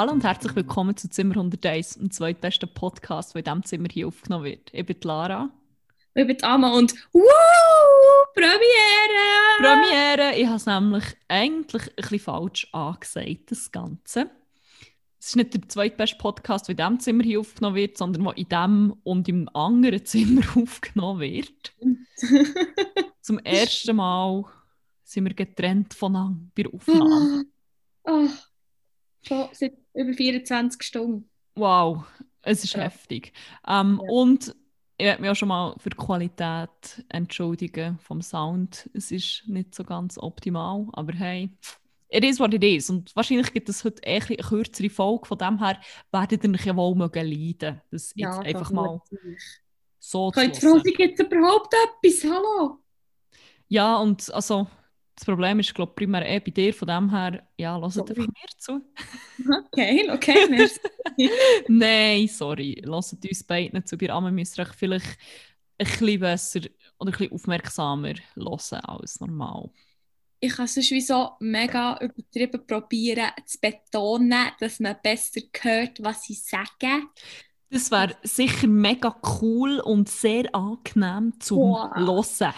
Hallo 0.00 0.12
und 0.12 0.24
herzlich 0.24 0.56
willkommen 0.56 0.96
zu 0.96 1.10
Zimmer 1.10 1.34
101, 1.36 1.98
dem 1.98 2.10
zweitbesten 2.10 2.72
Podcast, 2.72 3.34
der 3.34 3.40
in 3.40 3.44
diesem 3.44 3.64
Zimmer 3.64 3.88
hier 3.92 4.08
aufgenommen 4.08 4.46
wird. 4.46 4.70
Ich 4.72 4.86
bin 4.86 4.96
Lara. 5.02 5.50
Ich 6.14 6.26
bin 6.26 6.42
Amma 6.42 6.72
und 6.72 6.94
wow, 7.12 7.22
Premiere! 8.32 9.58
Premiere! 9.58 10.38
Ich 10.38 10.46
habe 10.46 10.56
es 10.56 10.64
nämlich 10.64 11.04
eigentlich 11.28 11.82
ein 11.82 11.94
bisschen 11.96 12.18
falsch 12.18 12.66
angesagt, 12.72 13.50
das 13.50 13.70
Ganze. 13.70 14.30
Es 15.18 15.26
ist 15.26 15.36
nicht 15.36 15.52
der 15.52 15.68
zweitbeste 15.68 16.16
Podcast, 16.16 16.68
der 16.68 16.72
in 16.72 16.76
diesem 16.78 17.00
Zimmer 17.00 17.22
hier 17.22 17.40
aufgenommen 17.40 17.76
wird, 17.76 17.98
sondern 17.98 18.24
der 18.24 18.38
in 18.38 18.48
diesem 18.48 18.96
und 19.04 19.28
im 19.28 19.50
anderen 19.52 20.06
Zimmer 20.06 20.40
aufgenommen 20.56 21.20
wird. 21.20 21.74
Zum 23.20 23.38
ersten 23.40 23.96
Mal 23.96 24.46
sind 25.04 25.24
wir 25.26 25.34
getrennt 25.34 25.92
voneinander 25.92 26.50
bei 26.54 26.62
der 26.62 26.72
Aufnahme. 26.72 27.44
Oh, 28.04 28.28
schon 29.22 29.48
seit 29.52 29.74
über 29.94 30.12
24 30.12 30.82
Stunden. 30.82 31.28
Wow, 31.56 32.04
es 32.42 32.64
ist 32.64 32.74
Ja. 32.74 32.82
heftig. 32.82 33.32
Ähm, 33.66 34.00
Ja. 34.02 34.10
Und 34.10 34.54
ich 34.96 35.06
werde 35.06 35.22
mich 35.22 35.30
auch 35.30 35.36
schon 35.36 35.48
mal 35.48 35.74
für 35.78 35.90
die 35.90 35.96
Qualität 35.96 37.04
entschuldigen 37.08 37.98
vom 38.00 38.20
Sound. 38.22 38.88
Es 38.92 39.10
ist 39.10 39.44
nicht 39.46 39.74
so 39.74 39.82
ganz 39.84 40.18
optimal, 40.18 40.86
aber 40.92 41.12
hey, 41.14 41.50
it 42.10 42.24
is 42.24 42.38
what 42.38 42.52
it 42.52 42.62
is. 42.62 42.90
Und 42.90 43.14
wahrscheinlich 43.16 43.52
gibt 43.52 43.68
es 43.70 43.82
heute 43.82 44.02
eher 44.02 44.22
eine 44.26 44.36
kürzere 44.36 44.90
Folge. 44.90 45.26
Von 45.26 45.38
dem 45.38 45.58
her 45.58 45.80
werdet 46.12 46.44
ihr 46.44 46.50
euch 46.50 46.66
ja 46.66 46.76
wohl 46.76 46.94
mögen 46.94 47.26
leiden. 47.26 47.80
Das 47.90 48.12
jetzt 48.14 48.38
einfach 48.40 48.70
mal 48.72 49.00
so 49.98 50.30
zu 50.30 50.40
Könnt 50.40 50.62
ihr 50.62 50.82
jetzt 50.98 51.20
überhaupt 51.20 51.74
etwas? 52.02 52.24
Hallo? 52.30 52.78
Ja, 53.68 53.96
und 53.96 54.32
also 54.34 54.66
das 55.20 55.26
Problem 55.26 55.60
ist, 55.60 55.74
glaube 55.74 55.92
ich, 55.92 55.96
primär 55.96 56.26
eh 56.26 56.40
bei 56.40 56.50
dir. 56.50 56.72
Von 56.72 56.88
dem 56.88 57.10
her, 57.10 57.46
ja, 57.58 57.76
lasst 57.76 58.00
einfach 58.00 58.16
mir 58.16 58.48
zu. 58.58 58.80
Okay, 59.72 60.10
okay, 60.10 60.46
merci. 60.50 60.80
Nein, 61.68 62.28
sorry. 62.28 62.80
Lasst 62.84 63.12
uns 63.24 63.44
beiden 63.44 63.74
nicht 63.76 63.88
zu. 63.88 63.98
Bei 63.98 64.10
Amme 64.10 64.32
müsst 64.32 64.58
ihr 64.58 64.62
euch 64.64 64.72
vielleicht 64.74 65.18
ein 65.78 65.86
bisschen 65.86 66.20
besser 66.20 66.60
oder 66.98 67.10
ein 67.10 67.18
bisschen 67.18 67.32
aufmerksamer 67.32 68.14
hören 68.34 68.80
als 68.84 69.20
normal. 69.20 69.70
ich 70.40 70.54
kann 70.56 70.66
sonst 70.66 70.90
wie 70.90 71.00
so 71.02 71.32
mega 71.40 71.98
übertrieben 72.00 72.66
probieren 72.66 73.30
zu 73.46 73.58
betonen, 73.60 74.48
dass 74.58 74.80
man 74.80 74.96
besser 75.02 75.40
hört, 75.62 76.02
was 76.02 76.22
sie 76.24 76.34
sagen. 76.34 77.08
Das 77.70 77.90
wäre 77.90 78.16
sicher 78.22 78.66
mega 78.66 79.14
cool 79.40 79.80
und 79.80 80.08
sehr 80.08 80.52
angenehm 80.54 81.34
zum 81.40 81.58
Wow. 81.72 81.94
Hören. 81.94 82.54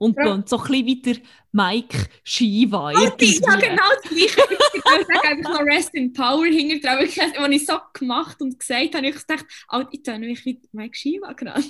Und 0.00 0.16
Ja. 0.16 0.24
dann 0.24 0.46
so 0.46 0.56
ein 0.56 0.62
bisschen 0.62 0.86
wie 0.86 1.02
der 1.02 1.16
Mike 1.52 2.08
Shiva. 2.24 2.90
Ja, 2.92 3.00
irgendwie. 3.02 3.38
genau 3.38 3.82
das 3.94 4.02
Gleiche. 4.10 4.24
Ich 4.72 4.84
würde 4.84 5.04
sagen, 5.04 5.28
einfach 5.28 5.50
noch 5.60 5.66
Rest 5.66 5.94
in 5.94 6.12
Power 6.14 6.46
hinter 6.46 6.88
dran. 6.88 6.98
Wirklich, 7.00 7.20
Als 7.20 7.50
ich 7.54 7.66
so 7.66 7.74
gemacht 7.92 8.40
und 8.40 8.58
gesagt 8.58 8.94
habe, 8.94 9.06
ich 9.08 9.14
gedacht, 9.26 9.44
Alter, 9.68 9.88
ich 9.92 10.02
tue 10.02 10.18
mich 10.18 10.44
wie 10.46 10.62
Mike 10.72 10.96
Shiva 10.96 11.32
gerade. 11.34 11.62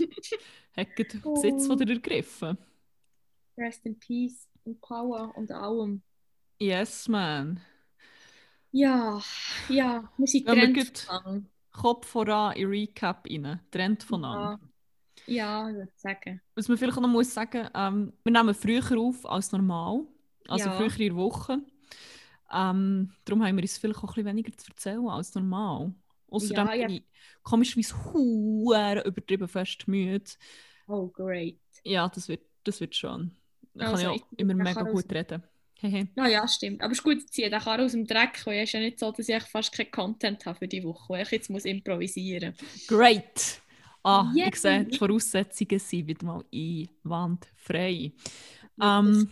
Hat 0.76 0.94
gerade 0.96 1.20
Oh. 1.24 1.34
Besitz 1.34 1.66
von 1.66 1.76
dir 1.78 1.88
ergriffen. 1.90 2.56
Rest 3.58 3.84
in 3.84 3.98
Peace 3.98 4.46
und 4.64 4.80
Power 4.80 5.32
und 5.36 5.50
allem. 5.50 6.02
Yes, 6.60 7.08
man. 7.08 7.60
Ja, 8.70 9.20
ja, 9.68 10.08
wir 10.16 10.26
sind 10.28 10.46
Wenn 10.46 10.74
wir 10.74 10.84
gut- 10.84 10.98
voneinander. 11.00 11.48
Kopf 11.72 12.06
voran 12.06 12.54
in 12.56 12.68
Recap 12.68 13.26
rein. 13.28 13.60
Trennt 13.72 14.02
voneinander. 14.04 14.60
Ja, 14.62 14.69
ich 15.68 15.74
würde 15.76 15.92
sagen. 15.96 16.40
Was 16.54 16.68
man 16.68 16.76
vielleicht 16.78 16.96
auch 16.98 17.02
noch 17.02 17.08
muss 17.08 17.32
sagen, 17.32 17.68
ähm, 17.74 18.12
wir 18.24 18.32
nehmen 18.32 18.54
früher 18.54 18.98
auf 18.98 19.24
als 19.26 19.52
normal, 19.52 20.04
also 20.48 20.66
Ja. 20.68 20.72
früher 20.76 20.92
in 20.92 20.98
der 20.98 21.16
Woche. 21.16 21.58
Ähm, 22.52 23.12
darum 23.24 23.44
haben 23.44 23.56
wir 23.56 23.62
uns 23.62 23.78
vielleicht 23.78 23.98
auch 23.98 24.02
ein 24.04 24.06
bisschen 24.08 24.26
weniger 24.26 24.56
zu 24.56 24.70
erzählen 24.70 25.06
als 25.08 25.34
normal. 25.34 25.94
Außerdem 26.28 26.66
Ja, 26.66 26.74
ja. 26.74 26.86
bin 26.86 26.96
ich 26.96 27.04
komischerweise 27.42 27.94
huere 28.12 29.04
übertrieben 29.06 29.48
fest 29.48 29.86
müde. 29.88 30.24
Oh, 30.88 31.08
great. 31.08 31.58
Ja, 31.84 32.08
das 32.08 32.28
wird, 32.28 32.42
das 32.64 32.80
wird 32.80 32.94
schon. 32.96 33.32
Da 33.74 33.84
kann 33.84 33.94
Also, 33.94 34.14
ich 34.14 34.22
auch 34.22 34.32
immer 34.36 34.54
mega 34.54 34.74
kann 34.74 34.86
gut 34.92 35.04
aus- 35.06 35.14
reden. 35.14 35.42
Hehe. 35.82 36.08
Ja, 36.14 36.26
ja, 36.26 36.46
stimmt. 36.46 36.82
Aber 36.82 36.92
es 36.92 36.98
ist 36.98 37.04
gut, 37.04 37.16
ich 37.18 37.28
ziehe 37.28 37.48
den 37.48 37.58
Karren 37.58 37.86
aus 37.86 37.92
dem 37.92 38.04
Dreck, 38.06 38.44
weil 38.44 38.58
es 38.58 38.64
ist 38.64 38.72
ja 38.74 38.80
nicht 38.80 38.98
so, 38.98 39.10
dass 39.12 39.28
ich 39.28 39.42
fast 39.44 39.72
keinen 39.72 39.90
Content 39.90 40.44
habe 40.44 40.58
für 40.58 40.68
die 40.68 40.84
Woche, 40.84 41.08
weil 41.14 41.22
ich 41.22 41.30
jetzt 41.30 41.48
muss 41.48 41.64
improvisieren 41.64 42.54
Great! 42.86 43.62
Ah, 44.02 44.32
Yay! 44.34 44.48
ich 44.48 44.56
sehe, 44.56 44.84
die 44.84 44.96
Voraussetzungen 44.98 45.78
sind 45.78 46.06
wieder 46.06 46.24
mal 46.26 46.44
einwandfrei. 46.52 48.12
Ähm, 48.80 49.30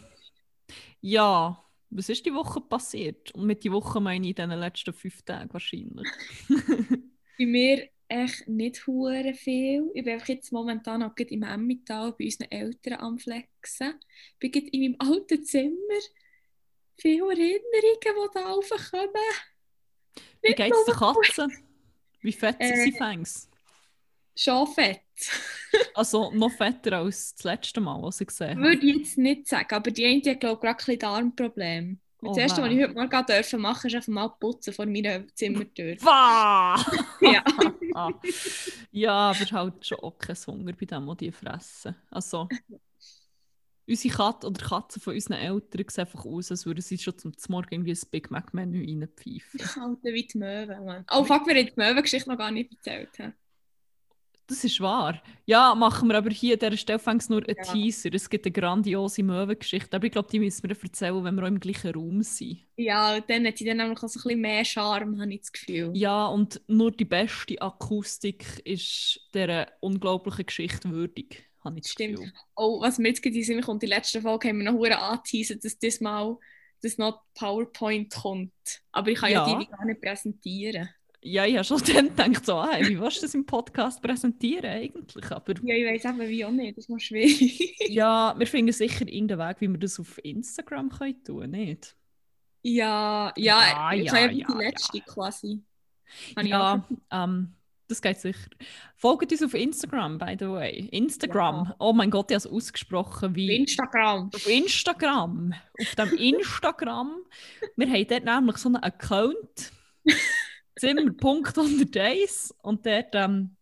ja, 1.00 1.64
was 1.90 2.08
ist 2.08 2.26
die 2.26 2.34
Woche 2.34 2.60
passiert? 2.60 3.32
Und 3.32 3.46
mit 3.46 3.64
die 3.64 3.72
Woche 3.72 4.00
meine 4.00 4.28
ich 4.28 4.38
in 4.38 4.50
den 4.50 4.58
letzten 4.60 4.92
fünf 4.92 5.22
Tagen 5.22 5.52
wahrscheinlich. 5.52 6.08
Bei 7.38 7.46
mir 7.46 7.88
echt 8.08 8.48
nicht 8.48 8.86
hure 8.86 9.34
viel. 9.34 9.90
Ich 9.94 10.04
bin 10.04 10.14
einfach 10.14 10.28
jetzt 10.28 10.52
momentan 10.52 11.02
auch 11.02 11.16
im 11.16 11.42
Emmental 11.42 12.12
bei 12.12 12.24
unseren 12.24 12.50
Eltern 12.50 12.94
am 12.94 13.18
Flexen. 13.18 13.94
Ich 14.40 14.50
bin 14.52 14.66
in 14.68 14.80
meinem 14.92 14.96
alten 14.98 15.44
Zimmer. 15.44 16.00
Viele 16.96 17.30
Erinnerungen, 17.30 17.60
die 18.02 18.34
da 18.34 18.40
raufkommen. 18.40 19.12
Wie 20.42 20.54
geht 20.54 20.72
es 20.72 20.84
den 20.84 20.94
Katzen? 20.94 21.52
Wie 22.20 22.32
fett 22.32 22.56
sind 22.64 22.78
Äh, 22.78 22.84
sie 22.84 22.92
fängs? 22.92 23.48
Schon 24.38 24.68
fett. 24.68 25.00
Also 25.94 26.30
noch 26.30 26.52
fetter 26.52 26.98
als 26.98 27.34
das 27.34 27.44
letzte 27.44 27.80
Mal, 27.80 28.00
was 28.00 28.20
ich 28.20 28.28
gesehen 28.28 28.50
habe. 28.50 28.60
Würde 28.62 28.86
ich 28.86 28.96
jetzt 28.96 29.18
nicht 29.18 29.48
sagen, 29.48 29.74
aber 29.74 29.90
die 29.90 30.06
eine 30.06 30.22
hat, 30.30 30.40
glaube 30.40 30.54
ich, 30.54 30.60
gerade 30.60 30.70
ein 30.70 30.76
bisschen 30.86 30.98
Darmproblem. 31.00 32.00
Oh, 32.22 32.28
das 32.28 32.38
erste, 32.38 32.62
was 32.62 32.70
ich 32.70 32.80
heute 32.80 32.94
Morgen 32.94 33.26
dürfen 33.26 33.60
machen, 33.60 33.88
ist 33.88 33.94
einfach 33.96 34.12
mal 34.12 34.28
putzen 34.28 34.72
vor 34.72 34.86
meiner 34.86 35.26
Zimmertür. 35.34 35.96
Ja. 37.20 37.44
ja, 38.92 39.12
aber 39.30 39.50
halt 39.50 39.86
schon 39.86 39.98
auch 39.98 40.16
kein 40.18 40.36
Hunger 40.36 40.72
bei 40.72 40.86
dem, 40.86 41.06
was 41.06 41.16
die 41.16 41.32
fressen. 41.32 41.96
Also, 42.10 42.48
unsere 43.88 44.14
Katze 44.14 44.46
oder 44.46 44.64
Katzen 44.64 45.02
von 45.02 45.14
unseren 45.14 45.38
Eltern 45.38 45.84
sehen 45.88 46.00
einfach 46.00 46.24
aus, 46.24 46.50
als 46.50 46.64
würden 46.64 46.80
sie 46.80 46.96
schon 46.96 47.18
zum 47.18 47.32
Morgen 47.48 47.74
irgendwie 47.74 47.92
ein 47.92 48.10
Big 48.10 48.30
Mac-Menü 48.30 48.86
reinpfeifen. 48.86 49.82
Alter, 49.82 50.12
wie 50.14 50.26
die 50.26 50.38
Möwe, 50.38 50.80
Mann. 50.80 51.04
Oh, 51.10 51.24
fuck, 51.24 51.46
wir 51.46 51.56
haben 51.56 51.66
die 51.66 51.72
Möwe-Geschichte 51.76 52.30
noch 52.30 52.38
gar 52.38 52.52
nicht 52.52 52.72
erzählt. 52.72 53.10
hä? 53.18 53.32
Das 54.48 54.64
ist 54.64 54.80
wahr. 54.80 55.22
Ja, 55.44 55.74
machen 55.74 56.08
wir 56.08 56.16
aber 56.16 56.30
hier 56.30 56.54
an 56.54 56.58
dieser 56.60 56.76
Stelle 56.78 57.00
nur 57.28 57.46
einen 57.46 57.56
Ja. 57.56 57.62
Teaser. 57.62 58.08
Es 58.14 58.30
gibt 58.30 58.46
eine 58.46 58.52
grandiose 58.52 59.22
Möwengeschichte, 59.22 59.94
aber 59.94 60.06
ich 60.06 60.12
glaube, 60.12 60.28
die 60.32 60.38
müssen 60.40 60.62
wir 60.68 60.76
erzählen, 60.82 61.22
wenn 61.22 61.34
wir 61.34 61.42
auch 61.42 61.48
im 61.48 61.60
gleichen 61.60 61.92
Raum 61.94 62.22
sind. 62.22 62.60
Ja, 62.76 63.20
dann 63.20 63.46
hat 63.46 63.58
sie 63.58 63.66
dann 63.66 63.76
nämlich 63.76 63.98
auch 64.02 64.08
so 64.08 64.18
ein 64.18 64.22
bisschen 64.22 64.40
mehr 64.40 64.64
Charme, 64.64 65.20
habe 65.20 65.34
ich 65.34 65.40
das 65.40 65.52
Gefühl. 65.52 65.90
Ja, 65.94 66.26
und 66.28 66.62
nur 66.66 66.90
die 66.92 67.04
beste 67.04 67.60
Akustik 67.60 68.62
ist 68.64 69.20
dieser 69.34 69.68
unglaublichen 69.80 70.46
Geschichte 70.46 70.90
würdig, 70.90 71.44
habe 71.62 71.76
ich 71.78 71.82
das 71.82 71.92
Stimmt. 71.92 72.16
Gefühl. 72.16 72.32
Oh, 72.56 72.80
was 72.80 72.98
mir 72.98 73.08
jetzt 73.08 73.22
gerade 73.22 73.60
kommt, 73.60 73.82
die 73.82 73.86
letzte 73.86 74.22
Folge 74.22 74.48
haben 74.48 74.64
wir 74.64 74.72
noch 74.72 74.82
angeteasert, 74.82 75.62
dass 75.64 75.78
das 75.78 76.00
mal 76.00 76.38
dass 76.80 76.96
noch 76.96 77.22
PowerPoint 77.34 78.14
kommt. 78.14 78.52
Aber 78.92 79.10
ich 79.10 79.18
kann 79.18 79.32
ja, 79.32 79.46
Ja. 79.46 79.58
die 79.58 79.66
gar 79.66 79.84
nicht 79.84 80.00
präsentieren. 80.00 80.88
Ja, 81.22 81.44
ich 81.44 81.54
habe 81.54 81.64
schon 81.64 81.82
dann 82.16 82.32
gedacht, 82.32 82.46
so, 82.46 82.64
hey, 82.64 82.88
wie 82.88 83.00
willst 83.00 83.18
du 83.18 83.22
das 83.22 83.34
im 83.34 83.44
Podcast 83.44 84.00
präsentieren 84.00 84.66
eigentlich? 84.70 85.30
Aber 85.30 85.54
Ja, 85.62 85.74
ich 85.74 85.84
weiß 85.84 86.04
eben 86.04 86.28
wie 86.28 86.44
auch 86.44 86.50
nicht, 86.50 86.78
das 86.78 86.88
ist 86.88 87.02
schwierig. 87.02 87.76
ja, 87.88 88.34
wir 88.38 88.46
finden 88.46 88.72
sicher 88.72 89.06
irgendeinen 89.06 89.48
Weg, 89.48 89.60
wie 89.60 89.68
wir 89.68 89.78
das 89.78 89.98
auf 89.98 90.18
Instagram 90.24 90.90
können 90.90 91.24
tun 91.24 91.50
nicht? 91.50 91.96
ja, 92.62 93.32
ja, 93.36 93.60
Ja, 93.60 93.92
ich 93.92 94.04
ja, 94.04 94.12
habe 94.12 94.32
ja, 94.32 94.46
ja, 94.46 94.46
die 94.46 94.64
letzte 94.64 95.00
quasi. 95.00 95.62
Habe 96.36 96.48
Ja, 96.48 96.88
ähm, 97.10 97.54
das 97.88 98.02
geht 98.02 98.18
sicher. 98.18 98.50
Folgt 98.96 99.32
uns 99.32 99.42
auf 99.42 99.54
Instagram, 99.54 100.18
by 100.18 100.36
the 100.38 100.48
way. 100.48 100.88
Instagram. 100.92 101.72
Oh 101.78 101.92
mein 101.92 102.10
Gott, 102.10 102.30
ich 102.30 102.34
habe 102.34 102.46
es 102.46 102.46
ausgesprochen 102.46 103.34
wie... 103.34 103.56
Instagram. 103.56 104.30
Auf 104.34 104.46
Instagram. 104.46 105.54
Auf 105.80 105.94
dem 105.94 106.16
Instagram. 106.18 107.16
Wir 107.76 107.88
haben 107.88 108.06
dort 108.06 108.24
nämlich 108.24 108.56
so 108.58 108.68
einen 108.68 108.76
Account. 108.76 109.72
Zimmer.101 110.78 112.52
und 112.62 112.86
dort 112.86 113.14
ähm, 113.14 113.56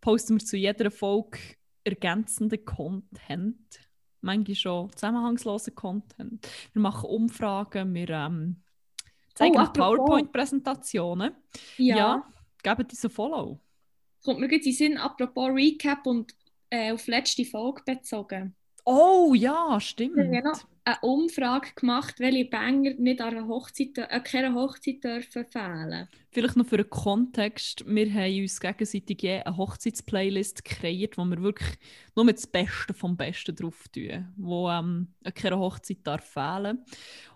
posten 0.00 0.38
wir 0.38 0.44
zu 0.44 0.56
jeder 0.56 0.90
Folge 0.90 1.38
ergänzenden 1.84 2.64
Content. 2.64 3.80
Manchmal 4.20 4.54
schon 4.56 4.92
zusammenhangslosen 4.92 5.74
Content. 5.74 6.48
Wir 6.72 6.82
machen 6.82 7.08
Umfragen, 7.08 7.94
wir 7.94 8.08
ähm, 8.10 8.62
zeigen 9.34 9.58
Oh. 9.58 9.72
PowerPoint-Präsentationen. 9.72 11.32
Ja. 11.76 11.96
Ja, 11.96 12.32
gebt 12.62 12.90
uns 12.90 13.04
ein 13.04 13.10
Follow. 13.10 13.60
Kommt 14.24 14.40
mir 14.40 14.48
gerade 14.48 14.64
in 14.64 14.72
Sinn, 14.72 14.96
apropos 14.98 15.50
Recap 15.50 16.06
und 16.06 16.34
äh, 16.70 16.92
auf 16.92 17.06
letzte 17.06 17.44
Folge 17.44 17.82
bezogen. 17.86 18.56
Oh 18.84 19.34
ja, 19.34 19.78
stimmt. 19.80 20.16
ja 20.16 20.42
noch 20.42 20.64
eine 20.86 20.98
Umfrage 21.02 21.70
gemacht, 21.74 22.20
welche 22.20 22.44
Banger 22.44 22.94
nicht 22.94 23.20
an 23.20 23.36
einer 23.36 23.48
Hochzeit, 23.48 23.98
an 23.98 24.22
keiner 24.22 24.54
Hochzeit 24.54 25.02
dürfen 25.02 25.44
fehlen. 25.44 26.08
Vielleicht 26.30 26.56
noch 26.56 26.66
für 26.66 26.76
den 26.76 26.88
Kontext. 26.88 27.84
Wir 27.88 28.12
haben 28.12 28.40
uns 28.40 28.60
gegenseitig 28.60 29.28
eine 29.28 29.56
Hochzeitsplaylist 29.56 30.64
kreiert, 30.64 31.18
wo 31.18 31.24
wir 31.24 31.42
wirklich 31.42 31.76
nur 32.14 32.24
mit 32.24 32.36
das 32.36 32.46
Beste 32.46 32.94
vom 32.94 33.16
Besten 33.16 33.56
drauf 33.56 33.86
tun, 33.92 34.32
wo 34.36 34.70
ähm, 34.70 35.08
an 35.24 35.34
keiner 35.34 35.58
Hochzeit 35.58 35.98
darf 36.04 36.24
fehlen. 36.24 36.84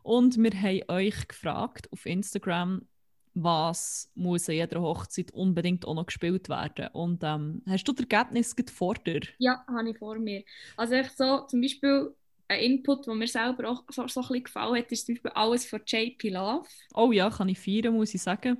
Und 0.04 0.38
wir 0.38 0.52
haben 0.52 0.82
euch 0.86 1.26
gefragt 1.26 1.88
auf 1.90 2.06
Instagram, 2.06 2.86
was 3.34 4.10
muss 4.14 4.48
an 4.48 4.56
jeder 4.56 4.80
Hochzeit 4.80 5.32
unbedingt 5.32 5.86
auch 5.86 5.94
noch 5.94 6.06
gespielt 6.06 6.48
werden. 6.48 6.88
Und 6.92 7.24
ähm, 7.24 7.62
hast 7.66 7.84
du 7.84 7.92
das 7.92 8.06
Ergebnis 8.08 8.54
vor 8.72 8.94
dir? 8.94 9.22
Ja, 9.38 9.64
habe 9.66 9.90
ich 9.90 9.98
vor 9.98 10.18
mir. 10.18 10.44
Also 10.76 10.94
so, 11.16 11.46
zum 11.46 11.60
Beispiel 11.60 12.14
ein 12.50 12.60
Input, 12.60 13.06
der 13.06 13.14
mir 13.14 13.28
selber 13.28 13.70
auch 13.70 13.84
so, 13.88 14.08
so 14.08 14.20
ein 14.20 14.26
bisschen 14.26 14.44
gefallen 14.44 14.76
hat, 14.76 14.90
ist 14.90 15.06
zum 15.06 15.14
Beispiel 15.14 15.30
alles 15.32 15.66
von 15.66 15.80
JP 15.86 16.30
Love. 16.30 16.68
Oh 16.94 17.12
ja, 17.12 17.30
kann 17.30 17.48
ich 17.48 17.58
feiern, 17.58 17.94
muss 17.94 18.14
ich 18.14 18.22
sagen. 18.22 18.58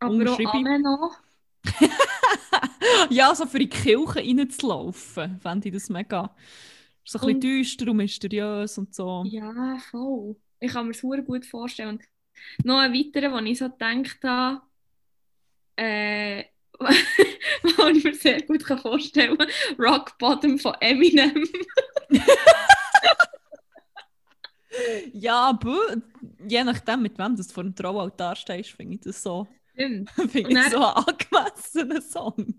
Aber 0.00 0.32
auch 0.32 0.78
noch. 0.78 1.16
ja, 3.10 3.34
so 3.34 3.46
für 3.46 3.58
die 3.60 3.68
Kirche 3.68 4.16
reinzulaufen, 4.16 5.38
fände 5.38 5.68
ich 5.68 5.74
das 5.74 5.90
mega. 5.90 6.34
So 7.04 7.18
ein 7.18 7.26
bisschen 7.26 7.40
düster 7.40 7.90
und 7.90 7.98
mysteriös 7.98 8.78
und 8.78 8.94
so. 8.94 9.24
Ja, 9.26 9.78
voll. 9.90 10.36
Ich 10.58 10.72
kann 10.72 10.86
mir 10.86 10.92
das 10.92 11.00
sehr 11.00 11.22
gut 11.22 11.46
vorstellen. 11.46 11.90
Und 11.90 12.04
noch 12.64 12.78
ein 12.78 12.92
weiterer, 12.92 13.32
wo 13.32 13.38
ich 13.38 13.58
so 13.58 13.68
gedacht 13.70 14.18
habe, 14.24 14.62
äh, 15.76 16.44
wo 16.80 17.86
ich 17.88 18.02
mir 18.02 18.14
sehr 18.14 18.42
gut 18.42 18.62
vorstellen 18.62 19.38
kann, 19.38 19.48
Rock 19.78 20.18
Bottom 20.18 20.58
von 20.58 20.74
Eminem. 20.80 21.46
Ja, 25.12 25.50
aber 25.50 25.78
je 26.48 26.64
nachdem, 26.64 27.02
mit 27.02 27.18
wem 27.18 27.36
du 27.36 27.42
vor 27.44 27.62
dem 27.64 27.74
Traualtar 27.74 28.36
stehst, 28.36 28.70
finde 28.70 28.94
ich 28.94 29.00
das 29.00 29.22
so, 29.22 29.46
Und 29.76 30.08
ich 30.34 30.70
so 30.70 30.78
angemessenen 30.78 32.02
Song. 32.02 32.54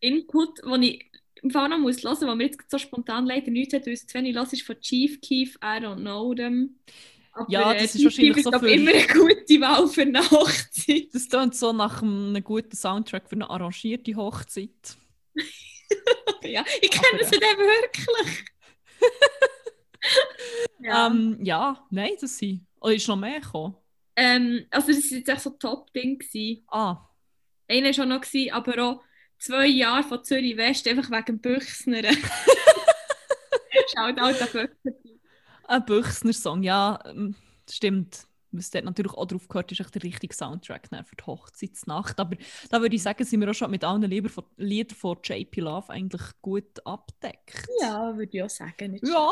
Input, 0.00 0.62
den 0.64 0.82
ich 0.82 1.10
im 1.42 1.50
Fall 1.50 1.68
noch 1.68 1.78
muss 1.78 2.02
hören, 2.02 2.16
wo 2.28 2.34
mir 2.34 2.44
jetzt 2.46 2.70
so 2.70 2.78
spontan 2.78 3.24
leider 3.26 3.50
nichts 3.50 3.72
hat, 3.74 3.86
weil 3.86 3.94
es 3.94 4.06
zu 4.06 4.14
wenig 4.14 4.34
los 4.34 4.52
ist 4.52 4.62
von 4.62 4.78
Chief 4.80 5.20
Keef, 5.20 5.56
I 5.56 5.78
don't 5.82 6.00
know 6.00 6.34
them. 6.34 6.78
Aber, 7.32 7.50
Ja, 7.50 7.72
äh, 7.72 7.82
das 7.82 7.94
ist 7.94 8.08
Chief 8.10 8.34
wahrscheinlich 8.36 8.44
so 8.44 8.50
für- 8.52 8.70
immer 8.70 8.90
eine 8.90 9.06
gute 9.06 9.60
Wahl 9.60 9.86
für 9.88 10.02
eine 10.02 10.30
Hochzeit. 10.30 11.08
Das 11.12 11.28
klingt 11.28 11.54
so 11.54 11.72
nach 11.72 12.02
einem 12.02 12.42
guten 12.42 12.74
Soundtrack 12.76 13.28
für 13.28 13.36
eine 13.36 13.48
arrangierte 13.48 14.14
Hochzeit. 14.16 14.96
ja, 16.42 16.64
ich 16.80 16.90
kenne 16.90 17.24
sie 17.24 17.38
dann 17.38 17.58
wirklich. 17.58 18.44
ja. 20.80 21.06
Ähm, 21.06 21.38
ja, 21.42 21.86
nein, 21.90 22.12
das 22.20 22.38
sind. 22.38 22.66
Oder 22.80 22.94
ist 22.94 23.08
noch 23.08 23.16
mehr 23.16 23.40
gekommen? 23.40 23.74
Ähm, 24.16 24.66
also 24.70 24.92
das 24.92 25.10
war 25.10 25.18
jetzt 25.18 25.28
echt 25.28 25.40
so 25.40 25.50
ein 25.50 25.58
Top-Ding. 25.58 26.22
Ah, 26.68 27.08
Einer 27.68 27.86
war 27.86 27.92
schon 27.92 28.08
noch, 28.08 28.20
gewesen, 28.20 28.52
aber 28.52 28.82
auch 28.82 29.02
zwei 29.38 29.66
Jahre 29.66 30.02
von 30.02 30.24
Zürich 30.24 30.56
West, 30.56 30.88
einfach 30.88 31.10
wegen 31.10 31.40
Büchsner. 31.40 32.02
Schaut 33.94 34.20
auch 34.20 34.32
der 34.32 34.46
Büchsner. 34.46 34.92
ein 35.68 35.84
Büchsner-Song, 35.84 36.62
ja, 36.62 36.98
ähm, 37.06 37.34
stimmt. 37.70 38.26
Was 38.52 38.70
dort 38.70 38.84
natürlich 38.84 39.12
auch 39.12 39.26
drauf 39.26 39.48
gehört, 39.48 39.72
ist 39.72 39.80
echt 39.80 39.94
der 39.94 40.02
richtige 40.02 40.34
Soundtrack 40.34 40.88
für 40.88 41.16
die 41.16 41.26
Hochzeitsnacht. 41.26 42.18
Aber 42.18 42.36
da 42.70 42.80
würde 42.80 42.96
ich 42.96 43.02
sagen, 43.02 43.22
sind 43.24 43.40
wir 43.40 43.50
auch 43.50 43.54
schon 43.54 43.70
mit 43.70 43.84
allen 43.84 44.02
Lieder 44.02 44.30
von, 44.30 44.44
Liedern 44.56 44.96
von 44.96 45.18
JP 45.22 45.60
Love 45.60 45.90
eigentlich 45.90 46.22
gut 46.40 46.86
abdeckt. 46.86 47.66
Ja, 47.82 48.16
würde 48.16 48.30
ich 48.32 48.42
auch 48.42 48.48
sagen. 48.48 48.98
Ja. 49.02 49.30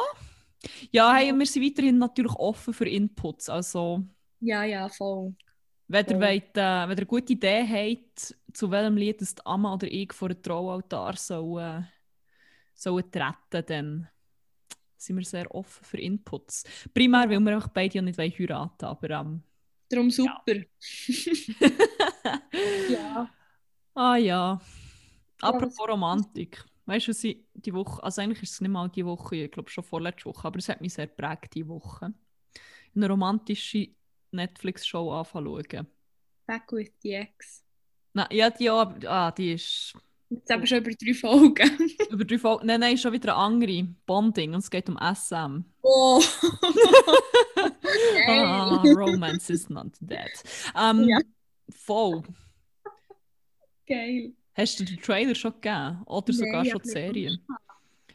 Ja, 0.90 1.14
hey, 1.14 1.32
wir 1.32 1.46
sind 1.46 1.64
weiterhin 1.64 1.98
natürlich 1.98 2.34
offen 2.34 2.74
für 2.74 2.88
Inputs. 2.88 3.48
Also, 3.48 4.04
ja, 4.40 4.64
ja, 4.64 4.88
voll. 4.88 5.34
wenn 5.88 6.06
ihr, 6.06 6.16
Voll. 6.16 6.20
wollt, 6.20 6.56
äh, 6.56 6.60
wenn 6.60 6.90
ihr 6.90 6.96
eine 6.96 7.06
gute 7.06 7.32
Idee 7.32 7.66
habt, 7.66 8.36
zu 8.52 8.70
welchem 8.70 8.96
Lied 8.96 9.20
das 9.20 9.34
die 9.34 9.44
Amma 9.46 9.74
oder 9.74 9.88
ich 9.90 10.12
vor 10.12 10.28
dem 10.28 10.42
Traualtar 10.42 11.16
sollen, 11.16 11.82
äh, 11.82 11.86
sollen 12.74 13.10
treten, 13.10 13.66
dann 13.66 14.08
sind 14.96 15.16
wir 15.16 15.24
sehr 15.24 15.52
offen 15.54 15.84
für 15.84 16.00
Inputs. 16.00 16.64
Primär, 16.92 17.28
weil 17.28 17.40
wir 17.40 17.54
einfach 17.54 17.68
beide 17.68 17.96
ja 17.96 18.02
nicht 18.02 18.18
wollen 18.18 18.32
heiraten 18.38 18.86
aber 18.86 19.10
ähm, 19.10 19.42
Darum 19.88 20.10
super. 20.10 20.42
Ja. 22.88 23.28
ah 23.94 24.16
ja. 24.16 24.60
Apropos 25.40 25.88
Romantik. 25.88 26.64
Weißt 26.86 27.06
du, 27.06 27.10
was 27.10 27.24
ich 27.24 27.38
die 27.54 27.72
Woche, 27.72 28.02
also 28.02 28.20
eigentlich 28.20 28.42
ist 28.42 28.52
es 28.52 28.60
nicht 28.60 28.70
mal 28.70 28.88
die 28.88 29.06
Woche, 29.06 29.36
ich 29.36 29.50
glaube 29.50 29.70
schon 29.70 29.84
vorletzte 29.84 30.26
Woche, 30.26 30.46
aber 30.46 30.58
es 30.58 30.68
hat 30.68 30.80
mich 30.80 30.94
sehr 30.94 31.06
geprägt 31.06 31.54
die 31.54 31.66
Woche. 31.66 32.12
Eine 32.94 33.08
romantische 33.08 33.88
Netflix-Show 34.32 35.10
anfangen 35.12 35.64
schauen. 35.70 35.86
Back 36.46 36.72
with 36.72 36.92
the 37.00 37.14
Ex. 37.14 37.64
Nein, 38.12 38.26
ja, 38.30 38.50
die, 38.50 38.70
auch, 38.70 38.92
ah, 39.06 39.30
die 39.30 39.54
ist 39.54 39.94
Jetzt 40.30 40.50
haben 40.50 40.62
wir 40.62 40.66
schon 40.66 40.78
über 40.78 40.90
drei 40.90 41.14
Folgen. 41.14 41.90
über 42.10 42.24
drei 42.24 42.38
Folgen. 42.38 42.66
Nein, 42.66 42.80
nein, 42.80 42.98
schon 42.98 43.12
wieder 43.12 43.36
eine 43.36 43.44
andere. 43.44 43.86
Bonding 44.06 44.54
und 44.54 44.60
es 44.60 44.70
geht 44.70 44.88
um 44.88 44.96
SM. 44.96 45.64
Oh! 45.82 46.20
ah, 48.26 48.82
Geil. 48.82 48.94
Romance 48.94 49.50
is 49.50 49.68
not 49.68 49.92
dead. 50.00 50.30
Ähm, 50.76 51.04
Ja. 51.04 51.18
Voll. 51.70 52.22
Geil. 53.86 54.32
Hast 54.56 54.78
du 54.78 54.84
den 54.84 55.00
Trailer 55.00 55.34
schon 55.34 55.52
gegeben? 55.52 56.02
Oder 56.06 56.32
sogar 56.32 56.62
Nein, 56.62 56.70
schon 56.70 56.82
die 56.82 56.88
nicht 56.88 56.92
Serie? 56.92 57.38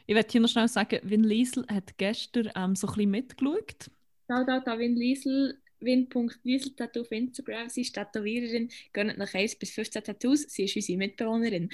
Ich 0.06 0.14
werde 0.14 0.28
hier 0.30 0.40
noch 0.40 0.48
schnell 0.48 0.68
sagen, 0.68 0.98
Vin 1.02 1.22
Liesel 1.22 1.66
hat 1.68 1.96
gestern 1.98 2.50
ähm, 2.56 2.74
so 2.74 2.88
ein 2.88 2.94
bisschen 2.94 3.10
mitgeschaut. 3.10 3.90
Shoutout 4.26 4.70
an 4.70 4.78
Win 4.78 4.96
Liesel, 4.96 5.60
win.lieseltattoo 5.80 7.02
auf 7.02 7.12
Instagram. 7.12 7.68
Sie 7.68 7.82
ist 7.82 7.94
Tätowiererin, 7.94 8.70
gönnt 8.92 9.18
nach 9.18 9.32
1 9.32 9.56
bis 9.56 9.70
15 9.72 10.02
Tattoos. 10.02 10.42
Sie 10.48 10.64
ist 10.64 10.76
unsere 10.76 10.98
Mitbewohnerin. 10.98 11.70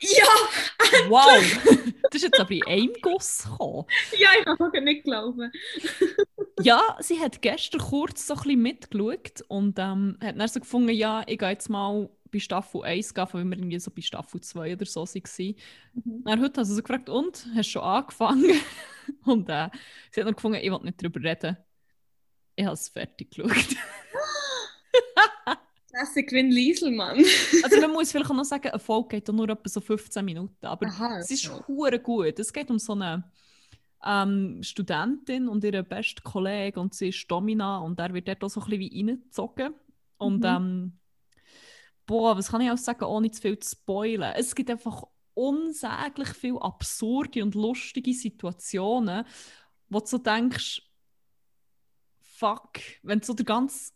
Ja! 0.00 1.08
Wow! 1.08 1.42
das 2.02 2.14
ist 2.14 2.22
jetzt 2.24 2.40
aber 2.40 2.50
in 2.50 2.66
einem 2.66 2.92
Guss 3.00 3.44
gekommen. 3.44 3.86
Ja, 4.18 4.28
ich 4.38 4.44
kann 4.44 4.70
es 4.72 4.82
nicht 4.82 5.04
glauben. 5.04 5.50
Ja, 6.62 6.98
sie 7.00 7.18
hat 7.18 7.40
gestern 7.40 7.80
kurz 7.80 8.26
so 8.26 8.34
ein 8.34 8.42
bisschen 8.42 8.60
mitgeschaut 8.60 9.42
und 9.48 9.78
ähm, 9.78 10.18
hat 10.22 10.38
dann 10.38 10.46
so 10.46 10.60
gefunden, 10.60 10.90
ja, 10.90 11.24
ich 11.26 11.38
gehe 11.38 11.48
jetzt 11.48 11.70
mal 11.70 12.10
bei 12.30 12.38
Staffel 12.38 12.82
1 12.82 13.14
gehen, 13.14 13.26
weil 13.32 13.44
wir 13.44 13.56
irgendwie 13.58 13.78
so 13.78 13.90
bei 13.90 14.02
Staffel 14.02 14.40
2 14.40 14.74
oder 14.74 14.86
so 14.86 15.04
waren. 15.04 15.54
Mhm. 15.94 16.24
Dann 16.24 16.40
heute 16.42 16.60
hat 16.60 16.66
sie 16.66 16.74
so 16.74 16.82
gefragt, 16.82 17.08
und, 17.08 17.46
hast 17.54 17.68
du 17.68 17.72
schon 17.72 17.82
angefangen? 17.82 18.52
und 19.24 19.48
äh, 19.48 19.68
sie 20.10 20.20
hat 20.20 20.26
dann 20.28 20.34
gefunden, 20.34 20.58
ich 20.62 20.70
will 20.70 20.80
nicht 20.82 21.02
darüber 21.02 21.20
reden. 21.22 21.56
Ich 22.56 22.64
habe 22.64 22.74
es 22.74 22.88
fertig 22.88 23.30
geschaut. 23.30 23.50
Classic 25.90 26.30
Win 26.30 26.50
Liesel, 26.50 26.92
Mann. 26.92 27.18
also 27.64 27.80
man 27.80 27.92
muss 27.92 28.12
vielleicht 28.12 28.30
auch 28.30 28.34
noch 28.34 28.44
sagen, 28.44 28.68
eine 28.68 28.78
Folge 28.78 29.16
geht 29.20 29.28
nur 29.28 29.48
etwa 29.48 29.68
so 29.68 29.80
15 29.80 30.24
Minuten, 30.24 30.64
aber 30.64 30.86
Aha, 30.86 31.18
es 31.18 31.30
ist 31.30 31.50
okay. 31.50 31.64
hure 31.66 31.98
gut. 31.98 32.38
Es 32.38 32.52
geht 32.52 32.70
um 32.70 32.78
so 32.78 32.92
eine 32.92 33.24
ähm, 34.04 34.62
Studentin 34.62 35.48
und 35.48 35.64
ihren 35.64 35.84
besten 35.84 36.22
Kollegen 36.22 36.78
und 36.78 36.94
sie 36.94 37.08
ist 37.08 37.26
Domina 37.28 37.78
und 37.78 37.98
er 37.98 38.14
wird 38.14 38.28
dort 38.28 38.44
auch 38.44 38.48
so 38.50 38.60
ein 38.60 38.66
bisschen 38.66 38.80
wie 38.80 38.98
reingezogen. 38.98 39.74
Und 40.16 40.40
Mhm. 40.40 40.44
ähm, 40.46 40.92
boah, 42.10 42.36
was 42.36 42.48
kann 42.48 42.60
ich 42.60 42.70
auch 42.72 42.76
sagen, 42.76 43.04
ohne 43.04 43.30
zu 43.30 43.40
viel 43.40 43.56
zu 43.60 43.70
spoilen? 43.70 44.32
Es 44.34 44.56
gibt 44.56 44.68
einfach 44.68 45.04
unsäglich 45.34 46.30
viele 46.30 46.60
absurde 46.60 47.44
und 47.44 47.54
lustige 47.54 48.12
Situationen, 48.12 49.24
wo 49.88 50.00
du 50.00 50.06
so 50.06 50.18
denkst, 50.18 50.82
fuck, 52.18 52.80
wenn 53.04 53.20
du 53.20 53.26
so 53.26 53.34
den 53.34 53.46
ganzen 53.46 53.92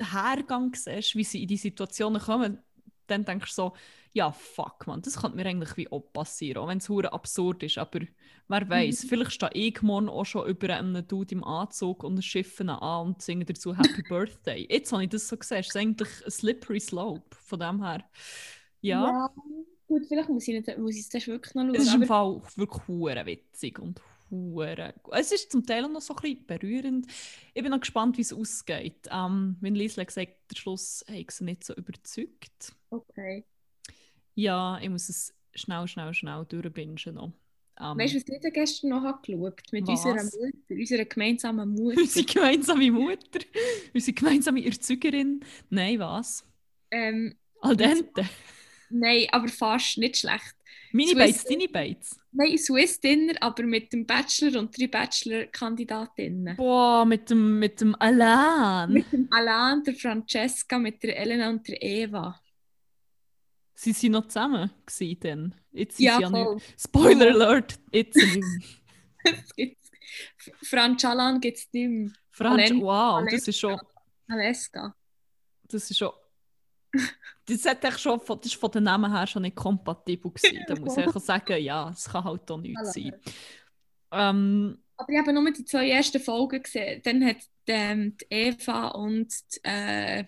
Hergang 0.00 0.74
siehst, 0.74 1.14
wie 1.14 1.22
sie 1.22 1.42
in 1.42 1.48
die 1.48 1.56
Situationen 1.56 2.20
kommen, 2.20 2.58
dann 3.06 3.24
denkst 3.24 3.50
du 3.50 3.54
so, 3.54 3.76
ja, 4.14 4.30
fuck, 4.32 4.86
man, 4.86 5.00
das 5.02 5.16
könnte 5.20 5.36
mir 5.36 5.46
eigentlich 5.46 5.76
wie 5.76 5.90
auch 5.90 6.00
passieren, 6.12 6.62
auch 6.62 6.68
wenn 6.68 6.78
es 6.78 6.88
hure 6.88 7.12
absurd 7.12 7.62
ist. 7.62 7.78
Aber 7.78 8.00
wer 8.48 8.68
weiß, 8.68 9.04
Mhm. 9.04 9.08
vielleicht 9.08 9.32
stehe 9.32 9.50
ich 9.54 9.80
morgen 9.82 10.08
auch 10.10 10.24
schon 10.26 10.46
über 10.48 10.68
einen 10.76 11.06
Dude 11.08 11.34
im 11.34 11.44
Anzug 11.44 12.04
und 12.04 12.22
schiffen 12.22 12.68
an 12.68 13.06
und 13.06 13.22
singe 13.22 13.44
dazu 13.46 13.74
Happy 13.76 14.02
Birthday. 14.08 14.66
Jetzt 14.70 14.92
habe 14.92 15.04
ich 15.04 15.08
das 15.10 15.28
so 15.28 15.36
gesehen, 15.36 15.60
es 15.60 15.68
ist 15.68 15.76
eigentlich 15.76 16.08
ein 16.24 16.30
slippery 16.30 16.80
slope 16.80 17.36
von 17.36 17.58
dem 17.60 17.82
her. 17.82 18.04
Ja, 18.82 19.30
Gut, 19.88 20.06
vielleicht 20.08 20.28
muss 20.30 20.48
ich, 20.48 20.54
nicht, 20.54 20.78
muss 20.78 20.94
ich 20.94 21.02
es 21.02 21.08
das 21.10 21.26
wirklich 21.26 21.54
noch 21.54 21.64
schauen. 21.64 21.74
es 21.74 21.86
ist 21.86 21.94
im 21.94 22.04
Fall 22.04 22.40
wirklich 22.56 22.88
hure 22.88 23.26
witzig 23.26 23.78
und 23.78 24.00
hure 24.30 24.94
gut. 25.02 25.14
Es 25.14 25.32
ist 25.32 25.52
zum 25.52 25.66
Teil 25.66 25.84
auch 25.84 25.90
noch 25.90 26.00
so 26.00 26.14
ein 26.16 26.22
bisschen 26.22 26.46
berührend. 26.46 27.06
Ich 27.52 27.62
bin 27.62 27.70
noch 27.70 27.80
gespannt, 27.80 28.16
wie 28.16 28.22
es 28.22 28.32
ausgeht. 28.32 29.06
Ähm, 29.10 29.56
wenn 29.60 29.74
Liesle 29.74 30.06
gesagt 30.06 30.32
der 30.50 30.56
Schluss 30.56 31.04
hat 31.08 31.30
sie 31.30 31.44
nicht 31.44 31.64
so 31.64 31.74
überzeugt. 31.74 32.74
okay. 32.90 33.44
Ja, 34.34 34.78
ich 34.80 34.88
muss 34.88 35.08
es 35.08 35.34
schnell, 35.54 35.86
schnell, 35.86 36.12
schnell 36.14 36.44
durchbingen 36.48 36.96
noch. 37.14 37.32
Ähm, 37.80 37.98
Weißt 37.98 38.14
du, 38.14 38.18
was 38.18 38.44
ich 38.44 38.52
gestern 38.52 38.90
noch 38.90 39.02
habe 39.02 39.20
geschaut 39.22 39.60
Mit 39.72 39.86
Was? 39.88 40.04
unserer 40.04 40.24
Mutter, 40.24 40.58
unserer 40.70 41.04
gemeinsamen 41.06 41.68
Mutter. 41.74 42.00
unsere 42.00 42.24
gemeinsame 42.26 42.90
Mutter, 42.90 43.40
unsere 43.94 44.12
gemeinsame 44.14 44.64
Erzeugerin. 44.64 45.40
Nein, 45.70 45.98
was? 45.98 46.44
ähm, 46.90 47.34
Al 47.60 47.76
dente. 47.76 48.24
nein, 48.90 49.26
aber 49.32 49.48
fast 49.48 49.98
nicht 49.98 50.18
schlecht. 50.18 50.54
Meine 50.92 51.14
Bates, 51.14 51.44
deine 51.44 51.68
Bates. 51.68 52.20
Nein, 52.32 52.58
Swiss 52.58 53.00
Dinner, 53.00 53.34
aber 53.40 53.62
mit 53.62 53.92
dem 53.92 54.04
Bachelor 54.06 54.58
und 54.60 54.76
drei 54.78 54.88
Bachelor-Kandidatinnen. 54.88 56.56
Boah, 56.56 57.04
mit 57.06 57.30
dem, 57.30 57.58
mit 57.58 57.80
dem 57.80 57.94
Alan. 57.98 58.92
Mit 58.92 59.10
dem 59.12 59.26
Alain, 59.30 59.82
der 59.84 59.94
Francesca, 59.94 60.78
mit 60.78 61.02
der 61.02 61.18
Elena 61.18 61.48
und 61.48 61.66
der 61.66 61.82
Eva. 61.82 62.38
Sie 63.82 63.92
sind 63.92 64.12
noch 64.12 64.28
zusammen 64.28 64.70
gewesen 64.86 65.20
dann. 65.20 65.54
Jetzt 65.72 65.96
sind 65.96 66.06
Ja, 66.06 66.16
sie 66.16 66.22
ja 66.22 66.30
voll. 66.30 66.54
nicht. 66.54 66.80
Spoiler 66.80 67.26
Alert, 67.34 67.78
jetzt 67.92 68.16
nicht 68.16 68.36
mehr. 68.36 68.60
Es 69.44 69.54
gibt's- 69.54 69.90
Franz 70.62 71.04
Alan 71.04 71.40
gibt 71.40 71.58
es 71.58 71.68
nicht 71.72 71.88
mehr. 71.88 72.10
Franz, 72.30 72.70
Alen- 72.70 72.80
wow, 72.80 73.16
Alen- 73.18 73.28
das 73.30 73.48
ist 73.48 73.58
schon, 73.58 73.78
Aleska. 74.28 74.94
das 75.64 75.90
ist 75.90 75.98
schon. 75.98 76.10
Das, 77.46 77.64
hat 77.64 77.82
echt 77.84 78.00
schon 78.00 78.20
von, 78.20 78.38
das 78.38 78.46
ist 78.52 78.60
von 78.60 78.70
den 78.70 78.84
Namen 78.84 79.10
her 79.12 79.26
schon 79.26 79.42
nicht 79.42 79.56
kompatibel 79.56 80.30
gewesen. 80.30 80.62
Da 80.68 80.76
muss 80.76 80.96
ich 80.96 81.02
einfach 81.04 81.20
sagen, 81.20 81.60
ja, 81.62 81.88
es 81.90 82.04
kann 82.08 82.22
halt 82.24 82.48
auch 82.50 82.58
nichts 82.58 82.92
sein. 82.92 83.14
Ähm, 84.12 84.78
Aber 84.96 85.12
ich 85.12 85.18
habe 85.18 85.32
nur 85.32 85.50
die 85.52 85.64
zwei 85.64 85.88
ersten 85.90 86.20
Folgen 86.20 86.62
gesehen. 86.62 87.00
Dann 87.04 87.24
hat 87.24 87.38
ähm, 87.66 88.16
die 88.18 88.26
Eva 88.30 88.88
und 88.88 89.32
die, 89.54 89.60
äh, 89.64 90.24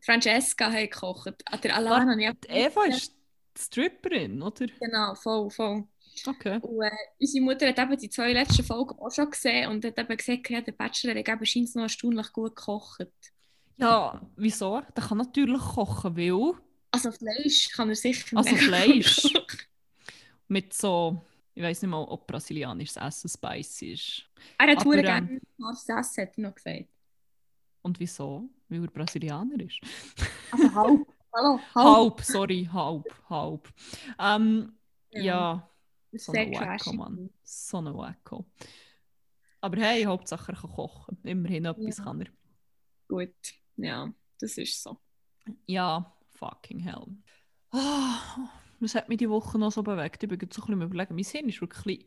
Francesca 0.00 0.66
haben 0.66 0.88
gekocht. 0.88 1.34
Ah, 1.46 1.56
der 1.56 1.76
Alan 1.76 2.10
habe 2.10 2.22
ich 2.22 2.28
auch 2.28 2.34
die 2.34 2.48
Eva 2.48 2.84
ist 2.84 3.14
die 3.56 3.62
Stripperin, 3.62 4.42
oder? 4.42 4.66
Genau, 4.80 5.14
voll, 5.14 5.50
voll. 5.50 5.84
Okay. 6.26 6.58
Und 6.60 6.82
äh, 6.82 6.90
unsere 7.18 7.44
Mutter 7.44 7.68
hat 7.68 7.78
eben 7.78 7.96
die 7.98 8.10
zwei 8.10 8.32
letzten 8.32 8.64
Folgen 8.64 8.98
auch 8.98 9.10
schon 9.10 9.30
gesehen 9.30 9.70
und 9.70 9.84
hat 9.84 9.98
eben 9.98 10.16
gesagt, 10.16 10.50
ja, 10.50 10.60
der 10.60 10.72
Bachelor 10.72 11.18
hat 11.18 11.28
eben 11.28 11.46
scheint 11.46 11.74
noch 11.74 11.82
erstaunlich 11.82 12.32
gut 12.32 12.56
gekocht. 12.56 13.08
Ja, 13.76 14.20
wieso? 14.36 14.82
Der 14.94 15.04
kann 15.04 15.18
natürlich 15.18 15.62
kochen, 15.62 16.16
weil... 16.16 16.54
Also 16.90 17.12
Fleisch 17.12 17.70
kann 17.70 17.88
er 17.88 17.94
sicher 17.94 18.36
Also 18.36 18.56
Fleisch. 18.56 19.32
Mit 20.48 20.74
so... 20.74 21.24
Ich 21.54 21.62
weiß 21.62 21.82
nicht 21.82 21.90
mal, 21.90 22.04
ob 22.04 22.26
brasilianisches 22.26 22.96
Essen 22.96 23.28
spicy 23.28 23.92
ist. 23.92 24.24
Er 24.56 24.68
hat 24.68 24.78
Aber, 24.78 24.92
sehr 24.92 25.04
ähm, 25.04 25.04
gerne 25.04 25.40
Essen, 25.72 26.22
hat 26.22 26.38
er 26.38 26.42
noch 26.42 26.54
gesagt. 26.54 26.88
Und 27.82 27.98
wieso? 28.00 28.48
Weil 28.70 28.84
er 28.84 28.90
Brasilianer 28.90 29.60
ist. 29.60 29.80
Also 30.52 30.74
halb. 30.74 31.06
Hallo, 31.32 31.60
halb. 31.74 31.96
Halb, 31.96 32.20
sorry, 32.22 32.68
halb, 32.72 33.04
halb. 33.28 33.72
Ähm, 34.18 34.76
Ja. 35.10 35.22
ja, 36.12 36.18
so 36.18 36.32
ein 36.32 36.52
Wacko. 36.52 36.92
Mann. 36.92 37.30
So 37.44 37.78
ein 37.78 37.86
Wacko. 37.94 38.46
Aber 39.60 39.80
hey, 39.80 40.04
Hauptsache 40.04 40.52
er 40.52 40.58
kann 40.58 40.70
kochen. 40.70 41.18
Immerhin 41.22 41.66
etwas 41.66 41.98
Ja. 41.98 42.04
kann 42.04 42.20
er. 42.22 42.28
Gut, 43.06 43.34
ja, 43.76 44.12
das 44.40 44.56
ist 44.58 44.82
so. 44.82 44.98
Ja, 45.66 46.16
fucking 46.34 46.80
hell. 46.80 47.06
Ah, 47.70 48.48
was 48.80 48.94
hat 48.94 49.08
mich 49.08 49.18
die 49.18 49.28
Woche 49.30 49.58
noch 49.58 49.70
so 49.70 49.82
bewegt? 49.82 50.22
Ich 50.22 50.28
bin 50.28 50.38
jetzt 50.40 50.54
so 50.54 50.62
ein 50.62 50.66
bisschen 50.66 50.82
überlegen. 50.82 51.14
Mein 51.14 51.24
Hirn 51.24 51.48
ist 51.48 51.60
wirklich... 51.60 52.06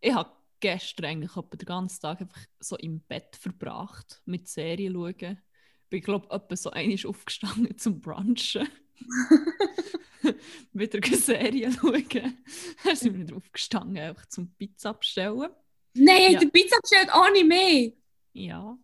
Ich 0.00 0.14
habe 0.14 0.30
gestern 0.60 1.06
eigentlich 1.06 1.32
den 1.32 1.58
ganzen 1.66 2.00
Tag 2.02 2.20
einfach 2.20 2.40
so 2.60 2.76
im 2.76 3.00
Bett 3.00 3.36
verbracht, 3.36 4.20
mit 4.26 4.48
Serien 4.48 4.92
schauen. 4.94 5.40
Ich 5.88 5.90
bin, 5.90 6.00
glaube 6.02 6.28
ich, 6.50 6.60
so 6.60 6.70
einmal 6.70 6.98
aufgestanden 7.06 7.78
zum 7.78 7.98
Brunchen. 8.00 8.68
wieder 10.72 10.98
eine 11.02 11.16
Serie 11.16 11.72
schauen. 11.72 12.04
Dann 12.84 12.96
sind 12.96 13.14
wir 13.16 13.20
wieder 13.26 13.36
aufgestanden, 13.36 13.96
einfach 13.98 14.26
zum 14.26 14.50
Pizza 14.56 14.92
bestellen. 14.92 15.48
Nein, 15.94 16.32
Ja. 16.32 16.40
der 16.40 16.48
Pizza 16.48 16.76
bestellt 16.82 17.10
auch 17.12 17.30
nicht 17.32 17.46
mehr. 17.46 17.92
Ja. 18.34 18.78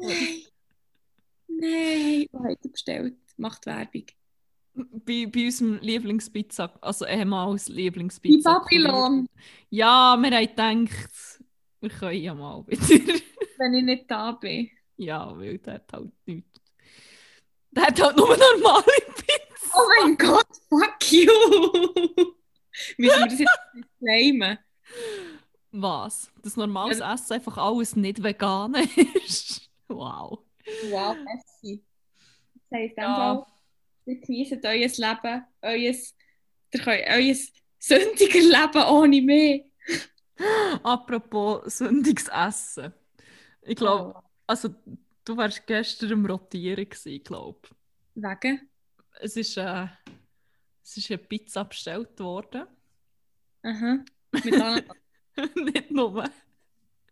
Nein. 0.00 0.42
Nein, 1.46 2.26
was 2.32 2.42
hat 2.50 2.58
er 2.64 2.68
bestellt? 2.70 3.16
Macht 3.36 3.66
Werbung. 3.66 4.06
Bei, 4.74 5.26
bei 5.26 5.44
unserem 5.44 5.78
Lieblingspizza, 5.80 6.74
also 6.80 7.06
ehemals 7.06 7.68
In 7.68 7.76
Lieblingspizza. 7.76 8.58
Babylon, 8.58 9.28
Ja, 9.70 10.16
wir 10.18 10.30
haben 10.36 10.84
gedacht, 10.86 11.44
wir 11.80 11.90
können 11.90 12.20
ja 12.20 12.34
mal 12.34 12.66
wieder. 12.66 12.82
wenn 13.58 13.74
ich 13.74 13.84
nicht 13.84 14.10
da 14.10 14.32
bin. 14.32 14.68
Ja, 14.96 15.36
weil 15.38 15.58
der 15.58 15.74
hat 15.74 15.92
halt 15.92 16.12
nichts. 16.26 16.60
Der 17.70 17.86
hat 17.86 18.00
halt 18.02 18.16
nur 18.16 18.28
normale 18.36 18.84
Pizza. 19.16 19.76
Oh 19.76 19.88
mein 20.00 20.16
Gott, 20.16 20.46
fuck 20.68 21.12
you! 21.12 21.28
Müssen 22.98 23.18
wir 23.20 23.26
das 23.26 23.38
jetzt 23.38 23.58
disclaimen? 23.74 24.58
Was? 25.72 26.30
Das 26.42 26.56
normales 26.56 26.98
Ja. 27.00 27.14
Essen 27.14 27.32
einfach 27.34 27.56
alles 27.58 27.96
nicht 27.96 28.22
vegan 28.22 28.74
ist. 29.26 29.68
wow. 29.88 30.38
Wow, 30.90 31.16
merci. 31.24 31.84
Das 32.70 32.78
heisst, 32.80 32.96
Ja. 32.96 33.04
ja. 33.34 33.46
ihr 34.06 34.20
genießt 34.20 34.64
euer 34.64 34.74
Leben, 34.88 35.44
euer, 35.62 35.76
ihr 35.76 36.80
könnt 36.80 37.06
euer 37.08 37.34
sündiger 37.78 38.38
Leben 38.38 38.84
ohne 38.88 39.20
mich. 39.22 39.64
Apropos 40.82 41.78
sündiges 41.78 42.28
Essen. 42.28 42.92
Ich 43.62 43.76
glaube, 43.76 44.14
Oh. 44.16 44.20
Also 44.46 44.74
du 45.24 45.36
warst 45.36 45.66
gestern 45.66 46.12
am 46.12 46.26
Rotieren 46.26 46.88
glaube 47.24 47.68
Wegen? 48.14 48.68
Es 49.20 49.36
ist, 49.36 49.56
äh, 49.56 49.86
es 50.82 50.96
ist 50.96 51.10
eine 51.10 51.18
Pizza 51.18 51.64
bestellt 51.64 52.18
worden. 52.20 52.66
Aha. 53.62 54.04
Mit 54.32 54.54
Ananas. 54.54 54.96
nicht 55.54 55.90
nur 55.90 56.24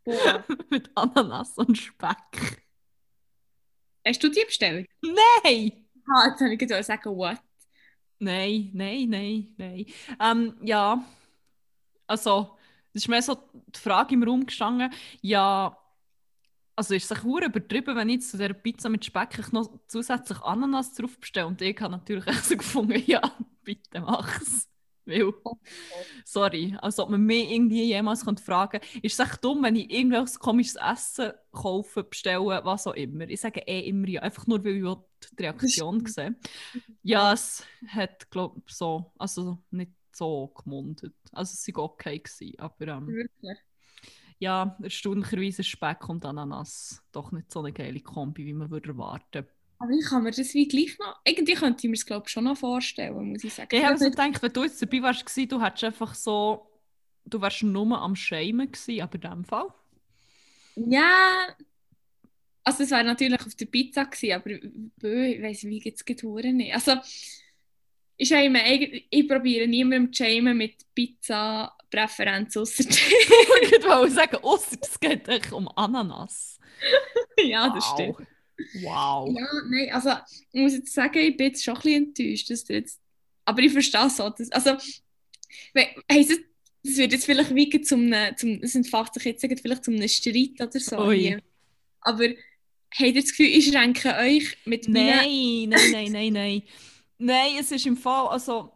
Boah. 0.04 0.44
mit 0.70 0.90
Ananas 0.96 1.56
und 1.58 1.78
Speck. 1.78 2.62
Hast 4.04 4.22
du 4.22 4.28
die 4.28 4.44
bestellt? 4.44 4.88
Nein! 5.00 5.86
Ah, 6.08 6.28
jetzt 6.28 6.40
habe 6.40 6.52
ich 6.52 6.58
gerade 6.58 6.82
sagen, 6.82 7.16
what? 7.16 7.38
Nein, 8.18 8.70
nein, 8.72 9.08
nein, 9.08 9.54
nein. 9.56 9.86
Ähm, 10.20 10.56
ja, 10.62 11.04
also, 12.06 12.58
es 12.92 13.02
ist 13.02 13.08
mehr 13.08 13.22
so 13.22 13.36
die 13.74 13.78
Frage 13.78 14.14
im 14.14 14.22
Raum 14.22 14.44
gestanden, 14.44 14.92
ja, 15.20 15.76
also 16.76 16.94
ist 16.94 17.10
es 17.10 17.22
hure 17.22 17.46
übertrieben, 17.46 17.96
wenn 17.96 18.08
ich 18.08 18.16
jetzt 18.16 18.30
zu 18.30 18.36
dieser 18.36 18.54
Pizza 18.54 18.88
mit 18.88 19.04
Speck 19.04 19.52
noch 19.52 19.70
zusätzlich 19.86 20.40
Ananas 20.40 20.94
drauf 20.94 21.18
bestelle 21.18 21.46
und 21.46 21.60
ich 21.60 21.80
habe 21.80 21.92
natürlich 21.92 22.26
echt 22.26 22.44
so 22.44 22.56
gefunden, 22.56 23.02
ja, 23.06 23.20
bitte 23.62 24.00
mach's. 24.00 24.68
Weil, 25.04 25.32
sorry, 26.24 26.76
als 26.80 27.00
ob 27.00 27.10
man 27.10 27.22
mich 27.22 27.50
irgendwie 27.50 27.82
jemals 27.82 28.24
könnte 28.24 28.42
fragen 28.42 28.80
ist 29.02 29.18
es 29.18 29.26
echt 29.26 29.44
dumm, 29.44 29.64
wenn 29.64 29.74
ich 29.74 29.90
irgendwelches 29.90 30.38
komisches 30.38 30.76
Essen 30.76 31.32
kaufe, 31.50 32.04
bestelle, 32.04 32.60
was 32.62 32.86
auch 32.86 32.94
immer. 32.94 33.28
Ich 33.28 33.40
sage 33.40 33.62
eh 33.66 33.80
immer 33.88 34.06
ja, 34.06 34.22
einfach 34.22 34.46
nur, 34.46 34.64
weil 34.64 34.76
ich 34.76 34.96
die 35.36 35.42
Reaktion 35.42 36.06
sehe. 36.06 36.36
Ja, 37.02 37.32
es 37.32 37.64
hat, 37.88 38.30
glaube 38.30 38.62
ich, 38.64 38.74
so, 38.74 39.12
also 39.18 39.58
nicht 39.72 39.90
so 40.12 40.52
gemundet. 40.62 41.14
Also 41.32 41.52
es 41.54 41.74
war 41.74 41.84
okay, 41.84 42.20
gewesen, 42.20 42.58
aber 42.60 42.86
ähm, 42.86 43.08
Wirklich? 43.08 43.58
Ja, 44.42 44.76
erstaunlicherweise 44.82 45.62
Speck 45.62 46.08
und 46.08 46.24
Ananas 46.24 47.00
doch 47.12 47.30
nicht 47.30 47.50
so 47.50 47.60
eine 47.60 47.72
geile 47.72 48.00
Kombi, 48.00 48.44
wie 48.44 48.52
man 48.52 48.70
würde 48.70 48.90
erwarten. 48.90 49.46
Aber 49.78 49.90
ich 49.92 50.04
kann 50.04 50.24
mir 50.24 50.32
das 50.32 50.52
wie 50.54 50.66
gleich 50.66 50.98
noch... 50.98 51.20
Irgendwie 51.24 51.54
könnte 51.54 51.86
ich 51.86 51.90
mir 51.90 51.96
das, 51.96 52.06
glaube 52.06 52.24
ich, 52.26 52.32
schon 52.32 52.44
noch 52.44 52.56
vorstellen, 52.56 53.30
muss 53.30 53.44
ich 53.44 53.54
sagen. 53.54 53.68
Ich 53.72 53.84
habe 53.84 53.96
so 53.96 54.10
gedacht, 54.10 54.42
wenn 54.42 54.52
du 54.52 54.64
jetzt 54.64 54.82
dabei 54.82 55.02
warst, 55.02 55.36
du 55.36 55.62
hättest 55.62 55.84
einfach 55.84 56.14
so, 56.14 56.68
du 57.24 57.40
wärst 57.40 57.62
nur 57.62 57.98
am 58.00 58.16
Schämen 58.16 58.70
gewesen, 58.70 59.00
aber 59.00 59.14
in 59.14 59.20
dem 59.20 59.44
Fall. 59.44 59.68
Ja, 60.74 61.46
also 62.64 62.82
es 62.82 62.90
wäre 62.90 63.04
natürlich 63.04 63.40
auf 63.40 63.54
der 63.54 63.66
Pizza 63.66 64.04
gewesen, 64.06 64.32
aber 64.32 64.50
ich 64.50 65.42
weiss, 65.42 65.62
wie 65.64 65.78
geht 65.78 66.00
es 66.00 66.04
nicht. 66.06 66.74
Also, 66.74 66.96
ich, 68.22 68.28
schäme, 68.28 68.62
eigentlich- 68.62 69.06
ich 69.10 69.26
probiere 69.28 69.66
niemandem 69.66 70.12
zu 70.12 70.22
schämen 70.24 70.56
mit 70.56 70.74
Pizza-Präferenz 70.94 72.56
ausser 72.56 72.84
Ich 72.88 73.84
wollte 73.84 74.10
sagen, 74.12 74.36
ausser 74.42 74.78
es 74.80 74.98
geht 75.00 75.28
echt 75.28 75.52
um 75.52 75.68
Ananas. 75.76 76.58
Ja, 77.44 77.68
das 77.74 77.84
Wow. 77.84 77.94
stimmt. 77.94 78.28
Wow. 78.84 79.34
Ja, 79.36 79.46
nein, 79.70 79.90
also 79.92 80.10
ich 80.52 80.60
muss 80.60 80.72
jetzt 80.74 80.92
sagen, 80.92 81.18
ich 81.18 81.36
bin 81.36 81.46
jetzt 81.48 81.64
schon 81.64 81.74
ein 81.74 81.80
bisschen 81.82 82.04
enttäuscht, 82.06 82.50
dass 82.50 82.64
du 82.64 82.74
jetzt... 82.74 83.00
Aber 83.44 83.60
ich 83.62 83.72
verstehe 83.72 84.06
es 84.06 84.20
auch. 84.20 84.34
Dass, 84.34 84.50
also, 84.52 84.72
heisst 86.10 86.30
das, 86.30 86.38
das 86.84 86.96
wird 86.96 87.12
jetzt 87.12 87.24
vielleicht 87.24 87.54
wie 87.54 87.80
zum, 87.80 88.12
zum 88.36 88.60
es 88.62 88.74
entfacht 88.74 89.14
sich 89.14 89.24
jetzt 89.24 89.40
vielleicht 89.62 89.84
zum 89.84 89.94
einem 89.94 90.08
Streit 90.08 90.60
oder 90.60 90.78
so. 90.78 90.98
Ui. 91.06 91.38
Aber 92.02 92.24
habt 92.24 93.00
ihr 93.00 93.14
das 93.14 93.30
Gefühl, 93.30 93.46
ich 93.46 93.66
schränke 93.66 94.14
euch 94.16 94.56
mit 94.64 94.86
meinen... 94.88 95.68
Nein, 95.70 95.90
nein, 95.92 96.12
nein, 96.12 96.32
nein, 96.32 96.62
nein. 97.24 97.56
Es 97.58 97.70
ist 97.70 97.86
im 97.86 97.96
Fall, 97.96 98.28
also, 98.28 98.72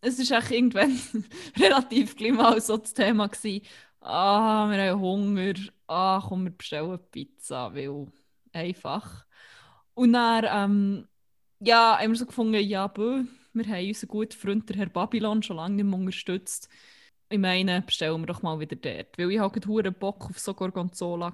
es 0.00 0.18
ist 0.18 0.30
echt 0.30 0.50
irgendwann 0.50 0.98
relativ 1.58 2.16
gleich 2.16 2.32
mal 2.32 2.60
so 2.60 2.76
das 2.76 2.94
Thema 2.94 3.28
gewesen. 3.28 3.64
Ah, 4.00 4.68
wir 4.70 4.90
haben 4.90 5.00
Hunger. 5.00 5.54
Ah, 5.86 6.22
komm, 6.26 6.44
wir 6.44 6.50
bestellen 6.52 6.98
Pizza, 7.10 7.74
weil 7.74 8.06
einfach. 8.52 9.24
Und 9.94 10.12
dann, 10.12 10.44
ähm, 10.48 11.08
ja, 11.60 11.98
haben 11.98 12.10
wir 12.10 12.16
so 12.16 12.26
gefunden, 12.26 12.60
ja, 12.60 12.86
bö, 12.86 13.24
wir 13.52 13.64
haben 13.66 13.88
unseren 13.88 14.08
guten 14.08 14.36
Freund, 14.36 14.68
der 14.68 14.76
Herr 14.76 14.88
Babylon, 14.88 15.42
schon 15.42 15.56
lange 15.56 15.76
nicht 15.76 15.84
mehr 15.84 15.98
unterstützt. 15.98 16.68
Ich 17.30 17.38
meine, 17.38 17.82
bestellen 17.82 18.20
wir 18.20 18.26
doch 18.26 18.42
mal 18.42 18.60
wieder 18.60 18.76
dort. 18.76 19.16
Weil 19.16 19.30
ich 19.30 19.40
hatte 19.40 19.60
gerade 19.60 19.92
Bock 19.92 20.26
auf 20.28 20.38
so 20.38 20.54
Gorgonzola 20.54 21.28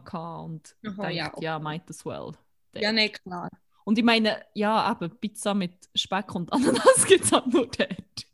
und 0.44 0.76
Aha, 0.86 1.08
ja, 1.10 1.28
dachte, 1.28 1.44
ja, 1.44 1.58
might 1.58 1.88
as 1.90 2.04
well. 2.06 2.32
Ja, 2.74 2.92
nein, 2.92 3.10
klar. 3.10 3.50
Und 3.84 3.98
ich 3.98 4.04
meine, 4.04 4.44
ja, 4.54 4.90
eben 4.92 5.10
Pizza 5.18 5.54
mit 5.54 5.88
Speck 5.94 6.34
und 6.34 6.52
Ananas 6.52 7.06
gibt 7.06 7.24
es 7.24 7.32
halt 7.32 7.46
nur 7.46 7.66
dort. 7.66 8.26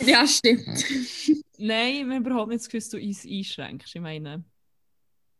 Ja, 0.00 0.26
stimmt. 0.26 0.84
Nein, 1.58 2.06
wir 2.08 2.16
haben 2.16 2.24
überhaupt 2.24 2.48
nicht 2.48 2.60
das 2.60 2.68
Gefühl, 2.68 2.80
dass 2.80 2.88
du 2.90 2.96
uns 2.98 3.26
einschränkst. 3.26 3.94
Ich 3.94 4.00
meine, 4.00 4.44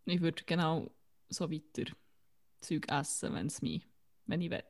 ich 0.04 0.20
würde 0.20 0.42
genau 0.44 0.90
so 1.28 1.50
weiter 1.50 1.90
Zeug 2.60 2.90
essen, 2.90 3.34
wenn's 3.34 3.62
mich, 3.62 3.86
wenn 4.26 4.42
ich 4.42 4.50
will. 4.50 4.62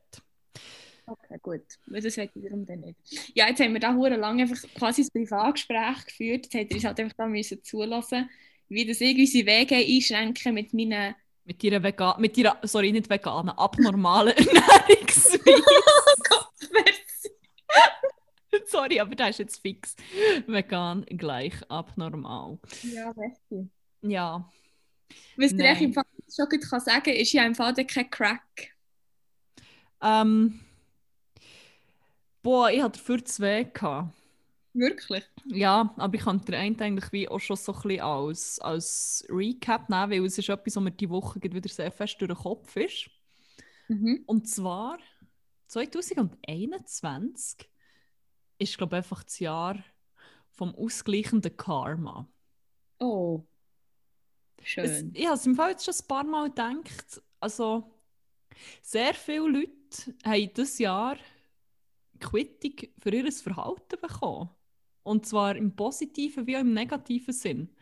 Okay, 1.07 1.39
gut. 1.43 1.63
Weil 1.87 2.03
Das 2.03 2.17
wollte 2.17 2.39
ich 2.39 2.49
dann 2.49 2.81
nicht. 2.81 3.35
Ja, 3.35 3.49
jetzt 3.49 3.61
haben 3.61 3.73
wir 3.73 3.81
da 3.81 3.95
hure 3.95 4.17
lange 4.17 4.43
einfach 4.43 4.63
quasi 4.75 5.03
ein 5.03 5.09
Privatgespräch 5.13 6.07
geführt. 6.07 6.55
Jetzt 6.55 6.71
er 6.71 6.77
uns 6.77 6.85
halt 6.85 7.01
einfach 7.01 7.17
da 7.17 7.27
müssen 7.27 7.63
zulassen, 7.65 8.31
wie 8.69 8.87
das 8.87 9.01
ich 9.01 9.19
unsere 9.19 9.47
Wege 9.47 9.75
einschränken 9.75 10.55
mit 10.55 10.73
meinen 10.73 11.15
Mit 11.45 11.65
ihrer 11.65 11.83
vegan, 11.83 12.21
mit 12.21 12.37
ihrer, 12.37 12.59
sorry, 12.65 12.93
nicht 12.93 13.09
veganen, 13.11 13.51
abnormalen 13.51 14.35
Ernährungsweise. 14.37 15.41
Merci. 16.73 17.31
sorry, 18.67 19.01
aber 19.01 19.15
das 19.15 19.31
ist 19.31 19.39
jetzt 19.39 19.63
fix. 19.63 19.97
Vegan 20.47 21.05
gleich 21.07 21.55
abnormal. 21.69 22.59
Ja, 22.83 23.13
merci. 23.17 23.69
Ja, 24.03 24.49
Was 25.37 25.53
Nein. 25.53 25.83
im 25.83 25.93
Fall 25.95 26.05
schon 26.35 26.49
gut 26.49 26.63
kann 26.69 26.81
sagen 26.81 27.11
ist 27.15 27.33
ja 27.33 27.45
im 27.45 27.55
Fall 27.55 27.75
kein 27.75 28.11
Crack. 28.11 28.77
ähm. 30.03 30.61
Boah, 32.43 32.71
ich 32.71 32.81
hatte 32.81 32.99
dafür 32.99 33.23
zwei. 33.25 33.65
Gehabt. 33.65 34.15
Wirklich? 34.73 35.25
Ja, 35.47 35.93
aber 35.97 36.15
ich 36.15 36.23
kann 36.23 36.45
den 36.45 36.55
einen 36.55 36.81
eigentlich 36.81 37.13
wie 37.13 37.29
auch 37.29 37.41
schon 37.41 37.57
so 37.57 37.73
ein 37.73 37.83
bisschen 37.83 38.01
als, 38.01 38.59
als 38.61 39.27
Recap 39.29 39.89
nehmen, 39.89 40.11
weil 40.11 40.25
es 40.25 40.39
ist 40.39 40.49
etwas, 40.49 40.77
was 40.77 40.83
mir 40.83 40.93
die 40.93 41.11
Woche 41.11 41.43
wieder 41.43 41.69
sehr 41.69 41.91
fest 41.91 42.21
durch 42.21 42.29
den 42.29 42.37
Kopf 42.37 42.77
ist. 42.77 43.11
Mhm. 43.89 44.23
Und 44.27 44.49
zwar 44.49 44.99
2021 45.67 47.69
ist, 48.59 48.79
glaube 48.79 48.97
ich, 48.97 48.99
einfach 48.99 49.25
das 49.25 49.39
Jahr 49.41 49.83
vom 50.53 50.75
ausgleichenden 50.75 51.57
Karma. 51.57 52.29
Oh. 53.01 53.45
Es, 54.59 54.69
Schön. 54.69 55.11
ich 55.15 55.25
habe 55.25 55.37
es 55.37 55.47
im 55.47 55.57
Fall 55.57 55.71
jetzt 55.71 55.85
schon 55.85 55.95
ein 55.95 56.07
paar 56.07 56.25
Mal 56.25 56.49
gedacht, 56.49 57.23
also 57.41 57.91
sehr 58.83 59.15
viele 59.15 59.49
Leute 59.49 60.15
haben 60.25 60.55
dieses 60.55 60.79
Jahr 60.79 61.17
Quittung 62.21 62.91
für 62.99 63.11
ihr 63.11 63.33
Verhalten 63.33 63.99
bekommen. 64.01 64.51
Und 65.03 65.27
zwar 65.27 65.57
im 65.57 65.75
positiven 65.75 66.47
wie 66.47 66.57
auch 66.57 66.61
im 66.61 66.73
negativen 66.75 67.33
Sinn. 67.33 67.75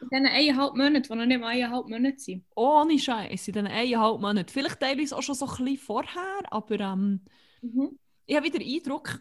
In 0.00 0.08
diesen 0.10 0.26
eineinhalb 0.26 0.74
Monaten, 0.74 1.02
die 1.02 1.14
noch 1.16 1.26
nicht 1.26 1.40
mal 1.40 1.48
eineinhalb 1.48 1.88
Monate 1.88 2.18
sind. 2.18 2.44
Ohne 2.56 2.98
Scheiß 2.98 3.48
in 3.48 3.54
diesen 3.54 3.66
eineinhalb 3.66 4.20
Monaten. 4.20 4.48
Vielleicht 4.48 4.80
teilweise 4.80 5.16
auch 5.16 5.22
schon 5.22 5.34
so 5.34 5.46
ein 5.46 5.56
bisschen 5.64 5.78
vorher, 5.78 6.42
aber 6.50 6.80
ähm, 6.80 7.20
Mhm. 7.62 7.96
ich 8.26 8.36
habe 8.36 8.46
wieder 8.46 8.58
den 8.58 8.68
Eindruck, 8.74 9.20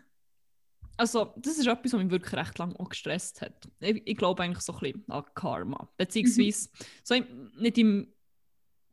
also 0.97 1.33
das 1.37 1.57
ist 1.57 1.67
etwas, 1.67 1.93
was 1.93 2.01
mich 2.01 2.11
wirklich 2.11 2.33
recht 2.33 2.57
lange 2.59 2.79
auch 2.79 2.89
gestresst 2.89 3.41
hat. 3.41 3.67
Ich, 3.79 4.01
ich 4.05 4.17
glaube 4.17 4.43
eigentlich 4.43 4.63
so 4.63 4.73
ein 4.73 4.79
bisschen 4.79 5.03
an 5.11 5.23
Karma. 5.33 5.89
Beziehungsweise 5.97 6.69
so 7.03 7.15
im, 7.15 7.51
nicht 7.57 7.77
im 7.77 8.13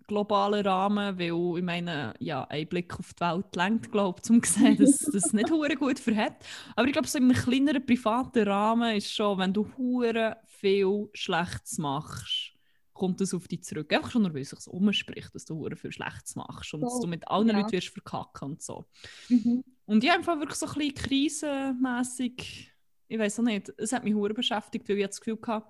globalen 0.09 0.67
Rahmen, 0.67 1.19
weil 1.19 1.59
ich 1.59 1.65
meine, 1.65 2.15
ja, 2.19 2.43
ein 2.45 2.67
Blick 2.67 2.99
auf 2.99 3.15
die 3.15 3.21
Welt 3.21 3.55
lenkt, 3.55 3.93
glaube 3.93 4.21
ich, 4.25 4.31
um 4.31 4.43
zu 4.43 4.53
sehen, 4.59 4.77
dass 4.77 4.99
das 5.13 5.33
nicht 5.33 5.51
hure 5.51 5.77
gut 5.77 6.01
verhält. 6.01 6.35
Aber 6.75 6.87
ich 6.89 6.93
glaube, 6.93 7.07
so 7.07 7.19
in 7.19 7.25
einem 7.25 7.35
kleineren 7.35 7.87
privaten 7.87 8.49
Rahmen 8.49 8.97
ist 8.97 9.13
schon, 9.13 9.39
wenn 9.39 9.53
du 9.53 9.71
hure 9.77 10.39
viel 10.47 11.09
Schlechtes 11.13 11.79
machst, 11.79 12.55
kommt 12.93 13.21
das 13.21 13.33
auf 13.33 13.47
dich 13.47 13.63
zurück. 13.63 13.93
Einfach 13.93 14.11
schon 14.11 14.23
nur, 14.23 14.35
weil 14.35 14.43
es 14.43 14.51
sich 14.51 14.59
so 14.59 14.73
umspricht, 14.73 15.33
dass 15.35 15.45
du 15.45 15.55
hure 15.55 15.77
viel 15.77 15.93
Schlechtes 15.93 16.35
machst 16.35 16.75
und 16.75 16.81
dass 16.81 16.95
Voll, 16.95 17.03
du 17.03 17.07
mit 17.07 17.29
allen 17.29 17.49
ja. 17.49 17.59
Leuten 17.59 17.73
wirst 17.73 17.91
verkacken 17.91 18.51
und 18.51 18.63
so. 18.63 18.87
Mhm. 19.29 19.63
Und 19.87 20.03
ich 20.03 20.11
habe 20.11 20.19
einfach 20.19 20.39
wirklich 20.39 20.59
so 20.59 20.67
ein 20.67 20.75
bisschen 20.75 20.95
krisenmässig, 20.95 22.73
ich 23.07 23.19
weiß 23.19 23.39
auch 23.39 23.45
nicht, 23.45 23.73
es 23.77 23.93
hat 23.93 24.05
mich 24.05 24.15
hure 24.15 24.35
beschäftigt, 24.35 24.89
weil 24.89 24.99
ich 24.99 25.07
das 25.07 25.21
Gefühl 25.21 25.39
hatte, 25.47 25.69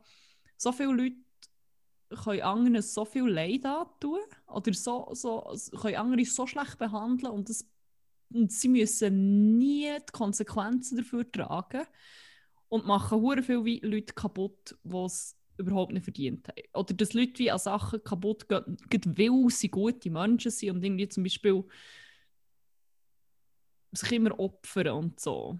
so 0.57 0.72
viele 0.72 0.92
Leute 0.92 1.16
können 2.25 2.42
anderen 2.42 2.83
so 2.83 3.05
viel 3.05 3.29
Leid 3.29 3.64
antun 3.66 4.21
oder 4.47 4.73
so, 4.73 5.09
so, 5.12 5.55
können 5.81 5.97
andere 5.97 6.25
so 6.25 6.47
schlecht 6.47 6.79
behandeln 6.79 7.33
und, 7.33 7.49
das, 7.49 7.68
und 8.33 8.53
sie 8.53 8.68
müssen 8.68 9.59
nie 9.59 9.90
die 9.99 10.12
Konsequenzen 10.12 10.99
dafür 10.99 11.31
tragen 11.31 11.87
und 12.68 12.87
machen 12.87 13.21
hure 13.21 13.42
viel 13.42 13.64
wie 13.64 13.81
Leute 13.81 14.14
kaputt, 14.14 14.77
die 14.83 14.97
es 14.97 15.37
überhaupt 15.59 15.92
nicht 15.92 16.05
verdient 16.05 16.49
haben. 16.49 16.62
Oder 16.75 16.94
dass 16.94 17.14
Leute 17.14 17.38
wie 17.38 17.51
an 17.51 17.59
Sachen 17.59 18.03
kaputt 18.03 18.49
gehen, 18.49 18.77
weil 19.16 19.51
sie 19.51 19.68
gute 19.68 20.11
Menschen 20.11 20.51
sind 20.51 20.71
und 20.71 20.85
irgendwie 20.85 21.09
zum 21.09 21.25
Beispiel 21.25 21.64
sich 23.92 24.12
immer 24.12 24.38
opfern 24.38 24.88
und 24.88 25.21
so. 25.21 25.59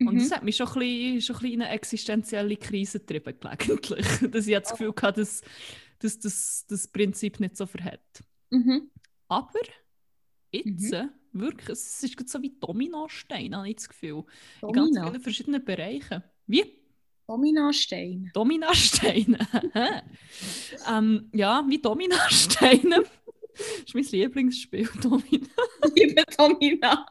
Und 0.00 0.14
Mhm. 0.14 0.18
das 0.18 0.30
hat 0.30 0.42
mich 0.44 0.56
schon 0.56 0.68
ein 0.68 0.74
bisschen, 0.74 1.22
schon 1.22 1.36
ein 1.36 1.40
bisschen 1.40 1.54
in 1.54 1.62
eine 1.62 1.70
existenzielle 1.72 2.56
Krise 2.56 3.00
getrieben, 3.00 3.38
gelegentlich. 3.58 4.06
Dass 4.30 4.46
ich 4.46 4.54
das 4.54 4.70
Gefühl 4.72 4.94
hatte, 5.00 5.20
dass, 5.20 5.42
dass 5.98 6.18
das, 6.18 6.66
das 6.68 6.88
Prinzip 6.88 7.40
nicht 7.40 7.56
so 7.56 7.66
verhält. 7.66 8.00
Mhm. 8.50 8.90
Aber 9.28 9.60
jetzt, 10.52 10.92
äh, 10.92 11.06
wirklich, 11.32 11.70
es 11.70 12.02
ist 12.02 12.28
so 12.28 12.42
wie 12.42 12.56
Dominostein, 12.60 13.56
habe 13.56 13.68
ich 13.70 13.76
das 13.76 13.88
Gefühl. 13.88 14.24
In 14.62 14.72
ganz 14.72 14.98
vielen 14.98 15.20
verschiedenen 15.20 15.64
Bereichen. 15.64 16.22
Wie? 16.46 16.64
Dominastein. 17.26 18.30
Dominasteine. 18.34 19.38
ähm, 20.88 21.28
ja, 21.32 21.64
wie 21.68 21.80
Dominasteine. 21.80 23.04
Ist 23.84 23.94
mein 23.94 24.04
Lieblingsspiel, 24.04 24.88
Domina. 25.02 25.46
Liebe 25.94 26.22
Domina. 26.36 27.06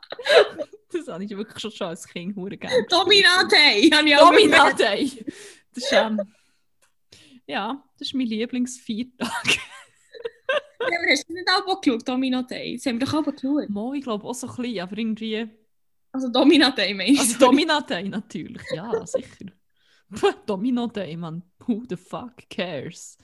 Das 0.91 1.07
habe 1.07 1.23
ich 1.23 1.31
wirklich 1.31 1.59
schon, 1.59 1.71
schon 1.71 1.87
als 1.87 2.07
Kind 2.07 2.35
hure 2.35 2.57
gerne. 2.57 2.85
Domina 2.89 3.43
Day. 3.45 3.89
habe 3.89 4.07
ich 4.07 4.15
auch 4.15 4.29
Domina 4.29 4.71
gehört. 4.71 4.79
Day. 4.79 5.25
Das 5.73 5.83
ist, 5.83 5.91
ähm, 5.91 6.21
ja, 7.47 7.83
das 7.97 8.07
ist 8.07 8.13
mein 8.13 8.27
Lieblingsviertag. 8.27 9.57
Ja, 10.79 10.99
aber 10.99 11.11
hast 11.11 11.27
du 11.27 11.33
nicht 11.33 11.49
auch 11.49 11.81
geschaut, 11.81 12.07
Domina 12.07 12.43
Day? 12.43 12.75
Das 12.75 12.85
haben 12.85 12.99
wir 12.99 13.07
doch 13.07 13.13
auch 13.15 13.23
geschaut. 13.23 13.69
Mo, 13.69 13.93
ich 13.93 14.03
glaube 14.03 14.23
auch 14.23 14.33
so 14.33 14.47
ein 14.47 14.55
bisschen, 14.55 14.79
aber 14.81 14.97
irgendwie. 14.97 15.49
Also 16.11 16.29
Domina 16.29 16.71
Day 16.71 16.93
meinst 16.93 17.19
Also 17.21 17.33
du? 17.33 17.45
Domina 17.45 17.81
Day 17.81 18.07
natürlich, 18.07 18.61
ja, 18.73 19.05
sicher. 19.05 19.47
Puh, 20.19 20.33
Domino 20.45 20.87
Day, 20.87 21.15
man. 21.17 21.43
Who 21.67 21.83
the 21.89 21.97
fuck 21.97 22.47
cares? 22.49 23.17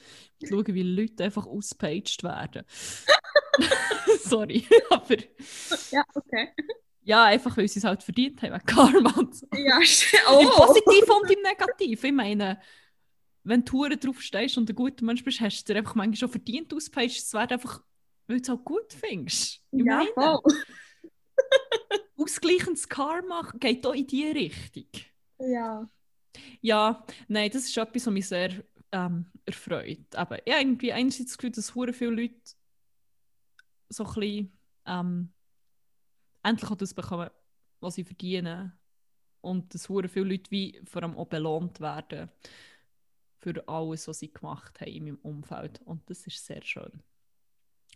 Schauen, 0.44 0.65
wie 0.67 0.84
Leute 0.84 1.24
einfach 1.26 1.46
auspaged 1.46 2.24
werden. 2.24 2.63
Sorry, 4.24 4.65
aber 4.89 5.17
Ja, 5.91 6.04
okay. 6.15 6.50
ja, 7.04 7.26
einfach 7.26 7.56
weil 7.58 7.67
sie 7.67 7.80
es 7.80 7.86
halt 7.86 8.04
verdient 8.04 8.41
haben, 8.41 8.60
Karma 8.65 9.12
und 9.17 9.36
so. 9.36 9.48
Ja, 9.56 9.78
st- 9.80 10.13
Im 10.41 10.48
oh. 10.48 10.65
Positiven 10.65 11.12
und 11.22 11.30
im 11.32 11.41
Negativen. 11.41 12.06
Ich 12.10 12.13
meine, 12.15 12.60
wenn 13.44 13.63
du 13.65 13.88
drauf 13.89 14.22
stehst 14.22 14.58
und 14.58 14.70
ein 14.70 14.76
guter 14.76 15.06
Mensch 15.06 15.24
bist, 15.24 15.41
hast 15.41 15.63
du 15.67 15.74
dir 15.74 15.80
einfach 15.80 15.96
manchmal 15.96 16.17
schon 16.17 16.30
verdient 16.30 16.74
auspaged. 16.74 17.17
Es 17.17 17.34
wird 17.34 17.52
einfach, 17.52 17.82
weil 18.28 18.38
du 18.38 18.44
es 18.44 18.50
auch 18.50 18.63
gut 18.63 18.94
findest. 18.94 19.62
Ich 19.72 19.86
Ja, 19.86 19.98
meine, 19.98 20.10
voll. 20.13 20.39
ausgleichendes 22.17 22.88
Karma 22.88 23.52
geht 23.60 23.86
auch 23.86 23.94
in 23.94 24.08
diese 24.08 24.36
Richtung. 24.36 24.86
Ja. 25.39 25.88
Ja, 26.62 27.06
nein, 27.28 27.50
das 27.52 27.63
ist 27.63 27.78
etwas, 27.78 28.06
was 28.06 28.13
mich 28.13 28.28
sehr 28.28 28.63
ähm, 28.91 29.26
erfreut. 29.46 30.15
Aber 30.15 30.48
ja, 30.48 30.60
irgendwie 30.60 30.94
einerseits 30.94 31.32
das 31.32 31.38
Gefühl, 31.38 31.52
dass 31.52 31.76
hure 31.76 31.94
viele 31.94 32.12
Leute 32.12 32.39
so 33.89 34.06
ein 34.06 34.13
bisschen 34.13 34.60
ähm, 34.86 35.34
endlich 36.44 36.72
auch 36.72 36.76
das 36.76 36.94
bekommen, 36.94 37.30
was 37.80 37.96
sie 37.96 38.04
verdienen. 38.04 38.74
Und 39.41 39.74
dass 39.74 39.89
hure 39.89 40.08
viele 40.08 40.26
Leute 40.26 40.52
wie 40.52 40.80
vor 40.86 41.04
allem 41.04 41.17
auch 41.17 41.28
belohnt 41.28 41.80
werden 41.80 42.30
für 43.39 43.67
alles, 43.67 44.08
was 44.08 44.20
sie 44.20 44.32
gemacht 44.32 44.80
haben 44.82 44.91
in 44.91 45.04
meinem 45.06 45.20
Umfeld. 45.24 45.82
Und 45.84 46.08
das 46.10 46.28
ist 46.28 46.46
sehr 46.46 46.62
schön. 46.63 47.02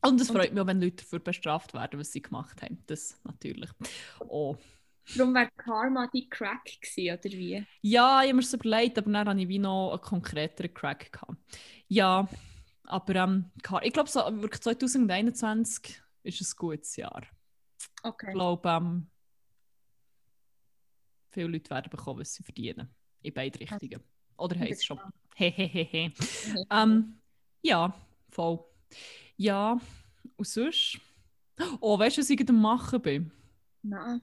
Und 0.02 0.20
es 0.20 0.30
freut 0.30 0.54
mich 0.54 0.62
auch, 0.62 0.68
wenn 0.68 0.82
Leute 0.82 0.98
dafür 0.98 1.20
bestraft 1.20 1.74
werden, 1.74 2.00
was 2.00 2.12
sie 2.12 2.22
gemacht 2.22 2.62
haben. 2.62 2.84
Das 2.88 3.20
natürlich. 3.24 3.70
Oh. 4.28 4.58
Darum 5.16 5.34
wäre 5.36 5.50
Karma 5.56 6.08
die 6.08 6.28
Crack 6.30 6.66
gewesen, 6.82 7.14
oder 7.14 7.38
wie? 7.38 7.66
Ja, 7.82 8.22
ich 8.22 8.28
habe 8.28 8.34
mir 8.34 8.42
das 8.42 8.54
überlegt, 8.54 8.98
aber 8.98 9.12
dann 9.12 9.28
hatte 9.28 9.40
ich 9.42 9.48
wie 9.48 9.60
noch 9.60 9.92
einen 9.92 10.02
konkreteren 10.02 10.74
Crack. 10.74 11.12
Gehabt. 11.12 11.36
Ja, 11.88 12.28
aber 12.86 13.16
ähm, 13.16 13.52
ich 13.84 13.94
glaube, 13.94 14.10
so, 14.10 14.20
wirklich 14.42 14.62
2021 14.62 16.02
ist 16.24 16.42
ein 16.42 16.56
gutes 16.58 16.96
Jahr. 16.96 17.22
Ich 17.22 17.30
Okay. 18.04 18.32
glaube, 18.34 18.68
ähm, 18.70 19.08
viele 21.30 21.48
Leute 21.48 21.70
werden 21.70 21.90
bekommen, 21.90 22.20
was 22.20 22.34
sie 22.34 22.44
verdienen. 22.44 22.90
In 23.22 23.34
beide 23.34 23.60
Richtungen. 23.60 24.04
Oder 24.38 24.60
heisst 24.60 24.80
es 24.82 24.86
schon. 24.86 25.00
Hehehehe. 25.36 26.14
ähm, 26.72 27.20
ja, 27.62 27.94
voll. 28.30 28.64
Ja, 29.38 29.80
und 30.38 30.48
sonst? 30.48 31.00
Oh, 31.80 31.98
weißt 31.98 32.18
du, 32.18 32.22
was 32.22 32.30
ich 32.30 32.38
gerade 32.38 32.54
machen 32.54 33.02
bin? 33.02 33.32
Nein. 33.84 34.22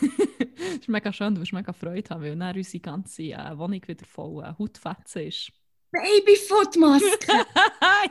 Das 0.00 0.80
ist 0.80 0.88
mega 0.88 1.12
schön, 1.12 1.34
du 1.34 1.40
wirst 1.40 1.52
mega 1.52 1.72
Freude 1.72 2.10
haben, 2.10 2.22
weil 2.22 2.36
dann 2.36 2.56
unsere 2.56 2.80
ganze 2.80 3.22
äh, 3.22 3.58
Wohnung 3.58 3.80
wieder 3.86 4.04
voll 4.04 4.44
äh, 4.44 4.52
Hautfetzen 4.58 5.22
ist. 5.22 5.52
Babyfootmaske! 5.92 7.06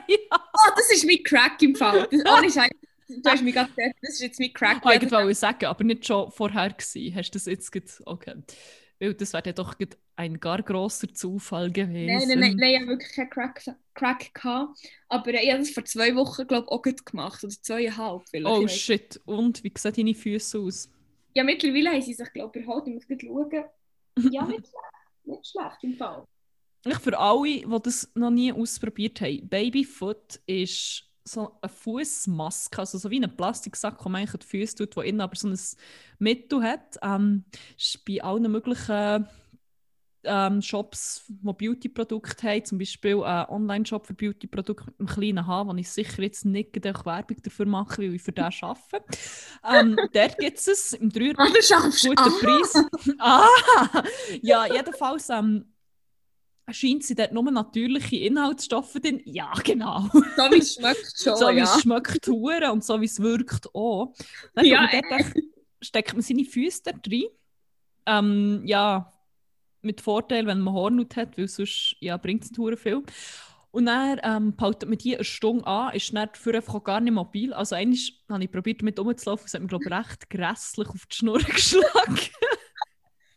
ja! 0.08 0.16
oh, 0.32 0.70
das 0.76 0.92
ist 0.92 1.06
mein 1.06 1.22
Crack 1.22 1.60
im 1.62 1.74
Fall. 1.74 2.08
Das, 2.10 2.20
ohne 2.32 2.50
Scheiß. 2.50 2.70
Du 3.08 3.30
hast 3.30 3.42
mich 3.42 3.54
gerade 3.54 3.70
das 3.76 4.14
ist 4.14 4.20
jetzt 4.20 4.40
mein 4.40 4.52
Crack. 4.52 4.80
Ah, 4.82 4.94
ich 4.94 5.10
wollte 5.10 5.34
sagen, 5.34 5.66
aber 5.66 5.84
nicht 5.84 6.06
schon 6.06 6.30
vorher 6.32 6.70
gewesen. 6.70 7.14
Hast 7.14 7.30
du 7.30 7.38
das 7.38 7.46
jetzt 7.46 7.70
gerade... 7.70 7.86
Okay. 8.04 8.34
Weil 8.98 9.14
das 9.14 9.32
wäre 9.32 9.44
ja 9.46 9.52
doch 9.52 9.74
ein 10.16 10.40
gar 10.40 10.62
grosser 10.62 11.12
Zufall 11.12 11.70
gewesen. 11.70 12.06
Nein, 12.06 12.28
nein, 12.28 12.38
nein, 12.38 12.56
nein, 12.56 12.70
ich 12.70 12.80
habe 12.80 12.88
wirklich 12.88 13.12
keinen 13.12 13.30
Crack, 13.30 13.62
Crack 13.94 14.34
gehabt. 14.34 14.78
Aber 15.08 15.34
ich 15.34 15.50
habe 15.50 15.58
das 15.58 15.70
vor 15.70 15.84
zwei 15.84 16.14
Wochen, 16.16 16.46
glaube 16.46 16.66
ich, 16.66 16.72
auch 16.72 16.82
gut 16.82 17.04
gemacht. 17.04 17.44
Oder 17.44 17.52
zweieinhalb 17.52 18.22
vielleicht. 18.28 18.56
Oh 18.56 18.66
shit, 18.66 19.20
und 19.26 19.62
wie 19.62 19.72
sehen 19.76 19.92
deine 19.94 20.14
Füße 20.14 20.58
aus? 20.58 20.90
Ja, 21.36 21.44
mittlerweile 21.44 21.90
haben 21.90 22.00
sie 22.00 22.14
sich, 22.14 22.32
glaube 22.32 22.58
ich, 22.58 22.66
erholt. 22.66 22.88
Ich 22.88 22.94
muss 22.94 23.06
gerade 23.06 23.26
schauen. 23.26 23.64
Ja, 24.32 24.46
nicht 24.46 24.66
schlecht. 24.70 25.24
Nicht 25.24 25.46
schlecht 25.46 25.76
im 25.84 25.94
Fall. 25.94 26.24
Ich 26.86 26.98
für 26.98 27.18
alle, 27.18 27.60
die 27.60 27.82
das 27.82 28.10
noch 28.14 28.30
nie 28.30 28.50
ausprobiert 28.54 29.20
haben, 29.20 29.46
Babyfoot 29.46 30.40
ist 30.46 31.04
so 31.24 31.58
eine 31.60 31.70
Fußmaske, 31.70 32.78
also 32.78 32.96
so 32.96 33.10
wie 33.10 33.16
einen 33.16 33.36
Plastiksack, 33.36 34.02
wo 34.02 34.08
man 34.08 34.22
eigentlich 34.22 34.40
die 34.40 34.46
Füße 34.46 34.76
tut, 34.76 34.96
wo 34.96 35.02
innen 35.02 35.20
aber 35.20 35.36
so 35.36 35.48
ein 35.48 35.58
Mittel 36.18 36.62
hat. 36.62 36.96
Ähm, 37.02 37.44
ist 37.76 38.02
bei 38.06 38.22
allen 38.22 38.50
möglichen 38.50 39.28
ähm, 40.26 40.60
Shops, 40.62 41.24
die 41.28 41.52
Beauty-Produkte 41.52 42.48
haben, 42.48 42.64
zum 42.64 42.78
Beispiel 42.78 43.22
einen 43.22 43.48
Online-Shop 43.48 44.06
für 44.06 44.14
Beauty-Produkte 44.14 44.86
mit 44.86 45.00
einem 45.00 45.08
kleinen 45.08 45.46
H, 45.46 45.66
wo 45.66 45.74
ich 45.74 45.88
sicher 45.90 46.22
jetzt 46.22 46.44
nicht 46.44 46.74
Werbung 46.84 47.36
dafür 47.42 47.66
mache, 47.66 47.98
weil 48.02 48.14
ich 48.14 48.22
für 48.22 48.32
den 48.32 48.44
arbeite. 48.44 49.04
Ähm, 49.64 49.96
dort 50.12 50.38
gibt 50.38 50.58
es 50.58 50.92
im 50.92 51.10
3 51.10 51.32
Ah, 51.36 51.46
guten 51.46 52.18
ah. 52.18 52.30
Preis. 52.40 52.84
ah! 53.18 54.02
Ja, 54.42 54.66
jedenfalls 54.72 55.28
ähm, 55.30 55.72
scheint 56.70 57.04
sie 57.04 57.14
dort 57.14 57.32
nur 57.32 57.50
natürliche 57.50 58.16
Inhaltsstoffe 58.16 58.94
drin. 58.94 59.20
Ja, 59.24 59.52
genau. 59.64 60.08
So 60.12 60.50
wie 60.50 60.58
es 60.58 60.74
schmeckt 60.74 61.12
schon, 61.22 61.36
so 61.36 61.48
wie 61.48 61.58
ja. 61.58 61.64
es 61.64 61.80
schmeckt 61.82 62.26
hure 62.26 62.72
und 62.72 62.84
so 62.84 63.00
wie 63.00 63.04
es 63.06 63.20
wirkt 63.20 63.74
auch. 63.74 64.12
Dann 64.54 64.64
Ja, 64.64 64.88
ja, 64.92 65.00
dort 65.00 65.20
echt- 65.20 65.36
steckt 65.80 66.12
man 66.14 66.22
seine 66.22 66.44
Füße 66.44 66.82
dort 66.84 67.06
rein. 67.10 67.24
Ähm, 68.08 68.62
ja, 68.64 69.12
mit 69.86 70.00
Vorteil, 70.00 70.46
wenn 70.46 70.60
man 70.60 70.74
Hornhaut 70.74 71.16
hat, 71.16 71.38
weil 71.38 71.48
sonst 71.48 71.96
ja, 72.00 72.16
bringt 72.16 72.44
es 72.44 72.50
nicht 72.52 72.78
viel. 72.80 73.02
Und 73.70 73.86
dann 73.86 74.20
ähm, 74.22 74.56
behaltet 74.56 74.88
man 74.88 74.96
die 74.98 75.14
eine 75.16 75.24
Stunde 75.24 75.66
an, 75.66 75.94
ist 75.94 76.14
dann 76.14 76.28
dafür 76.32 76.54
einfach 76.56 76.82
gar 76.82 77.00
nicht 77.00 77.12
mobil. 77.12 77.52
Also 77.52 77.74
einmal 77.74 77.98
habe 78.30 78.44
ich 78.44 78.50
probiert, 78.50 78.80
damit 78.80 78.98
rumzulaufen, 78.98 79.46
es 79.46 79.54
hat 79.54 79.60
mir, 79.62 79.68
glaube 79.68 79.84
ich, 79.84 79.90
recht 79.92 80.30
grässlich 80.30 80.88
auf 80.88 81.06
die 81.06 81.16
Schnur 81.16 81.38
geschlagen. 81.40 82.18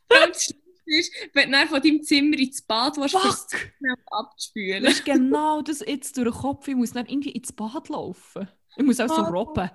Das 0.07 0.49
ist, 0.85 1.13
wenn 1.33 1.51
du 1.51 1.57
dann 1.57 1.67
von 1.67 1.81
deinem 1.81 2.01
Zimmer 2.03 2.37
ins 2.37 2.61
Bad 2.61 2.97
willst, 2.97 3.51
schnell 3.51 3.95
abzuspülen. 4.07 4.83
Das 4.83 4.93
ist 4.93 5.05
genau 5.05 5.61
das 5.61 5.81
jetzt 5.81 6.17
durch 6.17 6.31
den 6.31 6.33
Kopf. 6.41 6.67
Ich 6.67 6.75
muss 6.75 6.93
dann 6.93 7.05
irgendwie 7.05 7.31
ins 7.31 7.51
Bad 7.53 7.89
laufen. 7.89 8.47
Ich 8.77 8.83
muss 8.85 8.99
auch 8.99 9.09
so 9.09 9.21
Oh. 9.21 9.25
robben. 9.25 9.69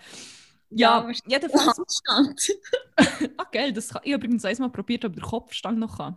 Ja, 0.71 1.07
Ja, 1.09 1.13
jedenfalls. 1.27 2.01
Ah, 3.37 3.45
geil, 3.53 3.73
das 3.73 3.89
kann, 3.91 4.03
ich 4.05 4.13
habe 4.13 4.25
übrigens 4.25 4.45
einmal 4.45 4.71
probiert, 4.71 5.05
ob 5.05 5.15
der 5.15 5.23
Kopfstand 5.23 5.79
noch 5.79 5.99
kann. 5.99 6.17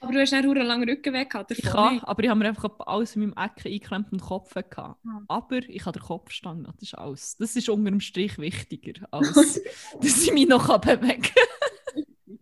Aber 0.00 0.12
du 0.12 0.20
hast 0.20 0.32
dann 0.32 0.44
einen 0.44 0.66
langen 0.66 0.88
Rücken 0.88 1.12
weg 1.12 1.30
gehabt. 1.30 1.50
Ich 1.50 1.62
kann, 1.62 1.94
nicht. 1.94 2.04
aber 2.06 2.22
ich 2.22 2.28
habe 2.28 2.38
mir 2.38 2.48
einfach 2.48 2.70
alles 2.86 3.16
in 3.16 3.22
meinem 3.22 3.32
Ecken 3.32 3.72
eingeklemmt 3.72 4.12
und 4.12 4.20
den 4.20 4.26
Kopf 4.26 4.54
gehabt. 4.54 5.00
Ah. 5.04 5.22
Aber 5.26 5.56
ich 5.68 5.84
habe 5.84 5.98
den 5.98 6.06
Kopfstand 6.06 6.62
noch, 6.62 6.72
das 6.74 6.82
ist 6.84 6.94
alles. 6.94 7.36
Das 7.36 7.56
ist 7.56 7.68
unter 7.68 7.90
dem 7.90 8.00
Strich 8.00 8.38
wichtiger, 8.38 9.08
als 9.10 9.34
dass 10.00 10.22
ich 10.22 10.32
mich 10.32 10.46
noch 10.46 10.78
bewegen 10.78 11.22
kann. 11.22 12.34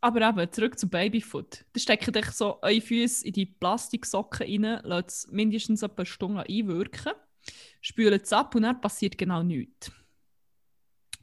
aber 0.00 0.28
eben, 0.28 0.52
zurück 0.52 0.78
zum 0.78 0.90
Babyfoot. 0.90 1.64
Da 1.72 1.80
steckt 1.80 2.16
euch 2.16 2.30
so 2.30 2.58
eure 2.62 2.80
Füße 2.80 3.26
in 3.26 3.32
die 3.32 3.46
Plastiksocken 3.46 4.46
rein, 4.46 4.80
lasst 4.84 5.10
es 5.10 5.32
mindestens 5.32 5.82
eine 5.82 6.06
Stunde 6.06 6.44
einwirken, 6.48 7.14
spült 7.80 8.22
es 8.22 8.32
ab 8.32 8.54
und 8.54 8.62
dann 8.62 8.80
passiert 8.80 9.18
genau 9.18 9.42
nichts. 9.42 9.90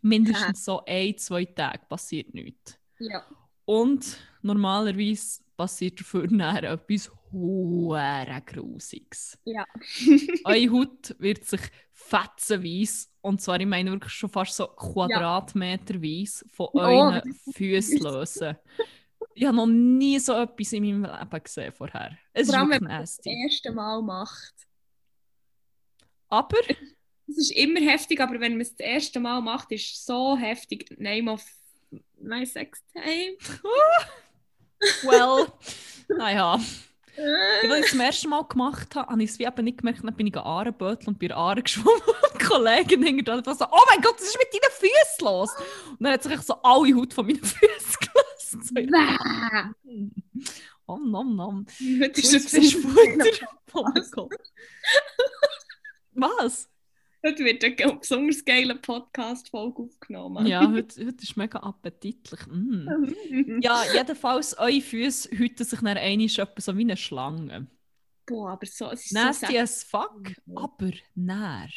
Mindestens 0.01 0.65
so 0.65 0.83
ein, 0.85 1.17
zwei 1.17 1.45
Tage 1.45 1.85
passiert 1.87 2.33
nichts. 2.33 2.77
Ja. 2.99 3.25
Und 3.65 4.17
normalerweise 4.41 5.41
passiert 5.55 5.99
dafür 5.99 6.27
nachher 6.31 6.71
etwas 6.71 7.11
hure 7.31 8.41
Grusiges. 8.45 9.37
Ja. 9.45 9.65
Eure 10.43 10.71
Haut 10.71 11.15
wird 11.19 11.45
sich 11.45 11.61
fetzenweise, 11.91 13.07
und 13.21 13.41
zwar, 13.41 13.59
ich 13.59 13.65
meine 13.65 13.91
wirklich 13.91 14.13
schon 14.13 14.29
fast 14.29 14.55
so 14.55 14.67
quadratmeterweise 14.67 16.45
von 16.49 16.67
Oh, 16.73 16.79
euren 16.79 17.33
Füßen 17.53 17.99
lösen. 17.99 18.57
Ich 19.33 19.45
habe 19.45 19.55
noch 19.55 19.67
nie 19.67 20.19
so 20.19 20.33
etwas 20.33 20.73
in 20.73 20.83
meinem 20.83 21.03
Leben 21.03 21.43
gesehen 21.43 21.73
vorher. 21.73 22.17
Es 22.33 22.47
Vor 22.47 22.55
ist 22.55 22.59
allem, 22.59 22.69
wenn 22.71 22.83
man 22.83 23.01
das 23.01 23.19
erste 23.19 23.71
Mal 23.71 24.01
macht. 24.01 24.53
Aber 26.27 26.57
Es 27.27 27.37
ist 27.37 27.51
immer 27.51 27.79
heftig, 27.79 28.19
aber 28.19 28.39
wenn 28.39 28.53
man 28.53 28.61
es 28.61 28.75
das 28.75 28.85
erste 28.85 29.19
Mal 29.19 29.41
macht, 29.41 29.71
ist 29.71 29.93
es 29.93 30.05
so 30.05 30.37
heftig. 30.37 30.93
Name 30.99 31.31
of 31.31 31.43
my 32.23 32.45
sex 32.45 32.81
time. 32.93 33.37
Well, 35.03 35.47
naja. 36.09 36.59
Als 37.15 37.63
ich 37.63 37.85
es 37.85 37.91
zum 37.91 37.99
ersten 38.01 38.29
Mal 38.29 38.43
gemacht 38.43 38.95
habe, 38.95 39.09
habe 39.09 39.23
ich 39.23 39.29
es 39.29 39.39
wie 39.39 39.45
eben 39.45 39.63
nicht 39.63 39.77
gemerkt. 39.77 40.03
Dann 40.03 40.15
bin 40.15 40.27
ich 40.27 40.35
Ahrenbötel 40.35 41.09
und 41.09 41.19
bei 41.19 41.33
Aare 41.33 41.61
geschwommen. 41.61 42.01
Und 42.01 42.41
die 42.41 42.45
Kollegin 42.45 43.03
hinter 43.03 43.41
dran 43.41 43.57
so, 43.57 43.65
oh 43.65 43.83
mein 43.89 44.01
Gott, 44.01 44.15
was 44.15 44.27
ist 44.27 44.37
mit 44.37 44.47
deinen 44.51 44.71
Füßen 44.71 45.25
los? 45.25 45.51
Und 45.91 46.03
dann 46.03 46.13
hat 46.13 46.23
sich 46.23 46.41
so 46.41 46.55
alle 46.63 46.95
Haut 46.95 47.13
von 47.13 47.25
meinen 47.25 47.37
Füßen 47.43 47.95
gelassen. 48.01 48.63
So, 48.63 48.73
oh, 50.87 50.97
nom, 50.97 51.35
nom. 51.35 51.65
Heute 52.01 52.19
ist 52.19 52.33
es 52.33 52.73
Futter. 52.73 53.47
Oh 53.73 53.85
mein 53.93 54.05
Gott. 54.11 54.33
Was? 56.13 56.69
Heute 57.25 57.45
wird 57.45 57.63
eine 57.63 57.95
besonders 57.95 58.43
geile 58.43 58.75
Podcast-Folge 58.75 59.83
aufgenommen. 59.83 60.45
Ja, 60.45 60.69
heute, 60.69 61.05
heute 61.05 61.23
ist 61.23 61.37
mega 61.37 61.57
appetitlich. 61.59 62.41
Mm. 62.47 63.59
Ja, 63.61 63.81
jedenfalls, 63.93 64.57
eure 64.57 64.81
Füße 64.81 65.29
hüten 65.31 65.65
sich 65.65 65.79
einmal 65.79 65.95
etwa 65.97 66.61
so 66.61 66.75
wie 66.77 66.81
eine 66.81 66.97
Schlange. 66.97 67.67
Boah, 68.25 68.51
aber 68.51 68.65
so, 68.65 68.89
es 68.91 69.05
ist 69.05 69.13
Nasty 69.13 69.53
so, 69.53 69.57
as 69.59 69.83
fuck, 69.83 70.33
aber 70.53 70.91
näher. 71.15 71.69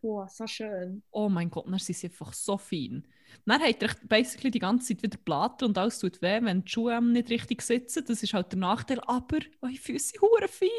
boah, 0.00 0.26
so 0.26 0.46
schön. 0.46 1.02
Oh 1.10 1.28
mein 1.28 1.50
Gott, 1.50 1.66
dann 1.66 1.78
sind 1.78 1.96
sie 1.96 2.06
einfach 2.06 2.32
so 2.32 2.56
fein. 2.56 3.06
Dann 3.44 3.60
ihr 3.60 3.82
echt 3.82 4.08
basically 4.08 4.50
die 4.50 4.58
ganze 4.58 4.88
Zeit 4.88 5.02
wieder 5.02 5.18
Platten 5.18 5.66
und 5.66 5.76
alles 5.76 5.98
tut 5.98 6.22
weh, 6.22 6.40
wenn 6.42 6.64
die 6.64 6.70
Schuhe 6.70 7.02
nicht 7.02 7.28
richtig 7.28 7.60
sitzen. 7.60 8.06
Das 8.06 8.22
ist 8.22 8.32
halt 8.32 8.52
der 8.52 8.58
Nachteil, 8.58 9.00
aber 9.00 9.38
eure 9.60 9.74
Füße 9.74 10.14
sind 10.18 10.48
fein. 10.48 10.70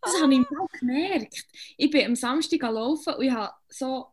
Das 0.00 0.22
habe 0.22 0.32
ich 0.32 0.50
mal 0.50 0.66
gemerkt. 0.78 1.46
Ich 1.76 1.90
bin 1.90 2.06
am 2.06 2.16
Samstag 2.16 2.60
gelaufen 2.60 3.14
und 3.14 3.24
ich 3.24 3.32
habe 3.32 3.52
so 3.68 4.06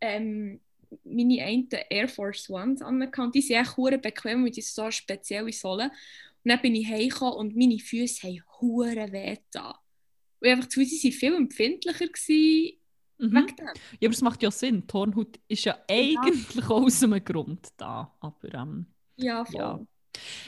ähm, 0.00 0.60
meine 1.04 1.42
einen 1.42 1.68
Air 1.88 2.08
Force 2.08 2.48
Ones 2.50 2.82
angehabt. 2.82 3.34
Die 3.34 3.42
sind 3.42 3.56
echt 3.56 3.76
hure 3.76 3.98
bequem 3.98 4.42
mit 4.42 4.62
so 4.62 4.90
spezielle 4.90 5.52
Sohlen. 5.52 5.90
Und 5.90 6.48
dann 6.50 6.60
bin 6.60 6.74
ich 6.74 6.88
heimgekommen 6.88 7.34
und 7.34 7.56
meine 7.56 7.78
Füße 7.78 8.26
haben 8.26 8.42
hure 8.60 9.12
weh 9.12 9.36
getan. 9.36 9.74
Und 10.40 10.48
einfach 10.48 10.68
zu 10.68 10.84
sie 10.84 11.02
waren 11.02 11.12
viel 11.12 11.34
empfindlicher 11.34 12.06
gewesen 12.06 12.80
Mhm. 13.20 13.46
Ja, 14.00 14.08
aber 14.08 14.14
es 14.14 14.22
macht 14.22 14.42
ja 14.42 14.50
Sinn. 14.50 14.80
Die 14.80 14.86
Tornhaut 14.86 15.38
ist 15.46 15.64
ja 15.64 15.76
eigentlich 15.88 16.64
auch 16.64 16.82
aus 16.82 17.02
einem 17.02 17.22
Grund 17.22 17.68
da. 17.76 18.14
Aber 18.20 18.54
ähm, 18.54 18.86
Ja, 19.16 19.44
voll. 19.44 19.60
Ja. 19.60 19.80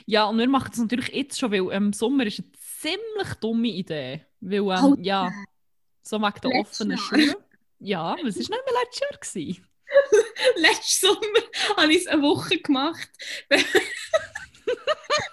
ja, 0.06 0.24
und 0.24 0.38
wir 0.38 0.48
machen 0.48 0.70
es 0.72 0.78
natürlich 0.78 1.08
jetzt 1.08 1.38
schon, 1.38 1.52
weil 1.52 1.70
im 1.70 1.92
Sommer 1.92 2.26
ist 2.26 2.40
eine 2.40 2.48
ziemlich 2.82 3.34
dumme 3.40 3.68
Idee. 3.68 4.26
Weil, 4.40 4.58
ähm, 4.58 4.68
Alter. 4.70 5.02
ja, 5.02 5.32
so 6.02 6.18
wegen 6.18 6.40
der 6.42 6.50
Letztes 6.50 6.80
offenen 6.80 6.98
Jahr. 6.98 7.06
Schuhe. 7.06 7.44
Ja, 7.78 8.16
das 8.16 8.34
war 8.36 8.38
nicht 8.38 8.50
mehr 8.50 8.60
letztes 8.82 9.00
Jahr. 9.00 9.18
Gewesen. 9.20 9.66
Letzten 10.56 11.06
Sommer 11.06 11.42
habe 11.76 11.92
ich 11.92 11.98
es 11.98 12.06
eine 12.06 12.22
Woche 12.22 12.58
gemacht. 12.58 13.10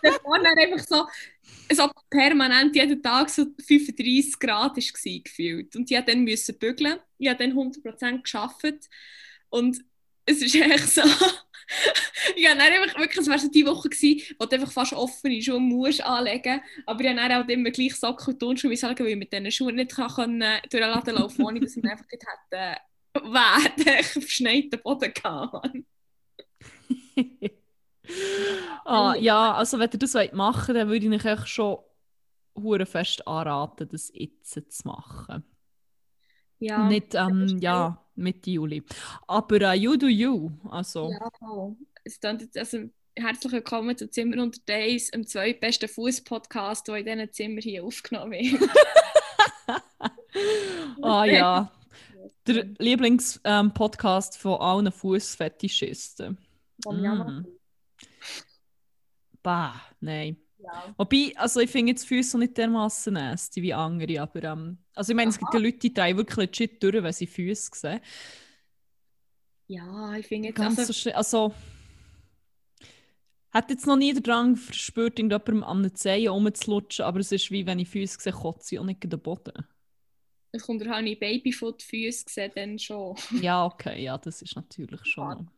Bevor 0.02 0.40
dann 0.40 0.58
einfach 0.58 0.86
so, 0.86 1.08
so 1.72 1.90
permanent 2.10 2.76
jeden 2.76 3.02
Tag 3.02 3.30
so 3.30 3.46
35 3.66 4.40
Grad 4.40 4.76
war 4.76 5.20
gefühlt. 5.24 5.76
Und 5.76 5.90
ich 5.90 5.98
musste 5.98 6.12
dann 6.12 6.24
müssen 6.24 6.58
bügeln. 6.58 7.00
Ich 7.18 7.30
habe 7.30 7.40
dann 7.40 7.58
100% 7.58 8.30
gearbeitet. 8.30 8.90
Und 9.50 9.80
es 10.26 10.42
ist 10.42 10.56
echt 10.56 10.90
so... 10.90 11.02
habe 12.48 12.58
dann 12.58 12.74
einfach 12.74 12.98
wirklich, 12.98 13.20
es 13.20 13.28
war 13.28 13.40
so 13.40 13.50
die 13.50 13.66
Woche 13.66 13.90
gewesen, 13.90 14.36
wo 14.40 14.46
du 14.46 14.56
einfach 14.56 14.72
fast 14.72 14.94
offene 14.94 15.42
Schuhe 15.42 15.60
musst 15.60 16.04
anlegen 16.04 16.62
Aber 16.86 17.02
ich 17.02 17.10
habe 17.10 17.38
auch 17.38 17.48
immer 17.48 17.72
gleich 17.72 17.96
Socken 17.96 18.34
und 18.34 18.40
Turnschuhe 18.40 18.72
weil 18.72 19.08
ich 19.08 19.16
mit 19.16 19.32
diesen 19.32 19.52
Schuhen 19.52 19.76
nicht 19.76 19.92
kann, 19.92 20.10
können, 20.10 20.60
durch 20.70 20.84
den 20.84 20.90
Laden 20.90 21.16
laufen 21.16 21.44
ohne 21.44 21.60
dass 21.60 21.78
ich 21.78 21.84
einfach 21.84 22.08
gerade 22.08 22.24
hätte 22.52 22.82
Weh, 23.14 24.00
auf 24.00 24.06
verschneiten 24.12 24.80
Boden 24.84 25.14
gehabt. 25.14 25.68
ah, 28.86 29.16
ja, 29.16 29.54
also 29.54 29.80
wenn 29.80 29.90
ihr 29.92 30.00
das 30.00 30.14
machen 30.34 30.76
wollt, 30.76 30.78
dann 30.78 30.90
würde 30.90 31.16
ich 31.16 31.26
euch 31.26 31.48
schon 31.48 31.80
hure 32.56 32.86
fest 32.86 33.28
anraten, 33.28 33.90
das 33.90 34.12
jetzt 34.14 34.54
zu 34.54 34.88
machen. 34.88 35.44
Ja, 36.60 36.88
Nicht, 36.88 37.16
ähm, 37.16 37.58
ja, 37.62 38.04
Mitte 38.20 38.52
Juli. 38.52 38.84
Aber 39.28 39.62
äh, 39.62 39.76
you 39.76 39.96
do 39.96 40.08
you. 40.08 40.52
Also, 40.70 41.12
ja. 41.12 41.76
Es 42.04 42.20
klingt 42.20 42.42
jetzt, 42.42 42.58
also, 42.58 42.90
herzlich 43.16 43.54
willkommen 43.54 43.98
zu 43.98 44.10
Zimmer 44.10 44.44
unter 44.44 44.60
Days, 44.66 45.12
dem 45.12 45.26
zweitbesten 45.26 45.88
Fuß-Podcast, 45.88 46.88
der 46.88 46.98
in 46.98 47.06
diesen 47.06 47.34
Zimmer 47.34 47.62
hier 47.62 47.84
aufgenommen 47.84 48.34
wird. 48.34 48.70
ah 51.02 51.26
ja, 51.26 51.72
der 52.46 52.66
Lieblings-Podcast 52.78 54.38
von 54.38 54.60
allen 54.60 54.92
Fußfetischisten. 54.92 56.38
Jammer. 56.86 57.30
Mhm. 57.30 57.48
Bah, 59.42 59.82
nein. 60.02 60.38
Ja. 60.62 60.94
Wobei, 60.98 61.34
also 61.36 61.62
ich 61.62 61.70
finde 61.70 61.92
jetzt 61.92 62.06
Füße 62.08 62.38
nicht 62.38 62.58
dermaßen 62.58 63.14
nasty 63.14 63.62
wie 63.62 63.74
andere, 63.74 64.22
aber 64.22 64.44
ähm, 64.44 64.78
also 64.94 65.12
ich 65.12 65.16
meine, 65.16 65.30
es 65.30 65.40
gibt 65.40 65.54
ja 65.54 65.60
Leute, 65.60 65.80
die 65.80 65.94
drehen 65.94 66.18
wirklich 66.18 66.38
legit 66.38 66.84
durch, 66.84 67.02
wenn 67.02 67.14
sie 67.14 67.28
Füße 67.28 67.72
sehen. 67.74 68.02
ja, 69.68 70.14
ich 70.16 70.28
finde 70.28 70.50
jetzt 70.50 70.58
Ganz 70.58 70.78
also, 70.80 70.92
so. 70.92 71.12
Also, 71.12 71.54
hat 73.52 73.70
jetzt 73.70 73.88
noch 73.88 73.96
nie 73.96 74.14
den 74.14 74.22
Drang 74.22 74.56
verspürt, 74.56 75.18
irgendjemandem 75.18 75.64
an 75.64 75.82
den 75.82 75.96
Zehen 75.96 76.30
rumzulutschen, 76.30 77.06
aber 77.06 77.20
es 77.20 77.32
ist 77.32 77.50
wie 77.52 77.66
wenn 77.66 77.80
ich 77.80 77.90
Füße 77.90 78.20
sehe, 78.20 78.34
kotze 78.34 78.76
ich 78.76 78.80
auch 78.80 78.86
nicht 78.86 79.04
den 79.04 79.20
Boden. 79.20 79.66
Es 80.52 80.64
kommt 80.64 80.82
halt 80.82 80.92
meine 80.92 81.16
Babyfoot-Füße 81.16 82.26
gesehen, 82.26 82.52
dann 82.56 82.80
schon. 82.80 83.16
Ja, 83.40 83.66
okay, 83.66 84.04
ja, 84.04 84.18
das 84.18 84.42
ist 84.42 84.56
natürlich 84.56 85.06
schon. 85.06 85.50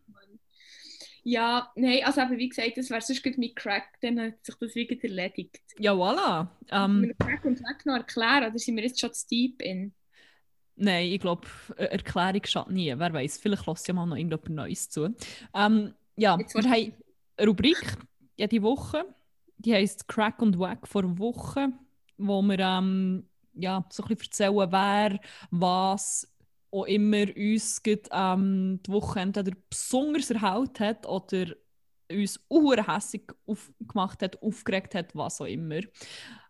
Ja, 1.24 1.72
nein, 1.76 2.04
also 2.04 2.22
aber 2.22 2.38
wie 2.38 2.50
gesagt, 2.50 2.78
das 2.78 2.90
wäre 2.90 3.02
sonst 3.02 3.26
mit 3.38 3.56
Crack, 3.56 4.00
dann 4.02 4.20
hat 4.20 4.46
sich 4.46 4.56
das 4.56 4.76
wieder 4.76 5.04
erledigt. 5.04 5.62
Ja, 5.80 5.94
voilà. 5.94 6.48
Ähm, 6.72 7.02
Ähm, 7.04 7.14
Crack 7.20 7.46
und 7.46 7.60
Weg 7.60 7.86
noch 7.86 7.96
erklären, 7.96 8.50
oder 8.50 8.60
sind 8.60 8.76
wir 8.76 8.84
jetzt 8.84 9.00
schon 9.00 9.14
zu 9.14 9.28
deep 9.28 9.62
in? 9.62 9.94
nein, 10.76 11.08
ich 11.12 11.20
glaube, 11.20 11.48
Erklärung 11.78 12.42
schadet 12.46 12.74
nie. 12.74 12.94
Wer 12.98 13.14
weiß, 13.14 13.38
vielleicht 13.40 13.68
lässt 13.68 13.88
ja 13.88 13.94
mal 13.94 14.06
noch 14.06 14.16
irgendjemand 14.16 14.50
Neues 14.50 14.90
zu. 14.90 15.16
Ähm, 15.54 15.94
ja, 16.16 16.38
Jetzt 16.38 16.54
wir 16.54 16.64
haben 16.64 16.94
eine 17.38 17.48
Rubrik 17.48 17.98
jede 18.38 18.62
Woche. 18.62 19.06
Die 19.58 19.74
heisst 19.74 20.08
Crack 20.08 20.42
und 20.42 20.58
Wack 20.60 20.88
vor 20.88 21.20
Woche, 21.20 21.70
wo 22.18 22.42
wir 22.42 22.60
ähm, 22.60 23.28
ja, 23.54 23.86
so 23.92 24.04
ein 24.04 24.10
bisschen 24.10 24.26
erzählen, 24.50 24.72
wer 24.72 25.20
was 25.52 26.28
auch 26.72 26.86
immer 26.86 27.26
uns 27.36 27.84
gerade, 27.84 28.10
ähm, 28.12 28.80
die 28.86 28.92
Woche 28.92 29.20
entweder 29.20 29.52
besonders 29.70 30.32
erhaut 30.32 30.80
hat 30.80 31.06
oder 31.06 31.54
uns 32.12 32.40
unhässig 32.48 33.34
gemacht 33.80 34.22
hat, 34.22 34.42
aufgeregt 34.42 34.96
hat, 34.96 35.16
was 35.16 35.42
auch 35.42 35.46
immer. 35.46 35.82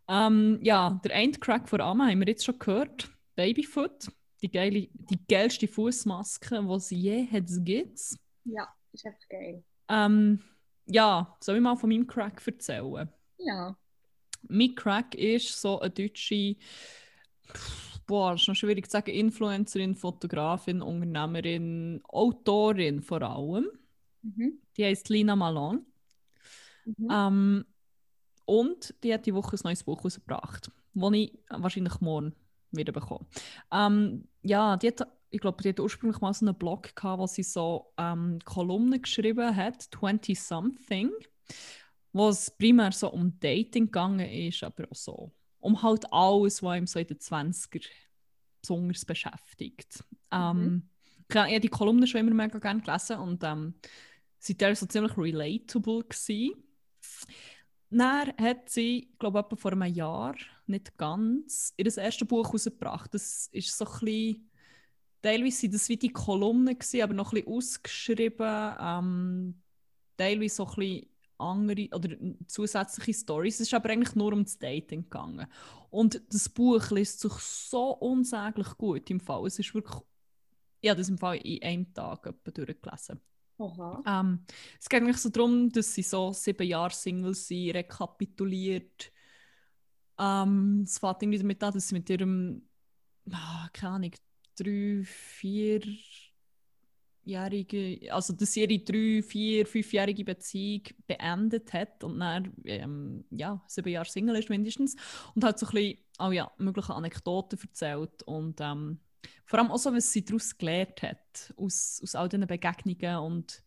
Ähm, 0.08 0.60
ja, 0.62 1.00
der 1.04 1.16
eine 1.16 1.32
Crack 1.34 1.70
vor 1.70 1.80
Amma 1.80 2.08
haben 2.08 2.20
wir 2.20 2.28
jetzt 2.28 2.46
schon 2.46 2.60
gehört. 2.60 3.10
Babyfoot, 3.36 4.12
die, 4.42 4.52
geile, 4.52 4.88
die 4.94 5.20
geilste 5.28 5.68
Fußmaske, 5.68 6.62
die 6.62 6.74
es 6.74 6.90
je 6.90 7.28
hat, 7.28 7.46
gibt. 7.64 8.00
Ja, 8.44 8.68
ist 8.92 9.06
einfach 9.06 9.28
geil. 9.30 9.64
Ähm, 9.88 10.42
ja, 10.86 11.38
soll 11.40 11.58
ich 11.58 11.62
mal 11.62 11.76
von 11.76 11.90
meinem 11.90 12.08
Crack 12.08 12.46
erzählen? 12.46 13.10
Ja. 13.38 13.78
Mein 14.48 14.76
Crack 14.76 15.16
ist 15.16 15.62
so 15.62 15.80
eine 15.80 15.92
deutsche, 15.92 16.56
pff, 17.48 17.91
boah, 18.12 18.34
ist 18.34 18.46
noch 18.50 18.56
schwierig 18.56 18.88
zu 18.88 18.92
sagen, 18.92 19.12
Influencerin, 19.12 19.96
Fotografin, 19.96 20.82
Unternehmerin, 20.82 22.02
Autorin 22.10 23.02
vor 23.02 23.22
allem. 23.22 23.70
Mhm. 24.22 24.60
Die 24.76 24.84
heißt 24.84 25.08
Lina 25.08 25.34
Malone. 25.38 25.86
Mhm. 26.84 27.08
Ähm, 27.10 27.66
und 28.44 28.94
die 29.02 29.14
hat 29.14 29.26
die 29.26 29.34
Woche 29.34 29.56
ein 29.56 29.60
neues 29.64 29.86
Buch 29.86 30.04
rausgebracht, 30.04 30.70
das 30.94 31.14
ich 31.14 31.40
wahrscheinlich 31.50 32.02
morgen 32.02 32.36
wieder 32.72 32.92
bekomme. 32.92 33.26
Ähm, 33.72 34.28
ja, 34.42 34.76
die 34.76 34.90
hat, 34.90 35.08
ich 35.30 35.40
glaube, 35.40 35.64
die 35.64 35.70
hat 35.70 35.80
ursprünglich 35.80 36.20
mal 36.20 36.34
so 36.34 36.46
einen 36.46 36.56
Blog 36.56 36.94
gehabt, 36.94 37.18
wo 37.18 37.28
sie 37.28 37.44
so 37.44 37.94
ähm, 37.98 38.40
Kolumnen 38.44 39.02
geschrieben 39.02 39.56
hat, 39.56 39.84
20 39.84 40.38
Something, 40.38 41.12
wo 42.12 42.28
es 42.28 42.52
primär 42.52 42.92
so 42.92 43.10
um 43.10 43.40
Dating 43.40 43.86
gegangen 43.86 44.30
ist, 44.30 44.64
aber 44.64 44.84
auch 44.92 44.96
so 44.96 45.32
um 45.62 45.82
halt 45.82 46.12
alles, 46.12 46.62
was 46.62 46.78
ihm 46.78 46.88
so 46.88 47.00
in 47.00 47.08
den 47.08 47.18
20er 47.18 47.86
besonders 48.62 49.06
beschäftigt. 49.06 50.04
Ähm, 50.32 50.90
ich 51.30 51.36
habe 51.36 51.60
die 51.60 51.68
Kolumnen 51.70 52.08
schon 52.08 52.22
immer 52.22 52.34
mega 52.34 52.60
gerne 52.60 52.82
gelesen 52.82 53.18
und 53.20 53.44
ähm, 53.44 53.76
sie 54.38 54.60
waren 54.60 54.76
so 54.76 54.86
ziemlich 54.86 55.18
relatable. 55.18 56.04
Gewesen. 56.04 56.52
Dann 57.90 58.34
hat 58.38 58.70
sie, 58.70 59.14
glaube 59.20 59.46
ich, 59.52 59.60
vor 59.60 59.72
einem 59.74 59.94
Jahr, 59.94 60.36
nicht 60.68 60.98
ganz, 60.98 61.74
ihr 61.78 61.86
erstes 61.86 62.28
Buch 62.28 62.54
rausgebracht. 62.54 63.14
Das 63.14 63.48
ist 63.52 63.78
so 63.78 63.86
ein 63.86 64.00
bisschen, 64.00 64.50
teilweise 65.22 65.64
waren 65.64 65.72
das 65.72 65.90
wie 65.90 65.98
die 65.98 66.10
Kolumnen, 66.10 66.78
gewesen, 66.78 67.02
aber 67.02 67.14
noch 67.14 67.34
ein 67.34 67.44
bisschen 67.44 67.54
ausgeschrieben. 67.54 68.76
Ähm, 68.80 69.62
teilweise 70.16 70.56
so 70.56 70.68
ein 70.68 70.76
bisschen 70.76 71.11
andere 71.42 71.88
oder 71.94 72.16
zusätzliche 72.48 73.14
Stories. 73.14 73.56
Es 73.56 73.68
ist 73.68 73.74
aber 73.74 73.90
eigentlich 73.90 74.16
nur 74.16 74.34
um 74.34 74.44
das 74.44 74.58
Dating 74.58 75.04
gegangen. 75.04 75.48
Und 75.90 76.22
das 76.30 76.48
Buch 76.50 76.90
liest 76.92 77.20
sich 77.20 77.34
so 77.34 77.92
unsäglich 77.96 78.70
gut 78.78 79.10
im 79.10 79.20
Fall. 79.20 79.46
Es 79.48 79.60
ist 79.60 79.74
wirklich, 79.74 80.02
ja, 80.82 80.96
das 80.96 81.10
im 81.10 81.18
Fall 81.18 81.38
in 81.38 81.62
einem 81.64 81.94
Tag 81.94 82.34
durchgelesen. 82.44 83.20
Ähm, 84.08 84.46
es 84.80 84.90
geht 84.90 85.02
eigentlich 85.02 85.18
so 85.18 85.30
darum, 85.30 85.70
dass 85.70 85.94
sie 85.94 86.04
so 86.04 86.32
sieben 86.34 86.68
Jahre 86.68 86.94
Single 86.94 87.36
sind, 87.36 87.76
rekapituliert. 87.76 89.12
Ähm, 90.18 90.84
es 90.86 90.98
fängt 90.98 91.22
irgendwie 91.24 91.40
damit 91.40 91.64
an, 91.64 91.74
dass 91.74 91.88
sie 91.88 91.96
mit 91.96 92.10
ihrem, 92.10 92.68
ah, 93.32 93.70
keine 93.74 93.94
Ahnung, 93.96 94.12
drei, 94.56 95.04
vierjährige, 97.24 98.14
also 98.14 98.34
dass 98.34 98.54
sie 98.54 98.62
ihre 98.64 98.80
drei, 98.84 99.22
vier, 99.24 99.66
fünfjährige 99.66 100.24
Beziehung 100.26 100.84
beendet 101.08 101.74
hat 101.74 102.04
und 102.04 102.20
dann 102.20 102.54
ähm, 102.66 103.26
ja, 103.32 103.62
sieben 103.68 103.90
Jahre 103.90 104.10
Single 104.10 104.38
ist 104.38 104.50
mindestens 104.50 104.96
und 105.36 105.44
hat 105.44 105.60
so 105.60 105.68
ein 105.68 105.72
bisschen, 105.74 105.98
oh 106.20 106.32
ja, 106.32 106.52
mögliche 106.58 106.94
Anekdoten 106.94 107.60
erzählt 107.62 108.24
und 108.24 108.60
ähm, 108.62 109.00
vor 109.46 109.60
allem 109.60 109.72
auch 109.72 109.78
so, 109.78 109.94
was 109.94 110.12
sie 110.12 110.24
daraus 110.24 110.58
gelernt 110.58 111.02
hat, 111.04 111.54
aus, 111.58 112.00
aus 112.04 112.16
all 112.16 112.30
diesen 112.30 112.48
Begegnungen 112.48 113.18
und 113.18 113.64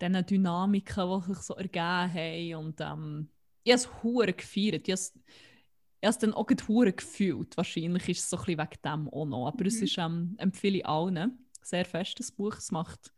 diesen 0.00 0.26
Dynamiken, 0.26 1.20
die 1.20 1.26
sich 1.34 1.38
so 1.42 1.54
ergeben 1.54 2.14
haben. 2.14 2.54
Und 2.54 2.80
ähm, 2.80 3.30
ich 3.64 3.72
habe 3.72 3.80
es 3.82 4.02
hure 4.02 4.32
gefeiert. 4.32 4.86
Ich 4.88 4.92
habe 4.92 4.94
es, 4.94 5.18
es 6.00 6.18
dann 6.18 6.34
auch 6.34 6.46
hure 6.68 6.92
gefühlt. 6.92 7.56
Wahrscheinlich 7.56 8.08
ist 8.08 8.20
es 8.20 8.30
so 8.30 8.36
ein 8.36 8.44
bisschen 8.44 8.60
wegen 8.60 8.82
dem 8.84 9.08
auch 9.12 9.24
noch. 9.26 9.46
Aber 9.48 9.66
es 9.66 9.80
Mhm. 9.80 9.84
ist, 9.84 9.98
ähm, 9.98 10.34
empfehle 10.38 10.78
ich 10.78 10.86
allen. 10.86 11.45
Sehr 11.66 11.84
festes 11.84 12.30
Buch. 12.30 12.56
Es 12.56 12.70
macht 12.70 13.12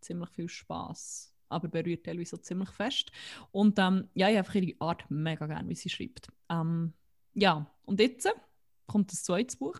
ziemlich 0.00 0.30
viel 0.30 0.48
Spaß 0.48 1.32
aber 1.52 1.68
berührt 1.68 2.04
teilweise 2.04 2.30
so 2.30 2.36
ziemlich 2.38 2.70
fest. 2.70 3.12
Und 3.50 3.78
ähm, 3.78 4.08
ja, 4.14 4.28
ich 4.28 4.38
habe 4.38 4.48
einfach 4.48 4.54
ihre 4.54 4.80
Art 4.80 5.04
mega 5.10 5.46
gerne, 5.46 5.68
wie 5.68 5.74
sie 5.74 5.90
schreibt. 5.90 6.28
Ähm, 6.48 6.94
ja, 7.34 7.70
und 7.84 8.00
jetzt 8.00 8.28
kommt 8.86 9.12
das 9.12 9.22
zweite 9.22 9.56
Buch. 9.58 9.78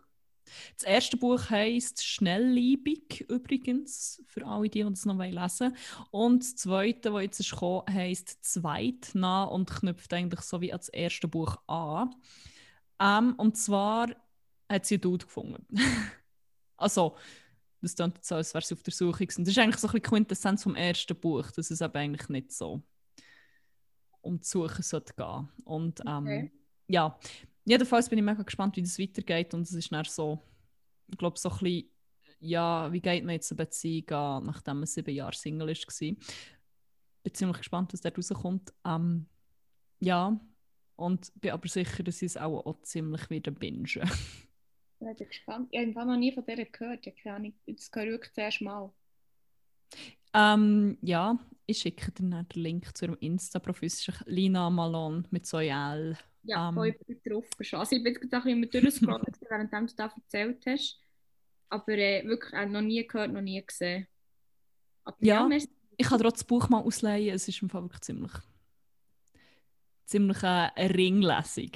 Das 0.77 0.85
erste 0.85 1.17
Buch 1.17 1.51
heisst 1.51 2.05
Schnellliebig 2.05 3.25
übrigens, 3.29 4.23
für 4.27 4.47
alle, 4.47 4.69
die 4.69 4.83
das 4.83 5.07
noch 5.07 5.19
lesen 5.19 5.39
wollen. 5.39 5.77
Und 6.11 6.43
das 6.43 6.57
zweite, 6.57 7.11
das 7.11 7.23
jetzt 7.23 7.41
ist 7.41 7.51
gekommen, 7.53 7.85
heisst 7.89 8.45
Zweitnah 8.45 9.45
und 9.45 9.71
knüpft 9.71 10.13
eigentlich 10.13 10.41
so 10.41 10.61
wie 10.61 10.69
das 10.69 10.89
erste 10.89 11.29
Buch 11.29 11.57
an. 11.67 12.15
Ähm, 13.01 13.35
und 13.37 13.57
zwar 13.57 14.09
hat 14.69 14.85
sie 14.85 14.97
einen 14.97 15.03
Dude 15.03 15.25
gefunden. 15.25 15.67
also, 16.77 17.17
das 17.83 17.95
klingt 17.97 18.17
jetzt 18.17 18.29
so, 18.29 18.37
als 18.37 18.55
wäre 18.55 18.65
sie 18.65 18.75
auf 18.75 18.83
der 18.83 18.93
Suche 18.93 19.27
gewesen. 19.27 19.45
Das 19.45 19.53
ist 19.53 19.59
eigentlich 19.59 19.77
so 19.77 19.89
ein 19.89 19.93
bisschen 19.93 20.03
Quintessenz 20.11 20.63
vom 20.63 20.75
ersten 20.77 21.19
Buch, 21.19 21.51
dass 21.51 21.71
es 21.71 21.83
aber 21.83 21.99
eigentlich 21.99 22.29
nicht 22.29 22.53
so 22.53 22.83
um 24.21 24.39
die 24.39 24.47
Suche 24.47 24.83
sollte 24.83 25.15
gehen. 25.15 25.49
Und 25.65 26.01
ähm, 26.07 26.27
Okay. 26.27 26.53
ja, 26.87 27.19
jedenfalls 27.65 28.09
bin 28.09 28.19
ich 28.19 28.25
mega 28.25 28.43
gespannt, 28.43 28.77
wie 28.77 28.83
das 28.83 28.99
weitergeht. 28.99 29.53
Und 29.53 29.63
es 29.63 29.73
ist 29.73 29.93
dann 29.93 30.05
so, 30.05 30.41
ich 31.09 31.19
glaube, 31.19 31.39
so 31.39 31.51
ein 31.51 31.59
bisschen, 31.59 31.91
ja, 32.39 32.93
wie 32.93 33.01
geht 33.01 33.25
man 33.25 33.35
jetzt 33.35 33.51
eine 33.51 33.57
Beziehung 33.59 34.09
an, 34.11 34.47
nachdem 34.47 34.79
man 34.79 34.87
sieben 34.87 35.15
Jahre 35.15 35.35
Single 35.35 35.69
war. 35.69 36.17
Bin 37.25 37.35
ziemlich 37.35 37.59
gespannt, 37.59 37.93
was 37.93 38.01
da 38.01 38.11
rauskommt. 38.11 38.73
Ähm, 38.85 39.27
ja, 40.01 40.41
und 40.97 41.33
bin 41.41 41.51
aber 41.51 41.69
sicher, 41.69 42.03
dass 42.03 42.23
ich 42.23 42.27
es 42.27 42.37
auch, 42.37 42.65
auch 42.65 42.81
ziemlich 42.83 43.29
wieder 43.29 43.51
bingen. 43.51 43.87
Ich 45.11 45.17
bin 45.19 45.29
gespannt. 45.29 45.69
Ich 45.73 45.97
habe 45.97 46.07
noch 46.11 46.17
nie 46.17 46.33
von 46.33 46.45
der 46.45 46.65
gehört. 46.65 47.07
Ich 47.07 47.17
keine 47.17 47.37
Ahnung. 47.37 47.55
Das 47.67 47.91
höre 47.95 48.05
ich 48.05 48.11
wirklich 48.11 48.33
das 48.35 48.45
erste 48.45 48.65
Mal. 48.65 48.93
ähm, 50.35 50.97
ja, 51.03 51.39
ich 51.67 51.79
schicke 51.79 52.11
dir 52.13 52.29
dann 52.29 52.47
den 52.49 52.63
Link 52.63 52.97
zu 52.97 53.07
ihrem 53.07 53.17
Insta-Profil. 53.21 53.87
Es 53.89 54.07
ist 54.09 54.23
Lina 54.27 54.71
Malone 54.71 55.25
mit 55.31 55.47
so 55.47 55.59
L. 55.59 56.17
Ja, 56.45 56.69
Ähm. 56.71 56.95
bin 57.07 57.21
drauf 57.25 57.47
schon. 57.61 57.79
Also 57.81 57.97
ich 57.97 58.03
bin 58.03 58.15
jetzt 58.15 58.33
ein 58.35 58.43
bisschen 58.43 58.71
durchgescrollt, 58.71 59.41
während 59.51 59.73
du 59.73 59.87
das 59.97 60.13
erzählt 60.17 60.65
hast. 60.67 61.01
Aber 61.69 61.93
äh, 61.93 62.27
wirklich 62.27 62.53
äh, 62.53 62.67
noch 62.67 62.81
nie 62.81 63.07
gehört, 63.07 63.33
noch 63.33 63.41
nie 63.41 63.65
gesehen. 63.65 64.07
Aber 65.05 65.17
Ja. 65.21 65.47
merci. 65.47 65.69
Ich 65.97 66.07
kann 66.09 66.21
auch 66.25 66.33
das 66.33 66.45
Buch 66.45 66.69
mal 66.69 66.81
ausleihen. 66.81 67.35
Es 67.35 67.47
ist 67.49 67.61
im 67.63 67.69
Fall 67.69 67.83
wirklich 67.83 68.01
ziemlich, 68.01 68.33
ziemlich 70.07 70.43
äh, 70.43 70.69
eine 70.75 70.95
Ringlesung. 70.95 71.71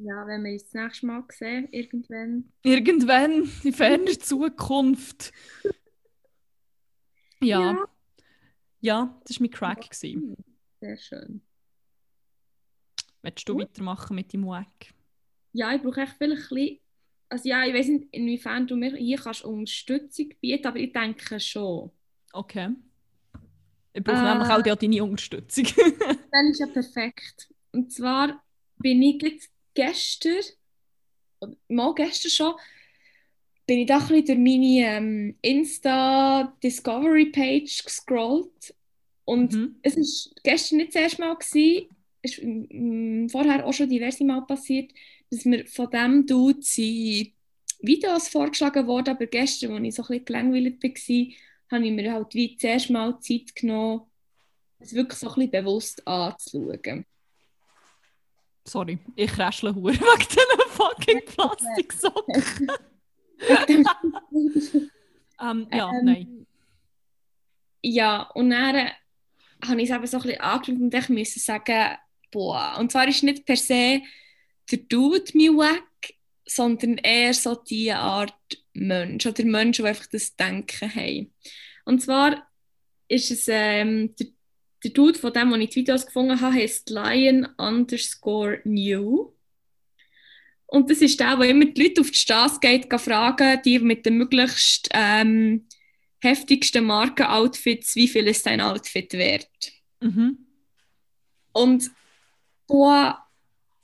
Ja, 0.00 0.24
wenn 0.28 0.44
wir 0.44 0.52
uns 0.52 0.62
das 0.64 0.74
nächste 0.74 1.06
Mal 1.06 1.24
sehen, 1.30 1.68
irgendwann. 1.72 2.52
Irgendwann 2.62 3.50
in 3.64 3.72
ferner 3.72 4.06
Zukunft. 4.20 5.32
Ja. 7.42 7.60
Ja. 7.60 7.84
ja. 8.80 9.20
das 9.26 9.36
war 9.36 9.42
mein 9.42 9.50
Crack. 9.50 9.90
gewesen. 9.90 10.36
Sehr 10.80 10.96
schön. 10.98 11.42
Willst 13.22 13.48
du 13.48 13.54
Gut. 13.54 13.62
weitermachen 13.62 14.14
mit 14.14 14.32
deinem 14.32 14.46
Wack? 14.46 14.94
Ja, 15.52 15.74
ich 15.74 15.82
brauche 15.82 16.00
echt 16.02 16.14
vielleicht 16.18 16.42
ein 16.52 16.54
bisschen. 16.54 16.78
Also 17.30 17.48
ja, 17.48 17.66
ich 17.66 17.74
weiß 17.74 17.88
nicht, 17.88 18.06
inwiefern 18.12 18.66
du 18.66 18.76
mir 18.76 18.94
hier 18.96 19.18
kannst 19.18 19.44
Unterstützung 19.44 20.28
bieten, 20.40 20.66
aber 20.66 20.78
ich 20.78 20.92
denke 20.92 21.40
schon. 21.40 21.90
Okay. 22.32 22.70
Ich 23.92 24.02
brauche 24.04 24.16
Äh. 24.18 24.34
nämlich 24.34 24.48
auch 24.48 24.62
deine 24.62 25.02
Unterstützung. 25.04 25.64
Dann 26.32 26.46
ist 26.50 26.60
ja 26.60 26.66
perfekt. 26.68 27.52
Und 27.72 27.92
zwar 27.92 28.42
bin 28.78 29.02
ich 29.02 29.20
jetzt 29.22 29.50
gestern, 29.78 30.42
oder 31.40 31.56
mal 31.68 31.94
gestern 31.94 32.30
schon, 32.30 32.54
bin 33.66 33.80
ich 33.80 33.86
da 33.86 33.98
ein 33.98 34.08
bisschen 34.08 34.26
durch 34.26 34.38
meine 34.38 34.96
ähm, 34.96 35.36
Insta-Discovery-Page 35.42 37.84
gescrollt. 37.84 38.74
Und 39.24 39.52
Mhm. 39.52 39.76
es 39.82 39.96
war 39.96 40.04
gestern 40.42 40.78
nicht 40.78 40.94
das 40.94 41.02
erste 41.02 41.20
Mal, 41.22 41.36
gewesen, 41.36 41.88
es 42.22 42.38
ist 42.38 42.44
mm, 42.44 43.28
vorher 43.28 43.66
auch 43.66 43.72
schon 43.72 43.88
diverse 43.90 44.24
Mal 44.24 44.40
passiert, 44.46 44.92
dass 45.30 45.44
wir 45.44 45.66
von 45.66 45.90
dem 45.90 46.26
Dude 46.26 46.60
Videos 47.80 48.28
vorgeschlagen 48.28 48.86
worden, 48.86 49.10
aber 49.10 49.26
gestern, 49.26 49.72
als 49.72 49.84
ich 49.84 49.94
so 49.94 50.02
ein 50.02 50.08
bisschen 50.08 50.24
gelangweilt 50.24 50.82
war, 50.82 50.90
habe 51.70 51.86
ich 51.86 51.92
mir 51.92 52.12
halt 52.12 52.34
wie 52.34 52.56
zuerst 52.56 52.90
mal 52.90 53.20
Zeit 53.20 53.54
genommen, 53.54 54.02
es 54.80 54.94
wirklich 54.94 55.18
so 55.18 55.28
ein 55.28 55.34
bisschen 55.34 55.50
bewusst 55.52 56.06
anzuschauen. 56.06 57.04
Sorry, 58.68 58.98
ich 59.16 59.38
räschle 59.38 59.74
hure 59.74 59.94
wegen 59.94 60.28
diesen 60.28 60.60
fucking 60.68 61.22
Plastiksocken. 61.24 62.44
ähm, 65.40 65.68
ja, 65.72 65.90
Ähm, 65.90 66.04
nein. 66.04 66.46
Ja, 67.82 68.22
und 68.34 68.50
dann 68.50 68.74
äh, 68.74 68.90
habe 69.64 69.80
ich 69.80 69.88
es 69.88 69.96
eben 69.96 70.06
so 70.06 70.18
ein 70.18 70.22
bisschen 70.22 70.40
angeschaut 70.40 70.80
und 70.80 70.94
ich 70.94 71.08
musste 71.08 71.40
sagen, 71.40 71.96
boah. 72.30 72.76
Und 72.78 72.92
zwar 72.92 73.08
ist 73.08 73.22
nicht 73.22 73.46
per 73.46 73.56
se 73.56 74.02
der 74.70 74.78
Dude 74.78 75.30
mir 75.34 75.52
weg, 75.52 76.16
sondern 76.44 76.98
eher 76.98 77.32
so 77.34 77.54
die 77.54 77.92
Art 77.92 78.34
Mensch 78.74 79.26
oder 79.26 79.44
Menschen, 79.44 79.84
die 79.84 79.88
einfach 79.88 80.06
das 80.06 80.36
Denken 80.36 80.94
haben. 80.94 81.32
Und 81.84 82.02
zwar 82.02 82.46
ist 83.08 83.30
es 83.30 83.48
ähm, 83.48 84.14
der, 84.16 84.26
der 84.84 84.90
Dude, 84.92 85.18
von 85.18 85.32
dem, 85.32 85.50
wo 85.50 85.56
ich 85.56 85.70
die 85.70 85.76
Videos 85.76 86.06
gefunden 86.06 86.40
habe, 86.40 86.54
heißt 86.54 86.90
Lion 86.90 87.46
underscore 87.56 88.60
New. 88.64 89.32
Und 90.66 90.90
das 90.90 90.98
ist 90.98 91.18
der, 91.18 91.36
der 91.36 91.48
immer 91.48 91.64
die 91.64 91.82
Leute 91.82 92.02
auf 92.02 92.10
die 92.10 92.16
Straße 92.16 92.60
geht, 92.60 92.92
fragen, 93.00 93.60
die 93.64 93.78
mit 93.78 94.04
den 94.04 94.18
möglichst 94.18 94.88
ähm, 94.92 95.66
heftigsten 96.20 96.84
Markenoutfits, 96.84 97.96
wie 97.96 98.08
viel 98.08 98.26
ist 98.26 98.46
dein 98.46 98.60
Outfit 98.60 99.12
wert? 99.14 99.48
Mhm. 100.00 100.38
Und 101.52 101.90
boah, 102.66 103.24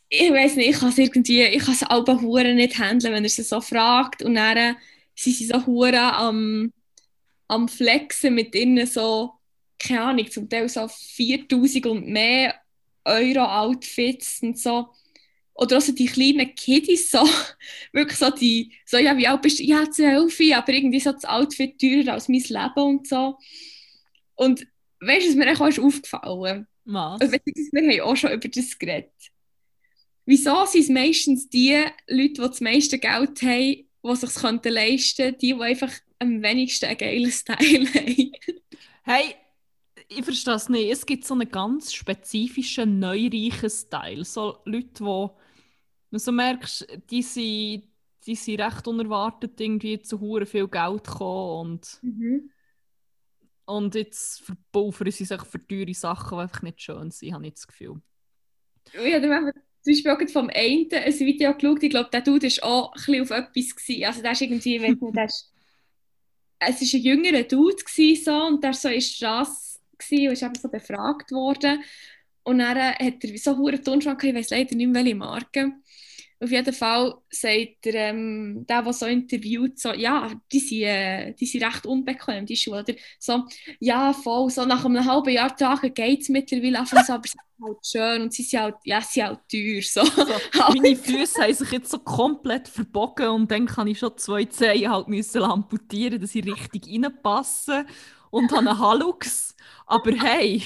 ich 0.09 0.31
weiß 0.31 0.57
nicht, 0.57 0.71
ich 0.71 0.79
kann 0.79 0.91
es 0.91 0.99
irgendwie, 0.99 1.43
ich 1.43 1.65
kann 1.65 1.75
es 1.75 1.83
alle 1.83 2.21
Huren 2.21 2.57
nicht 2.57 2.79
handeln, 2.79 3.15
wenn 3.15 3.25
er 3.25 3.31
sie 3.31 3.43
so 3.43 3.61
fragt 3.61 4.23
und 4.23 4.35
dann 4.35 4.77
sind 5.15 5.37
sie 5.37 5.47
so 5.47 5.65
Huren 5.67 5.95
am, 5.95 6.73
am 7.49 7.69
Flexen 7.69 8.35
mit 8.35 8.55
ihnen 8.55 8.87
so, 8.87 9.33
keine 9.79 10.03
Ahnung, 10.03 10.31
zum 10.31 10.49
Teil 10.49 10.69
so 10.69 10.89
4000 10.89 11.87
und 11.87 12.09
mehr 12.09 12.55
Euro 13.05 13.45
Outfits 13.45 14.41
und 14.43 14.59
so. 14.59 14.89
Oder 15.55 15.79
auch 15.79 15.83
so 15.83 15.93
die 15.93 16.07
kleinen 16.07 16.55
Kiddies, 16.55 17.11
so, 17.11 17.25
wirklich 17.93 18.19
so 18.19 18.31
die, 18.31 18.73
so, 18.85 18.97
ja, 18.99 19.17
wie 19.17 19.29
alt 19.29 19.43
bist 19.43 19.61
du? 19.61 19.65
Ja, 19.65 19.89
12, 19.89 20.41
aber 20.55 20.73
irgendwie 20.73 21.01
so 21.01 21.13
das 21.13 21.25
Outfit 21.25 21.79
teurer 21.79 22.15
als 22.15 22.29
mein 22.29 22.41
Leben 22.41 22.83
und 22.83 23.07
so. 23.07 23.39
Und 24.35 24.67
weißt 25.01 25.27
du, 25.27 25.29
was 25.31 25.37
mir 25.37 25.61
auch 25.61 25.69
ist 25.69 25.79
aufgefallen? 25.79 26.67
Was? 26.85 27.19
Beziehungsweise 27.19 27.87
wir 27.87 28.03
haben 28.03 28.11
auch 28.11 28.17
schon 28.17 28.33
über 28.33 28.49
das 28.49 28.79
geredet. 28.79 29.13
Wieso 30.27 30.65
sind 30.67 30.83
es 30.83 30.89
meistens 30.89 31.49
die 31.49 31.85
Leute, 32.09 32.33
die 32.33 32.35
das 32.35 32.61
meiste 32.61 32.99
Geld 32.99 33.43
haben, 33.43 33.89
die 34.03 34.17
sich 34.17 34.35
könnten 34.35 34.73
leisten 34.73 35.37
die, 35.39 35.55
die 35.55 35.63
einfach 35.63 35.93
am 36.19 36.43
wenigsten 36.43 36.87
einen 36.87 36.99
geilen 36.99 37.31
Style 37.31 37.59
haben? 37.95 38.33
Hey, 39.03 39.35
ich 40.09 40.25
verstehe 40.25 40.55
es 40.55 40.69
nicht. 40.69 40.90
Es 40.90 41.07
gibt 41.07 41.25
so 41.25 41.35
einen 41.35 41.51
ganz 41.51 41.93
spezifischen, 41.93 42.99
neureichen 42.99 43.71
Style. 43.71 44.25
So 44.25 44.59
Leute, 44.64 45.05
wo 45.05 45.37
du 46.11 46.19
so 46.19 46.33
merkst, 46.33 46.87
die 47.11 47.23
sind, 47.23 47.88
die 48.27 48.35
sind 48.35 48.61
recht 48.61 48.87
unerwartet 48.87 49.61
irgendwie 49.61 50.01
zu 50.01 50.21
hure 50.21 50.47
viel 50.47 50.69
Geld 50.69 51.05
gekommen 51.05 51.71
und, 51.71 52.01
und 53.67 53.95
jetzt 53.95 54.43
verpulvern 54.43 55.11
sie 55.11 55.25
sich 55.25 55.43
für 55.43 55.67
teure 55.67 55.95
Sachen, 55.95 56.38
die 56.38 56.43
einfach 56.43 56.62
nicht 56.62 56.81
schön 56.83 57.11
sind, 57.11 57.35
habe 57.35 57.47
ich 57.47 57.55
das 57.55 57.67
Gefühl. 57.67 58.01
Ich 58.93 59.14
habe 59.14 59.27
mir 59.27 59.53
zum 59.53 59.93
Beispiel 59.93 60.11
auch 60.12 60.33
vom 60.33 60.51
einen 60.55 60.88
ein 60.93 61.19
Video 61.19 61.55
geschaut, 61.55 61.83
ich 61.83 61.90
glaube, 61.90 62.11
der 62.11 62.23
Dude 62.23 62.47
war 62.47 62.69
auch 62.69 62.93
ein 62.93 62.95
bisschen 62.95 63.23
auf 63.23 63.31
etwas. 63.31 63.77
Gewesen. 63.77 64.05
Also 64.05 64.23
der 64.23 64.33
ist 64.33 64.40
irgendwie, 64.40 64.79
der 64.79 65.25
ist, 65.25 65.53
es 66.59 66.81
war 66.81 66.99
ein 66.99 67.03
jüngerer 67.03 67.43
Dude 67.43 67.77
gewesen, 67.77 68.25
so, 68.25 68.47
und 68.47 68.64
der 68.64 68.73
so 68.73 68.88
in 68.88 68.95
der 68.95 69.01
Straße 69.01 69.74
gewesen, 69.99 70.29
und 70.29 70.33
ist 70.33 70.43
eben 70.43 70.55
so 70.55 70.69
befragt 70.69 71.33
worden. 71.33 71.83
Und 72.45 72.59
dann 72.59 72.79
hat 72.79 73.25
er 73.25 73.39
so 73.39 73.57
hure 73.57 73.81
Tonschrank, 73.81 74.23
ich 74.25 74.35
weiß 74.35 74.51
leider 74.51 74.77
nicht 74.77 74.89
mehr, 74.89 75.03
welche 75.03 75.17
Marke. 75.17 75.73
Auf 76.41 76.51
jeden 76.51 76.75
Fall 76.75 77.15
sagt 77.31 77.87
er, 77.87 77.95
ähm, 77.95 78.67
der, 78.69 78.83
der 78.83 78.93
so 78.93 79.07
interviewt, 79.07 79.79
so, 79.79 79.95
ja, 79.95 80.31
die 80.53 80.59
sind, 80.59 80.83
äh, 80.83 81.33
die 81.33 81.47
sind 81.47 81.63
recht 81.65 81.87
unbequem, 81.87 82.45
die 82.45 82.57
Schuhe. 82.57 82.81
Oder 82.81 82.95
so, 83.19 83.45
ja, 83.81 84.13
voll, 84.13 84.51
so 84.51 84.67
nach 84.67 84.85
einem 84.85 85.05
halben 85.07 85.31
Jahr 85.31 85.57
tragen 85.57 85.95
geht 85.95 86.21
es 86.21 86.29
mittlerweile 86.29 86.81
einfach 86.81 87.03
so, 87.05 87.15
aber 87.15 87.27
sie 87.27 87.39
sind 87.39 87.65
halt 87.65 87.87
schön 87.87 88.23
und 88.23 88.35
sie 88.35 88.43
sind 88.43 88.61
halt, 88.61 88.75
ja, 88.85 89.01
sie 89.01 89.21
sind 89.21 89.27
halt 89.27 89.41
teuer. 89.51 89.81
So. 89.83 90.05
So, 90.05 90.75
meine 90.75 90.97
Füße 90.97 91.41
haben 91.41 91.55
sich 91.55 91.71
jetzt 91.71 91.91
so 91.91 91.99
komplett 91.99 92.69
verbogen 92.69 93.29
und 93.29 93.51
dann 93.51 93.65
kann 93.65 93.87
ich 93.87 93.99
schon 93.99 94.19
zwei 94.19 94.45
Zehen 94.45 94.91
halt 94.91 95.09
müssen 95.09 95.43
amputieren, 95.43 96.21
dass 96.21 96.33
sie 96.33 96.41
richtig 96.41 96.89
reinpassen 96.89 97.87
und 98.35 98.51
habe 98.53 98.68
einen 98.70 98.79
Halux. 98.79 99.55
Aber 99.87 100.12
hey, 100.12 100.62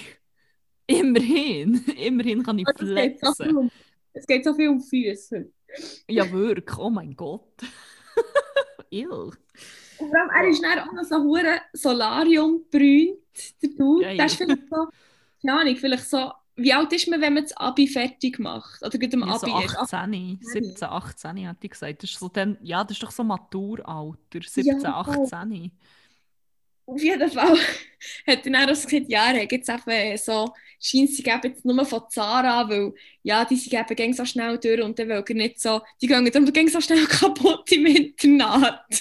immerhin, 0.86 1.84
immerhin 1.96 2.42
kann 2.42 2.58
ich 2.58 2.66
Es 2.68 2.94
geht, 2.94 3.20
so 3.20 3.34
viel 3.34 3.54
flexen. 3.54 3.56
um, 3.56 3.70
es 4.12 4.26
geht 4.26 4.44
so 4.44 4.54
viel 4.54 4.68
um 4.68 4.80
Füße. 4.80 5.50
Ja, 6.08 6.30
wirklich, 6.30 6.78
oh 6.78 6.90
mein 6.90 7.14
Gott. 7.14 7.52
Ill. 8.90 9.32
Und 9.98 10.08
vor 10.10 10.16
allem, 10.20 10.30
er 10.30 10.48
ist 10.48 10.62
dann 10.62 10.78
auch 10.80 10.92
noch 10.92 11.04
so 11.04 11.16
hure 11.22 11.60
Solarium 11.72 12.62
brünt, 12.70 13.18
der 13.62 13.70
Dude. 13.70 14.14
Der 14.16 14.26
ist 14.26 14.36
vielleicht 14.36 14.68
so, 14.70 14.86
keine 15.42 15.60
Ahnung, 15.60 15.76
vielleicht 15.76 16.08
so, 16.08 16.32
wie 16.56 16.72
alt 16.72 16.92
ist 16.92 17.08
man, 17.08 17.20
wenn 17.20 17.34
man 17.34 17.42
das 17.44 17.56
Abi 17.56 17.86
fertig 17.86 18.38
macht? 18.38 18.82
Oder 18.82 18.98
gerade 18.98 19.16
am 19.16 19.28
Ja, 19.28 19.38
so 19.38 19.46
Abi 19.46 19.64
ist? 19.64 19.76
18, 19.76 20.38
17, 20.42 20.88
18 20.88 21.36
hätte 21.36 21.58
ich 21.62 21.70
gesagt. 21.70 22.02
Das 22.02 22.10
ist 22.10 22.18
so 22.18 22.28
dann, 22.28 22.58
ja, 22.62 22.82
das 22.84 22.92
ist 22.96 23.02
doch 23.02 23.10
so 23.10 23.24
Maturalter, 23.24 24.40
17, 24.42 24.64
Ja, 24.64 25.04
voll. 25.04 25.26
18. 25.26 25.72
Auf 26.88 27.02
jeden 27.02 27.30
Fall 27.30 27.54
hat 28.26 28.46
er 28.46 28.50
dann 28.50 28.56
auch 28.56 28.68
gesagt, 28.68 28.92
ja, 29.08 29.30
er 29.30 29.42
hat 29.42 29.52
jetzt 29.52 29.68
eben 29.68 30.16
so, 30.16 30.54
scheint 30.80 31.10
sie 31.10 31.22
geben 31.22 31.40
jetzt 31.44 31.64
nur 31.64 31.84
von 31.84 32.02
Zara, 32.08 32.66
weil 32.66 32.94
ja, 33.22 33.44
die 33.44 33.56
sie 33.56 33.68
geben 33.68 33.94
gehen 33.94 34.14
so 34.14 34.24
schnell 34.24 34.56
durch 34.58 34.80
und 34.80 34.98
dann 34.98 35.08
will 35.08 35.22
er 35.28 35.34
nicht 35.34 35.60
so, 35.60 35.82
die 36.00 36.06
gehen 36.06 36.24
dann 36.30 36.50
gehen 36.50 36.68
so 36.68 36.80
schnell 36.80 37.04
kaputt 37.06 37.70
im 37.72 37.86
Internat. 37.86 38.86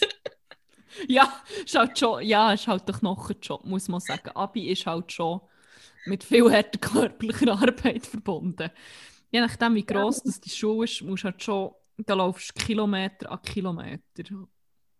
Ja, 1.08 1.32
ist 1.63 1.76
halt 1.76 2.00
schon, 2.00 2.23
ja, 2.23 2.54
ist 2.54 2.65
halt 2.65 2.88
der 2.88 2.95
Knochenjob, 2.95 3.63
muss 3.65 3.88
man 3.88 4.00
sagen. 4.00 4.32
Abi 4.34 4.71
ist 4.71 4.88
halt 4.88 5.12
schon 5.12 5.41
mit 6.06 6.23
viel 6.23 6.52
harter 6.52 6.80
körperlicher 6.80 7.52
Arbeit 7.52 8.08
verbunden. 8.08 8.71
Je 9.30 9.39
nachdem, 9.39 9.76
wie 9.76 9.86
gross 9.86 10.23
das 10.23 10.41
die 10.41 10.50
Schule 10.50 10.86
ist, 10.86 11.04
musst 11.04 11.23
du 11.23 11.26
halt 11.26 11.43
schon, 11.43 11.71
da 11.97 12.15
laufst 12.15 12.50
du 12.50 12.65
Kilometer 12.65 13.32
an 13.32 13.43
Kilometer. 13.43 14.23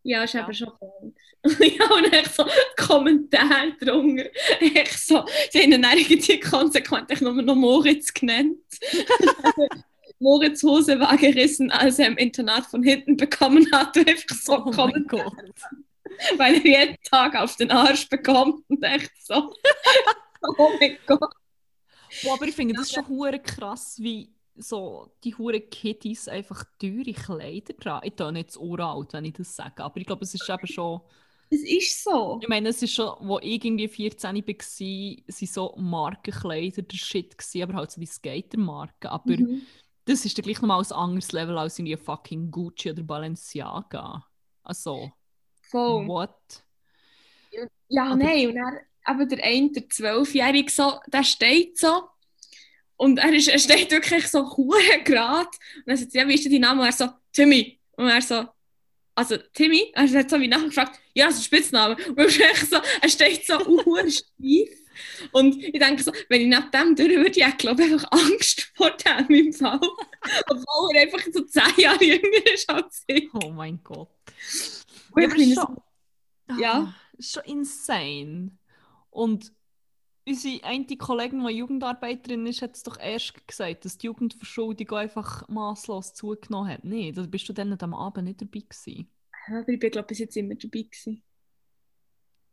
Ja, 0.08 0.24
ist 0.24 0.34
Ja. 0.36 0.44
eben 0.44 0.54
schon 0.54 0.72
komisch. 0.80 1.16
ja, 1.78 1.86
und 1.94 2.14
echt 2.14 2.34
so 2.34 2.46
Kommentare 2.78 3.74
drunter. 3.78 4.24
Echt 4.62 5.00
so, 5.00 5.26
sie 5.52 5.62
haben 5.62 5.74
ihn 5.74 5.84
irgendwie 5.84 6.40
konsequent 6.40 7.22
nur 7.22 7.34
noch 7.42 7.56
Moritz 7.56 8.14
genannt. 8.14 8.58
Moritz 10.20 10.64
Hose 10.64 10.98
war 11.00 11.18
gerissen, 11.18 11.72
als 11.72 12.00
er 12.00 12.08
im 12.08 12.18
Internat 12.18 12.66
von 12.66 12.84
hinten 12.84 13.18
bekommen 13.18 13.70
hat. 13.74 13.98
Einfach 13.98 14.36
so 14.36 14.54
Oh 14.54 14.72
Kommentare, 14.72 15.26
Gott. 15.26 15.34
weil 16.38 16.56
er 16.56 16.66
jeden 16.66 16.96
Tag 17.04 17.36
auf 17.36 17.58
den 17.58 17.70
Arsch 17.70 18.08
bekommt. 18.08 18.64
Und 18.70 18.82
echt 18.84 19.12
so, 19.26 19.54
oh 20.58 20.72
mein 20.80 20.98
Gott. 21.06 21.34
Boah, 22.24 22.34
aber 22.36 22.46
ich 22.48 22.56
finde 22.56 22.76
das 22.76 22.94
schon 22.94 23.08
hure 23.10 23.40
krass, 23.40 23.98
wie 24.00 24.34
so 24.60 25.12
die 25.24 25.36
hure 25.36 25.62
Kiddies 25.62 26.28
einfach 26.28 26.64
teure 26.80 27.14
Kleider 27.14 27.76
tragen. 27.78 28.08
Ich 28.08 28.16
tue 28.16 28.32
nicht 28.32 28.52
zu 28.52 28.62
uralt, 28.62 29.14
wenn 29.14 29.26
ich 29.26 29.34
das 29.34 29.56
sage, 29.56 29.84
aber 29.84 29.98
ich 30.00 30.06
glaube, 30.06 30.24
es 30.24 30.34
ist 30.34 30.50
eben 30.50 30.68
schon... 30.68 31.02
Es 31.50 31.64
ist 31.64 32.04
so. 32.04 32.40
Ich 32.42 32.50
meine, 32.50 32.70
es 32.70 32.82
ist 32.84 32.94
schon, 32.94 33.16
wo 33.22 33.40
ich 33.40 33.64
irgendwie 33.64 33.88
14 33.88 34.36
war, 34.36 34.44
waren 34.44 35.48
so 35.48 35.76
Markenkleider 35.78 36.82
der 36.82 36.98
Shit, 36.98 37.38
gewesen, 37.38 37.64
aber 37.64 37.74
halt 37.76 37.92
so 37.92 38.02
die 38.02 38.06
Skatermarken. 38.06 39.10
Aber 39.10 39.32
Mhm. 39.38 39.62
das 40.04 40.26
ist 40.26 40.38
dann 40.38 40.44
gleich 40.44 40.62
nochmal 40.62 40.82
ein 40.84 40.92
anderes 40.92 41.32
Level 41.32 41.58
als 41.58 41.80
irgendwie 41.80 41.96
fucking 41.96 42.52
Gucci 42.52 42.92
oder 42.92 43.04
Balenciaga. 43.04 44.26
Also, 44.64 45.10
Voll. 45.62 46.06
what? 46.08 46.66
Ja, 47.88 48.08
Aber- 48.08 48.16
nein, 48.18 48.50
und 48.50 48.56
dann 48.56 48.80
eben 49.22 49.30
der 49.30 49.44
eine, 49.46 49.72
der 49.72 49.90
Zwölfjährige, 49.90 50.70
so, 50.70 51.00
der 51.08 51.24
steht 51.24 51.78
so 51.78 52.10
und 52.98 53.20
er, 53.20 53.32
ist, 53.34 53.48
er 53.48 53.60
steht 53.60 53.92
wirklich 53.92 54.28
so 54.28 54.46
hure 54.58 55.02
gerade 55.04 55.50
und 55.78 55.84
dann 55.88 55.98
sagt 55.98 56.14
ja, 56.14 56.28
wie 56.28 56.34
ist 56.36 56.44
denn 56.46 56.52
dein 56.54 56.62
Name? 56.62 56.82
Und 56.82 56.88
er 56.88 56.92
so, 56.94 57.10
Timmy. 57.32 57.80
Und 57.96 58.08
er 58.10 58.22
so, 58.22 58.46
also 59.16 59.38
Timmy? 59.54 59.92
Er 59.94 60.08
hat 60.10 60.30
so 60.30 60.40
wie 60.40 60.48
nachgefragt, 60.48 61.00
ja, 61.14 61.26
das 61.28 61.36
ist 61.36 61.42
ein 61.42 61.44
Spitzname. 61.46 61.96
Und 62.08 62.20
er, 62.20 62.52
echt 62.52 62.70
so, 62.70 62.78
er 63.02 63.10
steht 63.10 63.46
so 63.46 63.58
hure 63.66 64.10
steif 64.12 64.70
und 65.32 65.64
ich 65.64 65.74
denke 65.80 66.02
so, 66.02 66.12
wenn 66.30 66.42
ich 66.42 66.48
nach 66.48 66.72
dem 66.72 66.96
durch 66.96 67.10
würde, 67.16 67.40
ich 67.40 67.58
glaube 67.58 67.84
ich 67.86 67.94
einfach 67.94 68.12
Angst 68.12 68.72
vor 68.76 68.90
dem 68.92 69.30
im 69.30 69.54
Fall. 69.54 69.80
Obwohl 70.50 70.96
er 70.96 71.02
einfach 71.04 71.22
so 71.32 71.42
zehn 71.44 71.64
Jahre 71.78 72.04
jünger 72.04 72.52
ist 72.54 72.68
als 72.70 73.04
ich. 73.08 73.30
Oh 73.34 73.50
mein 73.50 73.80
Gott. 73.84 74.10
Und 75.12 75.22
Ja, 75.22 75.30
ich 75.36 75.50
es- 75.50 75.54
schon, 75.56 75.78
ja. 76.60 76.74
Ah, 76.74 76.96
schon 77.20 77.44
insane. 77.46 78.52
Und 79.12 79.52
unsere 80.28 80.64
eine 80.64 80.86
Kollegin, 80.98 81.46
die 81.46 81.54
Jugendarbeiterin 81.54 82.46
ist, 82.46 82.62
hat 82.62 82.76
es 82.76 82.84
doch 82.84 83.00
erst 83.00 83.48
gesagt, 83.48 83.86
dass 83.86 83.98
die 83.98 84.08
Jugendverschuldung 84.08 84.92
einfach 84.92 85.48
maßlos 85.48 86.14
zugenommen 86.14 86.70
hat. 86.70 86.84
Nee, 86.84 87.12
da 87.12 87.24
bist 87.24 87.48
du 87.50 87.54
dann 87.54 87.78
am 87.80 87.94
Abend 87.94 88.26
nicht 88.26 88.42
dabei 88.42 88.60
gewesen. 88.60 89.10
Aber 89.48 89.68
ich 89.70 89.80
bin, 89.80 89.92
glaube 89.92 90.08
bis 90.08 90.20
jetzt 90.20 90.36
immer 90.36 90.56
dabei 90.56 90.82
gewesen. 90.82 91.24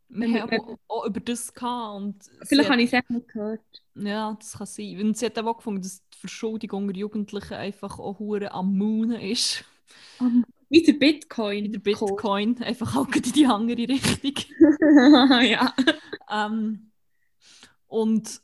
Wir 0.07 0.41
haben 0.41 0.51
wenn- 0.51 0.61
auch, 0.61 0.77
auch 0.87 1.05
über 1.05 1.19
das 1.19 1.53
gehabt 1.53 1.97
und 1.97 2.23
Vielleicht 2.43 2.69
habe 2.69 2.81
ich 2.81 2.87
es 2.87 2.93
echt 2.93 3.09
nicht 3.09 3.27
gehört. 3.27 3.83
Ja, 3.95 4.37
das 4.39 4.53
kann 4.53 4.67
sein. 4.67 5.01
Und 5.01 5.17
sie 5.17 5.25
hat 5.25 5.37
auch 5.39 5.57
gefunden, 5.57 5.81
dass 5.81 6.01
die 6.13 6.17
Verschuldung 6.19 6.69
unter 6.71 6.95
Jugendlichen 6.95 7.53
einfach 7.53 7.99
auch 7.99 8.19
hure 8.19 8.51
am 8.51 8.77
Moonen 8.77 9.19
ist. 9.19 9.65
Wie 10.69 10.83
der 10.83 10.93
Bitcoin. 10.93 11.65
Wie 11.65 11.69
der 11.69 11.79
Bitcoin, 11.79 12.61
einfach 12.61 12.95
auch 12.95 13.07
in 13.07 13.21
die 13.21 13.45
andere 13.45 13.87
Richtung. 13.87 14.33
ja. 15.41 15.73
Ähm, 16.29 16.91
und 17.87 18.41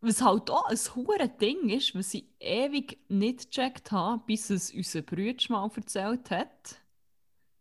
was 0.00 0.20
halt 0.20 0.50
auch 0.50 0.66
ein 0.66 0.76
hure 0.76 1.28
Ding 1.28 1.68
ist, 1.70 1.94
was 1.94 2.12
ich 2.14 2.26
ewig 2.40 2.98
nicht 3.08 3.52
gecheckt 3.52 3.92
habe, 3.92 4.22
bis 4.26 4.50
es 4.50 4.72
unser 4.72 5.02
Bruder 5.02 5.44
mal 5.48 5.70
erzählt 5.74 6.30
hat, 6.30 6.80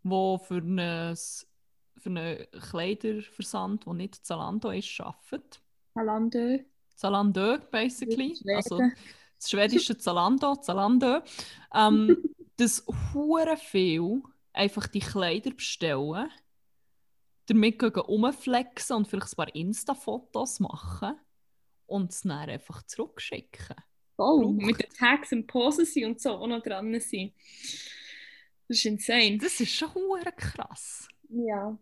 wo 0.01 0.39
für, 0.39 0.57
ein, 0.57 1.15
für 1.15 2.09
einen 2.09 2.47
Kleiderversand, 2.51 3.85
der 3.85 3.93
nicht 3.93 4.25
Zalando 4.25 4.71
ist, 4.71 4.99
arbeitet. 4.99 5.61
Zalando. 5.93 6.59
Zalando, 6.95 7.59
basically. 7.69 8.35
Also 8.55 8.79
das 9.37 9.49
schwedische 9.49 9.97
Zalando, 9.97 10.55
Zalando. 10.55 11.21
Ähm, 11.73 12.21
dass 12.57 12.85
hure 13.13 13.55
viel 13.55 14.21
einfach 14.51 14.87
die 14.87 14.99
Kleider 14.99 15.51
bestellen, 15.51 16.29
damit 17.47 17.81
rumflexen 17.83 18.95
und 18.95 19.07
vielleicht 19.07 19.33
ein 19.33 19.35
paar 19.35 19.55
Insta-Fotos 19.55 20.59
machen 20.59 21.15
und 21.85 22.11
es 22.11 22.21
dann 22.21 22.49
einfach 22.49 22.83
zurückschicken. 22.83 23.75
Oh, 24.17 24.51
mit 24.51 24.79
den 24.79 24.89
Tags 24.91 25.31
und 25.31 25.47
Poses 25.47 25.95
und 25.97 26.21
so 26.21 26.31
auch 26.31 26.47
noch 26.47 26.61
dran 26.61 26.99
sind. 26.99 27.33
Das 28.67 28.77
ist 28.77 28.85
insane. 28.85 29.37
Das 29.37 29.59
ist 29.59 29.73
schon 29.73 29.91
krass. 30.37 31.07
Ja. 31.29 31.77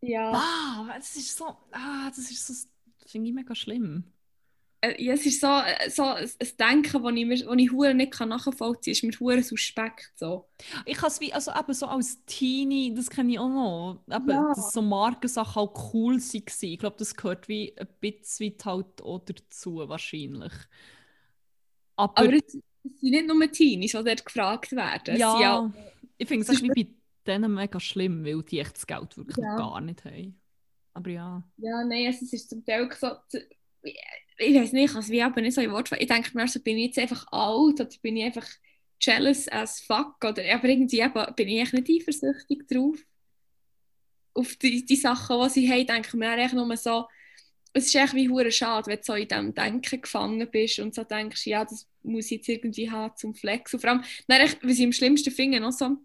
Ja. 0.00 0.32
Ah, 0.34 0.92
das 0.96 1.16
ist 1.16 1.36
so, 1.36 1.46
ah, 1.70 2.08
das 2.08 2.30
ist 2.30 2.46
so, 2.46 2.52
das 3.00 3.10
finde 3.10 3.28
ich 3.28 3.34
mega 3.34 3.54
schlimm. 3.54 4.13
Äh, 4.84 5.02
ja, 5.02 5.14
es 5.14 5.24
ist 5.24 5.40
so, 5.40 5.46
äh, 5.46 5.88
so 5.88 6.02
ein 6.04 6.28
Denken, 6.58 7.02
das 7.02 7.12
ich, 7.14 7.26
mir- 7.26 7.44
das 7.46 7.56
ich 7.56 7.94
nicht 7.94 8.12
kann 8.12 8.28
nachvollziehen 8.28 8.94
kann. 8.94 9.10
ist 9.10 9.20
mir 9.20 9.20
hure 9.20 9.42
suspekt. 9.42 10.12
So. 10.16 10.48
Ich 10.84 10.96
kann 10.98 11.08
es 11.08 11.20
wie, 11.20 11.32
also 11.32 11.52
eben 11.58 11.72
so 11.74 11.86
als 11.86 12.24
Teenie, 12.26 12.94
das 12.94 13.08
kenne 13.08 13.32
ich 13.32 13.38
auch 13.38 13.48
noch, 13.48 14.02
eben, 14.14 14.30
Ja. 14.30 14.48
dass 14.54 14.72
so 14.72 14.82
Markensachen 14.82 15.60
auch 15.62 15.92
cool 15.94 16.16
waren. 16.16 16.70
Ich 16.70 16.78
glaube, 16.78 16.96
das 16.98 17.14
gehört 17.14 17.48
wie 17.48 17.74
ein 17.78 17.88
bisschen 18.00 18.54
halt 18.64 19.02
auch 19.02 19.20
dazu, 19.24 19.76
wahrscheinlich. 19.88 20.52
Aber, 21.96 22.18
Aber 22.18 22.32
es, 22.34 22.42
es 22.54 23.00
sind 23.00 23.10
nicht 23.10 23.26
nur 23.26 23.50
Teenies, 23.50 23.92
die 23.92 24.04
dort 24.04 24.24
gefragt 24.24 24.72
werden. 24.72 25.16
Ja, 25.16 25.40
ja 25.40 25.72
ich 26.18 26.28
finde 26.28 26.50
es 26.50 26.60
bei 26.62 26.86
denen 27.26 27.54
mega 27.54 27.80
schlimm, 27.80 28.24
weil 28.24 28.42
die 28.42 28.58
echt 28.60 28.76
das 28.76 28.86
Geld 28.86 29.16
wirklich 29.16 29.36
Ja. 29.38 29.56
gar 29.56 29.80
nicht 29.80 30.04
haben. 30.04 30.40
Aber 30.92 31.10
ja. 31.10 31.42
Ja, 31.56 31.84
nein, 31.84 32.06
es 32.06 32.20
ist 32.20 32.50
zum 32.50 32.64
Teil 32.64 32.88
so. 32.92 33.08
Ich, 34.38 34.54
weiß 34.54 34.72
nicht, 34.72 34.94
ich 34.94 35.08
wie 35.08 35.22
aber 35.22 35.40
nicht 35.40 35.54
so 35.54 35.60
in 35.60 35.70
Wort. 35.70 35.90
Ich 35.98 36.08
denke 36.08 36.30
mir, 36.34 36.42
also, 36.42 36.60
bin 36.60 36.78
ich 36.78 36.86
jetzt 36.86 36.98
einfach 36.98 37.26
alt 37.30 37.80
oder 37.80 37.88
bin 38.02 38.16
ich 38.16 38.24
einfach 38.24 38.46
jealous 39.00 39.48
as 39.48 39.80
fuck? 39.80 40.16
Oder, 40.24 40.42
aber 40.54 40.68
irgendwie 40.68 41.00
eben, 41.00 41.34
bin 41.36 41.48
ich 41.48 41.60
echt 41.60 41.72
nicht 41.72 41.90
eifersüchtig 41.90 42.66
drauf. 42.66 42.98
Auf 44.34 44.56
die, 44.56 44.84
die 44.84 44.96
Sachen, 44.96 45.40
die 45.44 45.50
sie 45.50 45.70
haben, 45.70 45.86
denke 45.86 46.08
ich 46.08 46.14
mir 46.14 46.36
echt 46.36 46.54
nur 46.54 46.76
so, 46.76 47.06
es 47.76 47.86
ist 47.86 47.94
echt 47.94 48.14
wie 48.14 48.28
hure 48.28 48.52
schade, 48.52 48.86
wenn 48.86 48.98
du 48.98 49.02
so 49.04 49.14
in 49.14 49.28
diesem 49.28 49.54
Denken 49.54 50.00
gefangen 50.00 50.48
bist 50.50 50.78
und 50.78 50.94
so 50.94 51.02
denkst, 51.02 51.46
ja, 51.46 51.64
das 51.64 51.88
muss 52.02 52.26
ich 52.26 52.38
jetzt 52.38 52.48
irgendwie 52.48 52.90
haben 52.90 53.16
zum 53.16 53.34
Flexen. 53.34 53.76
Und 53.76 53.80
vor 53.80 53.90
allem, 53.90 54.04
dann 54.28 54.40
echt, 54.40 54.62
was 54.62 54.78
ich 54.78 54.84
am 54.84 54.92
schlimmsten 54.92 55.32
finde, 55.32 55.60
noch 55.60 55.72
so, 55.72 55.96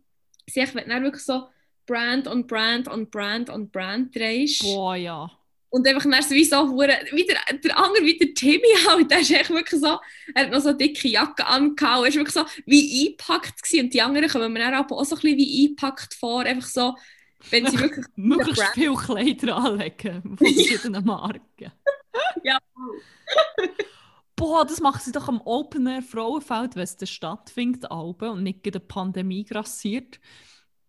sie 0.49 0.61
echt, 0.61 0.75
wirklich 0.75 1.23
so 1.23 1.47
Brand 1.85 2.27
on 2.27 2.45
Brand 2.47 2.87
on 2.87 3.09
Brand 3.09 3.49
on 3.49 3.69
Brand 3.69 4.15
drehst. 4.15 4.61
Boah, 4.61 4.95
ja. 4.95 5.31
Und 5.71 5.87
einfach 5.87 6.03
dann 6.09 6.21
so 6.23 6.31
wie 6.31 6.43
so 6.45 6.55
wie 6.75 6.87
der, 7.25 7.37
der 7.63 7.77
andere, 7.77 8.03
wie 8.03 8.17
der 8.17 8.33
Timmy 8.33 8.75
halt, 8.87 9.11
der 9.11 9.19
ist 9.19 9.29
echt 9.31 9.49
wirklich 9.51 9.79
so, 9.79 9.99
er 10.33 10.43
hat 10.43 10.51
noch 10.51 10.61
so 10.61 10.73
dicke 10.73 11.07
Jacke 11.07 11.45
angehauen, 11.45 12.05
er 12.05 12.09
ist 12.09 12.15
wirklich 12.15 12.33
so 12.33 12.45
wie 12.65 13.05
eingepackt 13.07 13.61
gewesen. 13.61 13.85
und 13.85 13.93
die 13.93 14.01
anderen 14.01 14.29
kommen 14.29 14.51
mir 14.51 14.59
dann 14.59 14.73
aber 14.73 14.97
auch 14.97 15.05
so 15.05 15.15
ein 15.15 15.21
bisschen 15.21 15.37
wie 15.37 15.65
eingepackt 15.67 16.15
vor, 16.15 16.41
einfach 16.41 16.67
so, 16.67 16.95
wenn 17.51 17.67
sie 17.67 17.79
wirklich, 17.79 18.05
Möglichst 18.15 18.55
Brand- 18.61 18.73
viel 18.73 18.95
Kleider 18.95 19.55
anlegen 19.57 20.21
von 20.23 20.37
verschiedenen 20.55 21.05
Marken. 21.05 21.71
Ja. 22.43 22.57
Boah, 24.35 24.65
das 24.65 24.79
machen 24.79 25.01
sie 25.03 25.11
doch 25.11 25.27
am 25.27 25.41
Open 25.41 25.85
Air 25.85 26.01
Frauenfeld, 26.01 26.75
wenn 26.75 26.83
es 26.83 27.09
stattfindet, 27.09 27.91
Alben, 27.91 28.29
und 28.29 28.43
nicht 28.43 28.63
gerade 28.63 28.79
eine 28.79 28.85
Pandemie 28.87 29.43
grassiert. 29.43 30.19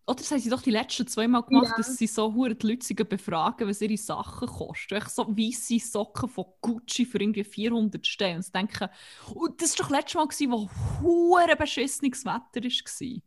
Oder 0.07 0.15
das 0.17 0.31
haben 0.31 0.39
sie 0.39 0.49
doch 0.49 0.61
die 0.63 0.71
letzten 0.71 1.07
zwei 1.07 1.27
Mal 1.27 1.41
gemacht, 1.41 1.69
Ja. 1.71 1.77
dass 1.77 1.95
sie 1.97 2.07
so 2.07 2.33
hure 2.33 2.55
die 2.55 2.67
Leute 2.67 3.05
befragen, 3.05 3.67
was 3.67 3.81
ihre 3.81 3.97
Sachen 3.97 4.47
kosten. 4.47 4.95
Echt 4.95 5.11
so 5.11 5.27
weisse 5.37 5.79
Socken 5.79 6.27
von 6.27 6.45
Gucci 6.59 7.05
für 7.05 7.19
irgendwie 7.21 7.43
400 7.43 8.05
stehen. 8.05 8.37
Und 8.37 8.41
sie 8.43 8.51
denken, 8.51 8.89
oh, 9.35 9.47
das 9.47 9.77
war 9.77 9.85
doch 9.85 9.91
letztes 9.91 10.15
Mal, 10.15 10.27
gewesen, 10.27 10.51
wo 10.51 10.69
hure 11.01 11.55
beschissenes 11.55 12.25
Wetter 12.25 12.63
war. 12.63 13.21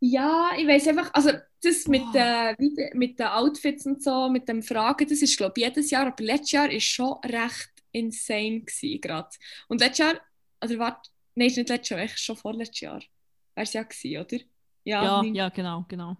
ja, 0.00 0.50
ich 0.56 0.66
weiß 0.66 0.88
einfach, 0.88 1.10
also 1.14 1.30
das 1.62 1.88
mit, 1.88 2.02
Boah. 2.12 2.50
äh, 2.52 2.54
wie 2.58 2.74
de- 2.74 2.94
mit 2.94 3.18
den 3.18 3.26
Outfits 3.26 3.84
und 3.86 4.02
so, 4.02 4.28
mit 4.28 4.48
dem 4.48 4.62
Fragen, 4.62 5.08
das 5.08 5.22
ist 5.22 5.36
glaube 5.36 5.54
ich 5.56 5.64
jedes 5.64 5.90
Jahr, 5.90 6.06
aber 6.06 6.22
letztes 6.22 6.52
Jahr 6.52 6.70
ist 6.70 6.84
schon 6.84 7.14
recht 7.24 7.70
insane 7.90 8.60
gewesen 8.60 9.00
gerade. 9.00 9.30
Und 9.68 9.80
letztes 9.80 9.98
Jahr, 10.06 10.20
oder 10.62 10.78
warte, 10.78 11.10
nein, 11.34 11.48
ist 11.48 11.56
nicht 11.56 11.68
letztes 11.68 11.88
Jahr, 11.90 12.00
echt 12.00 12.18
schon 12.20 12.36
vorletztes 12.36 12.80
Jahr, 12.80 13.00
wäre 13.00 13.64
es 13.64 13.72
ja 13.72 13.82
gewesen, 13.82 14.18
oder? 14.24 14.44
Ja, 14.88 15.22
nicht- 15.22 15.36
ja, 15.36 15.48
genau, 15.50 15.84
genau. 15.88 16.16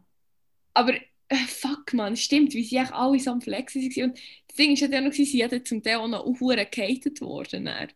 Aber 0.74 0.94
äh, 0.94 1.36
fuck 1.46 1.92
man, 1.94 2.16
stimmt, 2.16 2.54
wie 2.54 2.62
sie 2.64 2.78
alle 2.78 3.18
so 3.18 3.30
am 3.32 3.40
Flexen 3.40 3.82
waren. 3.82 4.10
Und 4.10 4.18
das 4.48 4.56
Ding 4.56 4.72
ist 4.72 4.80
ja 4.80 4.88
dann 4.88 5.04
noch, 5.04 5.12
sie 5.12 5.44
hat 5.44 5.66
zum 5.66 5.82
Teil 5.82 5.96
auch 5.96 6.08
noch 6.08 6.24
Uhren 6.24 6.66
gehatet 6.70 7.20
worden. 7.20 7.64
dann. 7.66 7.88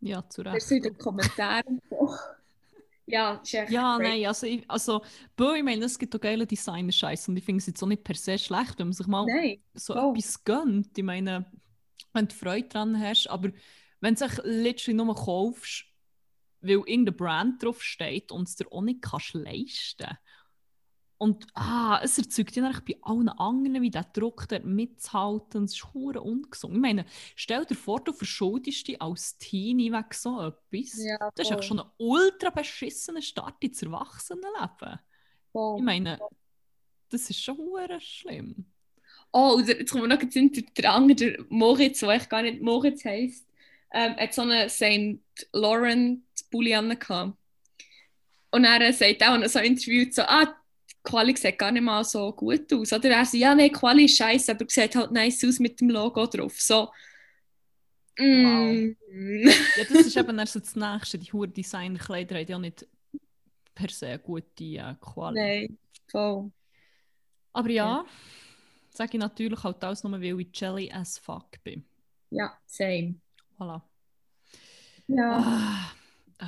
Ja, 0.00 0.28
zu 0.28 0.42
Recht. 0.42 0.62
so 0.66 0.74
in 0.74 0.82
den 0.82 0.98
Kommentaren. 0.98 1.80
ja, 3.06 3.34
ist 3.42 3.54
echt 3.54 3.70
Ja, 3.70 3.96
crazy. 3.96 4.10
nein, 4.10 4.26
also, 4.26 4.46
ich, 4.46 4.68
also 4.68 5.02
boah, 5.36 5.54
ich 5.54 5.62
meine, 5.62 5.84
es 5.84 5.98
gibt 5.98 6.14
auch 6.16 6.20
geile 6.20 6.46
Designer-Scheiß 6.46 7.28
und 7.28 7.36
ich 7.36 7.44
finde 7.44 7.58
es 7.58 7.66
jetzt 7.66 7.82
auch 7.82 7.86
nicht 7.88 8.02
per 8.02 8.16
se 8.16 8.36
schlecht, 8.38 8.78
wenn 8.78 8.88
man 8.88 8.92
sich 8.92 9.06
mal 9.06 9.26
Nein, 9.26 9.62
so 9.74 9.94
voll. 9.94 10.10
etwas 10.16 10.42
gönnt. 10.42 10.98
Ich 10.98 11.04
meine, 11.04 11.46
wenn 12.12 12.26
du 12.26 12.34
Freude 12.34 12.68
dran 12.68 12.98
hast, 12.98 13.28
aber 13.28 13.50
wenn 14.00 14.14
du 14.16 14.24
es 14.24 14.40
literally 14.44 14.94
nur 14.94 15.14
kaufst, 15.14 15.84
weil 16.62 16.70
irgendeine 16.70 17.12
Brand 17.12 17.62
drauf 17.62 17.82
steht 17.82 18.32
und 18.32 18.48
es 18.48 18.56
dir 18.56 18.66
auch 18.70 18.82
nicht 18.82 19.02
kannst 19.02 19.34
leisten 19.34 20.18
und 21.22 21.46
ah, 21.54 22.00
es 22.02 22.18
erzeugt 22.18 22.56
ja 22.56 22.64
eigentlich 22.64 22.96
bei 22.96 23.08
allen 23.08 23.28
anderen, 23.28 23.80
wie 23.80 23.90
der 23.90 24.02
Druck 24.12 24.48
dort 24.48 24.64
mitzuhalten, 24.64 25.62
es 25.62 25.74
ist 25.74 25.94
hure 25.94 26.20
ungesund. 26.20 26.74
Ich 26.74 26.80
meine, 26.80 27.06
stell 27.36 27.64
dir 27.64 27.76
vor, 27.76 28.00
du 28.00 28.12
verschuldest 28.12 28.88
dich 28.88 29.00
als 29.00 29.38
Teenie 29.38 29.92
wegen 29.92 30.04
so 30.10 30.40
etwas. 30.40 31.00
Ja, 31.00 31.30
Das 31.36 31.48
ist 31.48 31.52
echt 31.52 31.64
schon 31.64 31.78
ein 31.78 31.88
ultra 31.98 32.50
beschissener 32.50 33.22
Start 33.22 33.62
ins 33.62 33.80
Erwachsenenleben. 33.84 34.98
voll. 35.52 35.78
Ich 35.78 35.84
meine, 35.84 36.18
das 37.08 37.30
ist 37.30 37.40
schon 37.40 37.56
schlimm. 38.00 38.66
Oh, 39.30 39.54
und 39.58 39.68
jetzt 39.68 39.92
kommen 39.92 40.08
wir 40.08 40.16
noch 40.16 40.22
in 40.22 40.52
der, 40.52 40.62
der 40.76 40.92
andere, 40.92 41.14
der 41.14 41.44
Moritz, 41.50 42.00
der 42.00 42.08
eigentlich 42.08 42.28
gar 42.30 42.42
nicht 42.42 42.62
Moritz 42.62 43.04
heisst, 43.04 43.46
ähm, 43.92 44.16
hat 44.16 44.34
so 44.34 44.42
einen 44.42 44.68
St. 44.68 45.22
Laurent 45.52 46.24
Pulli 46.52 46.74
angehabt. 46.74 47.36
Und 48.52 48.64
er 48.64 48.92
sagt 48.92 49.22
auch 49.24 49.38
noch 49.38 49.48
so 49.48 49.58
interviewt, 49.58 50.14
so, 50.14 50.22
ah, 50.22 50.44
die 50.44 50.94
Quali 51.02 51.34
sieht 51.36 51.58
gar 51.58 51.72
nicht 51.72 51.82
mal 51.82 52.04
so 52.04 52.32
gut 52.32 52.72
aus. 52.72 52.92
Oder 52.92 53.10
er 53.10 53.24
sagt, 53.24 53.34
ja, 53.34 53.54
nein, 53.54 53.72
Quali 53.72 54.04
ist 54.04 54.18
scheiße, 54.18 54.52
aber 54.52 54.66
sieht 54.68 54.94
halt 54.94 55.10
nice 55.10 55.44
aus 55.44 55.58
mit 55.58 55.80
dem 55.80 55.88
Logo 55.88 56.26
drauf. 56.26 56.60
So, 56.60 56.90
mm. 58.18 58.94
Ja, 59.76 59.84
das 59.88 60.06
ist 60.06 60.16
eben 60.16 60.38
erst 60.38 60.56
das 60.56 60.76
Nächste. 60.76 61.18
Die 61.18 61.32
hure 61.32 61.48
Designerkleider 61.48 62.36
haben 62.36 62.48
ja 62.48 62.58
nicht 62.58 62.86
per 63.74 63.88
se 63.88 64.18
gute 64.18 64.64
äh, 64.64 64.94
Qualität. 65.00 65.70
Nein, 65.70 65.78
voll. 66.10 66.52
Aber 67.54 67.70
ja, 67.70 68.04
sage 68.90 69.12
ich 69.14 69.20
natürlich 69.20 69.62
halt 69.64 69.82
alles 69.82 70.02
nur, 70.04 70.12
weil 70.12 70.40
ich 70.40 70.48
jelly 70.54 70.90
as 70.92 71.18
fuck 71.18 71.62
bin. 71.64 71.84
Ja, 72.30 72.58
same. 72.66 73.16
Voilà. 73.58 73.82
Ja, 75.08 75.38
Ah, 75.38 75.92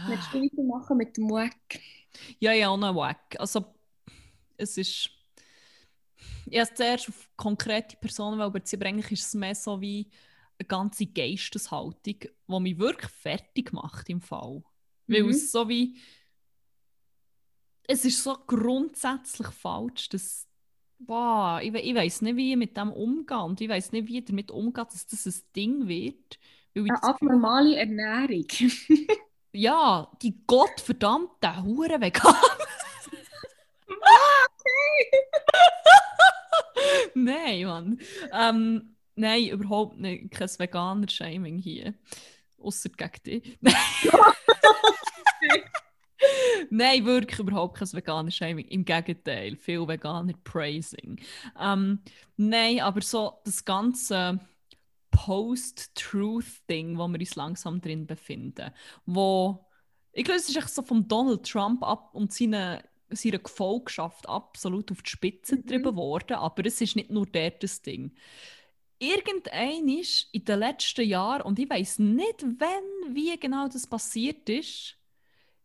willst 0.07 0.29
ah. 0.29 0.33
du 0.33 0.43
weitermachen 0.43 0.97
mit 0.97 1.17
dem 1.17 1.31
Wack? 1.31 1.81
Ja, 2.39 2.53
ja, 2.53 2.69
auch 2.69 2.77
noch 2.77 2.95
wack. 2.95 3.37
Also, 3.39 3.65
es 4.57 4.77
ist. 4.77 5.11
Ich 6.47 6.59
es 6.59 6.75
zuerst 6.75 7.09
auf 7.09 7.29
konkrete 7.37 7.97
Personen 7.97 8.53
beziehen, 8.53 8.81
aber 8.81 8.89
eigentlich 8.89 9.13
ist 9.13 9.27
es 9.27 9.35
mehr 9.35 9.55
so 9.55 9.81
wie 9.81 10.11
eine 10.59 10.67
ganze 10.67 11.07
Geisteshaltung, 11.07 12.21
die 12.21 12.61
mich 12.61 12.79
wirklich 12.79 13.11
fertig 13.11 13.73
macht 13.73 14.09
im 14.11 14.21
Fall. 14.21 14.63
Weil 15.07 15.25
Mhm. 15.25 15.31
es 15.31 15.51
so 15.51 15.69
wie. 15.69 15.97
Es 17.87 18.05
ist 18.05 18.23
so 18.23 18.37
grundsätzlich 18.47 19.49
falsch, 19.49 20.09
dass. 20.11 20.49
Boah, 20.99 21.61
ich, 21.63 21.73
we 21.73 21.81
ich 21.81 21.95
weiß 21.95 22.23
nicht, 22.23 22.37
wie 22.37 22.53
ich 22.53 22.57
mit 22.57 22.77
dem 22.77 22.93
umgehe 22.93 23.43
und 23.43 23.61
ich 23.61 23.69
weiß 23.69 23.93
nicht, 23.93 24.07
wie 24.07 24.19
ich 24.19 24.25
damit 24.25 24.51
umgehe, 24.51 24.85
dass 24.85 25.07
das 25.07 25.27
ein 25.27 25.43
Ding 25.55 25.89
wird. 25.89 26.39
Weil 26.75 26.85
Eine 26.85 27.03
abnormale 27.03 27.77
Ernährung. 27.77 28.47
ja, 29.55 30.11
die 30.23 30.35
gottverdammte 30.47 31.63
Hure 31.63 32.01
vegan. 32.01 32.35
nein, 37.15 37.65
Mann. 37.65 38.01
Ähm, 38.33 38.97
nein, 39.15 39.49
überhaupt 39.49 39.99
nicht. 39.99 40.31
Kein 40.33 40.49
Veganer-Shaming 40.49 41.59
hier. 41.59 41.95
Außer 42.59 42.89
gegen 42.91 43.23
dich. 43.25 43.59
Nein, 46.71 47.05
wirklich 47.05 47.39
überhaupt 47.39 47.79
kein 47.79 47.93
veganes 47.93 48.35
Shaming. 48.35 48.67
Im 48.69 48.85
Gegenteil, 48.85 49.57
viel 49.57 49.87
veganer 49.87 50.33
Praising. 50.45 51.21
Ähm, 51.61 52.01
nein, 52.37 52.81
aber 52.81 53.01
so 53.01 53.41
das 53.45 53.65
ganze 53.65 54.41
Post-Truth-Ding, 55.15 56.99
wo 56.99 57.09
wir 57.09 57.21
uns 57.21 57.37
langsam 57.37 57.81
drin 57.81 58.07
befinden, 58.07 58.73
wo 59.07 59.67
ich 60.12 60.25
glaube, 60.25 60.39
es 60.39 60.49
ist 60.49 60.57
echt 60.57 60.71
so 60.71 60.83
von 60.83 61.09
Donald 61.09 61.45
Trump 61.49 61.83
ab 61.83 62.15
und 62.15 62.33
seine, 62.33 62.85
seiner 63.11 63.39
Gefolgschaft 63.39 64.29
absolut 64.29 64.91
auf 64.93 65.03
die 65.03 65.11
Spitze 65.11 65.57
Mhm. 65.57 65.61
getrieben 65.62 65.97
worden, 65.97 66.37
aber 66.37 66.65
es 66.67 66.81
ist 66.81 66.97
nicht 66.97 67.11
nur 67.11 67.27
dort 67.27 67.62
das 67.62 67.83
Ding. 67.83 68.15
Irgendein 68.99 69.89
ist 69.89 70.29
in 70.33 70.45
den 70.45 70.61
letzten 70.61 71.07
Jahren, 71.07 71.43
und 71.43 71.59
ich 71.59 71.69
weiß 71.69 71.99
nicht, 71.99 72.43
wenn, 72.43 73.15
wie 73.15 73.39
genau 73.39 73.69
das 73.69 73.87
passiert 73.87 74.49
ist, 74.49 74.97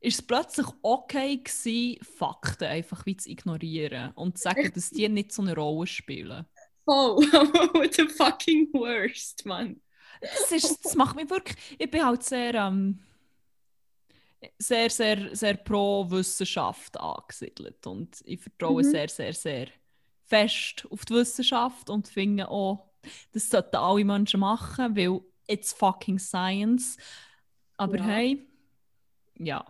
ist 0.01 0.19
es 0.19 0.21
plötzlich 0.21 0.67
okay 0.81 1.37
gewesen, 1.37 2.03
Fakten 2.03 2.65
einfach 2.65 3.05
wie 3.05 3.17
zu 3.17 3.29
ignorieren 3.29 4.11
und 4.15 4.37
zu 4.37 4.43
sagen, 4.43 4.71
dass 4.73 4.91
die 4.91 5.07
nicht 5.09 5.31
so 5.31 5.41
eine 5.41 5.55
Rolle 5.55 5.87
spielen. 5.87 6.45
Voll. 6.89 7.21
The 7.93 8.07
fucking 8.07 8.69
worst, 8.73 9.45
Mann. 9.45 9.79
Das, 10.21 10.51
ist, 10.51 10.83
das 10.83 10.95
macht 10.95 11.15
mich 11.15 11.29
wirklich. 11.29 11.55
Ich 11.77 11.89
bin 11.89 12.03
halt 12.03 12.23
sehr, 12.23 12.55
ähm, 12.55 12.99
sehr, 14.57 14.89
sehr, 14.89 15.35
sehr 15.35 15.55
pro 15.55 16.09
Wissenschaft 16.09 16.99
angesiedelt 16.99 17.85
und 17.85 18.21
ich 18.25 18.41
vertraue 18.41 18.81
Mhm. 18.83 18.91
sehr, 18.91 19.09
sehr, 19.09 19.33
sehr 19.33 19.67
fest 20.25 20.87
auf 20.89 21.05
die 21.05 21.13
Wissenschaft 21.13 21.89
und 21.89 22.07
finde 22.07 22.49
auch, 22.49 22.89
das 23.33 23.49
sollten 23.49 23.75
alle 23.75 24.03
Menschen 24.05 24.39
machen, 24.39 24.95
weil 24.95 25.21
it's 25.47 25.73
fucking 25.73 26.19
science. 26.19 26.97
Aber 27.77 27.97
Ja. 27.97 28.05
hey, 28.05 28.47
ja, 29.37 29.65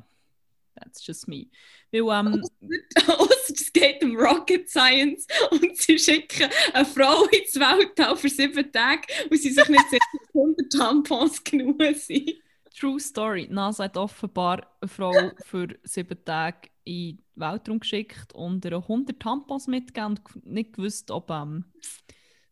that's 0.80 1.06
just 1.06 1.28
me. 1.28 1.48
Weil, 1.92 2.02
ähm, 2.20 2.44
Ausser 3.08 3.40
es 3.54 3.74
geht 3.74 4.04
um 4.04 4.16
Rocket 4.16 4.70
Science 4.70 5.28
und 5.52 5.76
sie 5.78 5.98
schicken 5.98 6.50
eine 6.74 6.86
Frau 6.86 7.26
ins 7.26 7.56
Weltall 7.56 8.16
für 8.16 8.30
sieben 8.30 8.72
Tage 8.72 9.08
und 9.30 9.38
sie 9.38 9.52
sich 9.52 9.68
nicht 9.68 9.90
sicher, 9.90 10.06
dass 10.14 10.36
100 10.36 10.72
Tampons 10.72 11.44
genug 11.44 11.82
sind. 11.96 12.32
True 12.78 13.00
Story. 13.00 13.48
NASA 13.50 13.86
hat 13.86 13.98
offenbar 13.98 14.66
eine 14.80 14.88
Frau 14.88 15.32
für 15.46 15.68
sieben 15.84 16.24
Tage 16.24 16.70
in 16.84 17.18
den 17.18 17.24
Weltraum 17.36 17.80
geschickt 17.80 18.34
und 18.34 18.64
ihr 18.66 18.78
100 18.78 19.20
Tampons 19.20 19.68
mitgegeben 19.68 20.20
und 20.34 20.46
nicht 20.46 20.74
gewusst, 20.74 21.12
ob 21.12 21.30
ähm, 21.30 21.66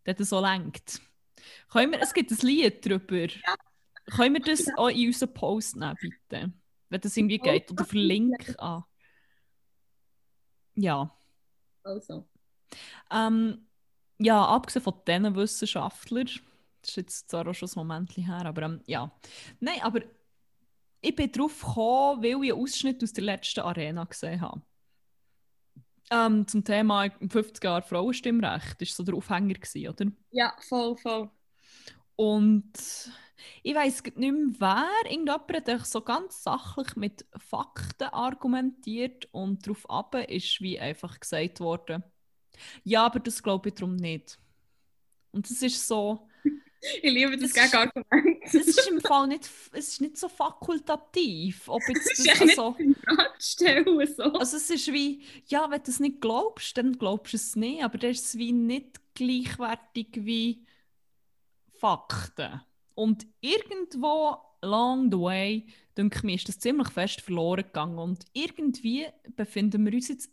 das 0.03 0.29
so 0.29 0.41
lenkt. 0.41 1.01
Können 1.71 1.93
wir, 1.93 2.01
es 2.01 2.13
gibt 2.13 2.31
ein 2.31 2.37
Lied 2.45 2.85
darüber. 2.85 3.27
Können 4.15 4.35
wir 4.35 4.41
das 4.41 4.67
auch 4.77 4.89
in 4.89 5.07
unseren 5.07 5.33
Post 5.33 5.75
nehmen, 5.75 5.95
bitte? 6.01 6.51
Wenn 6.89 7.01
das 7.01 7.17
irgendwie 7.17 7.39
geht. 7.39 7.71
Oder 7.71 7.85
verlinken 7.85 8.55
an. 8.59 8.83
Ja. 10.75 11.13
Also. 11.83 12.27
Ähm, 13.11 13.67
ja, 14.19 14.45
abgesehen 14.45 14.83
von 14.83 14.93
diesen 15.07 15.35
Wissenschaftlern, 15.35 16.29
das 16.81 16.89
ist 16.89 16.95
jetzt 16.95 17.29
zwar 17.29 17.47
auch 17.47 17.53
schon 17.53 17.69
ein 17.69 17.75
Moment 17.75 18.15
her, 18.17 18.45
aber 18.45 18.63
ähm, 18.63 18.81
ja. 18.85 19.11
Nein, 19.59 19.81
aber 19.81 20.01
ich 21.01 21.15
bin 21.15 21.31
drauf 21.31 21.59
gekommen, 21.59 22.23
weil 22.23 22.43
ich 22.43 22.51
einen 22.53 22.61
Ausschnitt 22.61 23.03
aus 23.03 23.13
der 23.13 23.23
letzten 23.23 23.61
Arena 23.61 24.03
gesehen 24.05 24.41
habe. 24.41 24.61
Ähm, 26.09 26.47
zum 26.47 26.63
Thema 26.63 27.09
50 27.09 27.63
Jahre 27.63 27.81
Frauenstimmrecht, 27.81 28.81
das 28.81 28.89
war 28.89 28.95
so 28.95 29.03
der 29.03 29.15
Aufhänger, 29.15 29.53
gewesen, 29.53 29.89
oder? 29.89 30.11
Ja, 30.31 30.55
voll, 30.59 30.95
voll. 30.97 31.29
Und 32.15 33.11
ich 33.63 33.75
weiß 33.75 34.03
nicht 34.03 34.17
mehr, 34.17 34.33
wer. 34.59 35.11
Irgendjemand 35.11 35.67
hat 35.69 35.85
so 35.87 36.01
ganz 36.01 36.43
sachlich 36.43 36.95
mit 36.95 37.25
Fakten 37.37 38.05
argumentiert 38.09 39.27
und 39.31 39.65
darauf 39.65 39.89
ab 39.89 40.15
ist 40.29 40.61
wie 40.61 40.79
einfach 40.79 41.19
gesagt 41.19 41.59
worden, 41.59 42.03
ja, 42.83 43.05
aber 43.05 43.19
das 43.19 43.43
glaube 43.43 43.69
ich 43.69 43.75
darum 43.75 43.95
nicht. 43.95 44.39
Und 45.31 45.49
das 45.49 45.61
ist 45.61 45.87
so, 45.87 46.27
Ich 47.01 47.11
liebe 47.11 47.35
das, 47.37 47.51
Das 47.53 47.65
ist- 47.65 47.71
Gegenargument. 47.71 48.37
es 48.43 48.53
ist 48.53 48.87
im 48.87 49.01
Fall 49.01 49.27
nicht, 49.27 49.49
es 49.73 49.87
ist 49.89 50.01
nicht 50.01 50.15
so 50.17 50.29
fakultativ, 50.29 51.67
ob 51.69 51.81
Das 51.87 51.89
jetzt 51.89 52.11
ist 52.11 52.19
das, 52.19 52.27
echt 52.27 52.41
also, 52.41 52.75
nicht 52.79 52.97
stellen. 53.39 54.07
So. 54.15 54.23
also 54.23 54.57
es 54.57 54.69
ist 54.69 54.87
wie, 54.93 55.23
ja, 55.47 55.69
wenn 55.71 55.81
du 55.83 55.89
es 55.91 55.99
nicht 55.99 56.21
glaubst, 56.21 56.77
dann 56.77 56.93
glaubst 56.97 57.33
du 57.33 57.37
es 57.37 57.55
nicht, 57.55 57.83
aber 57.83 57.97
das 57.97 58.11
ist 58.19 58.37
wie 58.37 58.51
nicht 58.53 59.01
gleichwertig 59.15 60.07
wie 60.13 60.65
Fakten. 61.79 62.61
Und 62.97 63.27
irgendwo 63.41 64.37
along 64.61 65.11
the 65.11 65.19
way, 65.19 65.67
denke 65.95 66.17
ich 66.17 66.23
mir, 66.23 66.33
ist 66.33 66.47
das 66.49 66.57
ziemlich 66.57 66.89
fest 66.89 67.21
verloren 67.21 67.61
gegangen 67.61 67.99
und 67.99 68.25
irgendwie 68.33 69.05
befinden 69.35 69.85
wir 69.85 69.93
uns 69.93 70.07
jetzt 70.07 70.31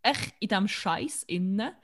echt 0.00 0.34
in 0.40 0.48
diesem 0.48 0.66
Scheiß 0.66 1.24
inne, 1.24 1.76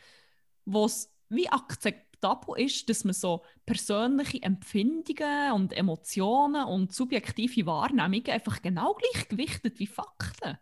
wo 0.65 0.87
es 0.87 1.15
wie 1.29 1.51
akzeptabel 1.51 2.59
ist, 2.65 2.89
dass 2.89 3.05
man 3.05 3.13
so 3.13 3.45
persönliche 3.67 4.43
Empfindungen 4.43 5.53
und 5.53 5.75
Emotionen 5.75 6.65
und 6.65 6.95
subjektive 6.95 7.67
Wahrnehmungen 7.67 8.31
einfach 8.31 8.63
genau 8.63 8.95
gleich 8.95 9.29
gewichtet 9.29 9.79
wie 9.79 9.87
Fakten. 9.87 10.57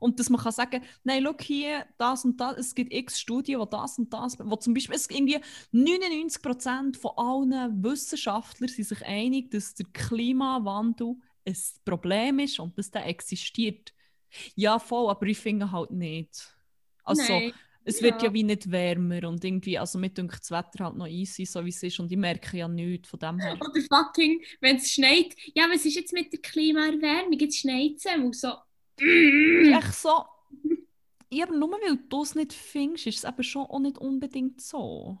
Und 0.00 0.18
dass 0.18 0.28
man 0.30 0.40
kann 0.40 0.52
sagen, 0.52 0.82
nein, 1.04 1.22
schau 1.24 1.34
hier, 1.40 1.86
das 1.98 2.24
und 2.24 2.40
das, 2.40 2.56
es 2.58 2.74
gibt 2.74 2.92
x 2.92 3.20
Studien, 3.20 3.60
wo 3.60 3.66
das 3.66 3.98
und 3.98 4.12
das, 4.12 4.36
wo 4.40 4.56
zum 4.56 4.74
Beispiel 4.74 4.96
es 4.96 5.08
irgendwie 5.08 5.38
99% 5.72 6.96
von 6.98 7.12
allen 7.16 7.84
Wissenschaftlern 7.84 8.68
sind 8.68 8.88
sich 8.88 9.06
einig, 9.06 9.50
dass 9.52 9.74
der 9.74 9.86
Klimawandel 9.92 11.14
ein 11.46 11.56
Problem 11.84 12.40
ist 12.40 12.58
und 12.58 12.76
dass 12.76 12.90
der 12.90 13.06
existiert. 13.06 13.92
Ja, 14.56 14.78
voll, 14.78 15.10
aber 15.10 15.26
ich 15.26 15.38
finde 15.38 15.70
halt 15.70 15.90
nicht. 15.92 16.52
Also, 17.04 17.22
Nein. 17.32 17.52
es 17.84 18.00
wird 18.02 18.22
Ja. 18.22 18.28
ja 18.28 18.34
wie 18.34 18.42
nicht 18.44 18.70
wärmer 18.70 19.28
und 19.28 19.44
irgendwie, 19.44 19.78
also 19.78 19.98
mir 19.98 20.10
denkt 20.10 20.38
das 20.40 20.50
Wetter 20.50 20.84
halt 20.84 20.96
noch 20.96 21.06
easy, 21.08 21.44
so 21.46 21.64
wie 21.64 21.70
es 21.70 21.82
ist 21.82 21.98
und 22.00 22.10
ich 22.12 22.18
merke 22.18 22.58
ja 22.58 22.68
nichts 22.68 23.08
von 23.08 23.18
dem 23.18 23.38
her. 23.40 23.58
Oder 23.60 23.80
fucking, 23.90 24.42
wenn 24.60 24.76
es 24.76 24.90
schneit. 24.92 25.34
Ja, 25.54 25.64
was 25.72 25.84
ist 25.84 25.96
jetzt 25.96 26.12
mit 26.12 26.32
der 26.32 26.40
Klimaerwärmung? 26.40 27.32
Jetzt 27.38 27.58
schneit 27.58 27.96
es 27.96 28.06
und 28.16 28.36
so. 28.36 28.52
Echt 29.78 29.94
so, 29.94 30.24
ja, 31.32 31.46
aber 31.46 31.56
nur 31.56 31.70
weil 31.70 31.96
du 32.08 32.22
es 32.22 32.34
nicht 32.34 32.52
findest, 32.52 33.06
ist 33.06 33.18
es 33.18 33.24
eben 33.24 33.42
schon 33.42 33.66
auch 33.66 33.78
nicht 33.78 33.98
unbedingt 33.98 34.60
so. 34.60 35.18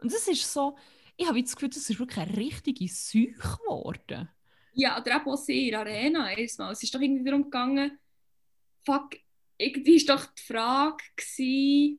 Und 0.00 0.12
das 0.12 0.28
ist 0.28 0.52
so, 0.52 0.76
ich 1.16 1.26
habe 1.26 1.42
das 1.42 1.56
Gefühl, 1.56 1.70
das 1.70 1.90
ist 1.90 1.98
wirklich 1.98 2.18
eine 2.18 2.36
richtige 2.36 2.86
Seuche 2.88 3.32
geworden. 3.34 4.28
Ja, 4.74 5.00
oder 5.00 5.26
auch 5.26 5.36
sie 5.36 5.66
in 5.66 5.70
der 5.72 5.80
Arena 5.80 6.32
erstmal. 6.32 6.72
Es 6.72 6.82
ist 6.84 6.94
doch 6.94 7.00
irgendwie 7.00 7.24
darum 7.24 7.44
gegangen, 7.44 7.98
fuck, 8.84 9.16
irgendwie 9.56 9.96
ist 9.96 10.08
doch 10.08 10.26
die 10.26 10.42
Frage 10.42 11.02
gewesen, 11.16 11.98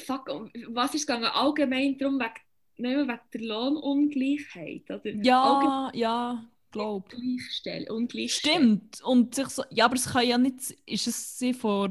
fuck, 0.00 0.28
was 0.68 0.94
ist 0.94 1.02
es 1.02 1.06
gegangen? 1.06 1.26
Allgemein 1.26 1.96
darum, 1.96 2.18
wegen, 2.18 2.32
nicht 2.76 2.96
mehr 2.96 3.06
wegen 3.06 3.20
der 3.32 3.40
Lohnungleichheit, 3.42 4.90
oder? 4.90 5.10
Ja, 5.22 5.92
ja, 5.94 6.50
glaub. 6.74 7.08
Gleichstellen, 7.08 7.88
Ungleichstellung. 7.90 8.80
Stimmt. 8.88 9.00
Und 9.02 9.34
sich 9.34 9.48
so, 9.48 9.64
ja, 9.70 9.86
aber 9.86 9.94
es 9.96 10.06
kann 10.12 10.26
ja 10.26 10.38
nicht, 10.38 10.70
ist 10.86 11.06
es 11.06 11.38
sie 11.38 11.54
vor 11.54 11.90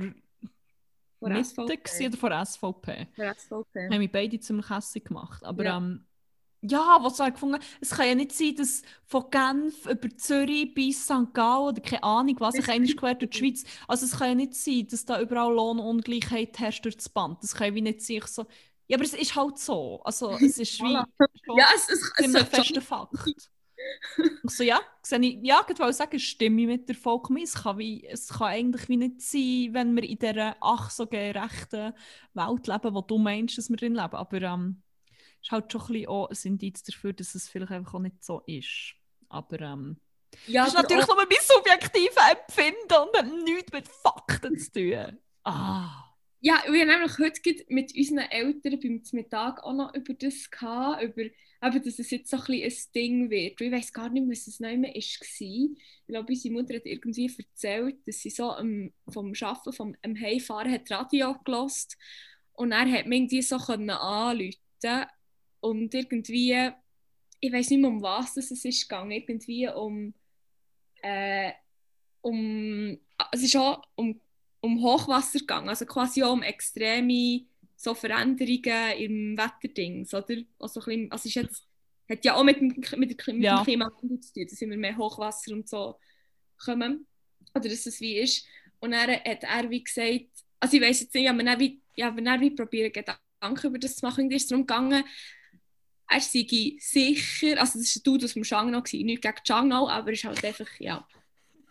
Mitte 1.22 1.44
SVP. 1.44 2.08
oder 2.08 2.18
vor 2.18 2.46
SVP? 2.46 3.08
Von 3.16 3.34
SVP. 3.36 3.90
haben 3.90 3.98
mich 4.00 4.12
beide 4.12 4.40
ziemlich 4.40 4.70
hässlich 4.70 5.06
gemacht. 5.06 5.44
Aber 5.44 5.64
Ja. 5.64 5.78
ähm, 5.78 6.06
ja, 6.62 6.98
was 7.02 7.20
habe 7.20 7.30
ich 7.30 7.34
gefunden? 7.36 7.60
Es 7.82 7.90
kann 7.92 8.08
ja 8.08 8.16
nicht 8.16 8.32
sein, 8.32 8.56
dass 8.56 8.84
von 9.06 9.30
Genf 9.30 9.86
über 9.86 10.10
Zürich 10.18 10.74
bis 10.74 11.04
St. 11.06 11.34
Gallen 11.34 11.68
oder 11.70 11.82
keine 11.82 12.04
Ahnung 12.04 12.36
was, 12.40 12.56
ich 12.58 12.70
einmal 12.70 12.94
quer 12.96 13.16
durch 13.16 13.32
die 13.32 13.38
Schweiz. 13.38 13.64
Also 13.88 14.06
es 14.06 14.18
kann 14.18 14.30
ja 14.30 14.36
nicht 14.36 14.56
sein, 14.56 14.88
dass 14.90 15.06
da 15.06 15.20
überall 15.22 15.54
Lohnungleichheit 15.54 16.58
herrscht 16.60 16.86
durch 16.86 16.96
das 16.98 17.10
Band. 17.10 17.44
Das 17.44 17.54
kann 17.56 17.68
ja 17.68 17.76
wie 17.76 17.82
nicht 17.82 18.02
sein. 18.02 18.18
Ich 18.18 18.28
so, 18.28 18.46
ja, 18.88 18.98
aber 18.98 19.04
es 19.06 19.14
ist 19.14 19.36
halt 19.36 19.58
so. 19.60 20.02
Also 20.04 20.32
es 20.38 20.58
ist 20.58 20.80
wie 20.82 20.94
Ja, 20.94 21.68
es, 21.76 21.88
ziemlich 22.16 22.32
sollte 22.46 22.46
fester. 22.46 22.82
Fakt. 22.82 23.52
Ich 24.44 24.52
so, 24.52 24.64
ja, 24.64 24.80
sehe 25.02 25.20
ich, 25.20 25.40
ja, 25.42 25.66
ich 25.70 25.80
wollte 25.80 25.94
sagen, 25.94 26.20
stimme 26.20 26.62
ich 26.62 26.68
mit 26.68 26.88
der 26.90 26.96
Folge 26.96 27.32
mit. 27.34 27.44
Es 27.46 27.56
kann, 27.64 27.78
wie, 27.78 28.06
es 28.06 28.28
kann 28.30 28.48
eigentlich 28.48 28.90
wie 28.90 28.98
nicht 28.98 29.22
sein, 29.22 29.70
wenn 29.74 29.96
wir 29.96 30.04
in 30.04 30.18
dieser 30.20 30.56
ach 30.62 30.90
so 30.90 31.08
gerechten 31.08 31.94
Welt 32.34 32.68
leben, 32.68 32.94
wo 32.94 33.02
du 33.02 33.18
meinst, 33.18 33.58
dass 33.58 33.70
wir 33.70 33.78
drin 33.78 33.96
leben. 33.96 34.14
Aber 34.16 34.42
ähm, 34.42 34.84
es 35.42 35.48
ist 35.48 35.52
halt 35.52 35.72
schon 35.72 35.82
ein 35.82 35.88
bisschen 35.88 36.08
auch 36.08 36.30
ein 36.30 36.38
Indiz 36.44 36.84
dafür, 36.84 37.14
dass 37.14 37.36
es 37.36 37.50
vielleicht 37.50 37.72
einfach 37.72 37.94
auch 37.96 38.00
nicht 38.00 38.24
so 38.24 38.42
ist. 38.46 38.94
Aber 39.30 39.60
ähm, 39.62 39.98
Ja, 40.48 40.66
das 40.66 40.74
ist 40.74 40.82
natürlich 40.82 41.04
auch- 41.04 41.16
nur 41.16 41.18
mein 41.18 41.28
subjektives 41.42 42.16
Empfinden 42.32 42.94
und 43.02 43.18
hat 43.18 43.44
nichts 43.44 43.72
mit 43.74 43.88
Fakten 43.88 44.58
zu 44.58 44.72
tun. 44.72 45.18
Ah, 45.44 46.04
Ja, 46.46 46.62
wir 46.70 46.82
haben 46.82 46.90
nämlich 46.90 47.18
heute 47.20 47.64
mit 47.70 47.96
unseren 47.96 48.30
Eltern 48.30 48.78
beim 48.78 49.02
Mittag 49.14 49.64
auch 49.64 49.72
noch 49.72 49.96
über 49.96 50.14
das 50.14 50.52
gehabt, 50.52 51.02
über 51.02 51.22
eben, 51.22 51.84
dass 51.86 52.00
es 52.00 52.12
jetzt 52.12 52.30
so 52.30 52.36
ein, 52.36 52.62
ein 52.62 52.74
Ding 52.94 53.30
wird. 53.30 53.62
Ich 53.62 53.72
weiß 53.72 53.94
gar 53.94 54.10
nicht, 54.10 54.30
was 54.30 54.48
es 54.48 54.60
noch 54.60 54.70
immer 54.70 54.90
war. 54.90 54.94
Ich 54.94 56.06
glaube, 56.06 56.28
unsere 56.28 56.54
Mutter 56.54 56.76
hat 56.76 56.86
irgendwie 56.86 57.32
erzählt, 57.34 57.96
dass 58.06 58.18
sie 58.18 58.30
so 58.30 58.58
um, 58.58 58.92
vom 59.08 59.32
Arbeiten, 59.40 59.72
vom 59.72 59.96
um 60.06 60.20
Heimfahren 60.20 60.74
hat 60.74 60.92
Radio 60.92 61.34
gelost 61.46 61.98
und 62.52 62.74
er 62.74 62.92
hat 62.92 63.06
mir 63.06 63.16
irgendwie 63.16 63.42
so 63.42 63.56
anrufen 63.56 65.06
und 65.62 65.94
irgendwie, 65.94 66.72
ich 67.40 67.54
weiß 67.54 67.70
nicht 67.70 67.80
mehr, 67.80 67.90
um 67.90 68.02
was 68.02 68.36
es 68.36 68.52
ist 68.52 68.90
gegangen, 68.90 69.12
irgendwie 69.12 69.70
um, 69.70 70.14
äh, 71.02 71.54
um, 72.20 73.00
es 73.32 73.44
ist 73.44 73.56
auch 73.56 73.82
um 73.96 74.20
um 74.64 74.82
Hochwasser 74.82 75.40
gegangen, 75.40 75.68
also 75.68 75.86
quasi 75.86 76.24
auch 76.24 76.32
um 76.32 76.42
extreme 76.42 77.46
so 77.76 77.94
Veränderungen 77.94 78.98
im 78.98 79.38
Wetterdings, 79.38 80.14
oder? 80.14 80.38
Also, 80.58 80.80
ein 80.80 80.86
bisschen, 80.86 81.12
also 81.12 81.28
ist 81.28 81.36
jetzt, 81.36 81.68
hat 82.10 82.24
ja 82.24 82.36
auch 82.36 82.46
mit 82.46 82.62
dem, 82.62 82.68
mit 82.98 83.28
dem, 83.28 83.36
mit 83.36 83.44
ja. 83.44 83.58
dem 83.58 83.66
Klimawandel 83.66 84.22
zu 84.22 84.34
tun, 84.34 84.48
dass 84.50 84.62
immer 84.62 84.78
mehr 84.78 84.98
Hochwasser 84.98 85.52
und 85.52 85.68
so 85.68 86.00
kommen, 86.64 87.06
oder 87.54 87.68
dass 87.68 87.86
es 87.86 88.00
wie 88.00 88.18
ist. 88.18 88.46
Und 88.80 88.92
dann 88.92 89.12
hat 89.12 89.44
er 89.44 89.70
wie 89.70 89.84
gesagt, 89.84 90.30
also 90.62 90.78
ich 90.78 90.82
weiß 90.82 91.02
jetzt 91.02 91.14
nicht, 91.14 91.30
aber 91.30 91.44
dann 91.44 91.60
wie, 91.60 91.82
ja, 91.96 92.08
aber 92.08 92.22
dann 92.22 92.40
wie 92.40 92.52
probieren, 92.52 92.94
Gedanken 92.94 93.68
über 93.68 93.80
das 93.80 93.98
zu 93.98 94.06
machen, 94.06 94.32
ist 94.32 94.44
es 94.44 94.48
darum 94.48 94.66
gegangen, 94.66 95.04
er 96.08 96.22
sei 96.22 96.78
sicher, 96.80 97.60
also 97.60 97.80
das 97.80 97.96
war 97.96 98.00
ein 98.00 98.04
Dude 98.04 98.26
aus 98.26 98.34
dem 98.34 98.44
Shangnau, 98.46 98.80
nicht 98.80 99.22
gegen 99.22 99.36
Shangnau, 99.46 99.90
aber 99.90 100.14
es 100.14 100.20
ist 100.20 100.26
halt 100.26 100.46
einfach, 100.46 100.70
ja. 100.80 101.06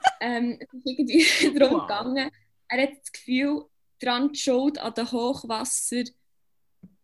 ähm, 0.20 0.59
es 0.61 0.74
ist 0.74 0.86
irgendwie 0.86 1.59
darum 1.59 1.80
wow. 1.80 1.86
gegangen, 1.86 2.30
er 2.73 2.83
hat 2.83 3.01
das 3.01 3.12
Gefühl, 3.12 3.64
daran 4.01 4.35
schuld 4.35 4.79
an 4.79 4.95
den 4.95 5.11
Hochwasser 5.11 6.05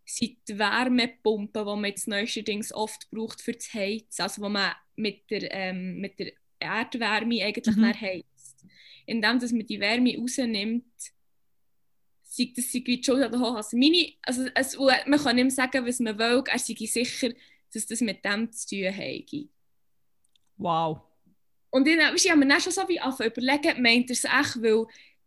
sind 0.05 0.39
die 0.49 0.59
Wärmepumpen, 0.59 1.65
die 1.65 1.71
man 1.71 1.85
jetzt 1.85 2.09
neuestens 2.09 2.73
oft 2.73 3.11
braucht 3.11 3.43
für 3.43 3.53
das 3.53 3.73
Heizen, 3.75 4.23
also 4.23 4.43
wo 4.43 4.49
man 4.49 4.73
mit 4.97 5.31
der, 5.31 5.53
ähm, 5.53 6.01
mit 6.01 6.19
der 6.19 6.33
Erdwärme 6.59 7.45
eigentlich 7.45 7.77
mhm. 7.77 8.01
heizt. 8.01 8.65
Indem 9.07 9.39
dass 9.39 9.53
man 9.53 9.67
die 9.67 9.81
Wärme 9.81 10.17
rausnimmt, 10.19 10.85
sei 12.23 12.53
das 12.55 12.73
sei 12.73 12.81
die 12.81 13.03
Schuld 13.03 13.23
an 13.23 13.33
den 13.33 13.41
Hochwasser. 13.41 13.77
Meine, 13.77 14.13
also, 14.23 14.47
es, 14.55 14.79
man 14.79 15.21
kann 15.21 15.37
mehr 15.37 15.51
sagen, 15.51 15.87
was 15.87 16.01
man 16.01 16.19
will, 16.19 16.43
er 16.47 16.59
sei 16.59 16.75
sicher, 16.75 17.31
dass 17.73 17.87
das 17.87 18.01
mit 18.01 18.25
dem 18.25 18.51
zu 18.51 18.69
tun 18.69 18.97
hat. 18.97 19.49
Wow. 20.57 21.01
Und 21.71 21.87
weißt, 21.87 22.25
ich 22.25 22.31
habe 22.31 22.41
mir 22.41 22.49
dann 22.49 22.61
schon 22.61 22.73
so 22.73 22.89
wie 22.89 22.99
überlegen, 22.99 23.83
meint 23.83 24.11
er 24.11 24.15
es 24.15 24.25
echt, 24.25 24.63
weil 24.63 24.87
die 24.87 25.18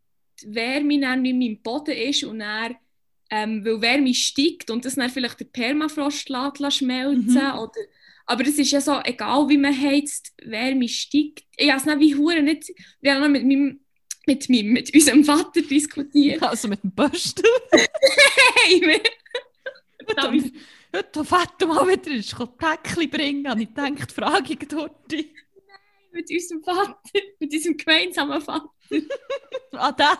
Wärme 0.45 0.99
dann 0.99 1.21
nicht 1.21 1.35
mehr 1.35 1.47
im 1.49 1.61
Boden 1.61 1.95
ist 1.95 2.23
und 2.23 2.39
dann, 2.39 2.75
ähm, 3.29 3.63
weil 3.63 3.81
Wärme 3.81 4.13
steigt 4.13 4.69
und 4.69 4.85
das 4.85 4.95
dann 4.95 5.09
vielleicht 5.09 5.39
der 5.39 5.45
Permafrost 5.45 6.29
lässt, 6.29 6.77
schmelzen 6.77 7.33
mhm. 7.33 7.59
oder 7.59 7.79
aber 8.31 8.47
es 8.47 8.57
ist 8.57 8.71
ja 8.71 8.79
so, 8.79 8.97
egal 9.03 9.49
wie 9.49 9.57
man 9.57 9.77
heizt, 9.77 10.33
Wärme 10.41 10.87
steigt. 10.87 11.43
Ich 11.57 11.69
habe 11.69 11.79
es 11.79 11.85
nicht 11.85 11.99
wie 11.99 12.15
Huren 12.15 12.45
nicht, 12.45 12.71
wir 13.01 13.13
haben 13.13 13.21
noch 13.21 13.29
mit 13.29 13.43
meinem, 13.43 13.81
mit 14.25 14.49
meinem, 14.49 14.71
mit 14.71 14.93
unserem 14.93 15.25
Vater 15.25 15.61
diskutiert. 15.61 16.41
Also 16.47 16.69
mit 16.69 16.81
dem 16.81 16.91
Börstel? 16.91 17.43
hey, 17.73 19.01
heute, 20.07 20.51
heute 20.95 21.25
Vater 21.25 21.67
mal 21.67 21.87
wieder 21.87 22.11
ein 22.11 22.57
Päckchen 22.57 23.09
bringen, 23.09 23.49
habe 23.49 23.63
ich 23.63 23.67
gedacht, 23.67 24.11
frage 24.13 24.53
ich 24.53 24.67
dort. 24.69 25.13
Mit 26.11 26.29
unserem 26.29 26.63
Vater, 26.63 27.01
mit 27.39 27.53
unserem 27.53 27.77
gemeinsamen 27.77 28.41
Vater. 28.41 28.69
ah, 29.71 29.91
da. 29.91 30.13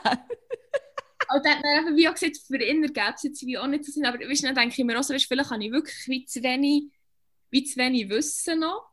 Und 1.34 1.46
dann 1.46 1.58
hat 1.58 1.64
einfach 1.64 1.96
wie 1.96 2.08
auch 2.08 2.14
gesagt, 2.14 2.38
für 2.38 2.62
ihn 2.62 2.82
gäbe 2.82 3.14
es 3.16 3.24
jetzt 3.24 3.46
wie 3.46 3.58
auch 3.58 3.68
nicht 3.68 3.86
so 3.86 3.92
Sinn. 3.92 4.06
Aber 4.06 4.20
weißt, 4.20 4.44
dann 4.44 4.56
denke 4.56 4.76
ich 4.78 4.84
mir 4.84 5.00
auch 5.00 5.04
so, 5.04 5.14
weißt, 5.14 5.28
vielleicht 5.28 5.50
habe 5.50 5.64
ich 5.64 5.72
wirklich 5.72 6.08
wie 6.08 6.26
zu 6.26 6.44
wenig, 6.44 6.86
wie 7.50 7.64
zu 7.64 7.78
wenig 7.78 8.10
Wissen 8.10 8.60
noch. 8.60 8.92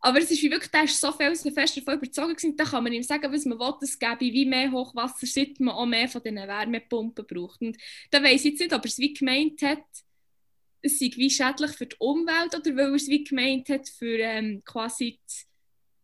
Aber 0.00 0.18
es 0.18 0.30
ist 0.30 0.42
wie 0.42 0.50
wirklich, 0.50 0.70
der 0.70 0.84
ist 0.84 1.00
so 1.00 1.10
viel 1.10 1.34
fest 1.34 1.76
davon 1.76 1.94
überzogen 1.94 2.34
gewesen, 2.34 2.56
da 2.56 2.64
kann 2.64 2.84
man 2.84 2.92
ihm 2.92 3.02
sagen, 3.02 3.32
was 3.32 3.44
man 3.44 3.58
will, 3.58 3.74
es 3.80 3.98
gäbe 3.98 4.20
wie 4.20 4.46
mehr 4.46 4.70
Hochwasser, 4.70 5.26
seit 5.26 5.58
man 5.58 5.74
auch 5.74 5.86
mehr 5.86 6.08
von 6.08 6.22
diesen 6.22 6.36
Wärmepumpen 6.36 7.26
braucht. 7.26 7.60
Und 7.62 7.76
da 8.10 8.22
weiß 8.22 8.44
ich 8.44 8.52
jetzt 8.52 8.60
nicht, 8.60 8.72
ob 8.72 8.84
er 8.84 8.88
es 8.88 8.98
wie 8.98 9.12
gemeint 9.12 9.60
hat, 9.62 9.84
es 10.82 11.00
sei 11.00 11.10
wie 11.16 11.30
schädlich 11.30 11.72
für 11.72 11.86
die 11.86 11.96
Umwelt 11.98 12.54
oder 12.54 12.76
weil 12.76 12.90
er 12.90 12.94
es 12.94 13.08
wie 13.08 13.24
gemeint 13.24 13.68
hat, 13.68 13.88
für 13.88 14.18
ähm, 14.18 14.62
quasi 14.64 15.18
die 15.28 15.47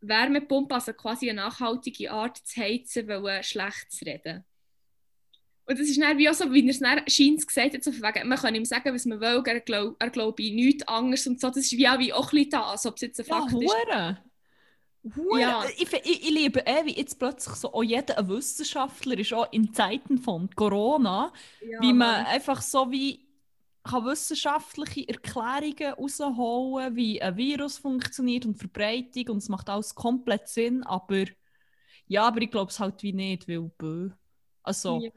Wärmepumpe, 0.09 0.75
also 0.75 0.93
quasi 0.93 1.31
eine 1.31 1.43
nachhaltige 1.43 2.11
Art 2.11 2.39
zu 2.39 2.61
heizen, 2.61 3.09
weil 3.09 3.43
schlecht 3.43 3.93
zu 3.93 4.05
reden. 4.05 4.45
Und 5.67 5.79
das 5.79 5.89
ist 5.89 6.01
dann 6.01 6.19
wie 6.19 6.29
auch 6.29 6.35
so, 6.35 6.53
wie 6.53 6.63
er 6.63 6.71
es 6.71 6.81
dann 6.81 7.09
scheint 7.09 7.47
gesagt 7.47 7.75
hat, 7.75 7.83
so 7.83 7.91
wegen, 7.91 8.29
man 8.29 8.39
kann 8.39 8.55
ihm 8.55 8.67
sagen, 8.67 8.95
was 8.95 9.07
man 9.07 9.21
will, 9.21 9.43
er 9.47 9.61
glaubt 9.61 10.03
er 10.03 10.11
glaub 10.11 10.39
ich 10.39 10.53
nichts 10.53 10.87
anderes 10.87 11.27
und 11.27 11.41
so. 11.41 11.49
Das 11.49 11.59
ist 11.59 11.73
wie 11.73 11.89
auch, 11.89 11.99
wie 11.99 12.13
auch 12.13 12.31
ein 12.31 12.37
bisschen 12.37 12.51
das, 12.51 12.87
ob 12.87 12.97
es 12.97 13.03
jetzt 13.03 13.21
ein 13.21 13.27
Fakt 13.27 13.53
ja, 13.53 13.59
ist. 13.59 13.75
Hure. 15.17 15.41
Ja. 15.41 15.65
Ich, 15.77 15.93
ich, 15.93 16.23
ich 16.23 16.31
liebe 16.31 16.67
eh, 16.67 16.85
wie 16.85 16.97
jetzt 16.97 17.19
plötzlich 17.19 17.57
so 17.57 17.73
auch 17.73 17.83
jeder 17.83 18.19
ein 18.19 18.29
Wissenschaftler 18.29 19.19
ist, 19.19 19.33
auch 19.33 19.53
in 19.53 19.73
Zeiten 19.73 20.19
von 20.19 20.49
Corona, 20.55 21.33
ja, 21.61 21.81
wie 21.81 21.93
man 21.93 22.27
einfach 22.27 22.63
so 22.63 22.91
wie 22.91 23.24
kann 23.85 24.07
wissenschaftliche 24.07 25.09
Erklärungen 25.09 25.95
rausholen, 25.95 26.97
wie 26.97 27.21
ein 27.21 27.37
Virus 27.37 27.79
funktioniert 27.79 28.47
und 28.47 28.57
Verbreitung 28.57 29.35
und 29.35 29.39
es 29.39 29.49
macht 29.49 29.69
alles 29.69 29.95
komplett 29.95 30.49
Sinn, 30.49 30.83
aber 30.85 31.27
ja, 32.07 32.27
aber 32.27 32.43
ich 32.43 32.51
glaube 32.51 32.71
es 32.71 32.81
halt 32.81 33.03
wie 33.03 33.13
nicht, 33.13 33.47
weil 33.47 33.71
bö. 33.79 34.11
Also, 34.63 35.01
ja. 35.01 35.11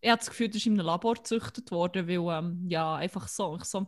ich 0.00 0.10
habe 0.10 0.18
das 0.18 0.30
Gefühl, 0.30 0.48
das 0.48 0.56
ist 0.56 0.66
in 0.66 0.74
einem 0.74 0.86
Labor 0.86 1.14
gezüchtet 1.14 1.70
worden, 1.72 2.06
weil 2.08 2.38
ähm, 2.38 2.64
ja, 2.68 2.94
einfach 2.96 3.26
so, 3.26 3.58
so. 3.62 3.86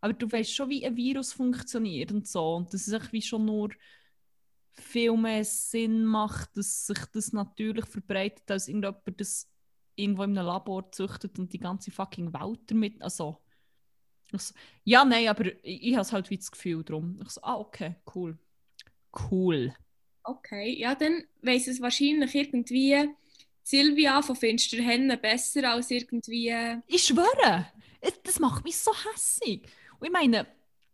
Aber 0.00 0.12
du 0.12 0.30
weißt 0.30 0.54
schon, 0.54 0.70
wie 0.70 0.86
ein 0.86 0.96
Virus 0.96 1.32
funktioniert 1.32 2.12
und 2.12 2.28
so 2.28 2.54
und 2.56 2.72
das 2.72 2.86
ist 2.86 2.92
irgendwie 2.92 3.22
schon 3.22 3.44
nur 3.44 3.70
viel 4.72 5.16
mehr 5.16 5.44
Sinn 5.44 6.04
macht, 6.04 6.56
dass 6.56 6.86
sich 6.86 6.98
das 7.12 7.32
natürlich 7.32 7.86
verbreitet, 7.86 8.50
als 8.50 8.68
irgendjemand 8.68 9.20
das 9.20 9.48
irgendwo 9.96 10.24
in 10.24 10.36
einem 10.36 10.46
Labor 10.46 10.90
züchtet 10.92 11.38
und 11.38 11.52
die 11.52 11.58
ganze 11.58 11.90
fucking 11.90 12.32
Welt 12.32 12.60
damit, 12.66 13.00
also 13.02 13.43
so, 14.32 14.54
ja, 14.84 15.04
nein, 15.04 15.28
aber 15.28 15.46
ich, 15.62 15.88
ich 15.88 15.96
habe 15.96 16.08
halt 16.10 16.30
wie 16.30 16.36
das 16.36 16.50
Gefühl 16.50 16.84
drum. 16.84 17.18
Ich 17.22 17.30
so, 17.30 17.42
ah, 17.42 17.56
okay, 17.56 17.96
cool. 18.14 18.38
Cool. 19.30 19.74
Okay, 20.22 20.78
ja, 20.78 20.94
dann 20.94 21.24
weiss 21.42 21.66
es 21.66 21.80
wahrscheinlich 21.80 22.34
irgendwie 22.34 23.08
Silvia 23.62 24.22
von 24.22 24.36
Finsterhennen 24.36 25.20
besser 25.20 25.70
als 25.70 25.90
irgendwie. 25.90 26.54
Ich 26.86 27.04
schwöre, 27.04 27.66
das 28.22 28.38
macht 28.38 28.64
mich 28.64 28.76
so 28.76 28.92
hässig. 29.12 29.68
Und 29.98 30.06
ich 30.06 30.12
meine, 30.12 30.46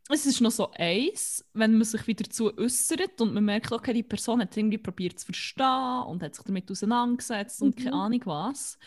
es 0.09 0.27
ist 0.27 0.41
noch 0.41 0.51
so 0.51 0.71
eins, 0.73 1.45
wenn 1.53 1.75
man 1.75 1.85
sich 1.85 2.07
wieder 2.07 2.25
dazu 2.25 2.57
äußert 2.57 3.21
und 3.21 3.35
man 3.35 3.45
merkt, 3.45 3.71
okay, 3.71 3.93
die 3.93 4.03
Person 4.03 4.41
hat 4.41 4.57
irgendwie 4.57 4.79
probiert 4.79 5.19
zu 5.19 5.27
verstehen 5.27 6.03
und 6.09 6.23
hat 6.23 6.35
sich 6.35 6.45
damit 6.45 6.71
auseinandergesetzt 6.71 7.61
mhm. 7.61 7.67
und 7.67 7.77
keine 7.77 7.93
Ahnung 7.93 8.23
was. 8.25 8.79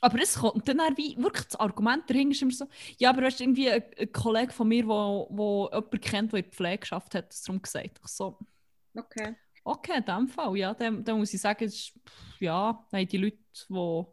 Aber 0.00 0.20
es 0.20 0.34
kommt 0.34 0.68
dann 0.68 0.78
wie 0.96 1.16
wirklich 1.16 1.46
das 1.46 1.56
Argument 1.56 2.08
dahinter 2.08 2.32
ist 2.32 2.42
immer 2.42 2.52
so, 2.52 2.66
ja, 2.98 3.10
aber 3.10 3.22
du 3.22 3.26
hast 3.28 3.40
irgendwie 3.40 3.70
einen, 3.70 3.84
einen 3.98 4.12
Kollegen 4.12 4.50
von 4.50 4.68
mir, 4.68 4.82
der 4.82 4.88
wo, 4.88 5.26
wo 5.30 5.70
jemanden 5.72 6.00
kennt, 6.00 6.32
der 6.32 6.38
in 6.40 6.44
der 6.44 6.52
Pflege 6.52 6.78
geschafft 6.78 7.14
hat, 7.14 7.30
das 7.30 7.42
darum 7.42 7.62
gesagt. 7.62 8.00
Ich 8.04 8.10
so, 8.10 8.38
okay. 8.94 9.36
Okay, 9.64 9.98
in 9.98 10.04
dem 10.04 10.28
Fall, 10.28 10.56
ja, 10.56 10.74
dann, 10.74 11.02
dann 11.02 11.18
muss 11.18 11.34
ich 11.34 11.40
sagen, 11.40 11.64
ist, 11.64 11.92
ja, 12.38 12.86
nein, 12.92 13.08
die 13.08 13.16
Leute, 13.16 13.38
die 13.68 14.04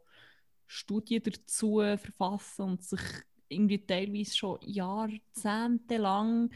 Studien 0.65 1.21
dazu 1.21 1.79
verfassen 1.79 2.63
und 2.63 2.84
sich 2.84 3.01
irgendwie 3.49 3.86
teilweise 3.86 4.36
schon 4.36 4.57
jahrzehntelang 4.61 6.49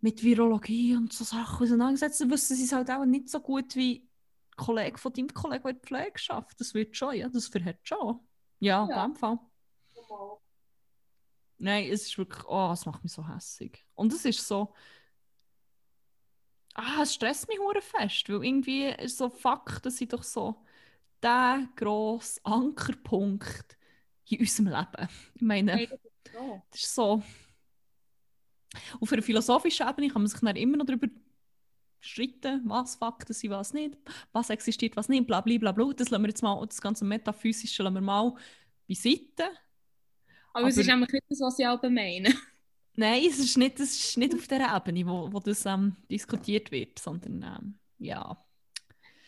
mit 0.00 0.24
Virologie 0.24 0.96
und 0.96 1.12
so 1.12 1.24
Sachen 1.24 1.64
auseinandersetzen, 1.64 2.30
wissen 2.30 2.56
sie 2.56 2.64
es 2.64 2.72
halt 2.72 2.90
auch 2.90 3.04
nicht 3.04 3.28
so 3.28 3.38
gut 3.40 3.76
wie 3.76 4.08
Kollege 4.56 4.98
von 4.98 5.12
deinem 5.12 5.28
Kollegen, 5.28 5.62
der 5.62 5.70
in 5.70 5.80
der 5.80 5.86
Pflege 5.86 6.18
schafft. 6.18 6.60
Das 6.60 6.74
wird 6.74 6.96
schon, 6.96 7.14
ja, 7.14 7.28
das 7.28 7.48
verhält 7.48 7.80
schon. 7.82 8.20
Ja, 8.60 8.86
ja. 8.88 9.04
in 9.04 9.10
dem 9.10 9.16
Fall. 9.16 9.38
Nein, 11.58 11.88
es 11.90 12.06
ist 12.06 12.18
wirklich, 12.18 12.44
oh, 12.46 12.70
es 12.72 12.84
macht 12.84 13.02
mich 13.02 13.12
so 13.12 13.26
hässig. 13.26 13.84
Und 13.94 14.12
es 14.12 14.24
ist 14.24 14.46
so, 14.46 14.74
ah, 16.74 17.02
es 17.02 17.14
stresst 17.14 17.48
mich 17.48 17.58
hure 17.58 17.80
fest, 17.80 18.28
weil 18.28 18.44
irgendwie 18.44 18.88
ist 18.88 19.18
so 19.18 19.30
Fakt, 19.30 19.86
dass 19.86 20.00
ich 20.00 20.08
doch 20.08 20.22
so 20.22 20.64
der 21.22 21.66
grosse 21.76 22.40
Ankerpunkt 22.44 23.78
in 24.28 24.40
unserem 24.40 24.68
Leben. 24.68 25.08
Ich 25.34 25.42
meine, 25.42 25.72
hey, 25.72 25.86
das, 25.86 26.00
ist 26.00 26.34
so. 26.34 26.62
das 26.70 26.80
ist 26.80 26.94
so. 26.94 27.22
Auf 29.00 29.12
einer 29.12 29.22
philosophischen 29.22 29.88
Ebene 29.88 30.08
kann 30.08 30.22
man 30.22 30.28
sich 30.28 30.40
dann 30.40 30.56
immer 30.56 30.76
noch 30.76 30.86
darüber 30.86 31.06
streiten, 32.04 32.62
was 32.64 32.96
Fakten 32.96 33.32
sind, 33.32 33.50
was 33.50 33.72
nicht, 33.72 33.96
was 34.32 34.50
existiert, 34.50 34.96
was 34.96 35.08
nicht, 35.08 35.26
bla 35.26 35.40
bla 35.40 35.58
bla 35.58 35.72
bla. 35.72 35.92
Das 35.92 36.10
lassen 36.10 36.22
wir 36.22 36.28
jetzt 36.28 36.42
mal, 36.42 36.64
das 36.66 36.80
ganze 36.80 37.04
Metaphysische 37.04 37.82
lassen 37.82 37.94
wir 37.94 38.00
mal 38.00 38.34
beiseite. 38.88 39.44
Aber, 40.52 40.60
Aber 40.60 40.68
es 40.68 40.76
ist 40.76 40.86
nämlich 40.86 41.10
nicht 41.10 41.24
das, 41.28 41.40
was 41.40 41.58
ich 41.58 41.66
auch 41.66 41.82
meine. 41.82 42.32
Nein, 42.96 43.24
es 43.28 43.40
ist 43.40 43.56
nicht, 43.56 43.80
das 43.80 43.92
ist 43.92 44.16
nicht 44.16 44.34
auf 44.34 44.46
der 44.46 44.72
Ebene, 44.76 45.04
wo, 45.06 45.32
wo 45.32 45.40
das 45.40 45.66
ähm, 45.66 45.96
diskutiert 46.08 46.70
wird, 46.70 46.98
sondern 46.98 47.42
ähm, 47.42 47.74
ja. 47.98 48.38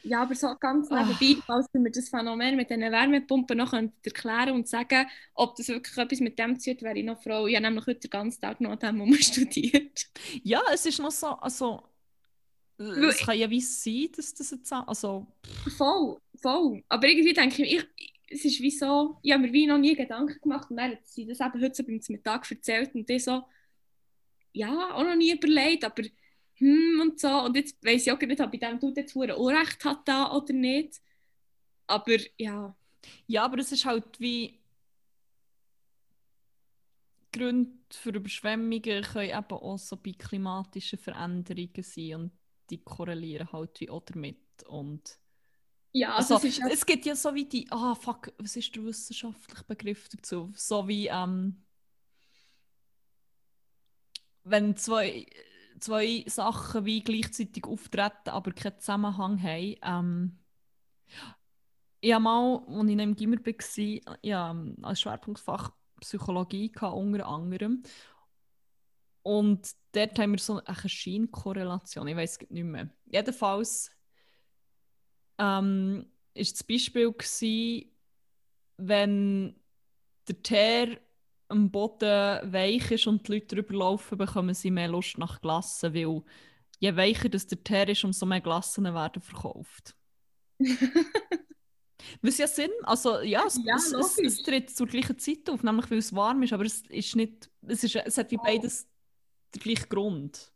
Ja, 0.04 0.22
aber 0.22 0.36
so 0.36 0.54
ganz 0.60 0.88
nebenbei, 0.88 1.42
falls 1.44 1.66
mir 1.72 1.90
das 1.90 2.08
Phänomen 2.08 2.54
mit 2.54 2.70
diesen 2.70 2.80
Wärmepumpen 2.92 3.58
noch 3.58 3.72
erklären 3.72 4.54
und 4.54 4.68
sagen, 4.68 5.08
ob 5.34 5.56
das 5.56 5.66
wirklich 5.66 5.96
etwas 5.96 6.20
mit 6.20 6.38
dem 6.38 6.60
zu 6.60 6.76
tun 6.76 6.86
wäre 6.86 6.98
ich 6.98 7.04
noch 7.04 7.20
froh. 7.20 7.48
Ich 7.48 7.56
habe 7.56 7.64
nämlich 7.64 7.86
heute 7.88 8.00
den 8.00 8.10
ganzen 8.10 8.40
Tag 8.40 8.60
noch 8.60 8.70
an 8.70 8.78
dem 8.78 9.14
studiert. 9.14 10.06
Ja, 10.44 10.62
es 10.72 10.86
ist 10.86 11.00
noch 11.00 11.10
so, 11.10 11.26
also 11.26 11.82
es 12.78 13.18
kann 13.18 13.38
ja 13.38 13.48
wie 13.48 13.60
sein, 13.60 14.08
dass 14.14 14.34
das 14.34 14.50
jetzt 14.50 14.72
also 14.72 15.26
voll, 15.76 16.18
voll. 16.40 16.82
Aber 16.88 17.08
irgendwie 17.08 17.32
denke 17.32 17.64
ich, 17.64 17.78
ich 17.78 18.16
es 18.28 18.44
ist 18.44 18.60
wie 18.60 18.70
so, 18.70 19.18
ich 19.22 19.32
habe 19.32 19.42
mir 19.42 19.52
wie 19.52 19.66
noch 19.66 19.78
nie 19.78 19.94
Gedanken 19.94 20.40
gemacht 20.40 20.70
und 20.70 20.76
dann 20.76 20.92
hat 20.92 21.06
sie 21.06 21.26
das 21.26 21.40
eben 21.40 21.62
heute 21.62 21.74
so 21.74 21.84
beim 21.84 22.00
Mittag 22.08 22.50
erzählt 22.50 22.94
und 22.94 23.08
ich 23.08 23.24
so, 23.24 23.44
ja, 24.52 24.94
auch 24.94 25.04
noch 25.04 25.14
nie 25.14 25.32
überlegt, 25.32 25.84
aber 25.84 26.02
hm 26.54 27.00
und 27.00 27.20
so. 27.20 27.28
Und 27.28 27.56
jetzt 27.56 27.84
weiß 27.84 28.06
ich 28.06 28.12
auch 28.12 28.20
nicht, 28.20 28.40
ob 28.40 28.52
ich 28.52 28.60
dem 28.60 28.78
jetzt 28.94 29.14
Unrecht 29.14 29.84
hat 29.84 30.08
da 30.08 30.32
oder 30.32 30.52
nicht. 30.52 31.00
Aber 31.86 32.16
ja. 32.38 32.74
Ja, 33.26 33.44
aber 33.44 33.58
es 33.58 33.70
ist 33.70 33.84
halt 33.84 34.18
wie 34.18 34.58
Gründe 37.32 37.72
für 37.90 38.10
Überschwemmungen 38.10 39.02
können 39.02 39.30
eben 39.30 39.52
auch 39.52 39.78
so 39.78 39.96
bei 39.96 40.12
klimatischen 40.12 40.98
Veränderungen 40.98 41.82
sein 41.82 42.14
und 42.14 42.32
die 42.70 42.82
korrelieren 42.82 43.52
halt 43.52 43.80
wie 43.80 43.90
auch 43.90 44.02
damit. 44.04 44.38
Und 44.66 45.18
ja, 45.92 46.14
also, 46.14 46.34
also 46.34 46.48
es 46.70 46.84
gibt 46.84 47.06
ja 47.06 47.16
so 47.16 47.34
wie 47.34 47.46
die, 47.46 47.66
ah 47.70 47.94
fuck, 47.94 48.32
was 48.38 48.56
ist 48.56 48.74
der 48.74 48.84
wissenschaftliche 48.84 49.64
Begriff 49.64 50.08
dazu? 50.08 50.52
So 50.54 50.86
wie, 50.88 51.06
ähm, 51.06 51.64
wenn 54.44 54.76
zwei, 54.76 55.26
zwei 55.80 56.24
Sachen 56.26 56.84
wie 56.84 57.02
gleichzeitig 57.02 57.64
auftreten, 57.64 58.30
aber 58.30 58.52
keinen 58.52 58.78
Zusammenhang 58.78 59.42
haben. 59.42 59.76
Ähm, 59.82 60.38
ich 62.00 62.12
habe 62.12 62.22
mal, 62.22 62.62
als 62.68 62.88
ich 62.90 62.98
im 62.98 63.16
Gimmer 63.16 63.38
war, 63.44 64.16
ja, 64.22 64.56
als 64.82 65.00
Schwerpunktfach 65.00 65.72
Psychologie 66.00 66.70
unter 66.82 67.26
anderem. 67.26 67.82
Und 69.26 69.72
dort 69.90 70.20
haben 70.20 70.30
wir 70.30 70.38
so 70.38 70.62
eine 70.64 70.88
Scheinkorrelation, 70.88 72.06
ich 72.06 72.14
weiß 72.14 72.38
es 72.40 72.48
nicht 72.48 72.62
mehr. 72.62 72.88
Jedenfalls 73.06 73.90
ähm, 75.36 76.06
ist 76.32 76.52
das 76.52 76.62
Beispiel 76.62 77.10
gewesen, 77.10 77.90
wenn 78.76 79.60
der 80.28 80.42
Teer 80.44 81.00
am 81.48 81.72
Boden 81.72 82.52
weich 82.52 82.92
ist 82.92 83.08
und 83.08 83.26
die 83.26 83.32
Leute 83.32 83.56
drüber 83.56 83.74
laufen, 83.74 84.16
bekommen 84.16 84.54
sie 84.54 84.70
mehr 84.70 84.86
Lust 84.86 85.18
nach 85.18 85.40
Glassen, 85.40 85.92
weil 85.92 86.22
je 86.78 86.94
weicher 86.94 87.28
das 87.28 87.48
der 87.48 87.64
Teer 87.64 87.88
ist, 87.88 88.04
umso 88.04 88.26
mehr 88.26 88.40
Glassen 88.40 88.84
werden 88.84 89.20
verkauft. 89.22 89.96
Was 92.22 92.38
ja 92.38 92.46
Sinn, 92.46 92.70
also 92.84 93.22
ja, 93.22 93.44
es, 93.44 93.58
ja, 93.64 93.74
es, 93.74 93.92
es, 93.92 94.18
es, 94.18 94.42
tritt 94.44 94.70
zur 94.70 94.86
gleichen 94.86 95.18
Zeit 95.18 95.50
auf, 95.50 95.64
nämlich 95.64 95.90
weil 95.90 95.98
es 95.98 96.14
warm 96.14 96.44
ist, 96.44 96.52
aber 96.52 96.64
es 96.64 96.82
ist 96.82 97.16
nicht, 97.16 97.50
es, 97.66 97.82
ist, 97.82 97.96
es 97.96 98.18
hat 98.18 98.30
wie 98.30 98.38
oh. 98.38 98.42
beides 98.44 98.86
den 99.56 99.62
gleichen 99.62 99.88
Grund, 99.88 100.52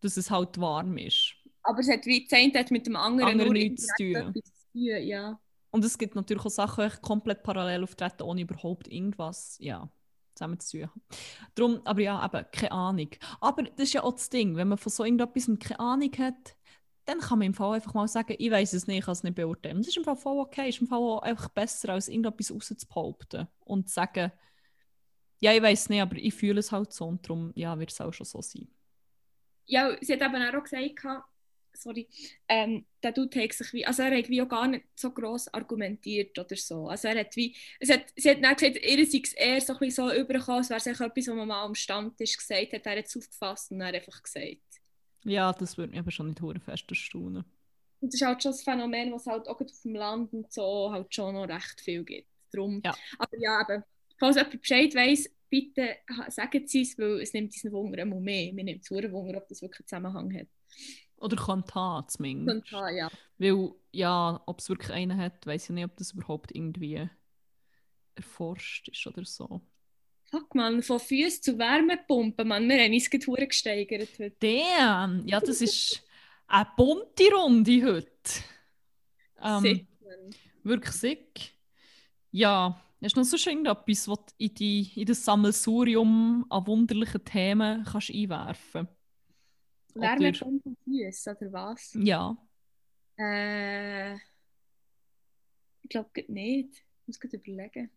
dass 0.00 0.16
es 0.16 0.30
halt 0.30 0.60
warm 0.60 0.96
ist. 0.98 1.34
Aber 1.62 1.78
es 1.80 1.88
hat 1.88 2.04
wie 2.06 2.26
das 2.52 2.70
mit 2.70 2.86
dem 2.86 2.96
anderen, 2.96 3.32
anderen 3.32 3.52
nichts 3.52 3.86
zu 3.96 4.12
tun. 4.12 4.34
Ja. 4.74 5.40
Und 5.70 5.84
es 5.84 5.96
gibt 5.98 6.14
natürlich 6.14 6.44
auch 6.44 6.50
Sachen, 6.50 6.90
die 6.90 7.00
komplett 7.00 7.42
parallel 7.42 7.84
auftreten, 7.84 8.22
ohne 8.22 8.42
überhaupt 8.42 8.88
irgendwas, 8.88 9.56
ja 9.60 9.90
zusammen 10.34 10.60
zu 10.60 10.80
tun 10.80 10.90
Darum, 11.54 11.80
aber 11.84 12.00
ja, 12.00 12.24
eben, 12.24 12.44
keine 12.52 12.72
Ahnung. 12.72 13.10
Aber 13.40 13.62
das 13.62 13.88
ist 13.88 13.92
ja 13.94 14.02
auch 14.02 14.12
das 14.12 14.30
Ding, 14.30 14.56
wenn 14.56 14.68
man 14.68 14.78
von 14.78 14.90
so 14.90 15.04
irgendetwas 15.04 15.48
keine 15.60 15.80
Ahnung 15.80 16.10
hat, 16.18 16.56
dann 17.06 17.20
kann 17.20 17.38
man 17.38 17.46
im 17.46 17.54
Fall 17.54 17.74
einfach 17.74 17.94
mal 17.94 18.08
sagen, 18.08 18.34
ich 18.38 18.50
weiß 18.50 18.72
es 18.72 18.86
nicht, 18.86 18.98
ich 18.98 19.04
kann 19.04 19.12
es 19.12 19.22
nicht 19.22 19.36
beurteilen. 19.36 19.78
Das 19.78 19.88
ist 19.88 19.96
im 19.96 20.04
Fall 20.04 20.16
voll 20.16 20.38
okay, 20.38 20.68
ist 20.68 20.80
im 20.80 20.86
Fall 20.86 20.98
auch 20.98 21.22
einfach 21.22 21.48
besser, 21.48 21.90
als 21.90 22.08
irgendetwas 22.08 22.50
rauszubehaupten 22.50 23.46
und 23.60 23.88
zu 23.88 23.94
sagen, 23.94 24.32
ja, 25.44 25.52
ich 25.52 25.60
weiß 25.60 25.90
nicht, 25.90 26.00
aber 26.00 26.16
ich 26.16 26.32
fühle 26.32 26.60
es 26.60 26.72
halt 26.72 26.90
so 26.90 27.04
und 27.04 27.22
darum 27.22 27.52
ja, 27.54 27.78
wird 27.78 27.92
es 27.92 28.00
auch 28.00 28.14
schon 28.14 28.24
so 28.24 28.40
sein. 28.40 28.66
Ja, 29.66 29.94
sie 30.00 30.14
hat 30.14 30.22
eben 30.22 30.42
auch 30.42 30.62
gesagt, 30.62 31.26
sorry, 31.74 32.08
ähm, 32.48 32.86
der 33.02 33.12
Dude 33.12 33.42
hat 33.42 33.52
sich 33.52 33.70
wie, 33.74 33.84
also 33.84 34.04
er 34.04 34.16
hat 34.16 34.30
wie 34.30 34.40
auch 34.40 34.48
gar 34.48 34.66
nicht 34.66 34.86
so 34.94 35.10
gross 35.10 35.52
argumentiert 35.52 36.38
oder 36.38 36.56
so. 36.56 36.88
Also 36.88 37.08
er 37.08 37.20
hat 37.20 37.36
wie, 37.36 37.54
es 37.78 37.90
hat, 37.90 38.06
sie 38.16 38.30
hat 38.30 38.42
dann 38.42 38.54
gesagt, 38.54 38.76
ihr 38.76 39.06
sei 39.06 39.20
es 39.22 39.34
eher 39.34 39.60
so, 39.60 39.78
ein 39.78 39.90
so 39.90 40.10
übergekommen, 40.10 40.60
als 40.60 40.70
wäre 40.70 40.80
es 40.80 40.86
etwas, 40.86 41.28
was 41.28 41.34
man 41.34 41.48
mal 41.48 41.64
am 41.64 41.74
Stammtisch 41.74 42.38
gesagt 42.38 42.72
hat, 42.72 42.86
er 42.86 42.98
hat 42.98 43.04
es 43.04 43.14
aufgefasst 43.14 43.70
und 43.70 43.80
dann 43.80 43.94
einfach 43.94 44.22
gesagt. 44.22 44.62
Ja, 45.24 45.52
das 45.52 45.76
würde 45.76 45.90
mich 45.90 46.00
aber 46.00 46.10
schon 46.10 46.28
nicht 46.28 46.40
hure 46.40 46.58
fest 46.58 46.86
erstaunen. 46.88 47.44
Und 48.00 48.14
das 48.14 48.14
ist 48.14 48.26
halt 48.26 48.42
schon 48.42 48.52
das 48.52 48.62
Phänomen, 48.62 49.12
was 49.12 49.26
halt 49.26 49.46
auch 49.46 49.60
auf 49.60 49.82
dem 49.82 49.94
Land 49.94 50.32
und 50.32 50.50
so 50.50 50.90
halt 50.90 51.14
schon 51.14 51.34
noch 51.34 51.48
recht 51.48 51.82
viel 51.82 52.02
gibt. 52.02 52.28
Drum. 52.50 52.80
Ja. 52.82 52.94
Aber 53.18 53.38
ja, 53.38 53.60
eben, 53.60 53.84
falls 54.18 54.36
jemand 54.36 54.60
Bescheid 54.60 54.94
weiss, 54.94 55.30
bitte 55.48 55.96
sagen 56.28 56.66
Sie 56.66 56.82
es, 56.82 56.98
weil 56.98 57.20
es 57.20 57.32
nimmt 57.32 57.52
uns 57.52 57.72
Wunder 57.72 57.98
immer 57.98 58.20
mehr. 58.20 58.52
Mir 58.52 58.64
nimmt 58.64 58.82
es 58.82 58.90
Wunder, 58.90 59.38
ob 59.38 59.48
das 59.48 59.62
wirklich 59.62 59.80
einen 59.80 59.86
Zusammenhang 59.86 60.38
hat. 60.38 60.48
Oder 61.16 61.46
haben 61.46 62.08
zumindest. 62.08 62.72
Haben, 62.72 62.96
ja. 62.96 63.10
Weil, 63.38 63.72
ja, 63.92 64.42
ob 64.46 64.60
es 64.60 64.68
wirklich 64.68 64.90
einen 64.90 65.16
hat, 65.16 65.46
weiß 65.46 65.64
ich 65.64 65.70
nicht, 65.70 65.84
ob 65.84 65.96
das 65.96 66.12
überhaupt 66.12 66.54
irgendwie 66.54 67.08
erforscht 68.14 68.88
ist 68.88 69.06
oder 69.06 69.24
so. 69.24 69.60
Fuck, 70.30 70.54
man, 70.54 70.82
von 70.82 70.98
Füßen 70.98 71.42
zu 71.42 71.58
Wärmepumpen, 71.58 72.48
man, 72.48 72.68
wir 72.68 72.82
haben 72.82 72.92
uns 72.92 73.08
gerade 73.08 73.46
gesteigert 73.46 74.08
heute. 74.18 74.36
Damn, 74.40 75.26
ja, 75.26 75.40
das 75.40 75.60
ist 75.60 76.02
eine 76.46 76.68
bunte 76.76 77.30
Runde 77.32 77.84
heute. 77.84 78.08
Ähm, 79.42 79.60
sick, 79.60 79.86
wirklich 80.62 80.94
sick. 80.94 81.40
Ja, 82.32 82.82
hast 83.04 83.16
du 83.16 83.20
noch 83.20 83.26
so 83.26 83.50
irgendetwas, 83.50 84.08
was 84.08 84.18
du 84.18 84.32
in, 84.38 84.54
die, 84.54 84.90
in 85.00 85.06
das 85.06 85.24
Sammelsurium 85.24 86.46
an 86.48 86.66
wunderlichen 86.66 87.24
Themen 87.24 87.84
kannst 87.84 88.10
einwerfen 88.10 88.86
kannst? 88.86 88.94
Wärmepumpe 89.94 90.70
auf 90.70 90.76
Füße, 90.84 91.36
oder 91.40 91.52
was? 91.52 91.96
Ja. 92.00 92.36
Äh, 93.16 94.14
ich 94.14 95.88
glaube 95.88 96.10
nicht. 96.28 96.74
Ich 96.74 97.06
muss 97.06 97.20
gerade 97.20 97.36
überlegen. 97.36 97.90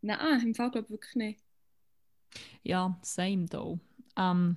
Nein, 0.00 0.40
im 0.40 0.54
Fall 0.54 0.70
glaube 0.70 0.86
ich 0.86 0.90
wirklich 0.90 1.14
nicht. 1.16 1.40
Ja, 2.62 2.98
same 3.02 3.46
though. 3.46 3.78
Ähm, 4.16 4.56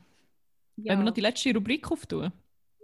ja. 0.78 0.94
Wenn 0.94 1.00
wir 1.00 1.06
noch 1.06 1.14
die 1.14 1.22
letzte 1.22 1.54
Rubrik 1.54 1.92
auftun? 1.92 2.32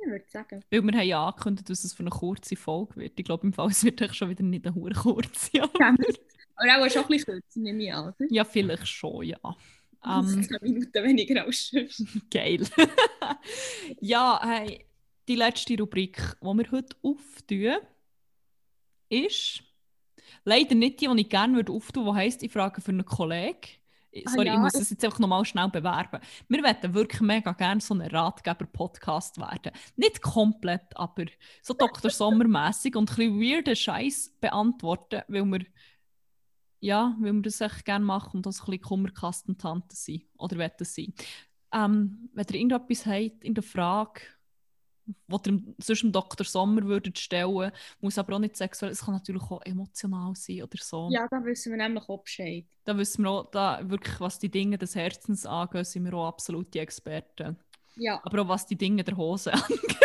Ich 0.02 0.10
würde 0.10 0.26
sagen. 0.28 0.64
Weil 0.70 0.84
wir 0.84 0.94
haben 0.94 1.08
ja 1.08 1.28
angekündigt, 1.28 1.70
dass 1.70 1.84
es 1.84 1.94
für 1.94 2.04
eine 2.04 2.10
kurze 2.10 2.56
Folge 2.56 2.96
wird. 2.98 3.20
Ich 3.20 3.26
glaube, 3.26 3.46
im 3.46 3.54
Fall 3.54 3.70
es 3.70 3.84
wird 3.84 4.02
es 4.02 4.16
schon 4.16 4.30
wieder 4.30 4.44
nicht 4.44 4.66
eine 4.66 4.76
hohe 4.76 4.92
kurze. 4.92 5.52
Ja. 5.58 5.70
Aber 6.58 6.86
auch 6.86 6.90
schon 6.90 7.04
ein 7.04 7.08
bisschen 7.08 7.34
kürzer, 7.34 7.60
nehme 7.60 7.84
ich 7.84 7.94
an. 7.94 8.14
Ja, 8.30 8.44
vielleicht 8.44 8.88
schon, 8.88 9.24
ja. 9.24 9.40
Um, 10.04 10.28
10 10.28 10.58
Minuten 10.62 11.04
weniger 11.04 11.46
als 11.46 11.72
Geil. 12.32 12.68
ja, 14.00 14.40
hey, 14.44 14.86
die 15.28 15.36
letzte 15.36 15.78
Rubrik, 15.78 16.18
die 16.42 16.46
wir 16.46 16.72
heute 16.72 16.96
auftun, 17.02 17.78
ist 19.10 19.64
leider 20.46 20.76
nicht 20.76 21.02
die, 21.02 21.08
die 21.08 21.22
ich 21.22 21.30
gerne 21.30 21.60
auftun 21.60 22.06
würde, 22.06 22.20
die 22.20 22.26
heisst, 22.26 22.44
ich 22.44 22.52
frage 22.52 22.82
für 22.82 22.92
einen 22.92 23.06
Kollegen. 23.06 23.58
Ah, 24.26 24.30
Sorry, 24.32 24.50
ah, 24.50 24.54
ja. 24.54 24.54
ich 24.54 24.60
muss 24.60 24.74
es 24.76 24.90
jetzt 24.90 25.04
einfach 25.04 25.20
nochmal 25.20 25.46
schnell 25.46 25.70
bewerben. 25.70 26.22
Wir 26.48 26.62
möchten 26.62 26.94
wirklich 26.94 27.22
mega 27.22 27.52
gerne 27.52 27.82
so 27.82 27.94
ein 27.94 28.02
Ratgeber-Podcast 28.02 29.38
werden. 29.38 29.74
Nicht 29.96 30.22
komplett, 30.22 30.96
aber 30.96 31.26
so 31.62 31.74
Dr. 31.74 32.10
Sommer-mässig 32.10 32.96
und 32.96 33.12
ein 33.12 33.16
bisschen 33.16 33.42
weirden 33.42 33.76
Scheiß 33.76 34.38
beantworten, 34.40 35.22
weil 35.28 35.46
wir 35.46 35.60
ja, 36.80 37.16
weil 37.20 37.34
wir 37.34 37.42
das 37.42 37.62
echt 37.62 37.86
gerne 37.86 38.06
machen 38.06 38.38
und 38.38 38.46
das 38.46 38.62
ein 38.62 38.66
bisschen 38.66 38.82
Kummerkastentante 38.82 39.96
sein 39.96 40.22
oder 40.38 40.58
wollen 40.58 40.72
sein. 40.80 41.14
Ähm, 41.74 42.30
wenn 42.34 42.46
ihr 42.50 42.56
irgendetwas 42.56 43.06
habt 43.06 43.44
in 43.44 43.54
der 43.54 43.64
Frage, 43.64 44.22
was 45.28 45.42
ihr 45.48 45.60
sonst 45.80 46.02
dem 46.02 46.12
Dr. 46.12 46.46
Sommer 46.46 46.84
würdet 46.84 47.18
stellen, 47.18 47.72
muss 48.02 48.18
aber 48.18 48.36
auch 48.36 48.40
nicht 48.40 48.58
sexuell, 48.58 48.92
es 48.92 49.06
kann 49.06 49.14
natürlich 49.14 49.44
auch 49.44 49.62
emotional 49.64 50.36
sein 50.36 50.64
oder 50.64 50.78
so. 50.82 51.10
Ja, 51.12 51.28
da 51.30 51.44
wissen 51.44 51.72
wir 51.72 51.78
nämlich 51.78 52.08
auch 52.10 52.24
Bescheid. 52.24 52.66
Da 52.84 52.98
wissen 52.98 53.24
wir 53.24 53.32
auch, 53.32 53.52
da 53.52 53.80
wirklich, 53.90 54.20
was 54.20 54.40
die 54.40 54.50
Dinge 54.50 54.78
des 54.78 54.96
Herzens 54.96 55.46
angeht, 55.46 55.88
sind 55.88 56.06
wir 56.06 56.14
auch 56.14 56.28
absolute 56.28 56.80
Experten. 56.80 57.58
Ja. 57.96 58.20
Aber 58.24 58.42
auch 58.42 58.48
was 58.50 58.66
die 58.66 58.78
Dinge 58.78 59.04
der 59.04 59.18
Hose 59.18 59.54
angeht. 59.54 59.98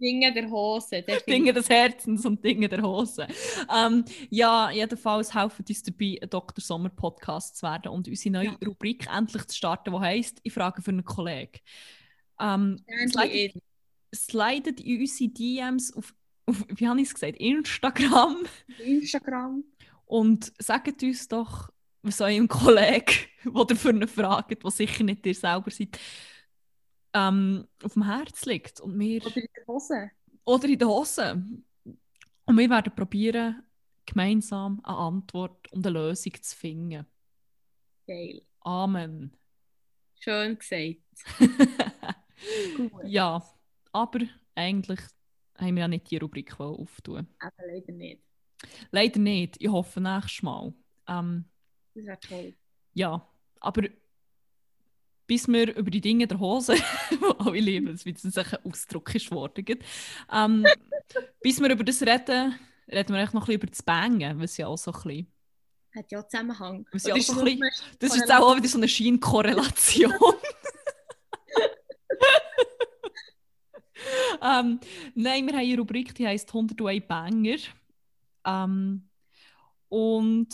Dinge 0.00 0.32
der 0.32 0.50
Hose. 0.50 1.04
Dinge 1.26 1.52
des 1.52 1.68
Herzens 1.68 2.24
und 2.24 2.42
Dinge 2.42 2.68
der 2.68 2.82
Hose. 2.82 3.26
Ähm, 3.74 4.04
ja, 4.30 4.70
jedenfalls 4.70 5.34
helfen 5.34 5.64
uns 5.68 5.82
dabei, 5.82 6.18
ein 6.22 6.30
Dr. 6.30 6.62
Sommer 6.62 6.90
Podcast 6.90 7.56
zu 7.56 7.66
werden 7.66 7.92
und 7.92 8.08
unsere 8.08 8.32
neue 8.32 8.46
ja. 8.46 8.56
Rubrik 8.66 9.06
endlich 9.12 9.46
zu 9.46 9.56
starten, 9.56 9.92
die 9.92 9.98
heisst 9.98 10.40
Ich 10.42 10.52
frage 10.52 10.82
für 10.82 10.90
einen 10.90 11.04
Kollegen. 11.04 11.58
Ähm, 12.40 12.84
slidet, 13.08 13.62
slidet 14.14 14.80
in 14.80 15.00
unsere 15.00 15.30
DMs 15.30 15.92
auf, 15.94 16.14
auf 16.46 16.64
wie 16.68 16.86
habe 16.86 17.00
ich 17.00 17.08
es 17.08 17.14
gesagt, 17.14 17.36
Instagram. 17.36 18.36
Instagram. 18.78 19.64
Und 20.06 20.52
sagt 20.58 21.02
uns 21.02 21.28
doch, 21.28 21.70
was 22.02 22.20
eurem 22.20 22.48
Kollegen, 22.48 23.12
der 23.44 23.76
für 23.76 23.90
eine 23.90 24.06
Frage 24.06 24.54
hat, 24.54 24.64
die 24.64 24.70
sicher 24.70 25.04
nicht 25.04 25.26
ihr 25.26 25.34
selber 25.34 25.70
seid, 25.70 25.98
ähm, 27.14 27.66
auf 27.82 27.94
dem 27.94 28.04
Herz 28.04 28.44
liegt. 28.46 28.80
Und 28.80 28.98
wir, 28.98 29.24
oder 29.24 29.36
in 29.36 29.48
der 29.56 29.66
Hose. 29.66 30.10
Oder 30.44 30.68
in 30.68 30.78
der 30.78 30.88
Hose. 30.88 31.42
Und 32.44 32.56
wir 32.58 32.70
werden 32.70 32.94
probieren, 32.94 33.62
gemeinsam 34.06 34.80
eine 34.84 34.96
Antwort 34.96 35.70
und 35.72 35.86
eine 35.86 35.98
Lösung 35.98 36.32
zu 36.40 36.56
finden. 36.56 37.06
Geil. 38.06 38.42
Amen. 38.60 39.36
Schön 40.20 40.58
gesagt. 40.58 41.02
Ja, 43.04 43.42
aber 43.92 44.20
eigentlich 44.54 45.00
haben 45.56 45.74
wir 45.74 45.80
ja 45.82 45.88
nicht 45.88 46.08
die 46.08 46.18
Rubrik 46.18 46.58
auftun. 46.60 47.26
Aber 47.40 47.66
leider 47.66 47.92
nicht. 47.92 48.22
Leider 48.92 49.18
nicht. 49.18 49.56
Ich 49.60 49.68
hoffe 49.68 50.00
nächstes 50.00 50.42
Mal. 50.42 50.72
Ähm, 51.08 51.44
Das 51.94 52.04
wäre 52.04 52.20
toll. 52.20 52.54
ja, 52.94 53.28
aber 53.58 53.88
bis 55.28 55.46
wir 55.46 55.76
über 55.76 55.90
die 55.92 56.00
Dinge 56.00 56.26
der 56.26 56.40
Hose, 56.40 56.74
die 56.74 57.18
alle 57.38 57.60
lieben, 57.60 57.86
das 57.92 58.04
wird 58.04 58.20
jetzt 58.20 58.36
ein 58.36 58.58
Ausdruck 58.64 59.14
ist 59.14 59.28
geworden, 59.30 59.78
ähm, 60.32 60.66
bis 61.42 61.60
wir 61.60 61.70
über 61.70 61.84
das 61.84 62.02
reden, 62.02 62.58
reden 62.90 63.14
wir 63.14 63.22
noch 63.24 63.34
ein 63.34 63.38
bisschen 63.40 63.54
über 63.54 63.66
das 63.68 63.82
Bangen, 63.82 64.40
was 64.40 64.56
ja 64.56 64.66
auch 64.66 64.78
so 64.78 64.90
ein 64.90 65.00
bisschen, 65.02 65.30
Hat 65.94 66.10
ja 66.10 66.26
Zusammenhang. 66.26 66.86
So 66.92 67.14
ist 67.14 67.30
ein 67.30 67.44
bisschen- 67.44 67.70
das 67.98 68.14
ist 68.14 68.20
jetzt 68.20 68.32
auch 68.32 68.56
wieder 68.56 68.68
so 68.68 68.78
eine 68.78 68.88
Scheinkorrelation. 68.88 70.14
ähm, 74.42 74.80
nein, 75.14 75.46
wir 75.46 75.52
haben 75.52 75.60
eine 75.60 75.78
Rubrik, 75.78 76.14
die 76.14 76.26
heisst 76.26 76.48
101 76.48 77.06
Banger. 77.06 77.58
Ähm, 78.46 79.08
und 79.90 80.48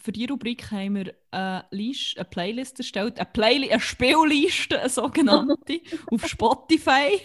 für 0.00 0.12
diese 0.12 0.28
Rubrik 0.28 0.70
haben 0.70 0.96
wir 0.96 1.14
eine, 1.30 1.66
Liste, 1.70 2.20
eine 2.20 2.28
Playlist 2.28 2.78
erstellt, 2.78 3.18
eine, 3.18 3.28
Play 3.32 3.70
eine 3.70 3.80
Spielliste, 3.80 4.80
eine 4.80 4.88
sogenannte, 4.88 5.80
auf 6.10 6.26
Spotify. 6.26 7.20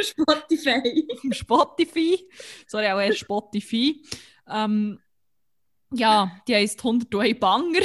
Spotify. 0.00 1.06
auf 1.12 1.34
Spotify. 1.34 2.28
Sorry, 2.66 2.88
auch 2.88 3.00
erst 3.00 3.20
Spotify. 3.20 4.02
Ähm, 4.48 4.98
ja, 5.92 6.40
die 6.48 6.54
heisst 6.54 6.80
101 6.80 7.38
Banger. 7.38 7.80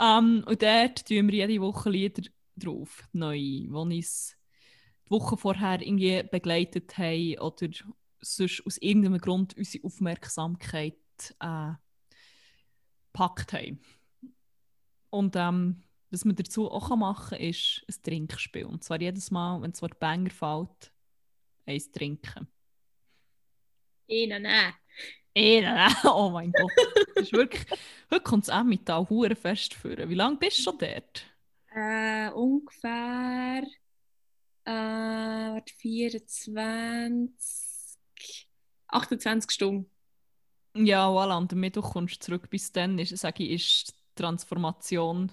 ähm, 0.00 0.44
und 0.46 0.62
dort 0.62 1.06
tun 1.06 1.28
wir 1.28 1.46
jede 1.46 1.60
Woche 1.60 1.90
Lieder 1.90 2.22
drauf, 2.56 3.04
neu, 3.12 3.38
die 3.38 3.68
uns 3.70 4.36
die 5.06 5.10
Woche 5.10 5.36
vorher 5.36 5.80
irgendwie 5.80 6.22
begleitet 6.24 6.98
haben 6.98 7.38
oder 7.38 7.68
sonst 8.20 8.62
aus 8.66 8.78
irgendeinem 8.78 9.18
Grund 9.18 9.56
unsere 9.56 9.84
Aufmerksamkeit 9.84 10.96
äh, 11.40 11.72
gepackt 13.12 13.52
haben. 13.52 13.80
Und 15.10 15.36
ähm, 15.36 15.82
was 16.10 16.24
man 16.24 16.36
dazu 16.36 16.70
auch 16.70 16.94
machen 16.96 17.38
kann, 17.38 17.46
ist 17.46 17.84
ein 17.88 18.02
Trinkspiel. 18.02 18.64
Und 18.64 18.84
zwar 18.84 19.00
jedes 19.00 19.30
Mal, 19.30 19.60
wenn 19.62 19.72
das 19.72 19.82
Wort 19.82 19.98
Banger 19.98 20.30
fällt, 20.30 20.92
eins 21.66 21.90
trinken. 21.90 22.48
Ihnen, 24.06 24.42
nein. 24.42 24.74
Eh, 25.34 25.60
nein, 25.60 25.92
oh 26.04 26.30
mein 26.30 26.52
Gott. 26.52 26.72
Das 27.14 27.24
ist 27.24 27.32
wirklich, 27.32 27.66
heute 28.10 28.22
kommt 28.22 28.44
es 28.44 28.50
auch 28.50 28.64
mit 28.64 28.88
da 28.88 29.06
hure 29.08 29.36
fest 29.36 29.74
führen. 29.74 30.08
Wie 30.08 30.14
lange 30.14 30.36
bist 30.36 30.58
du 30.58 30.62
schon 30.62 30.78
dort? 30.78 31.26
Äh, 31.70 32.30
ungefähr 32.30 33.62
äh, 34.64 34.70
warte, 34.70 35.74
24, 35.74 38.48
28 38.88 39.50
Stunden. 39.50 39.90
Ja, 40.84 41.08
voilà, 41.08 41.36
und 41.38 41.52
am 41.52 41.60
Mittwoch 41.60 41.92
kommst 41.92 42.16
du 42.16 42.20
zurück. 42.26 42.48
Bis 42.50 42.72
dann 42.72 42.98
ist, 42.98 43.16
sage 43.16 43.44
ich, 43.44 43.50
ist 43.50 43.88
die 43.90 44.22
Transformation 44.22 45.32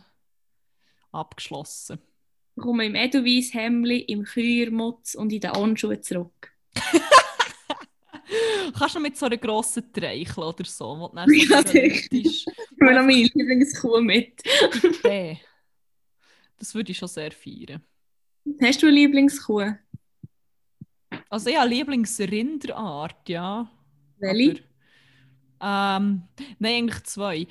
abgeschlossen. 1.12 2.00
Ich 2.56 2.64
komme 2.64 2.86
im 2.86 2.96
Edelweiss 2.96 3.54
Hemli, 3.54 4.00
im 4.00 4.24
Kühlmutz 4.24 5.16
und 5.16 5.32
in 5.34 5.41
den 5.41 5.52
Onschuhen 5.52 6.02
zurück. 6.02 6.54
Kannst 8.78 8.96
du 8.96 9.00
mit 9.00 9.18
so 9.18 9.28
einer 9.28 9.38
grossen 9.38 9.91
Treichel 9.93 10.43
oder 10.43 10.66
so, 10.66 10.98
wo 11.00 11.08
du 11.10 11.16
dann 11.16 11.30
so 11.30 11.36
Ja, 11.36 11.64
theoretisch 11.64 12.10
Ich 12.12 12.46
nehme 12.78 12.93
noch 12.96 13.06
meine 13.06 13.24
Lieblingskuh 13.24 14.02
mit. 14.02 14.41
Idee. 14.84 15.39
Das 16.58 16.74
würde 16.74 16.89
ich 16.93 16.98
schon 16.98 17.10
sehr 17.10 17.34
feiern. 17.34 17.84
Hast 18.62 18.82
du 18.82 18.88
eine 18.88 18.96
Lieblingskuh? 18.96 19.74
Also 21.30 21.54
habe 21.54 21.70
Lieblingsrinderart, 21.70 23.28
ja. 23.28 23.70
Welche? 24.20 24.64
Ähm, 25.62 26.28
nein, 26.60 26.74
eigentlich 26.76 27.03
zwei. 27.03 27.47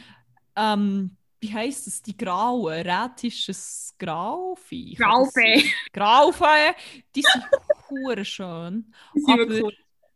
Ähm, 0.57 1.17
wie 1.41 1.53
heisst 1.53 1.87
es? 1.87 2.03
Die 2.03 2.17
grauen, 2.17 2.73
rätisches 2.73 3.95
Grauvieh. 3.99 4.95
Graufee. 4.95 5.65
Graufee, 5.93 6.75
die 7.15 7.23
sind 7.23 7.45
hure 7.91 8.25
schön. 8.25 8.93
Wirklich 9.15 9.63
Aber 9.63 9.73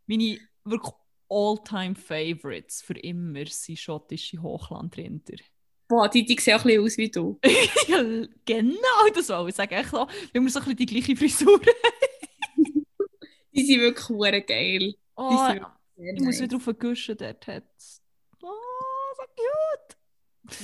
meine 0.07 0.39
wirklich 0.63 0.93
all-time 1.29 1.95
Favorites 1.95 2.81
für 2.81 2.97
immer 2.97 3.45
sind 3.45 3.77
schottische 3.77 4.41
Hochlandrinder. 4.41 5.37
Boah, 5.87 6.07
die, 6.07 6.25
die 6.25 6.39
sehen 6.39 6.55
auch 6.55 6.65
ein 6.65 6.67
bisschen 6.67 6.85
aus 6.85 6.97
wie 6.97 7.09
du. 7.11 7.39
ja, 7.87 8.27
genau, 8.45 9.09
das 9.13 9.29
wollte 9.29 9.49
ich 9.49 9.55
sagen. 9.55 9.73
Echt 9.73 9.89
so, 9.89 10.07
weil 10.33 10.41
wir 10.41 10.49
so 10.49 10.59
ein 10.59 10.65
bisschen 10.65 10.77
die 10.77 10.85
gleiche 10.85 11.15
Frisur 11.15 11.59
Die 13.51 13.65
sind 13.65 13.81
wirklich 13.81 14.09
hure 14.09 14.41
geil. 14.41 14.93
Oh, 15.15 15.49
sehr 15.99 16.13
ich 16.13 16.19
muss 16.21 16.35
nice. 16.35 16.41
wieder 16.41 16.57
auf 16.57 16.65
den 16.65 16.79
Guschen, 16.79 17.17
dort 17.17 17.47
hat 17.47 17.63
Oh, 18.41 18.47
so 19.17 19.23
cute. 19.35 19.97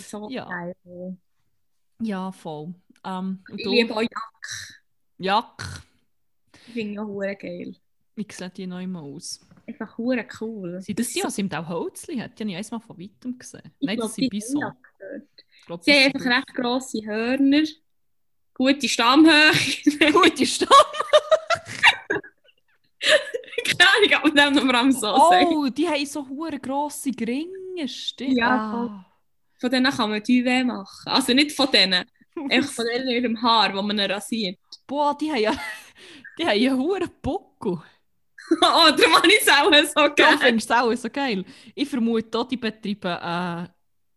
So 0.04 0.30
Ja. 0.30 0.46
geil. 0.48 1.18
Ja, 2.02 2.32
voll. 2.32 2.74
Ähm, 3.04 3.44
Ich 3.56 3.66
liebe 3.66 3.96
auch 3.96 4.02
Jack. 4.02 4.84
Jack, 5.18 5.82
Die 6.68 6.72
finde 6.72 6.94
ich 6.94 7.00
auch 7.00 7.08
hure 7.08 7.36
geil. 7.36 7.76
wie 8.16 8.28
sieht 8.32 8.58
die 8.58 8.68
noch 8.68 8.80
immer 8.80 9.02
aus? 9.02 9.40
Einfach 9.68 9.98
hure 9.98 10.26
cool. 10.40 10.82
Sind 10.82 11.00
das 11.00 11.12
die, 11.14 11.24
was 11.24 11.38
im 11.38 11.50
Holzli 11.68 12.18
hat? 12.18 12.38
Die 12.38 12.44
habe 12.44 12.52
ich 12.52 12.58
eins 12.58 12.72
mal 12.72 12.80
von 12.80 12.98
weitem 13.00 13.38
gesehen. 13.38 13.62
Ich 13.80 13.88
Nein, 13.88 13.98
glaub, 13.98 14.08
das 14.10 14.16
sind 14.16 14.30
Bison. 14.30 14.64
Ich 15.60 15.66
glaub, 15.66 15.84
Sie 15.84 15.92
haben 15.92 16.04
sind 16.12 16.16
einfach 16.16 16.38
recht 16.38 16.54
grosse 16.56 17.06
Hörner, 17.06 17.64
gute 18.54 18.88
Stammhöhe. 18.90 19.52
Gute 20.12 20.46
Stadt. 20.46 20.70
Keine 23.64 23.90
Ahnung, 23.90 24.14
aber 24.14 24.30
dem 24.32 24.68
noch 24.68 24.74
allem 24.74 24.92
so 24.92 25.00
sagen. 25.02 25.48
Oh, 25.50 25.68
die 25.70 25.88
haben 25.88 26.06
so 26.06 26.28
hure 26.28 26.60
grosse 26.60 27.12
Gringe, 27.12 27.88
stimmt. 27.88 28.38
Ja, 28.38 28.50
Ah. 28.50 29.06
Von 29.60 29.70
denen 29.72 29.92
kann 29.92 30.10
man 30.10 30.22
Duvet 30.22 30.66
machen. 30.66 31.08
Also 31.08 31.34
nicht 31.34 31.54
von 31.54 31.72
denen, 31.72 32.04
einfach 32.50 32.72
von 32.72 32.86
denen 32.86 33.08
in 33.08 33.24
ihrem 33.24 33.42
Haar, 33.42 33.74
wo 33.76 33.82
man 33.82 34.00
rasiert. 34.00 34.60
Boah, 34.86 35.18
die 35.18 35.32
haben 35.32 35.40
ja 35.42 35.54
die 36.38 36.44
haben 36.46 36.52
einen 36.52 36.78
hohen 36.80 37.10
Buckel. 37.22 37.82
oh, 38.62 38.62
darum 38.62 39.16
habe 39.16 39.28
ich 39.28 39.42
es 39.42 39.48
auch 39.50 39.72
so 40.02 40.08
Du 40.10 40.14
gerne. 40.16 40.38
findest 40.38 40.70
es 40.70 40.76
auch 40.78 40.94
so 40.94 41.10
geil. 41.10 41.46
Ich 41.74 41.90
vermute 41.90 42.38
auch, 42.38 42.48
die 42.48 42.58
betreiben 42.58 43.08
äh, 43.08 43.68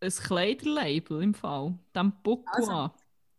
ein 0.00 0.10
Kleiderlabel 0.10 1.22
im 1.22 1.34
Fall. 1.34 1.78
Dem 1.94 2.12
Buckel 2.22 2.46
Also. 2.54 2.70
an. 2.72 2.90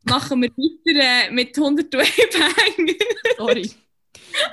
Machen 0.03 0.41
wir 0.41 0.49
weiter 0.49 1.27
äh, 1.27 1.31
mit 1.31 1.55
100 1.57 1.91
Bang. 1.91 2.95
Sorry. 3.37 3.69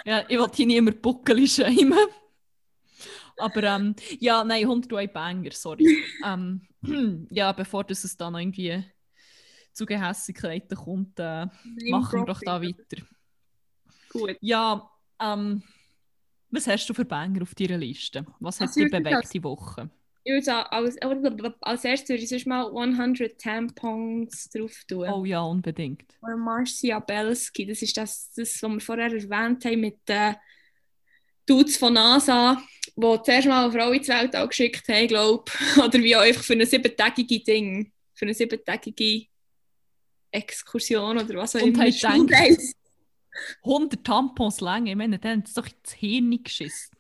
Ja, 0.05 0.25
ich 0.29 0.39
will 0.39 0.49
hier 0.55 0.67
niemand 0.67 1.03
Buckel 1.03 1.47
schämen. 1.47 1.99
Aber 3.39 3.63
ähm, 3.63 3.95
ja, 4.19 4.43
nein, 4.45 4.63
101 4.63 5.13
Banger, 5.13 5.51
sorry. 5.53 6.03
ähm, 6.25 6.67
ja, 7.31 7.53
bevor 7.53 7.85
das 7.85 8.05
es 8.05 8.17
dann 8.17 8.35
irgendwie 8.35 8.83
zu 9.73 9.85
Gehässigkeiten 9.85 10.77
kommt, 10.77 11.19
äh, 11.19 11.47
machen 11.91 12.21
wir 12.21 12.25
doch 12.25 12.41
da 12.41 12.63
weiter. 12.63 13.03
Gut. 14.11 14.37
Ja, 14.41 14.91
ähm, 15.21 15.63
was 16.51 16.67
hast 16.67 16.89
du 16.89 16.95
für 16.95 17.05
Banger 17.05 17.43
auf 17.43 17.55
deiner 17.55 17.77
Liste? 17.77 18.25
Was 18.41 18.61
hat 18.61 18.75
dich 18.75 18.91
bewegt 18.91 19.35
die 19.35 19.45
Woche? 19.45 19.91
Ich 20.27 20.33
würde 20.33 20.43
sagen, 20.43 20.69
als, 20.73 20.97
als 21.61 21.85
erstes 21.85 22.09
würde 22.09 22.23
ich 22.25 22.29
sonst 22.29 22.49
mal 22.49 22.67
100 22.67 23.41
Tampons 23.41 24.49
drauf 24.51 24.73
tun. 24.89 25.09
Oh 25.09 25.25
ja, 25.25 25.41
unbedingt. 25.41 26.03
Von 26.19 26.41
Marcia 26.41 26.99
Belsky. 26.99 27.65
Das 27.65 27.81
ist 27.81 27.97
das, 27.97 28.33
das, 28.35 28.61
was 28.61 28.69
wir 28.73 28.81
vorher 28.81 29.13
erwähnt 29.13 29.65
haben 29.65 29.81
mit 29.81 29.99
den 30.09 30.35
Dudes 31.47 31.77
von 31.77 31.93
NASA, 31.93 32.61
die 32.97 33.19
zuerst 33.25 33.47
mal 33.47 33.67
eine 33.67 33.73
Frau 33.73 33.93
ins 33.93 34.09
Weltall 34.09 34.49
geschickt 34.49 34.89
haben, 34.89 35.07
glaube 35.07 35.45
ich. 35.47 35.77
Oder 35.85 35.99
wie 36.01 36.17
auch 36.17 36.23
einfach 36.23 36.43
für 36.43 36.55
eine 36.55 36.67
siebentägige 36.67 37.45
Ding. 37.45 37.93
Für 38.13 38.25
eine 38.25 38.35
siebentägige 38.35 39.29
Exkursion 40.33 41.19
oder 41.19 41.35
was 41.37 41.55
auch 41.55 41.63
Und 41.63 41.69
immer. 41.69 41.85
haben 41.85 41.87
mit 41.87 42.01
Schulreise. 42.01 42.73
100 43.63 44.05
Tampons 44.05 44.61
lang, 44.61 44.87
ich 44.87 44.97
meine, 44.97 45.21
dann 45.21 45.39
hat 45.39 45.47
es 45.47 45.55
doch 45.55 45.69
ins 45.69 45.93
Hirn 45.93 46.43
geschissen. 46.43 46.96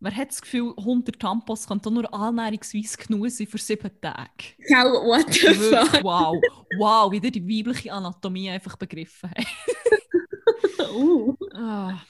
Wer 0.00 0.14
hat 0.16 0.28
das 0.30 0.40
Gefühl, 0.42 0.74
100 0.76 1.18
Tampons 1.18 1.66
doch 1.66 1.90
nur 1.90 2.12
annäherungsweise 2.14 2.96
genug 2.98 3.30
sein 3.30 3.46
für 3.48 3.58
sieben 3.58 3.90
Tage? 4.00 4.54
Genau, 4.58 5.04
what 5.04 5.32
the 5.34 5.58
Wirklich, 5.58 5.90
fuck. 5.90 6.02
wow. 6.02 6.46
Wow, 6.78 7.10
wie 7.12 7.20
die 7.20 7.42
weibliche 7.42 7.92
Anatomie 7.92 8.50
einfach 8.50 8.76
begriffen 8.76 9.30
habt. 9.30 9.46
Uh. 10.90 11.36
Ah, 11.54 12.00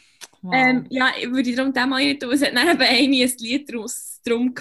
wow. 0.43 0.53
Ähm, 0.55 0.87
ja, 0.91 1.11
ich 1.21 1.31
würde 1.31 1.55
darum 1.55 1.73
dem 1.73 1.89
mal 1.89 2.03
nicht 2.05 2.21
tun. 2.23 2.33
Es 2.33 2.43
hat 2.43 2.55
dann 2.55 2.69
eben 2.69 2.81
ein 2.83 3.11
Lied 3.39 3.69
daraus, 3.73 4.21
drum, 4.25 4.55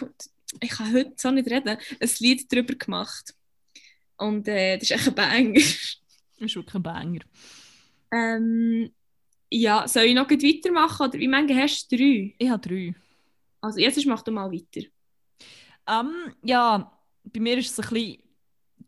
ich 0.61 0.69
kann 0.69 0.93
heute 0.93 1.13
so 1.17 1.31
nicht 1.31 1.49
reden, 1.49 1.77
ein 1.99 2.09
Lied 2.19 2.51
darüber 2.51 2.75
gemacht. 2.75 3.33
Und 4.17 4.47
äh, 4.47 4.77
das 4.77 4.89
ist 4.89 4.91
echt 4.91 5.07
ein 5.09 5.15
Banger. 5.15 5.53
Das 5.53 6.45
ist 6.51 6.55
wirklich 6.55 6.75
ein 6.75 6.83
Banger. 6.83 7.19
Ähm, 8.11 8.91
Ja, 9.51 9.87
soll 9.87 10.03
ich 10.05 10.15
noch 10.15 10.29
weitermachen? 10.29 11.07
Oder 11.07 11.19
wie 11.19 11.27
viele 11.27 11.55
hast 11.61 11.91
du? 11.91 11.97
Drei? 11.97 12.35
Ich 12.37 12.49
habe 12.49 12.67
drei. 12.67 12.95
Also 13.61 13.79
jetzt 13.79 14.05
mach 14.05 14.21
du 14.21 14.31
mal 14.31 14.51
weiter. 14.51 14.87
Ähm, 15.87 16.35
ja, 16.43 16.91
bei 17.23 17.39
mir 17.39 17.57
ist 17.57 17.77
es 17.77 17.85
ein 17.87 17.93
bisschen 17.93 18.23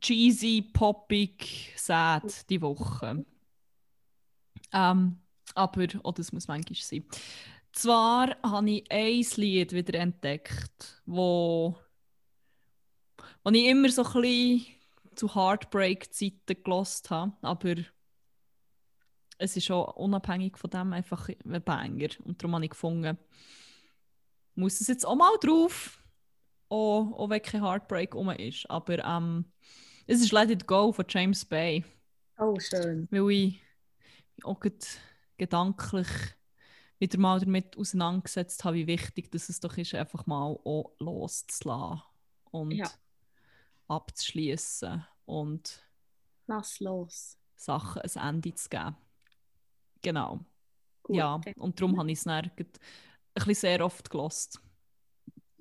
cheesy, 0.02 0.62
poppig, 0.62 1.74
sad 1.76 2.50
die 2.50 2.62
Woche. 2.62 3.26
Ähm, 4.72 5.18
aber, 5.56 5.88
oh, 6.04 6.12
das 6.12 6.32
muss 6.32 6.48
manchmal 6.48 6.76
sein. 6.76 7.06
Zwar 7.72 8.36
habe 8.44 8.70
ich 8.70 8.92
ein 8.92 9.26
Lied 9.36 9.74
wieder 9.74 10.00
entdeckt, 10.00 11.02
wo, 11.06 11.78
wo 13.44 13.52
ich 13.52 13.66
immer 13.66 13.90
so 13.90 14.04
ein 14.04 14.22
bisschen 14.22 14.66
zu 15.16 15.36
Heartbreak-Zeiten 15.36 16.64
gelost 16.64 17.10
habe, 17.10 17.34
aber 17.42 17.76
es 19.38 19.56
ist 19.56 19.72
auch 19.72 19.96
unabhängig 19.96 20.58
von 20.58 20.70
dem 20.70 20.94
einfach 20.94 21.30
ein 21.30 21.64
Banger. 21.64 22.10
Und 22.24 22.42
darum 22.42 22.56
habe 22.56 22.66
ich 22.66 22.72
gefunden, 22.72 23.18
muss 24.60 24.82
es 24.82 24.88
jetzt 24.88 25.06
auch 25.06 25.16
mal 25.16 25.36
drauf, 25.42 26.04
auch, 26.70 27.12
auch 27.14 27.30
wenn 27.30 27.42
kein 27.42 27.64
Heartbreak 27.64 28.14
rum 28.14 28.30
ist. 28.32 28.70
Aber 28.70 29.04
ähm, 29.04 29.46
es 30.06 30.22
ist 30.22 30.32
Let 30.32 30.52
It 30.52 30.68
Go 30.68 30.92
von 30.92 31.06
James 31.08 31.46
Bay. 31.46 31.84
Oh, 32.38 32.58
schön. 32.60 33.08
Weil 33.12 33.32
ich 33.32 33.62
auch 34.44 34.60
gedanklich 35.38 36.08
wieder 37.00 37.18
mal 37.18 37.40
damit 37.40 37.78
auseinandergesetzt 37.78 38.64
habe, 38.66 38.76
wie 38.78 38.88
wichtig 38.88 39.32
dass 39.32 39.50
es 39.50 39.60
doch 39.60 39.78
ist, 39.78 39.96
einfach 39.96 40.26
mal 40.26 40.60
auch 40.64 40.92
loszulassen 41.00 42.02
und 42.52 42.72
Ja. 42.72 42.90
abzuschließen 43.88 45.06
und 45.26 45.82
Lass 46.48 46.80
los. 46.80 47.38
Sachen 47.56 48.02
ein 48.02 48.36
Ende 48.36 48.54
zu 48.56 48.70
geben. 48.70 48.96
Genau. 50.02 50.40
Gut, 51.04 51.18
ja, 51.18 51.40
und 51.58 51.80
darum 51.80 51.98
habe 51.98 52.12
ich 52.12 52.18
es 52.18 52.24
dann 52.24 52.50
bisschen 53.46 53.56
sehr 53.70 53.86
oft 53.86 54.10
gelost. 54.10 54.60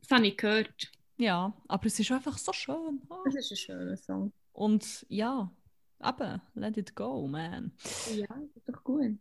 Das 0.01 0.11
habe 0.11 0.27
ich 0.27 0.37
gehört. 0.37 0.91
Ja, 1.19 1.53
aber 1.67 1.87
es 1.87 1.99
ist 1.99 2.11
einfach 2.13 2.39
so 2.39 2.53
schön. 2.53 3.03
Das 3.25 3.35
ist 3.35 3.51
ein 3.51 3.57
schöner 3.57 3.97
Song. 3.97 4.33
Und 4.53 5.05
ja, 5.09 5.51
eben, 6.05 6.41
let 6.55 6.77
it 6.77 6.95
go, 6.95 7.27
man. 7.27 7.73
Ja, 8.15 8.27
das 8.29 8.57
ist 8.57 8.69
doch 8.69 8.85
gut. 8.85 9.19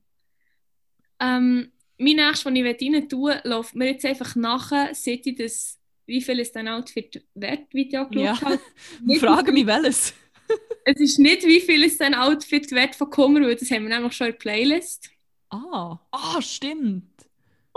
Ähm, 1.20 1.72
mein 1.97 2.16
nächstes, 2.16 2.45
was 2.45 2.53
ich 2.53 2.64
rein 2.64 3.10
tun 3.10 3.34
läuft 3.43 3.76
mir 3.76 3.88
jetzt 3.88 4.05
einfach 4.05 4.36
nachher, 4.36 4.93
seit 4.93 5.26
ich 5.26 5.36
das, 5.36 5.80
wie 6.05 6.22
viel 6.22 6.39
ist 6.39 6.55
dein 6.55 6.68
Outfit 6.68 7.26
wert, 7.34 7.74
Video 7.74 8.08
Ja. 8.12 8.34
geschaut 8.34 8.41
habe. 8.43 8.60
Ich 8.93 9.01
Nicht 9.01 9.20
frage 9.22 9.51
mich, 9.51 9.66
welches. 9.66 10.14
Es 10.86 11.01
ist 11.01 11.20
nicht, 11.20 11.43
wie 11.43 11.60
viel 11.60 11.84
ist 11.84 11.99
dein 11.99 12.16
Outfit 12.16 12.72
wert 12.72 12.95
von 12.95 13.10
Kummer, 13.10 13.41
weil 13.41 13.55
das 13.58 13.70
haben 13.72 13.84
wir 13.84 13.89
nämlich 13.93 14.14
schon 14.14 14.28
in 14.28 14.32
der 14.34 14.38
Playlist. 14.39 15.10
Ah, 15.49 15.99
ah, 16.12 16.41
stimmt. 16.41 17.16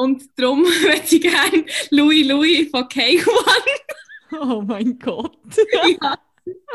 Und 0.00 0.30
darum 0.34 0.60
würde 0.64 1.14
ich 1.14 1.20
gerne 1.20 1.66
Louis 1.90 2.26
Louis 2.26 2.70
von 2.70 2.84
K1. 2.84 3.26
Oh 4.40 4.62
mein 4.62 4.98
Gott. 4.98 5.36
ja, 6.00 6.18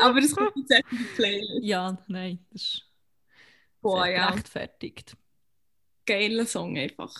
aber 0.00 0.20
das 0.20 0.36
kommt 0.36 0.52
jetzt 0.56 0.70
echt 0.70 0.92
in 0.92 0.98
die 0.98 1.04
Playlist. 1.16 1.64
ja, 1.64 1.98
nein, 2.06 2.38
das 2.52 2.62
ist 2.62 2.82
Boah, 3.80 4.06
ja. 4.06 4.28
gerechtfertigt. 4.30 5.16
Geiler 6.06 6.46
Song 6.46 6.78
einfach. 6.78 7.12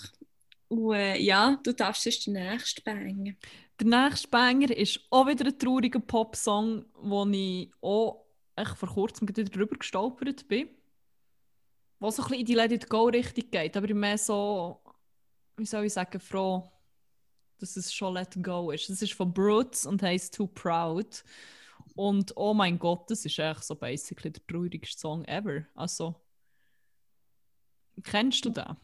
Und 0.69 0.95
äh, 0.95 1.19
ja, 1.19 1.59
du 1.65 1.73
darfst 1.73 2.05
sonst 2.05 2.27
den 2.27 2.35
nächsten 2.35 2.85
bangen. 2.85 3.37
Der 3.81 3.87
nächste 3.87 4.29
Banger 4.29 4.77
ist 4.77 5.01
auch 5.11 5.27
wieder 5.27 5.47
ein 5.47 5.59
trauriger 5.59 5.99
Popsong, 5.99 6.85
wo 7.03 7.27
ich 7.27 7.73
auch 7.81 8.27
echt 8.55 8.77
vor 8.77 8.91
kurzem 8.91 9.29
wieder 9.29 9.43
drüber 9.43 9.77
gestolpert 9.77 10.47
bin. 10.47 10.69
Wo 11.99 12.11
so 12.13 12.23
ein 12.23 12.29
bisschen 12.29 12.41
in 12.41 12.47
die 12.47 12.55
Let 12.55 12.71
It 12.71 12.89
Go-Richtung 12.89 13.51
geht, 13.51 13.77
aber 13.77 13.93
mehr 13.93 14.19
so, 14.19 14.81
wie 15.57 15.67
soll 15.67 15.85
ich 15.85 15.93
sagen, 15.93 16.21
froh, 16.21 16.71
dass 17.59 17.77
es 17.77 17.93
schon 17.93 18.15
Let 18.15 18.37
Go 18.43 18.71
ist. 18.71 18.91
Es 18.91 19.03
ist 19.03 19.15
von 19.15 19.33
Brutes 19.33 19.87
und 19.87 20.03
heißt 20.03 20.35
Too 20.35 20.47
Proud. 20.47 21.25
Und 21.95 22.33
oh 22.37 22.53
mein 22.53 22.79
Gott, 22.79 23.11
das 23.11 23.25
ist 23.25 23.39
echt 23.39 23.65
so 23.65 23.75
basically 23.75 24.31
der 24.31 24.47
traurigste 24.47 24.99
Song 24.99 25.25
ever. 25.25 25.65
Also, 25.75 26.15
kennst 28.03 28.45
du 28.45 28.51
den? 28.51 28.77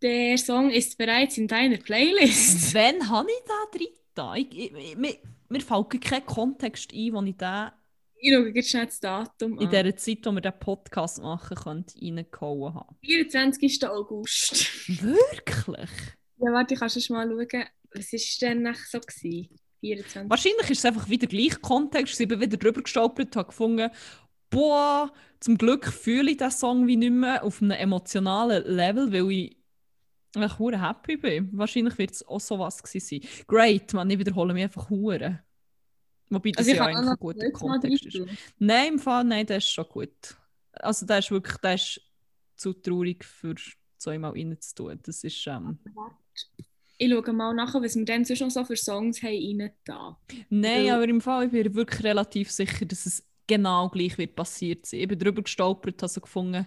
Der 0.00 0.38
Song 0.38 0.70
ist 0.70 0.96
bereits 0.96 1.36
in 1.38 1.48
deiner 1.48 1.78
Playlist. 1.78 2.72
Wann 2.74 3.08
habe 3.08 3.28
ich 3.30 3.44
den 3.44 3.80
drin? 3.80 4.36
Ich, 4.36 4.58
ich, 4.58 4.72
ich, 4.72 4.96
mir, 4.96 5.16
mir 5.48 5.60
fällt 5.60 6.00
kein 6.00 6.24
Kontext 6.24 6.92
ein, 6.92 7.12
wo 7.12 7.22
ich 7.22 7.36
den 7.36 7.70
Ich 8.20 8.32
schaue 8.32 8.48
jetzt 8.50 8.70
schnell 8.70 8.86
das 8.86 9.00
Datum 9.00 9.58
in 9.58 9.66
an. 9.66 9.70
dieser 9.70 9.96
Zeit, 9.96 10.18
wo 10.24 10.32
wir 10.32 10.40
den 10.40 10.58
Podcast 10.58 11.22
machen, 11.22 11.56
könnte 11.56 11.94
reingehauen 12.00 12.74
haben. 12.74 12.96
24. 13.04 13.88
August. 13.88 14.88
Wirklich? 15.02 15.90
Ja, 16.38 16.52
warte, 16.52 16.74
kannst 16.74 16.96
du 16.96 17.00
schon 17.00 17.16
mal 17.16 17.28
schauen, 17.28 17.64
was 17.94 18.12
ist 18.12 18.42
denn 18.42 18.62
nach 18.62 18.76
so 18.76 19.00
gewesen? 19.00 19.48
24. 19.80 20.30
Wahrscheinlich 20.30 20.70
ist 20.70 20.78
es 20.78 20.84
einfach 20.84 21.08
wieder 21.08 21.26
gleich 21.26 21.60
Kontext. 21.60 22.20
Ich 22.20 22.28
bin 22.28 22.40
wieder 22.40 22.56
drüber 22.56 22.82
gestolpert, 22.82 23.34
habe 23.36 23.48
gefunden, 23.48 23.90
boah, 24.50 25.12
zum 25.40 25.56
Glück 25.56 25.86
fühle 25.86 26.32
ich 26.32 26.36
diesen 26.38 26.50
Song 26.50 26.86
wie 26.86 26.96
nicht 26.96 27.12
mehr 27.12 27.44
auf 27.44 27.62
einem 27.62 27.72
emotionalen 27.72 28.64
Level, 28.64 29.12
weil 29.12 29.30
ich 29.30 30.58
hure 30.58 30.80
happy 30.80 31.16
bin. 31.16 31.50
Wahrscheinlich 31.52 31.96
wird 31.98 32.12
es 32.12 32.26
auch 32.26 32.40
so 32.40 32.58
was 32.58 32.82
gewesen 32.82 33.20
sein. 33.22 33.44
Great, 33.46 33.92
man, 33.94 34.10
ich 34.10 34.18
wiederhole 34.18 34.54
mich 34.54 34.64
einfach 34.64 34.90
hure. 34.90 35.40
Wobei 36.30 36.50
das 36.50 36.58
Also 36.58 36.70
ich 36.72 36.76
ja 36.76 36.84
eigentlich 36.86 37.10
ein 37.10 37.16
guter 37.18 37.50
Kontext 37.50 38.04
ist. 38.06 38.20
Nein, 38.58 38.94
im 38.94 38.98
Fall, 38.98 39.24
nein, 39.24 39.46
der 39.46 39.58
ist 39.58 39.70
schon 39.70 39.86
gut. 39.88 40.36
Also 40.72 41.06
der 41.06 41.18
ist 41.18 41.30
wirklich, 41.30 41.56
der 41.58 41.74
ist 41.74 42.00
zu 42.56 42.72
traurig 42.74 43.24
für 43.24 43.54
zweimal 43.96 44.32
reinzutun. 44.32 44.98
Das 45.02 45.24
ist, 45.24 45.46
ähm, 45.46 45.78
Ich 47.00 47.10
schaue 47.10 47.32
mal 47.32 47.54
nach, 47.54 47.74
was 47.74 47.96
wir 47.96 48.04
dann 48.04 48.24
sonst 48.24 48.40
noch 48.40 48.50
so 48.50 48.64
für 48.64 48.76
Songs 48.76 49.22
haben 49.22 49.60
rein 49.60 49.70
da. 49.84 50.18
nein, 50.50 50.84
Weil- 50.86 50.90
aber 50.90 51.08
im 51.08 51.20
Fall, 51.20 51.46
ich 51.46 51.52
bin 51.52 51.74
wirklich 51.74 52.04
relativ 52.04 52.50
sicher, 52.50 52.84
dass 52.84 53.06
es 53.06 53.24
genau 53.46 53.88
gleich 53.88 54.18
wird 54.18 54.34
passiert 54.36 54.84
sein. 54.86 55.00
Ich 55.00 55.08
bin 55.08 55.18
drüber 55.18 55.42
gestolpert, 55.42 56.02
habe 56.02 56.08
so 56.12 56.20
gefunden, 56.20 56.66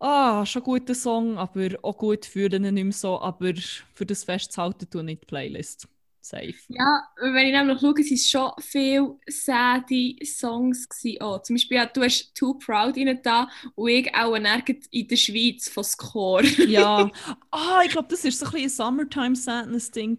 ah, 0.00 0.44
schon 0.46 0.62
guter 0.62 0.94
Song, 0.94 1.38
aber 1.38 1.68
auch 1.82 1.96
gut 1.98 2.26
fühlen 2.26 2.64
ihn 2.64 2.74
nicht 2.74 2.84
mehr 2.84 2.92
so, 2.92 3.20
aber 3.20 3.52
für 3.94 4.06
das 4.06 4.24
festzuhalten, 4.24 4.88
tue 4.90 5.00
ich 5.02 5.06
nicht 5.06 5.22
die 5.22 5.26
Playlist. 5.26 5.88
Safe. 6.20 6.54
Ja, 6.68 7.04
wenn 7.20 7.46
ich 7.46 7.52
nämlich 7.52 7.80
schaue, 7.80 8.00
es 8.00 8.10
waren 8.10 8.18
schon 8.18 8.62
viele 8.62 9.16
sade 9.28 10.16
Songs. 10.24 10.88
Gewesen. 10.88 11.18
Oh, 11.22 11.38
zum 11.38 11.56
Beispiel, 11.56 11.76
ja, 11.76 11.86
du 11.86 12.02
hast 12.02 12.34
Too 12.34 12.54
Proud 12.54 12.96
rein 12.96 13.20
da 13.22 13.48
und 13.74 13.88
ich 13.88 14.14
auch 14.14 14.34
in 14.34 15.08
der 15.08 15.16
Schweiz 15.16 15.68
von 15.68 15.84
Score. 15.84 16.42
Ja, 16.68 17.10
ah, 17.50 17.80
ich 17.84 17.92
glaube, 17.92 18.08
das 18.10 18.24
war 18.24 18.30
so 18.30 18.46
ein 18.46 18.52
bisschen 18.52 18.64
ein 18.64 18.68
Summertime 18.70 19.36
Sadness-Ding. 19.36 20.18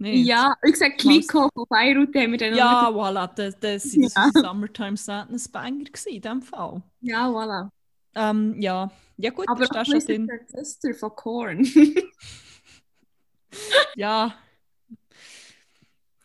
Nicht? 0.00 0.28
ja, 0.28 0.54
wie 0.62 0.70
gesagt, 0.70 0.98
Kliko 0.98 1.50
von 1.52 1.64
Beirut 1.68 2.14
haben 2.14 2.30
wir 2.30 2.38
dann 2.38 2.54
Ja, 2.54 2.88
noch 2.88 2.96
voilà, 2.96 3.26
das, 3.34 3.58
das, 3.58 3.82
das 3.82 3.94
ist 3.94 4.16
Ja. 4.16 4.24
ein 4.26 4.32
Summertime 4.32 4.96
Sadness 4.96 5.48
Banger 5.48 5.86
in 6.06 6.20
dem 6.22 6.40
Fall. 6.40 6.82
Ja, 7.00 7.28
voilà. 7.28 7.68
Ähm, 8.14 8.54
ja. 8.60 8.90
ja, 9.16 9.30
gut, 9.30 9.48
Aber 9.48 9.62
ist 9.62 9.74
das 9.74 9.88
schon 9.88 9.98
drin. 10.00 10.30
Sister 10.46 10.94
von 10.94 11.10
Korn. 11.16 11.66
Ja. 13.96 14.34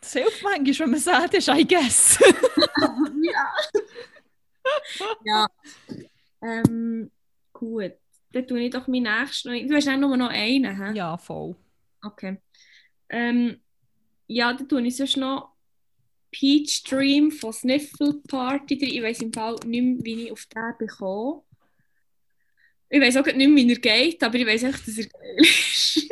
Das 0.04 0.12
hilft 0.12 0.44
manchmal, 0.44 0.80
wenn 0.80 0.92
man 0.92 1.00
sagt, 1.00 1.34
ist, 1.34 1.48
I 1.48 1.66
guess. 1.66 2.20
ja. 3.24 3.54
ja. 5.24 5.48
Ähm, 6.42 7.10
gut. 7.54 7.94
Dann 8.34 8.46
tue 8.46 8.64
ich 8.64 8.72
doch 8.72 8.86
meinen 8.88 9.04
nächsten. 9.04 9.66
Du 9.66 9.76
hast 9.76 9.88
auch 9.88 9.96
nur 9.96 10.18
noch 10.18 10.30
einen, 10.30 10.78
hä? 10.78 10.98
ja, 10.98 11.16
voll. 11.18 11.56
Okay. 12.02 12.38
Ähm, 13.08 13.62
ja, 14.28 14.52
dann 14.52 14.68
tue 14.68 14.86
ich 14.86 14.98
sonst 14.98 15.16
noch 15.16 15.54
Peach 16.32 16.84
Dream 16.84 17.32
von 17.32 17.54
Sniffle 17.54 18.16
Party. 18.28 18.74
Ich 18.74 19.02
weiß 19.02 19.22
im 19.22 19.32
Fall 19.32 19.56
nicht 19.66 19.84
mehr, 19.84 20.04
wie 20.04 20.24
ich 20.26 20.32
auf 20.34 20.46
den 20.48 20.78
bekomme. 20.80 21.44
Ich 22.90 23.00
weiß 23.00 23.16
auch 23.18 23.26
nicht 23.26 23.38
mehr, 23.38 23.56
wie 23.56 23.72
er 23.72 23.80
geht, 23.80 24.22
aber 24.22 24.36
ich 24.36 24.46
weiß 24.46 24.64
echt, 24.64 24.86
dass 24.86 24.98
er 24.98 25.08
geil 25.08 25.36
ist. 25.38 26.10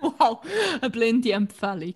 Wow, 0.00 0.44
eine 0.80 0.90
blinde 0.90 1.32
Empfehlung. 1.32 1.94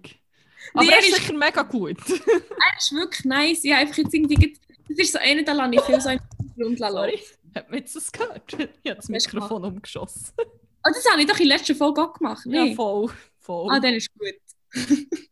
Aber 0.74 0.84
Nee, 0.84 0.90
er 0.92 0.98
ist 1.00 1.14
sicher 1.14 1.32
mega 1.34 1.62
gut. 1.62 1.98
er 2.08 2.78
ist 2.78 2.92
wirklich 2.92 3.24
nice. 3.24 3.64
Ich 3.64 3.72
einfach 3.74 3.96
jetzt 3.98 4.12
irgendwie... 4.14 4.56
Das 4.88 4.98
ist 4.98 5.12
so 5.12 5.18
einer, 5.18 5.42
da 5.42 5.52
lasse 5.52 5.74
ich 5.74 5.80
viel 5.82 6.00
so 6.00 6.08
im 6.10 6.18
laufen. 6.56 6.76
Sorry, 6.78 7.20
hat 7.54 7.70
man 7.70 7.78
jetzt 7.78 7.94
das 7.96 8.10
gehört? 8.12 8.52
Ich 8.82 8.90
habe 8.90 8.96
das 8.96 9.08
Mikrofon 9.08 9.64
umgeschossen. 9.64 10.32
Oh, 10.38 10.90
das 10.92 11.04
habe 11.10 11.20
ich 11.20 11.26
doch 11.26 11.38
in 11.38 11.48
der 11.48 11.58
letzten 11.58 11.74
Folge 11.76 12.02
auch 12.02 12.12
gemacht. 12.14 12.44
Ja, 12.46 12.64
Nee. 12.64 12.74
voll. 12.74 13.10
voll. 13.38 13.70
ah, 13.72 13.80
dann 13.80 13.94
ist 13.94 14.08
gut. 14.14 14.34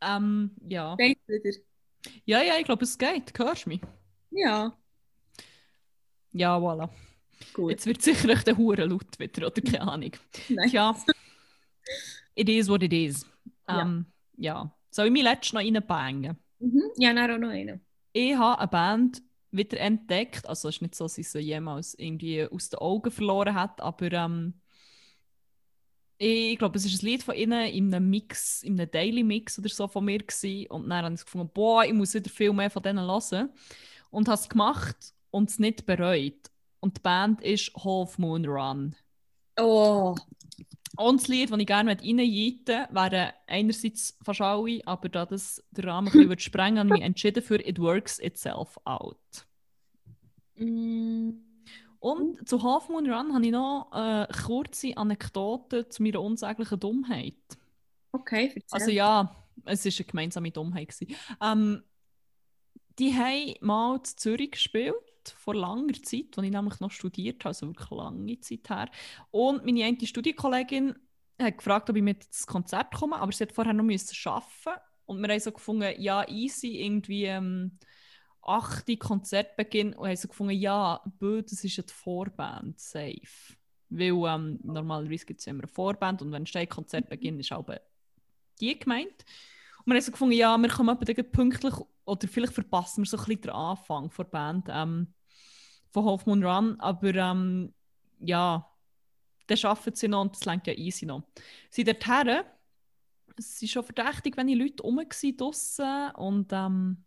ähm, 0.00 0.50
ja. 0.68 0.94
Geht 0.96 1.18
wieder. 1.26 1.56
ja, 2.24 2.42
ja, 2.42 2.58
ich 2.58 2.64
glaube, 2.64 2.84
es 2.84 2.96
geht. 2.98 3.32
Hörst 3.38 3.64
du 3.64 3.70
mich? 3.70 3.80
Ja, 4.30 4.76
Ja, 6.32 6.56
voilà. 6.58 6.88
gut. 7.54 7.70
Jetzt 7.70 7.86
wird 7.86 8.02
sicher 8.02 8.28
echt 8.28 8.46
der 8.46 8.56
Hure 8.56 8.84
laut 8.84 9.18
wieder, 9.18 9.46
oder 9.46 9.62
keine 9.62 9.80
Ahnung. 9.82 10.12
Nein. 10.48 10.68
Ja, 10.70 10.94
it 12.34 12.48
is 12.48 12.68
what 12.68 12.82
it 12.82 12.92
is. 12.92 13.24
Ja. 13.68 13.82
Ähm, 13.82 14.06
ja. 14.36 14.74
Soll 14.90 15.06
ich 15.06 15.12
mich 15.12 15.22
letztes 15.22 15.52
noch 15.52 15.60
reinbangen? 15.60 16.38
Mhm. 16.58 16.82
Ja, 16.96 17.12
dann 17.12 17.30
auch 17.30 17.38
noch 17.38 17.50
einen. 17.50 17.84
Ich 18.12 18.34
habe 18.34 18.58
eine 18.58 18.68
Band 18.68 19.22
wieder 19.50 19.78
entdeckt. 19.78 20.48
Also 20.48 20.68
es 20.68 20.76
ist 20.76 20.82
nicht 20.82 20.94
so, 20.94 21.04
dass 21.04 21.18
ich 21.18 21.28
sie 21.28 21.40
jemals 21.40 21.94
irgendwie 21.94 22.46
aus 22.46 22.68
den 22.68 22.78
Augen 22.78 23.10
verloren 23.10 23.54
hat, 23.54 23.80
aber 23.80 24.12
ähm, 24.12 24.54
ich 26.18 26.58
glaube, 26.58 26.78
es 26.78 26.86
ist 26.86 27.02
ein 27.02 27.06
Lied 27.06 27.22
von 27.22 27.34
ihnen 27.34 27.66
in 27.66 27.92
einem 27.92 28.08
Mix, 28.08 28.62
in 28.62 28.80
einem 28.80 28.90
Daily 28.90 29.22
Mix 29.22 29.58
oder 29.58 29.68
so 29.68 29.86
von 29.86 30.04
mir 30.04 30.18
gewesen. 30.18 30.66
und 30.68 30.88
dann 30.88 31.04
habe 31.04 31.14
ich 31.14 31.24
gefunden, 31.24 31.50
boah, 31.52 31.84
ich 31.84 31.92
muss 31.92 32.14
wieder 32.14 32.30
viel 32.30 32.52
mehr 32.52 32.70
von 32.70 32.82
denen 32.82 33.06
hören 33.06 33.50
und 34.10 34.28
habe 34.28 34.40
es 34.40 34.48
gemacht 34.48 35.14
und 35.30 35.50
es 35.50 35.58
nicht 35.58 35.84
bereut. 35.84 36.50
Und 36.80 36.96
die 36.96 37.02
Band 37.02 37.42
ist 37.42 37.72
Half 37.76 38.18
Moon 38.18 38.46
Run. 38.46 38.94
Oh. 39.58 40.14
Das 40.96 41.28
Lied, 41.28 41.50
das 41.50 41.58
ich 41.58 41.66
gerne 41.66 41.90
reinjeiten 41.90 42.86
wäre 42.90 43.34
einerseits 43.46 44.16
fast 44.22 44.40
alle, 44.40 44.80
aber 44.86 45.08
da 45.08 45.26
das 45.26 45.62
den 45.70 45.84
Rahmen 45.84 46.08
ein 46.08 46.12
bisschen 46.12 46.38
sprengen 46.38 46.78
habe 46.78 46.88
ich 46.88 46.94
mich 46.94 47.02
entschieden 47.02 47.42
für 47.42 47.60
It 47.66 47.78
Works 47.78 48.18
Itself 48.18 48.78
Out. 48.84 49.46
Mm. 50.56 51.30
Und 51.98 52.48
zu 52.48 52.62
Half 52.62 52.88
Moon 52.88 53.10
Run 53.10 53.34
habe 53.34 53.44
ich 53.44 53.52
noch 53.52 53.90
eine 53.90 54.28
kurze 54.46 54.96
Anekdote 54.96 55.88
zu 55.88 56.02
meiner 56.02 56.20
unsäglichen 56.20 56.78
Dummheit. 56.78 57.34
Okay, 58.12 58.52
erzähl. 58.54 58.62
Also 58.70 58.90
ja, 58.90 59.44
es 59.64 59.84
war 59.84 59.92
eine 59.98 60.06
gemeinsame 60.06 60.50
Dummheit. 60.50 60.94
Ähm, 61.42 61.82
die 62.98 63.12
haben 63.14 63.54
mal 63.60 63.96
in 63.96 64.04
Zürich 64.04 64.52
gespielt, 64.52 64.94
vor 65.30 65.54
langer 65.54 65.94
Zeit, 66.02 66.36
als 66.36 66.46
ich 66.46 66.52
nämlich 66.52 66.80
noch 66.80 66.90
studiert 66.90 67.44
habe, 67.44 67.48
also 67.48 67.66
wirklich 67.68 67.90
lange 67.90 68.40
Zeit 68.40 68.68
her. 68.70 68.90
Und 69.30 69.64
meine 69.64 69.84
eine 69.84 70.06
Studienkollegin 70.06 70.94
hat 71.40 71.58
gefragt, 71.58 71.90
ob 71.90 71.96
ich 71.96 72.02
mit 72.02 72.24
ins 72.24 72.46
Konzert 72.46 72.94
komme, 72.94 73.16
aber 73.16 73.32
sie 73.32 73.44
hat 73.44 73.52
vorher 73.52 73.74
noch 73.74 73.84
müssen 73.84 74.16
arbeiten 74.28 74.80
und 75.06 75.20
wir 75.20 75.28
haben 75.28 75.40
so 75.40 75.52
gefunden, 75.52 76.00
ja, 76.00 76.28
easy, 76.28 76.80
irgendwie 76.80 77.24
ähm, 77.24 77.78
8. 78.42 78.98
Konzertbeginn 78.98 79.94
und 79.94 80.08
haben 80.08 80.16
so 80.16 80.28
gefunden, 80.28 80.54
ja, 80.54 81.00
bö, 81.18 81.42
das 81.42 81.64
ist 81.64 81.76
die 81.76 81.92
Vorband, 81.92 82.78
safe. 82.80 83.56
Weil 83.88 84.08
ähm, 84.08 84.58
normalerweise 84.62 85.26
gibt 85.26 85.40
es 85.40 85.46
immer 85.46 85.62
eine 85.62 85.68
Vorband 85.68 86.22
und 86.22 86.32
wenn 86.32 86.46
steht 86.46 86.70
Konzertbeginn, 86.70 87.38
ist 87.38 87.52
auch 87.52 87.66
die 88.60 88.78
gemeint. 88.78 89.24
Wir 89.86 89.94
haben 89.94 90.02
so 90.02 90.10
gefunden, 90.10 90.34
ja, 90.34 90.58
wir 90.58 90.68
kommen 90.68 91.00
etwa 91.00 91.22
pünktlich 91.22 91.74
oder 92.04 92.26
vielleicht 92.26 92.52
verpassen 92.52 93.04
wir 93.04 93.08
so 93.08 93.16
ein 93.18 93.24
bisschen 93.24 93.42
den 93.42 93.50
Anfang 93.50 94.10
der 94.18 94.24
Band 94.24 94.66
ähm, 94.68 95.14
von 95.92 96.04
Half 96.04 96.26
Moon 96.26 96.44
Run, 96.44 96.80
aber 96.80 97.14
ähm, 97.14 97.72
ja, 98.18 98.68
dann 99.46 99.58
arbeiten 99.62 99.94
sie 99.94 100.08
noch 100.08 100.22
und 100.22 100.34
das 100.34 100.44
lenkt 100.44 100.66
ja 100.66 100.72
easy 100.72 101.06
noch. 101.06 101.22
Sie 101.70 101.84
dorthin, 101.84 102.42
es 103.38 103.62
ist 103.62 103.70
schon 103.70 103.84
verdächtig, 103.84 104.36
wenn 104.36 104.48
die 104.48 104.56
Leute 104.56 104.82
rum 104.82 104.96
waren 104.96 105.36
draussen 105.36 106.10
und 106.16 106.52
ähm, 106.52 107.04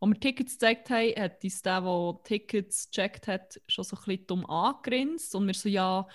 als 0.00 0.10
wir 0.10 0.20
Tickets 0.20 0.52
gezeigt 0.52 0.90
haben, 0.90 1.20
hat 1.20 1.42
uns 1.42 1.62
der, 1.62 1.80
der 1.80 2.20
Tickets 2.22 2.90
gecheckt 2.92 3.26
hat, 3.26 3.60
schon 3.66 3.82
so 3.82 3.96
ein 3.96 4.02
bisschen 4.04 4.26
dumm 4.28 4.46
angegrinst 4.46 5.34
und 5.34 5.48
wir 5.48 5.54
so, 5.54 5.68
ja, 5.68 6.06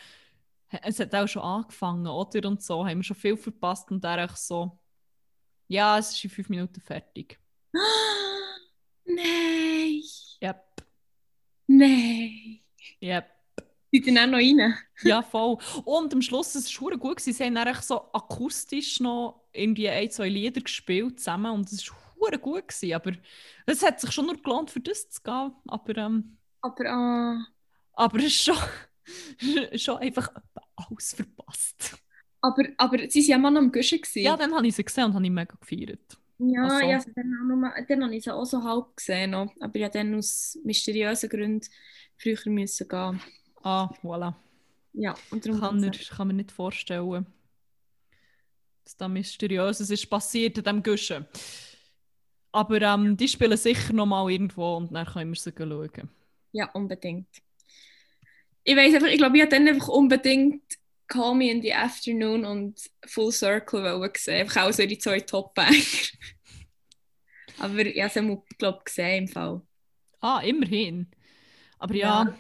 es 0.69 1.01
hat 1.01 1.13
auch 1.13 1.27
schon 1.27 1.41
angefangen, 1.41 2.07
oder? 2.07 2.47
Und 2.47 2.63
so, 2.63 2.87
haben 2.87 2.99
wir 2.99 3.03
schon 3.03 3.17
viel 3.17 3.35
verpasst 3.35 3.91
und 3.91 4.05
er 4.05 4.29
so, 4.37 4.78
ja, 5.69 5.97
es 5.97 6.11
ist 6.11 6.23
in 6.23 6.29
fünf 6.29 6.49
Minuten 6.49 6.81
fertig. 6.81 7.39
Nein. 9.05 10.01
Yep, 10.41 10.65
Nein. 11.67 12.59
yep. 13.01 13.29
Seid 13.91 14.05
ihr 14.05 14.13
dann 14.13 14.31
noch 14.31 14.37
rein? 14.37 14.77
Ja, 15.03 15.21
voll. 15.21 15.57
Und 15.83 16.13
am 16.13 16.21
Schluss, 16.21 16.53
es 16.53 16.81
war 16.81 16.95
gut. 16.97 17.17
gewesen. 17.17 17.33
Sie 17.33 17.43
haben 17.43 17.55
dann 17.55 17.73
so 17.81 18.11
akustisch 18.13 18.99
noch 18.99 19.47
irgendwie 19.51 19.89
ein, 19.89 20.11
zwei 20.11 20.29
Lieder 20.29 20.61
gespielt 20.61 21.19
zusammen 21.19 21.51
und 21.51 21.71
es 21.71 21.89
war 22.17 22.37
gut. 22.37 22.67
Gewesen. 22.67 22.93
Aber 22.93 23.11
es 23.65 23.83
hat 23.83 23.99
sich 23.99 24.11
schon 24.11 24.27
nur 24.27 24.37
gelohnt, 24.41 24.69
für 24.69 24.79
das 24.79 25.09
zu 25.09 25.21
gehen. 25.21 25.53
Aber, 25.67 25.97
ähm, 25.97 26.37
Aber 26.61 26.85
ah. 26.85 27.47
aber 27.93 28.17
es 28.19 28.25
ist 28.25 28.43
schon, 28.43 28.57
schon 29.79 29.97
einfach 29.97 30.29
alles 30.75 31.13
verpasst. 31.13 31.97
Aber, 32.41 32.63
aber 32.77 33.09
sie 33.09 33.21
waren 33.21 33.29
ja 33.29 33.37
mal 33.37 33.51
noch 33.51 33.61
am 33.61 33.71
Guschen. 33.71 33.99
Ja, 34.15 34.37
dann 34.37 34.53
habe 34.53 34.67
ich 34.67 34.75
sie 34.75 34.83
gesehen 34.83 35.05
und 35.05 35.13
habe 35.13 35.25
ich 35.25 35.31
mega 35.31 35.55
gefeiert. 35.55 36.17
Ja, 36.39 36.65
Ach 36.65 36.79
so. 36.79 36.85
ja 36.85 36.95
also 36.95 37.11
dann, 37.15 38.03
habe 38.03 38.15
ich 38.15 38.23
sie 38.23 38.33
auch 38.33 38.45
so 38.45 38.63
halb 38.63 38.95
gesehen. 38.95 39.31
Noch. 39.31 39.53
Aber 39.59 39.75
ich 39.75 39.89
dann 39.89 40.15
aus 40.15 40.57
mysteriösen 40.63 41.29
Gründen 41.29 41.67
früher 42.17 42.39
müssen 42.45 42.87
gehen. 42.87 43.21
Ah, 43.61 43.89
voilà. 44.01 44.33
Ja, 44.93 45.15
und 45.31 45.45
darum 45.45 45.59
Kann, 45.59 45.83
er, 45.83 45.91
kann 45.91 46.27
mir 46.27 46.33
nicht 46.33 46.51
vorstellen, 46.51 47.27
was 48.85 48.97
da 48.97 49.07
Mysteriöses 49.07 49.89
ist 49.89 50.09
passiert 50.09 50.57
in 50.57 50.63
diesem 50.63 50.83
Guschen. 50.83 51.25
Aber 52.51 52.81
ähm, 52.81 53.15
die 53.15 53.27
spielen 53.27 53.57
sicher 53.57 53.93
noch 53.93 54.07
mal 54.07 54.29
irgendwo 54.31 54.77
und 54.77 54.93
dann 54.93 55.05
können 55.05 55.31
wir 55.31 55.39
sie 55.39 55.53
schauen. 55.55 56.09
Ja, 56.51 56.71
unbedingt. 56.71 57.27
Ich 58.63 58.75
weiß 58.75 58.95
einfach, 58.95 59.07
ich 59.07 59.17
glaube, 59.17 59.37
ich 59.37 59.43
hätte 59.43 59.57
dann 59.57 59.67
einfach 59.67 59.89
unbedingt 59.89 60.63
Call 61.09 61.35
Me 61.35 61.51
in 61.51 61.61
the 61.61 61.73
Afternoon 61.73 62.45
und 62.45 62.79
Full 63.05 63.31
Circle 63.31 63.83
wollen 63.83 64.11
sehen. 64.15 64.41
Einfach 64.41 64.67
auch 64.67 64.71
so 64.71 64.85
die 64.85 64.97
zwei 64.97 65.19
Top-Banger. 65.19 65.73
Aber 67.59 67.79
ich 67.79 68.01
habe 68.01 68.33
es, 68.47 68.57
glaube 68.57 68.83
gesehen 68.85 69.23
im 69.23 69.27
Fall. 69.27 69.61
Ah, 70.21 70.39
immerhin. 70.41 71.07
Aber 71.77 71.95
ja, 71.95 72.33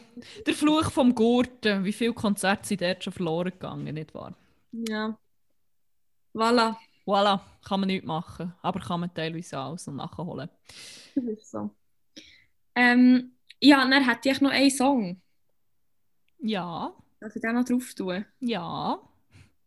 der 0.45 0.53
Fluch 0.53 0.91
vom 0.91 1.15
Gurten, 1.15 1.83
wie 1.83 1.93
viele 1.93 2.13
Konzerte 2.13 2.67
sind 2.67 2.81
dort 2.81 3.03
schon 3.03 3.13
verloren 3.13 3.51
gegangen, 3.51 3.93
nicht 3.93 4.13
wahr? 4.13 4.35
Ja. 4.71 5.17
Voilà. 6.33 6.77
Voilà, 7.05 7.41
kann 7.65 7.79
man 7.79 7.87
nicht 7.87 8.05
machen, 8.05 8.53
aber 8.61 8.79
kann 8.79 8.99
man 8.99 9.13
teilweise 9.13 9.57
alles 9.57 9.87
und 9.87 9.95
nachholen. 9.95 10.47
Das 11.15 11.23
ist 11.23 11.49
so. 11.49 11.75
Ähm, 12.75 13.35
ja, 13.59 13.87
dann 13.89 14.07
hätte 14.07 14.29
ich 14.29 14.41
noch 14.41 14.51
einen 14.51 14.69
Song. 14.69 15.21
Ja, 16.37 16.93
Darf 17.19 17.35
ich 17.35 17.41
den 17.41 17.55
noch 17.55 17.65
drauf 17.65 17.93
tun? 17.93 18.25
ja, 18.39 18.99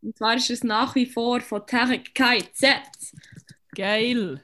Und 0.03 0.17
zwar 0.17 0.37
ist 0.37 0.51
es 0.51 0.65
nach 0.65 0.95
wie 0.95 1.07
vor 1.07 1.41
von 1.41 1.67
Tarek 1.67 2.15
KZ. 2.15 2.65
geil. 3.75 4.43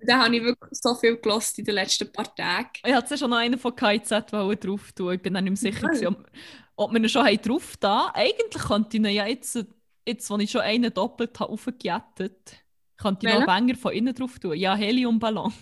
Den 0.00 0.16
habe 0.16 0.36
ich 0.36 0.42
wirklich 0.42 0.70
so 0.80 0.94
viel 0.94 1.16
gelost 1.16 1.58
in 1.58 1.64
den 1.64 1.74
letzten 1.74 2.10
paar 2.12 2.32
Tagen. 2.34 2.70
Ich 2.84 2.92
hatte 2.94 3.18
schon 3.18 3.30
noch 3.30 3.38
einen 3.38 3.58
von 3.58 3.74
KZ 3.74 4.30
drauf 4.32 4.92
tun. 4.92 5.14
Ich 5.14 5.22
bin 5.22 5.34
dann 5.34 5.44
nicht 5.44 5.60
mehr 5.62 5.72
sicher, 5.72 5.82
Ja. 5.82 5.88
gewesen, 5.88 6.06
ob, 6.08 6.30
ob 6.76 6.92
wir 6.92 7.00
ihn 7.00 7.08
schon 7.08 7.36
drauf 7.42 7.76
da. 7.78 8.12
Eigentlich 8.14 8.62
könnte 8.62 8.96
ich 8.96 9.02
ihn 9.02 9.06
ja 9.06 9.26
jetzt, 9.26 9.58
jetzt, 10.06 10.30
wo 10.30 10.36
ich 10.38 10.50
schon 10.50 10.60
einen 10.60 10.94
doppelt 10.94 11.38
habe, 11.40 11.52
aufgejettet, 11.52 12.56
könnte 12.96 13.26
ich 13.28 13.34
noch 13.34 13.46
Banger 13.46 13.74
von 13.76 13.92
innen 13.92 14.14
drauf 14.14 14.38
tun. 14.38 14.54
Ja, 14.56 14.76
Heliumballon. 14.76 15.52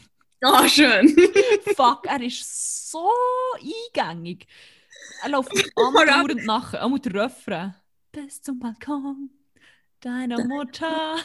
Ah, 0.42 0.68
schön. 0.68 1.16
Fuck, 1.74 2.06
er 2.06 2.20
ist 2.20 2.90
so 2.90 3.08
eingängig. 3.94 4.46
Er 5.22 5.30
läuft 5.30 5.51
andauernd 5.76 6.44
nachher. 6.44 6.84
Auch 6.84 6.98
der 6.98 7.14
Refrain. 7.14 7.74
Bis 8.12 8.40
zum 8.43 8.59
Balkon 8.59 9.30
deiner 10.01 10.44
Mutter. 10.44 11.16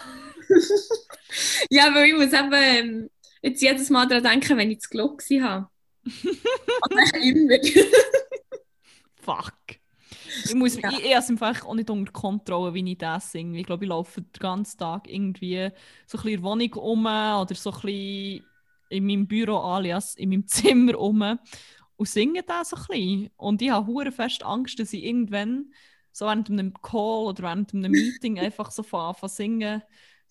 ja, 1.69 1.93
weil 1.93 2.07
ich 2.09 2.13
muss 2.15 2.33
eben 2.33 2.53
ähm, 2.53 3.09
jetzt 3.41 3.61
jedes 3.61 3.89
Mal 3.89 4.07
daran 4.07 4.23
denken, 4.23 4.57
wenn 4.57 4.71
ich 4.71 4.79
das 4.79 4.89
Glück 4.89 5.23
habe. 5.41 5.67
Oder 6.85 7.21
immer. 7.21 7.57
Fuck. 9.21 9.53
Ich, 10.45 10.55
muss, 10.55 10.77
Ja. 10.77 10.89
ich, 10.91 11.05
ich 11.05 11.15
einfach 11.15 11.65
auch 11.65 11.75
nicht 11.75 11.89
unter 11.89 12.11
Kontrolle, 12.11 12.73
wie 12.73 12.91
ich 12.91 12.97
das 12.97 13.31
singe. 13.31 13.59
Ich 13.59 13.65
glaube, 13.65 13.85
ich 13.85 13.89
laufe 13.89 14.21
den 14.21 14.39
ganzen 14.39 14.77
Tag 14.77 15.09
irgendwie 15.09 15.69
so 16.05 16.17
ein 16.17 16.23
bisschen 16.23 16.27
in 16.29 16.41
der 16.41 16.43
Wohnung 16.43 16.73
rum 16.73 17.05
oder 17.05 17.55
so 17.55 17.71
ein 17.71 17.81
bisschen 17.81 18.45
in 18.89 19.05
meinem 19.05 19.27
Büro 19.27 19.57
alias 19.57 20.15
in 20.15 20.29
meinem 20.29 20.47
Zimmer 20.47 20.93
rum 20.95 21.37
und 22.01 22.07
singe 22.07 22.41
das 22.41 22.71
so 22.71 22.77
ein 22.77 22.85
bisschen. 22.87 23.29
Und 23.37 23.61
ich 23.61 23.69
habe 23.69 23.85
hure 23.85 24.11
fest 24.11 24.41
Angst, 24.41 24.79
dass 24.79 24.91
ich 24.91 25.03
irgendwann 25.03 25.71
so 26.11 26.25
während 26.25 26.49
einem 26.49 26.73
Call 26.73 27.27
oder 27.27 27.43
während 27.43 27.75
einem 27.75 27.91
Meeting 27.91 28.39
einfach 28.39 28.71
so 28.71 28.81
von 28.81 29.01
anfangen 29.01 29.29
singen, 29.29 29.83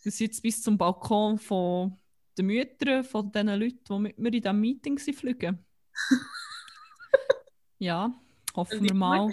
dass 0.02 0.14
ich 0.14 0.20
jetzt 0.20 0.42
bis 0.42 0.64
zum 0.64 0.76
Balkon 0.76 1.38
von 1.38 1.97
den 2.36 2.47
Müttern 2.47 3.05
von 3.05 3.30
den 3.30 3.47
Leuten, 3.47 3.84
die 3.88 3.98
mit 4.01 4.18
mir 4.18 4.32
in 4.32 4.42
diesem 4.42 4.60
Meeting 4.60 4.98
sind, 4.98 5.14
fliegen. 5.14 5.64
ja, 7.78 8.20
hoffen 8.56 8.82
wir 8.82 8.94
mal 8.94 9.30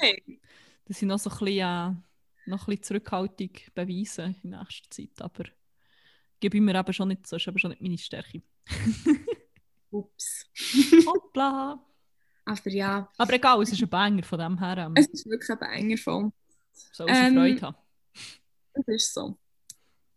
dass 0.85 1.01
ich 1.01 1.07
noch 1.07 1.18
so 1.18 1.31
ein 1.31 1.38
bisschen, 1.39 1.57
äh, 1.57 2.49
noch 2.49 2.68
ein 2.68 2.76
bisschen 2.76 2.84
Zurückhaltung 2.84 3.49
beweise 3.73 4.35
in 4.43 4.51
nächster 4.51 4.89
Zeit. 4.91 5.22
Aber 5.22 5.45
gebe 6.39 6.55
ich 6.55 6.61
mir 6.61 6.76
eben 6.76 6.93
schon 6.93 7.07
nicht, 7.07 7.26
so 7.26 7.38
ist 7.38 7.47
eben 7.47 7.57
schon 7.57 7.72
nicht 7.72 7.81
meine 7.81 7.97
Stärke. 7.97 8.43
Ups. 9.89 10.45
Hoppla! 11.07 11.84
Aber 12.48 12.69
ja, 12.69 13.11
Aber 13.18 13.34
egal, 13.34 13.61
es 13.61 13.72
ist 13.74 13.82
ein 13.82 13.90
Banger 13.90 14.24
von 14.24 14.40
dem 14.40 14.57
her. 14.60 14.78
Ähm, 14.78 14.94
es 14.95 15.07
ist 15.07 15.26
wirklich 15.28 15.49
ein 15.49 15.60
Banger 15.60 15.98
von. 15.98 16.34
soll 16.94 17.07
sie 17.07 17.14
ähm, 17.14 17.34
Freude 17.36 17.61
haben. 17.61 17.78
Das 18.74 18.88
ist 18.88 19.14
so. 19.14 19.38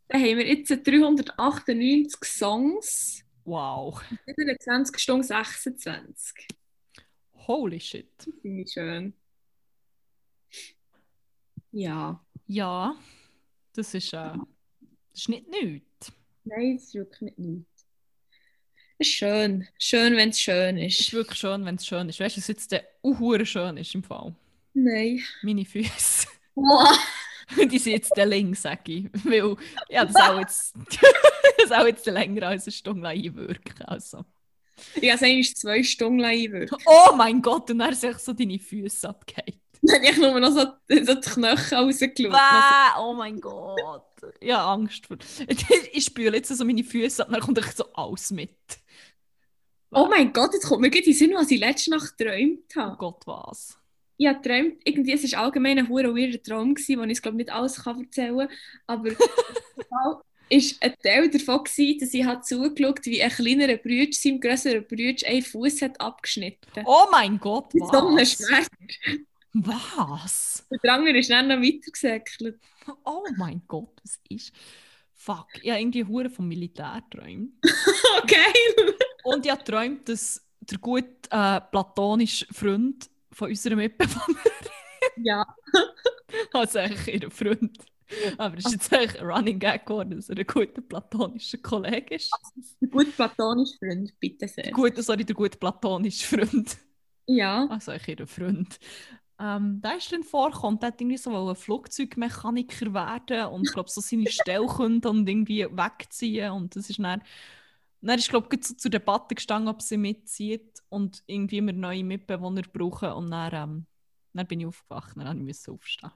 Dann 0.09 0.21
haben 0.23 0.37
wir 0.39 0.47
jetzt 0.47 0.71
398 0.71 2.25
Songs, 2.25 3.25
Wow. 3.45 4.01
27 4.27 4.99
Stunden 4.99 5.23
26. 5.25 6.47
Holy 7.47 7.81
shit. 7.81 8.11
Finde 8.43 8.63
ich 8.63 8.73
schön. 8.73 9.15
Ja. 11.73 12.25
Ja, 12.47 12.95
das 13.75 13.95
ist, 13.95 14.13
äh, 14.13 14.17
das 14.17 14.39
ist 15.15 15.29
nicht 15.29 15.49
nichts. 15.49 16.13
Nein, 16.45 16.77
das 16.77 16.85
ist 16.87 16.95
wirklich 16.95 17.21
nicht 17.23 17.39
nichts. 17.39 17.70
Ist 19.01 19.13
schön. 19.13 19.67
Schön, 19.79 20.15
wenn 20.15 20.29
es 20.29 20.39
schön 20.39 20.77
Es 20.77 20.93
ist 20.93 21.01
ist. 21.01 21.13
wirklich 21.15 21.39
schön, 21.39 21.65
wenn 21.65 21.77
es 21.77 21.87
schön 21.87 22.07
ist. 22.11 22.21
Weißt 22.21 22.37
du, 22.37 22.41
was 22.41 22.49
jetzt 22.49 22.71
der 22.71 22.85
uh, 23.03 23.45
schön 23.47 23.79
ist 23.79 23.95
im 23.95 24.03
Fall? 24.03 24.35
Nein. 24.75 25.23
Meine 25.43 25.65
Füße. 25.65 26.29
Wow. 26.55 26.99
Die 27.71 27.79
sind 27.79 27.93
jetzt 27.93 28.15
der 28.15 28.27
Link, 28.27 28.57
sage 28.57 28.93
ich. 28.93 29.07
Weil 29.25 29.57
ja, 29.89 30.05
das 30.05 30.17
auch 30.17 30.39
jetzt, 30.39 30.75
das 31.59 31.73
auch 31.73 31.87
jetzt 31.87 32.05
länger 32.07 32.49
als 32.49 32.67
eine 32.67 32.73
Stunde 32.73 33.09
einwirken. 33.09 33.83
Also. 33.87 34.25
Ich 35.01 35.11
habe 35.11 35.25
eigentlich 35.25 35.57
zwei 35.57 35.83
Stunden 35.83 36.23
einwirken. 36.23 36.77
Oh 36.85 37.15
mein 37.17 37.41
Gott, 37.41 37.71
und 37.71 37.79
dann 37.79 37.95
sich 37.95 38.19
so 38.19 38.35
deine 38.35 38.59
Füße 38.59 39.09
abgeht. 39.09 39.61
Dann 39.83 39.97
habe 39.97 40.11
ich 40.11 40.17
nur 40.19 40.41
noch 40.41 40.51
so, 40.51 40.61
so 41.05 41.15
die 41.15 41.29
Knochen 41.29 41.79
rausgeschaut. 41.79 42.35
Oh 42.99 43.15
mein 43.15 43.41
Gott. 43.41 44.05
Ja, 44.43 44.71
Angst 44.73 45.07
vor. 45.07 45.17
Ich 45.93 46.05
spüre 46.05 46.37
jetzt 46.37 46.55
so 46.55 46.65
meine 46.67 46.85
Füße 46.85 47.23
ab, 47.23 47.31
dann 47.33 47.41
kommt 47.41 47.59
echt 47.59 47.79
so 47.79 47.91
alles 47.95 48.31
mit. 48.31 48.51
Oh 49.93 50.07
mein 50.09 50.33
Gott, 50.33 50.53
jetzt 50.55 50.67
kommt 50.67 50.83
mir 50.83 50.91
gerade 50.91 51.05
in 51.05 51.13
den 51.13 51.19
Sinn, 51.19 51.33
was 51.35 51.51
ich 51.51 51.61
letzte 51.61 51.91
Nacht 51.91 52.17
geträumt 52.17 52.61
Oh 52.77 52.81
habe. 52.81 52.97
Gott, 52.97 53.27
was? 53.27 53.77
Ich 54.17 54.27
habe 54.27 54.41
geträumt, 54.41 54.81
irgendwie, 54.85 55.13
es 55.13 55.33
war 55.33 55.45
allgemein 55.45 55.79
ein 55.79 55.89
hure 55.89 56.15
weirder 56.15 56.43
Traum, 56.43 56.75
gewesen, 56.75 56.99
wo 57.01 57.05
ich 57.05 57.13
es, 57.13 57.23
glaube 57.23 57.39
nicht 57.39 57.51
alles 57.51 57.83
kann 57.83 58.05
erzählen 58.05 58.49
kann, 58.49 58.49
aber 58.87 59.11
war 59.19 60.23
ein 60.51 60.95
Teil 61.03 61.31
davon, 61.31 61.65
gewesen, 61.65 61.99
dass 62.01 62.15
ich 62.15 62.25
habe 62.25 62.43
zugeschaut 62.43 63.07
wie 63.07 63.23
ein 63.23 63.31
kleinerer 63.31 63.77
Bruder 63.79 64.13
seinem 64.13 64.41
grösseren 64.41 64.87
Bruder 64.87 65.27
einen 65.27 65.43
Fuß 65.43 65.83
hat 65.83 66.01
abgeschnitten. 66.01 66.83
Oh 66.85 67.07
mein 67.11 67.39
Gott, 67.39 67.73
Mit 67.75 67.85
so 67.91 68.09
einem? 68.09 68.27
Schwert. 68.27 68.69
Was? 69.53 70.65
Und 70.69 70.83
der 70.85 70.93
andere 70.93 71.19
ist 71.19 71.31
dann 71.31 71.49
noch 71.49 71.57
weitergesäckelt. 71.61 72.61
Oh 73.05 73.25
mein 73.37 73.63
Gott, 73.67 73.99
was 74.03 74.21
ist? 74.29 74.53
Fuck, 75.15 75.49
ich 75.63 75.71
habe 75.71 75.81
irgendwie 75.81 76.05
Hure 76.05 76.31
vom 76.31 76.47
Militär 76.49 77.03
geträumt. 77.11 77.53
Okay. 78.23 78.53
Und 79.25 79.45
ich 79.45 79.53
habe 79.53 79.63
geträumt, 79.63 80.09
dass 80.09 80.43
der 80.61 80.79
gute 80.79 81.09
äh, 81.31 81.61
platonische 81.61 82.47
Freund 82.53 83.09
von 83.33 83.49
unserer 83.49 83.77
Mitbewohnerin, 83.77 84.51
Ja. 85.17 85.47
also 86.53 86.79
eigentlich 86.79 87.23
ihr 87.23 87.31
Freund, 87.31 87.79
aber 88.39 88.59
es 88.59 88.67
ist 88.67 88.73
jetzt 88.73 88.93
eigentlich 88.93 89.21
ein 89.21 89.27
Running 89.27 89.59
Gag 89.59 89.87
geworden, 89.87 90.17
dass 90.17 90.29
er 90.29 90.39
ein 90.39 90.47
guter 90.47 90.81
platonischer 90.83 91.59
Kollege 91.59 92.17
ist. 92.17 92.33
Ein 92.81 92.91
gut 92.91 93.15
platonischer 93.15 93.79
Freund, 93.79 94.19
bitte 94.19 94.49
sehr. 94.49 94.71
Gut, 94.73 94.97
sorry, 94.99 95.25
der 95.25 95.37
gute 95.37 95.59
platonische 95.59 96.27
Freund. 96.37 96.77
Ja. 97.27 97.67
Also 97.69 97.93
eigentlich 97.93 98.19
ihr 98.19 98.27
Freund. 98.27 98.79
Ähm, 99.39 99.81
der 99.83 99.97
ist 99.97 100.13
dann 100.13 100.23
vorgekommen, 100.23 100.79
der 100.81 100.89
hat 100.89 101.01
irgendwie 101.01 101.17
so 101.17 101.49
ein 101.49 101.57
Flugzeugmechaniker 101.57 102.93
werden 102.93 103.47
und 103.47 103.67
ich 103.67 103.73
glaube 103.73 103.89
so 103.89 104.01
seine 104.03 104.27
Stelle 104.27 104.67
künden 104.67 105.11
und 105.11 105.29
irgendwie 105.29 105.65
wegziehen 105.65 106.51
und 106.51 106.77
das 106.77 106.91
ist 106.91 106.99
dann, 106.99 107.23
dann 108.03 108.19
ist 108.19 108.29
glaube 108.29 108.49
ich 108.55 108.65
so 108.65 108.75
zur 108.75 108.91
Debatte 108.91 109.35
gestanden, 109.35 109.69
ob 109.69 109.83
sie 109.83 109.97
mitzieht 109.97 110.83
und 110.89 111.23
irgendwie 111.27 111.61
wir 111.61 111.73
neue 111.73 112.05
Mitbewohner 112.05 112.63
brauchen 112.63 113.11
und 113.13 113.31
dann, 113.31 113.55
ähm, 113.55 113.87
dann 114.33 114.47
bin 114.47 114.61
ich 114.61 114.67
aufgewacht, 114.67 115.13
dann 115.17 115.45
musste 115.45 115.71
ich 115.71 115.75
aufstehen. 115.77 116.11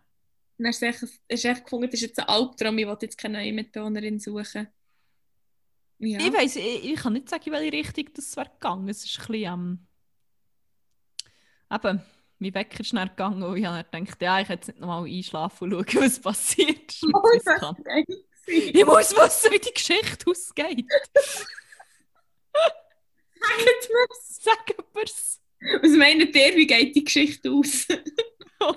Dann 0.57 0.69
hast 0.69 0.83
du 0.83 0.87
echt, 0.87 1.65
gefunden, 1.65 1.91
das 1.91 1.95
ist 1.95 2.09
jetzt 2.09 2.21
ein 2.21 2.29
Albtraum, 2.29 2.79
ich 2.79 2.87
will 2.87 2.97
jetzt 3.01 3.19
keine 3.19 3.39
neue 3.39 3.53
Mitbewohnerin 3.53 4.19
suchen. 4.19 4.69
Ja. 5.99 6.19
Ich 6.21 6.33
weiss, 6.33 6.57
ich, 6.57 6.85
ich 6.85 6.97
kann 6.97 7.13
nicht 7.13 7.29
sagen, 7.29 7.45
in 7.47 7.53
welche 7.53 7.73
Richtung 7.73 8.07
das 8.15 8.37
wäre 8.37 8.51
gegangen. 8.51 8.89
Es 8.89 9.05
ist 9.05 9.19
ein 9.19 9.27
bisschen, 9.27 9.53
ähm, 9.53 9.87
eben, 11.71 12.03
mein 12.39 12.55
Wecker 12.55 12.81
ist 12.81 12.93
dann 12.93 13.09
gegangen 13.09 13.43
und 13.43 13.57
ich 13.57 13.65
habe 13.65 13.85
gedacht, 13.85 14.23
ja, 14.23 14.41
ich 14.41 14.49
hätte 14.49 14.61
jetzt 14.61 14.69
nicht 14.69 14.81
nochmal 14.81 15.07
einschlafen 15.07 15.73
und 15.73 15.91
schauen, 15.91 16.05
was 16.05 16.21
passiert 16.21 16.97
Oh. 17.13 17.75
Ich 18.47 18.85
muss 18.87 19.13
wissen, 19.13 19.53
wie 19.53 19.59
die 19.59 19.73
Geschichte 19.73 20.31
ausgeht. 20.31 20.87
Sagen 24.41 24.85
wir's. 24.93 25.41
Was 25.83 25.93
meint 25.93 26.35
ihr, 26.35 26.57
wie 26.57 26.67
geht 26.67 26.95
die 26.95 27.05
Geschichte 27.05 27.51
aus? 27.51 27.87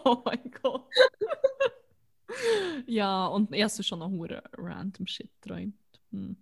Oh 0.06 0.22
mein 0.26 0.52
Gott. 0.62 0.90
ja, 2.88 3.28
und 3.28 3.54
ich 3.54 3.64
habe 3.64 3.84
schon 3.84 4.00
noch 4.00 4.10
hure 4.10 4.44
random 4.58 5.08
Shit 5.08 5.30
geträumt. 5.40 5.76
Hm. 6.12 6.36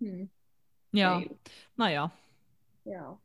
Hm. 0.00 0.30
Ja, 0.92 1.22
naja. 1.76 2.12
Ja. 2.84 2.92
Ja, 2.92 3.18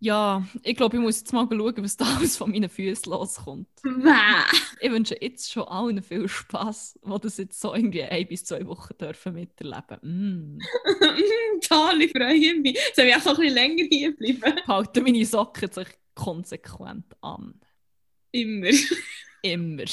ich 0.00 0.76
glaube, 0.76 0.96
ich 0.96 1.02
muss 1.02 1.20
jetzt 1.20 1.32
mal 1.32 1.46
schauen, 1.48 1.74
was 1.78 1.96
da 1.96 2.04
alles 2.16 2.36
von 2.36 2.50
meinen 2.50 2.68
Füßen 2.68 3.10
loskommt. 3.10 3.68
Ich 4.80 4.90
wünsche 4.90 5.16
jetzt 5.18 5.50
schon 5.50 5.62
allen 5.62 6.02
viel 6.02 6.28
Spass, 6.28 6.98
die 7.02 7.20
das 7.20 7.38
jetzt 7.38 7.58
so 7.58 7.74
irgendwie 7.74 8.02
ein 8.02 8.28
bis 8.28 8.44
zwei 8.44 8.66
Wochen 8.66 8.98
dürfen 8.98 9.32
miterleben. 9.32 9.98
Mm. 10.02 10.58
Toll, 11.66 12.02
ich 12.02 12.12
freue 12.12 12.54
mich. 12.56 12.78
Soll 12.94 13.06
ich 13.06 13.16
auch 13.16 13.24
noch 13.24 13.38
ein 13.38 13.46
bisschen 13.46 13.54
länger 13.54 13.84
hier 13.90 14.14
bleiben? 14.14 14.66
Halten 14.66 15.04
meine 15.04 15.24
Socken 15.24 15.72
sich 15.72 15.88
konsequent 16.14 17.16
an. 17.22 17.58
Immer. 18.30 18.76
Immer. 19.40 19.84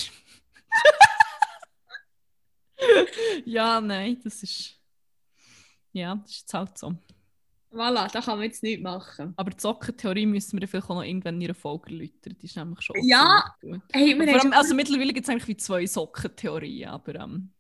ja, 3.46 3.80
nein, 3.80 4.20
das 4.24 4.44
ist. 4.44 4.78
Ja, 5.94 6.16
das 6.16 6.32
ist 6.32 6.42
jetzt 6.42 6.54
halt 6.54 6.78
so. 6.78 6.96
Voilà, 7.72 8.12
da 8.12 8.20
kann 8.20 8.38
man 8.38 8.48
jetzt 8.48 8.64
nichts 8.64 8.84
machen. 8.84 9.34
Aber 9.38 9.52
die 9.52 9.62
Sockentheorie 9.62 10.26
müssen 10.26 10.60
wir 10.60 10.68
vielleicht 10.68 10.90
auch 10.90 10.96
noch 10.96 11.04
irgendwann 11.04 11.36
in 11.36 11.42
ihrer 11.42 11.54
Folge 11.54 11.92
erläutern. 11.92 12.36
Die 12.42 12.46
ist 12.46 12.58
nämlich 12.58 12.82
schon. 12.82 12.96
Ja. 13.04 13.56
Hey, 13.94 14.20
wir 14.20 14.42
allem, 14.42 14.52
also 14.52 14.76
mittlerweile 14.76 15.14
gibt 15.14 15.26
es 15.26 15.30
eigentlich 15.30 15.48
wie 15.48 15.58
zwei 15.58 15.86
Sockentheorien, 15.86 16.90
aber 16.90 17.16
ähm, 17.16 17.54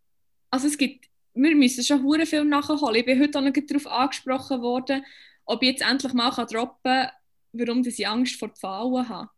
also 0.49 0.67
es 0.67 0.77
gibt, 0.77 1.07
wir 1.33 1.55
müssen 1.55 1.83
schon 1.83 2.03
hure 2.03 2.25
viel 2.25 2.43
nachholen. 2.43 2.95
Ich 2.95 3.05
bin 3.05 3.21
heute 3.21 3.39
auch 3.39 3.43
noch 3.43 3.53
darauf 3.53 3.87
angesprochen 3.87 4.61
worden, 4.61 5.05
ob 5.45 5.63
ich 5.63 5.69
jetzt 5.69 5.81
endlich 5.81 6.13
mal 6.13 6.31
kann 6.31 6.47
droppen 6.47 6.81
kann, 6.83 7.11
warum 7.53 7.85
ich 7.85 8.07
Angst 8.07 8.37
vor 8.37 8.49
Pfahlen 8.49 9.07
habe. 9.07 9.29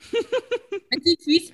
Beziehungsweise, 0.90 1.52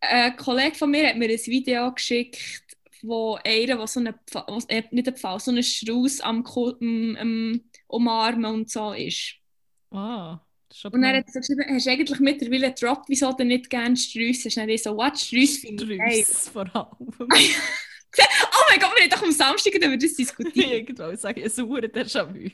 ein 0.00 0.36
Kollege 0.36 0.76
von 0.76 0.90
mir 0.90 1.08
hat 1.08 1.16
mir 1.16 1.28
ein 1.28 1.46
Video 1.46 1.92
geschickt, 1.92 2.62
wo 3.06 3.38
einer, 3.44 3.76
der 3.76 3.86
so 3.86 4.00
eine 4.00 4.14
was- 4.32 4.64
äh, 4.66 4.82
nicht 4.90 5.08
ein 5.08 5.16
Pfahl, 5.16 5.40
so 5.40 5.50
einen 5.50 5.62
Strauß 5.62 6.20
am, 6.20 6.44
am, 6.46 7.16
am 7.18 7.60
Umarmen 7.88 8.52
und 8.54 8.70
so 8.70 8.92
ist. 8.92 9.34
ah, 9.90 10.40
das 10.68 10.78
ist 10.78 10.84
Und 10.86 11.00
dann 11.02 11.16
hat 11.16 11.24
er 11.26 11.32
so 11.32 11.38
geschrieben, 11.40 11.64
hast 11.74 11.86
du 11.86 11.90
eigentlich 11.90 12.18
mittlerweile 12.20 12.72
gedroppt, 12.72 13.08
wieso 13.08 13.32
du 13.32 13.44
nicht 13.44 13.70
gerne 13.70 13.96
Strauß 13.96 14.44
hast? 14.44 14.56
Und 14.56 14.62
dann 14.62 14.68
ich 14.68 14.82
so, 14.82 14.96
what, 14.96 15.18
Strauß 15.18 15.56
finde 15.58 15.92
ich 15.94 15.98
geil. 15.98 16.24
Vor 16.24 16.74
allem. 16.74 17.30
Oh 18.18 18.62
mein 18.70 18.80
Gott, 18.80 18.92
wir 18.96 19.02
haben 19.02 19.10
doch 19.10 19.22
am 19.22 19.30
Samstag 19.32 19.74
über 19.74 19.94
das 19.96 20.14
diskutiert. 20.14 20.56
Irgendwo 20.70 21.14
sagen, 21.16 21.42
ein 21.42 21.50
sauer 21.50 21.80
Déjà-vu. 21.80 22.48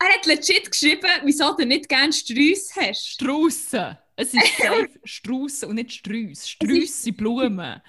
Er 0.00 0.14
hat 0.14 0.24
legit 0.26 0.70
geschrieben, 0.70 1.10
wieso 1.24 1.52
du 1.56 1.66
nicht 1.66 1.88
gerne 1.88 2.12
Strauß 2.12 2.76
hast. 2.76 3.08
Straussen. 3.08 3.98
Es 4.14 4.32
ist 4.32 4.42
Straussen 5.04 5.68
und 5.70 5.74
nicht 5.74 5.92
Strauss. 5.94 6.48
Strauss 6.48 7.02
sind 7.02 7.16
Blumen. 7.16 7.82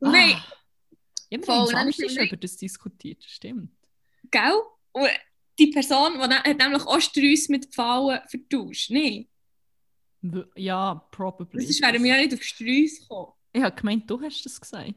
Nein, 0.00 0.34
Ah. 0.34 0.44
Ja, 1.42 1.64
wir 1.66 1.66
Voll, 1.66 1.74
haben 1.74 1.90
er 1.98 2.22
über 2.26 2.36
das 2.36 2.56
diskutiert, 2.56 3.22
stimmt. 3.24 3.70
gell? 4.30 4.52
Und 4.92 5.08
die 5.58 5.68
Person 5.68 6.14
die 6.18 6.34
hat 6.34 6.58
nämlich 6.58 6.82
auch 6.82 7.00
Strauß 7.00 7.48
mit 7.48 7.66
Pfahlen 7.74 8.20
vertauscht. 8.28 8.90
W- 10.22 10.44
Ja, 10.56 10.94
probably. 11.12 11.64
sonst 11.66 11.82
wären 11.82 12.02
wir 12.02 12.16
ja 12.16 12.22
nicht 12.22 12.34
auf 12.34 12.42
Strauß 12.42 13.00
gekommen. 13.00 13.32
Ich 13.52 13.62
habe 13.62 13.74
gemeint, 13.76 14.10
du 14.10 14.20
hast 14.20 14.44
das 14.44 14.60
gesagt. 14.60 14.94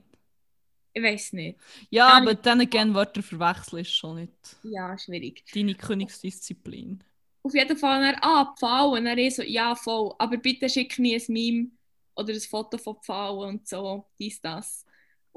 Ich 0.93 1.03
weiß 1.03 1.33
nicht. 1.33 1.59
Ja, 1.91 2.07
aber 2.17 2.33
dann 2.35 2.61
again, 2.61 2.93
Wörter 2.95 3.21
verwechseln 3.21 3.81
ist 3.81 3.93
schon 3.93 4.15
nicht 4.15 4.57
Ja, 4.63 4.97
schwierig. 4.97 5.45
deine 5.53 5.75
Königsdisziplin. 5.75 7.03
Auf 7.43 7.53
jeden 7.53 7.77
Fall, 7.77 8.01
dann, 8.01 8.21
ah, 8.21 8.53
Pfahlen. 8.59 8.99
Und 8.99 9.05
dann 9.05 9.17
ich 9.17 9.35
so, 9.35 9.43
ja, 9.43 9.75
voll. 9.75 10.13
Aber 10.19 10.37
bitte 10.37 10.69
schick 10.69 10.97
mir 10.99 11.17
ein 11.19 11.33
Meme 11.33 11.71
oder 12.15 12.33
ein 12.33 12.41
Foto 12.41 12.77
von 12.77 12.97
Pfahlen 13.01 13.49
und 13.59 13.67
so, 13.67 14.05
dies, 14.19 14.41
das. 14.41 14.85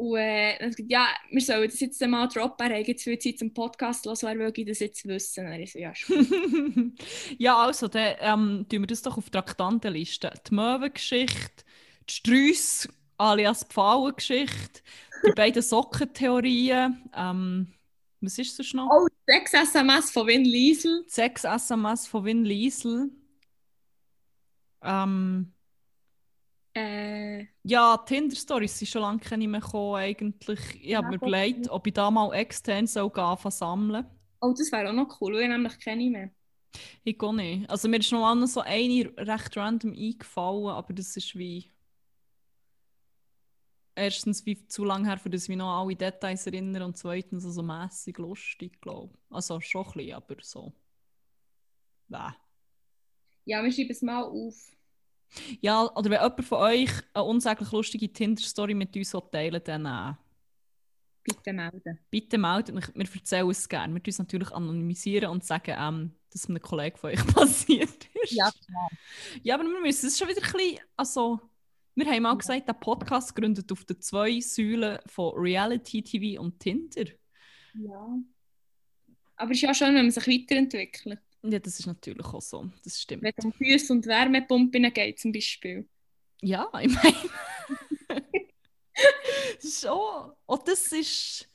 Und 0.00 0.16
äh, 0.16 0.56
er 0.56 0.70
gesagt, 0.70 0.90
ja, 0.90 1.08
wir 1.30 1.42
sollen 1.42 1.68
das 1.68 1.78
jetzt 1.78 2.00
mal 2.06 2.26
droppen. 2.26 2.70
Er 2.70 2.80
hat 2.80 2.88
jetzt 2.88 3.04
viel 3.04 3.18
Zeit 3.18 3.38
zum 3.38 3.52
Podcast 3.52 4.06
los, 4.06 4.22
wer 4.22 4.38
will 4.38 4.50
ich 4.54 4.66
das 4.66 4.78
jetzt 4.78 5.06
wissen? 5.06 5.46
Und 5.46 5.52
ich 5.60 5.72
so, 5.72 5.78
ja, 5.78 5.92
ja, 7.38 7.56
also, 7.58 7.86
dann 7.86 8.14
ähm, 8.20 8.66
tun 8.66 8.80
wir 8.80 8.86
das 8.86 9.02
doch 9.02 9.18
auf 9.18 9.26
die 9.26 9.32
Traktandenliste. 9.32 10.32
Die 10.48 10.54
Möwengeschichte, 10.54 11.64
die 12.08 12.12
Strauss 12.14 12.88
alias 13.18 13.64
Pfauengeschichte, 13.64 14.80
die 15.26 15.32
beiden 15.32 15.60
Sockentheorien. 15.60 17.10
Ähm, 17.14 17.74
was 18.22 18.38
ist 18.38 18.58
das 18.58 18.72
noch? 18.72 18.88
Oh, 18.90 19.06
6 19.26 19.52
SMS 19.52 20.10
von 20.10 20.26
Win 20.26 20.46
Liesel. 20.46 21.04
Die 21.04 21.10
Sechs 21.10 21.44
SMS 21.44 22.06
von 22.06 22.24
Win 22.24 22.46
Liesel. 22.46 23.10
Ähm, 24.82 25.52
Äh, 26.74 27.46
ja, 27.64 27.96
Tinder-Stories 27.98 28.78
sind 28.78 28.88
schon 28.88 29.02
lange 29.02 29.18
keine 29.20 29.48
mehr 29.48 29.60
gekommen, 29.60 29.96
eigentlich. 29.96 30.60
Ich 30.82 30.94
habe 30.94 31.08
mir 31.08 31.16
überlegt, 31.16 31.68
ob 31.68 31.86
ich 31.86 31.94
da 31.94 32.10
mal 32.10 32.32
extern 32.34 32.86
anfangen 32.86 33.50
sammeln. 33.50 34.06
oh, 34.40 34.52
das 34.56 34.70
wäre 34.72 34.88
auch 34.90 34.92
noch 34.94 35.20
cool, 35.20 35.34
weil 35.34 35.42
ich 35.42 35.48
nämlich 35.48 35.78
keine 35.80 36.10
mehr. 36.10 36.30
Ich 37.04 37.18
gehe 37.18 37.34
nicht. 37.34 37.68
Also 37.70 37.88
mir 37.88 37.98
ist 38.00 38.12
noch 38.12 38.20
mal 38.34 38.46
so 38.46 38.60
eine 38.60 39.12
recht 39.16 39.56
random 39.56 39.92
eingefallen, 39.92 40.68
aber 40.68 40.92
das 40.94 41.16
ist 41.16 41.36
wie... 41.36 41.70
erstens 43.94 44.44
wie 44.46 44.66
zu 44.66 44.84
lange 44.84 45.06
her, 45.08 45.18
für 45.18 45.30
das 45.30 45.44
ich 45.44 45.48
mich 45.50 45.58
noch 45.58 45.80
alle 45.80 45.94
Details 45.96 46.46
erinnere 46.46 46.84
und 46.84 46.96
zweitens 46.96 47.44
so 47.44 47.62
mässig 47.62 48.18
lustig, 48.18 48.80
glaube 48.80 49.14
ich. 49.14 49.34
Also 49.34 49.60
schon 49.60 49.86
ein 49.86 49.92
bisschen, 49.92 50.14
aber 50.14 50.36
so. 50.42 50.72
Bäh. 52.08 52.34
Ja, 53.44 53.62
wir 53.62 53.70
schreiben 53.72 53.90
es 53.90 54.02
mal 54.02 54.22
auf. 54.24 54.56
Ja, 55.60 55.84
oder 55.94 56.10
wenn 56.10 56.20
jemand 56.20 56.44
von 56.44 56.58
euch 56.58 56.90
eine 57.14 57.24
unsäglich 57.24 57.70
lustige 57.70 58.12
Tinder-Story 58.12 58.74
mit 58.74 58.96
uns 58.96 59.14
teilen 59.30 59.60
dann 59.64 59.86
äh, 59.86 60.14
Bitte 61.22 61.52
melden. 61.52 61.98
bitte 62.10 62.38
meldet 62.38 62.74
euch. 62.76 62.94
Wir 62.94 63.06
erzählen 63.14 63.50
es 63.50 63.68
gerne. 63.68 63.94
Wir 63.94 64.02
tun 64.02 64.10
es 64.10 64.18
natürlich 64.18 64.50
anonymisieren 64.52 65.30
und 65.30 65.44
sagen, 65.44 65.74
ähm, 65.78 66.14
dass 66.30 66.44
es 66.44 66.48
einem 66.48 66.62
Kollegen 66.62 66.96
von 66.96 67.10
euch 67.10 67.26
passiert 67.34 68.08
ist. 68.22 68.32
klar. 68.50 68.88
Ja, 69.42 69.54
aber 69.56 69.64
wir 69.64 69.80
müssen 69.80 70.06
es 70.06 70.18
schon 70.18 70.28
wieder 70.28 70.42
ein 70.42 70.52
bisschen, 70.52 70.78
also, 70.96 71.40
wir 71.94 72.06
haben 72.06 72.22
mal 72.22 72.36
gesagt, 72.36 72.68
der 72.68 72.72
Podcast 72.72 73.36
gründet 73.36 73.70
auf 73.70 73.84
den 73.84 74.00
zwei 74.00 74.40
Säulen 74.40 74.98
von 75.06 75.34
Reality 75.36 76.02
TV 76.02 76.40
und 76.40 76.58
Tinder. 76.58 77.04
Ja. 77.74 78.18
Aber 79.36 79.50
es 79.50 79.58
ist 79.58 79.62
ja 79.62 79.74
schön, 79.74 79.94
wenn 79.94 80.06
man 80.06 80.10
sich 80.10 80.26
weiterentwickelt. 80.26 81.20
Ja, 81.42 81.58
das 81.58 81.80
ist 81.80 81.86
natürlich 81.86 82.26
auch 82.26 82.42
so, 82.42 82.70
das 82.84 83.00
stimmt. 83.00 83.22
Wenn 83.22 83.32
es 83.36 83.44
um 83.44 83.52
Füße 83.52 83.92
und 83.92 84.06
Wärmepumpen 84.06 84.92
geht 84.92 85.18
zum 85.18 85.32
Beispiel. 85.32 85.88
Ja, 86.42 86.70
ich 86.80 86.92
meine... 86.92 87.16
schon. 89.62 90.32
Und 90.46 90.68
das 90.68 90.92
ist... 90.92 91.46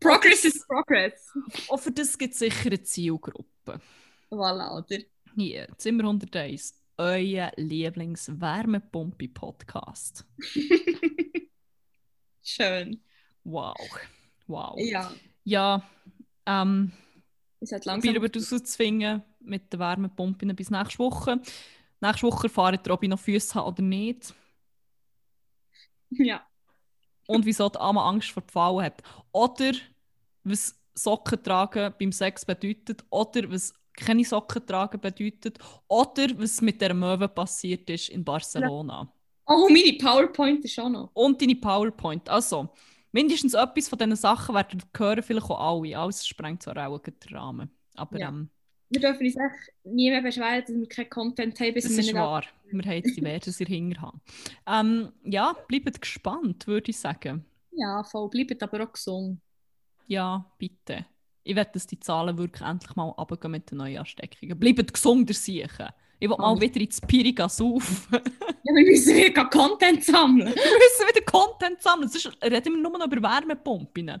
Progress 0.00 0.44
is 0.44 0.64
progress. 0.66 1.32
Auch 1.68 1.80
für 1.80 1.90
das 1.90 2.16
gibt 2.16 2.34
es 2.34 2.38
sicher 2.38 2.66
eine 2.66 2.80
Zielgruppe. 2.82 3.80
Voilà, 4.30 4.78
oder? 4.78 4.98
Hier, 5.34 5.66
Zimmer 5.76 6.04
101, 6.04 6.80
euer 6.98 7.50
Lieblings-Wärmepumpe-Podcast. 7.56 10.24
Schön. 12.42 13.02
Wow. 13.42 13.74
Wow. 14.46 14.78
Ja. 14.78 15.12
Ja, 15.44 15.82
ähm, 16.46 16.92
Es 17.60 17.72
hat 17.72 17.84
wir 17.84 17.92
langsam. 17.92 18.14
über 18.14 18.28
das 18.28 18.48
zwingen 18.48 19.22
mit 19.40 19.72
den 19.72 19.80
Wärmepumpen 19.80 20.54
bis 20.54 20.70
nächste 20.70 20.98
Woche. 20.98 21.40
Nächste 22.00 22.26
Woche 22.26 22.46
erfahren 22.46 22.78
ihr, 22.84 22.92
ob 22.92 23.02
ich 23.02 23.08
noch 23.08 23.18
Füße 23.18 23.54
habe 23.54 23.68
oder 23.68 23.82
nicht. 23.82 24.34
Ja. 26.10 26.46
Und 27.26 27.44
wieso 27.44 27.68
die 27.68 27.78
Amma 27.78 28.08
Angst 28.08 28.30
vor 28.30 28.42
Pfallen 28.42 28.84
hat. 28.84 29.02
Oder 29.32 29.72
was 30.44 30.78
Socken 30.94 31.42
tragen 31.42 31.92
beim 31.98 32.12
Sex 32.12 32.44
bedeutet. 32.44 33.04
Oder 33.10 33.50
was 33.50 33.74
keine 33.92 34.24
Socken 34.24 34.64
tragen 34.64 35.00
bedeutet. 35.00 35.58
Oder 35.88 36.28
was 36.38 36.60
mit 36.60 36.80
der 36.80 36.94
Möwe 36.94 37.28
passiert 37.28 37.90
ist 37.90 38.08
in 38.08 38.24
Barcelona. 38.24 39.12
Oh, 39.46 39.68
meine 39.68 39.96
PowerPoint 39.98 40.64
ist 40.64 40.78
auch 40.78 40.88
noch. 40.88 41.10
Und 41.14 41.40
deine 41.40 41.56
PowerPoint. 41.56 42.28
Also, 42.28 42.68
mindestens 43.12 43.54
etwas 43.54 43.88
von 43.88 43.98
diesen 43.98 44.16
Sachen 44.16 44.54
werden 44.54 44.82
hören 44.96 45.22
vielleicht 45.22 45.50
auch 45.50 45.80
alle. 45.82 45.98
Alles 45.98 46.26
sprengt 46.26 46.62
zwar 46.62 46.88
auch 46.88 46.98
den 46.98 47.14
Rahmen. 47.32 47.70
Aber 47.94 48.18
Ja. 48.18 48.28
ähm, 48.28 48.50
Wir 48.90 49.00
dürfen 49.00 49.26
uns 49.26 49.36
echt 49.36 49.72
nie 49.84 50.10
mehr 50.10 50.22
beschweren, 50.22 50.62
dass 50.66 50.74
wir 50.74 50.88
keinen 50.88 51.10
Content 51.10 51.60
haben, 51.60 51.74
bis 51.74 51.84
das 51.84 51.92
ist 51.92 52.14
wahr. 52.14 52.42
Wir 52.70 52.82
haben 52.82 52.90
jetzt 52.92 53.16
diverses 53.16 53.60
in 53.60 53.66
Hinterhand. 53.66 54.22
Ähm, 54.66 55.12
ja, 55.24 55.54
bleibt 55.68 56.00
gespannt, 56.00 56.66
würde 56.66 56.90
ich 56.90 56.98
sagen. 56.98 57.44
Ja, 57.72 58.02
voll. 58.04 58.28
Bleibt 58.30 58.62
aber 58.62 58.84
auch 58.84 58.92
gesund. 58.92 59.40
Ja, 60.06 60.50
bitte. 60.58 61.04
Ich 61.44 61.54
werde, 61.54 61.70
dass 61.72 61.86
die 61.86 62.00
Zahlen 62.00 62.36
wirklich 62.38 62.66
endlich 62.66 62.94
mal 62.96 63.08
runtergehen 63.10 63.52
mit 63.52 63.70
den 63.70 63.78
neuen 63.78 63.98
Ansteckungen. 63.98 64.58
Bleibt 64.58 64.92
gesund, 64.92 65.28
ihr 65.30 65.34
Siechen. 65.34 65.88
Ich 66.20 66.28
will 66.28 66.36
mal 66.36 66.50
Alles. 66.50 66.60
wieder 66.60 66.80
ins 66.80 67.00
Pirigas 67.00 67.60
auf. 67.60 68.10
wir 68.10 68.20
Ja, 68.64 68.74
wir 68.74 68.84
müssen 68.84 69.16
wieder 69.16 69.44
Content 69.46 70.04
sammeln. 70.04 70.48
müssen 70.48 71.08
wieder 71.14 71.24
Content 71.24 71.80
sammeln. 71.80 72.08
Sonst 72.08 72.36
reden 72.42 72.74
wir 72.74 72.82
nur 72.82 72.98
noch 72.98 73.06
über 73.06 73.22
Wärmepumpen. 73.22 74.20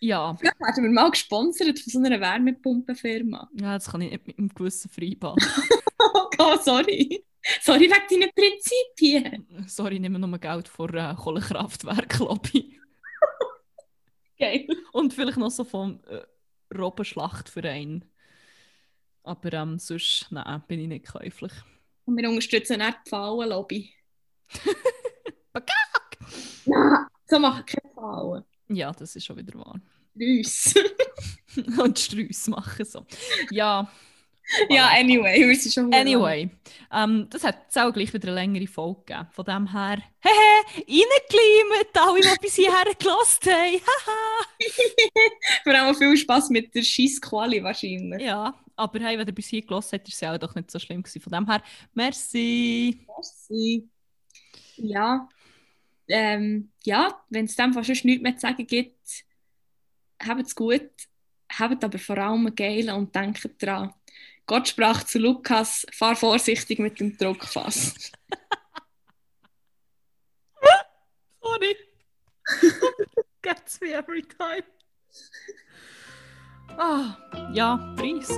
Ja, 0.00 0.36
Vielleicht 0.36 0.60
werden 0.60 0.84
wir 0.84 0.90
mal 0.90 1.10
gesponsert 1.10 1.78
von 1.78 1.90
so 1.90 1.98
einer 2.00 2.20
Wärmepumpenfirma. 2.20 3.48
ja, 3.54 3.74
das 3.74 3.90
kann 3.90 4.00
ich 4.00 4.10
nicht 4.12 4.26
mit 4.26 4.38
einem 4.38 4.48
gewissen 4.48 4.90
Freibad. 4.90 5.38
Oh 6.40 6.56
sorry. 6.62 7.24
Sorry 7.60 7.90
wegen 7.90 8.20
deinen 8.20 8.30
Prinzipien. 8.32 9.64
Sorry, 9.66 9.96
ich 9.96 10.00
nehme 10.00 10.18
nur 10.20 10.38
Geld 10.38 10.68
vor 10.68 10.94
äh, 10.94 11.14
Kohlekraftwerk-Lobby. 11.16 12.78
Geil. 14.38 14.66
Und 14.92 15.12
vielleicht 15.12 15.38
noch 15.38 15.50
so 15.50 15.64
vom 15.64 15.98
äh, 16.06 16.20
Robbenschlachtverein. 16.76 18.04
Aber 19.28 19.52
ähm, 19.52 19.78
sonst 19.78 20.26
nein, 20.30 20.62
bin 20.66 20.80
ich 20.80 20.88
nicht 20.88 21.06
käuflich. 21.06 21.52
Und 22.06 22.16
wir 22.16 22.30
unterstützen 22.30 22.80
auch 22.80 22.94
die 23.04 23.10
Pfauenlobby. 23.10 23.92
Bagak! 25.52 26.16
Nein, 26.64 27.06
so 27.26 27.38
machen 27.38 27.66
keine 27.66 27.92
Pfauen. 27.94 28.44
Ja, 28.68 28.90
das 28.92 29.14
ist 29.16 29.26
schon 29.26 29.36
wieder 29.36 29.58
wahr. 29.58 29.78
Uns. 30.14 30.74
Und 31.78 31.98
Strauss 31.98 32.48
machen 32.48 32.86
so. 32.86 33.04
Ja. 33.50 33.90
ja, 34.70 34.88
anyway, 34.98 35.46
wir 35.46 35.54
sind 35.56 35.74
schon 35.74 35.92
Anyway, 35.92 36.48
ähm, 36.90 37.26
das 37.28 37.44
hat 37.44 37.64
jetzt 37.64 37.78
auch 37.78 37.92
gleich 37.92 38.14
wieder 38.14 38.28
eine 38.28 38.36
längere 38.36 38.66
Folge 38.66 39.02
gegeben. 39.04 39.28
Von 39.32 39.44
dem 39.44 39.70
her, 39.70 40.02
hehe, 40.20 40.84
reingeklimmt, 40.88 41.94
alle, 41.94 42.20
die 42.22 42.40
bis 42.40 42.54
hierher 42.54 42.94
gelost 42.98 43.44
haben. 43.44 43.74
Haha. 43.74 44.46
Vor 45.64 45.74
allem 45.74 45.94
viel 45.94 46.16
Spass 46.16 46.48
mit 46.48 46.74
der 46.74 46.82
Scheiss-Quali 46.82 47.62
wahrscheinlich. 47.62 48.22
ja, 48.22 48.54
aber 48.78 49.00
hey, 49.00 49.18
wenn 49.18 49.26
ihr 49.26 49.34
bis 49.34 49.48
hier 49.48 49.62
gelost 49.62 49.92
habt, 49.92 50.06
ist 50.08 50.14
es 50.14 50.20
ja 50.20 50.34
auch 50.34 50.38
doch 50.38 50.54
nicht 50.54 50.70
so 50.70 50.78
schlimm 50.78 51.02
gewesen. 51.02 51.20
Von 51.20 51.32
dem 51.32 51.46
her, 51.50 51.62
merci. 51.94 53.04
Merci. 53.06 53.88
Ja. 54.76 55.28
Ähm, 56.08 56.70
ja, 56.84 57.20
wenn 57.28 57.44
es 57.46 57.56
dem 57.56 57.74
fast 57.74 57.88
nichts 58.04 58.22
mehr 58.22 58.34
zu 58.36 58.40
sagen 58.40 58.66
gibt, 58.66 59.24
habt 60.22 60.46
es 60.46 60.54
gut, 60.54 60.90
habt 61.52 61.84
aber 61.84 61.98
vor 61.98 62.18
allem 62.18 62.54
geilen 62.54 62.94
und 62.94 63.14
denkt 63.14 63.50
dran. 63.60 63.92
Gott 64.46 64.68
sprach 64.68 65.02
zu 65.02 65.18
Lukas, 65.18 65.86
fahr 65.92 66.16
vorsichtig 66.16 66.78
mit 66.78 66.98
dem 67.00 67.18
Druckfass. 67.18 68.12
Sorry. 71.42 71.76
Gets 73.42 73.80
me 73.80 73.92
every 73.92 74.22
time. 74.22 74.64
Ah, 76.78 77.16
ja, 77.52 77.76
Preis. 77.96 78.28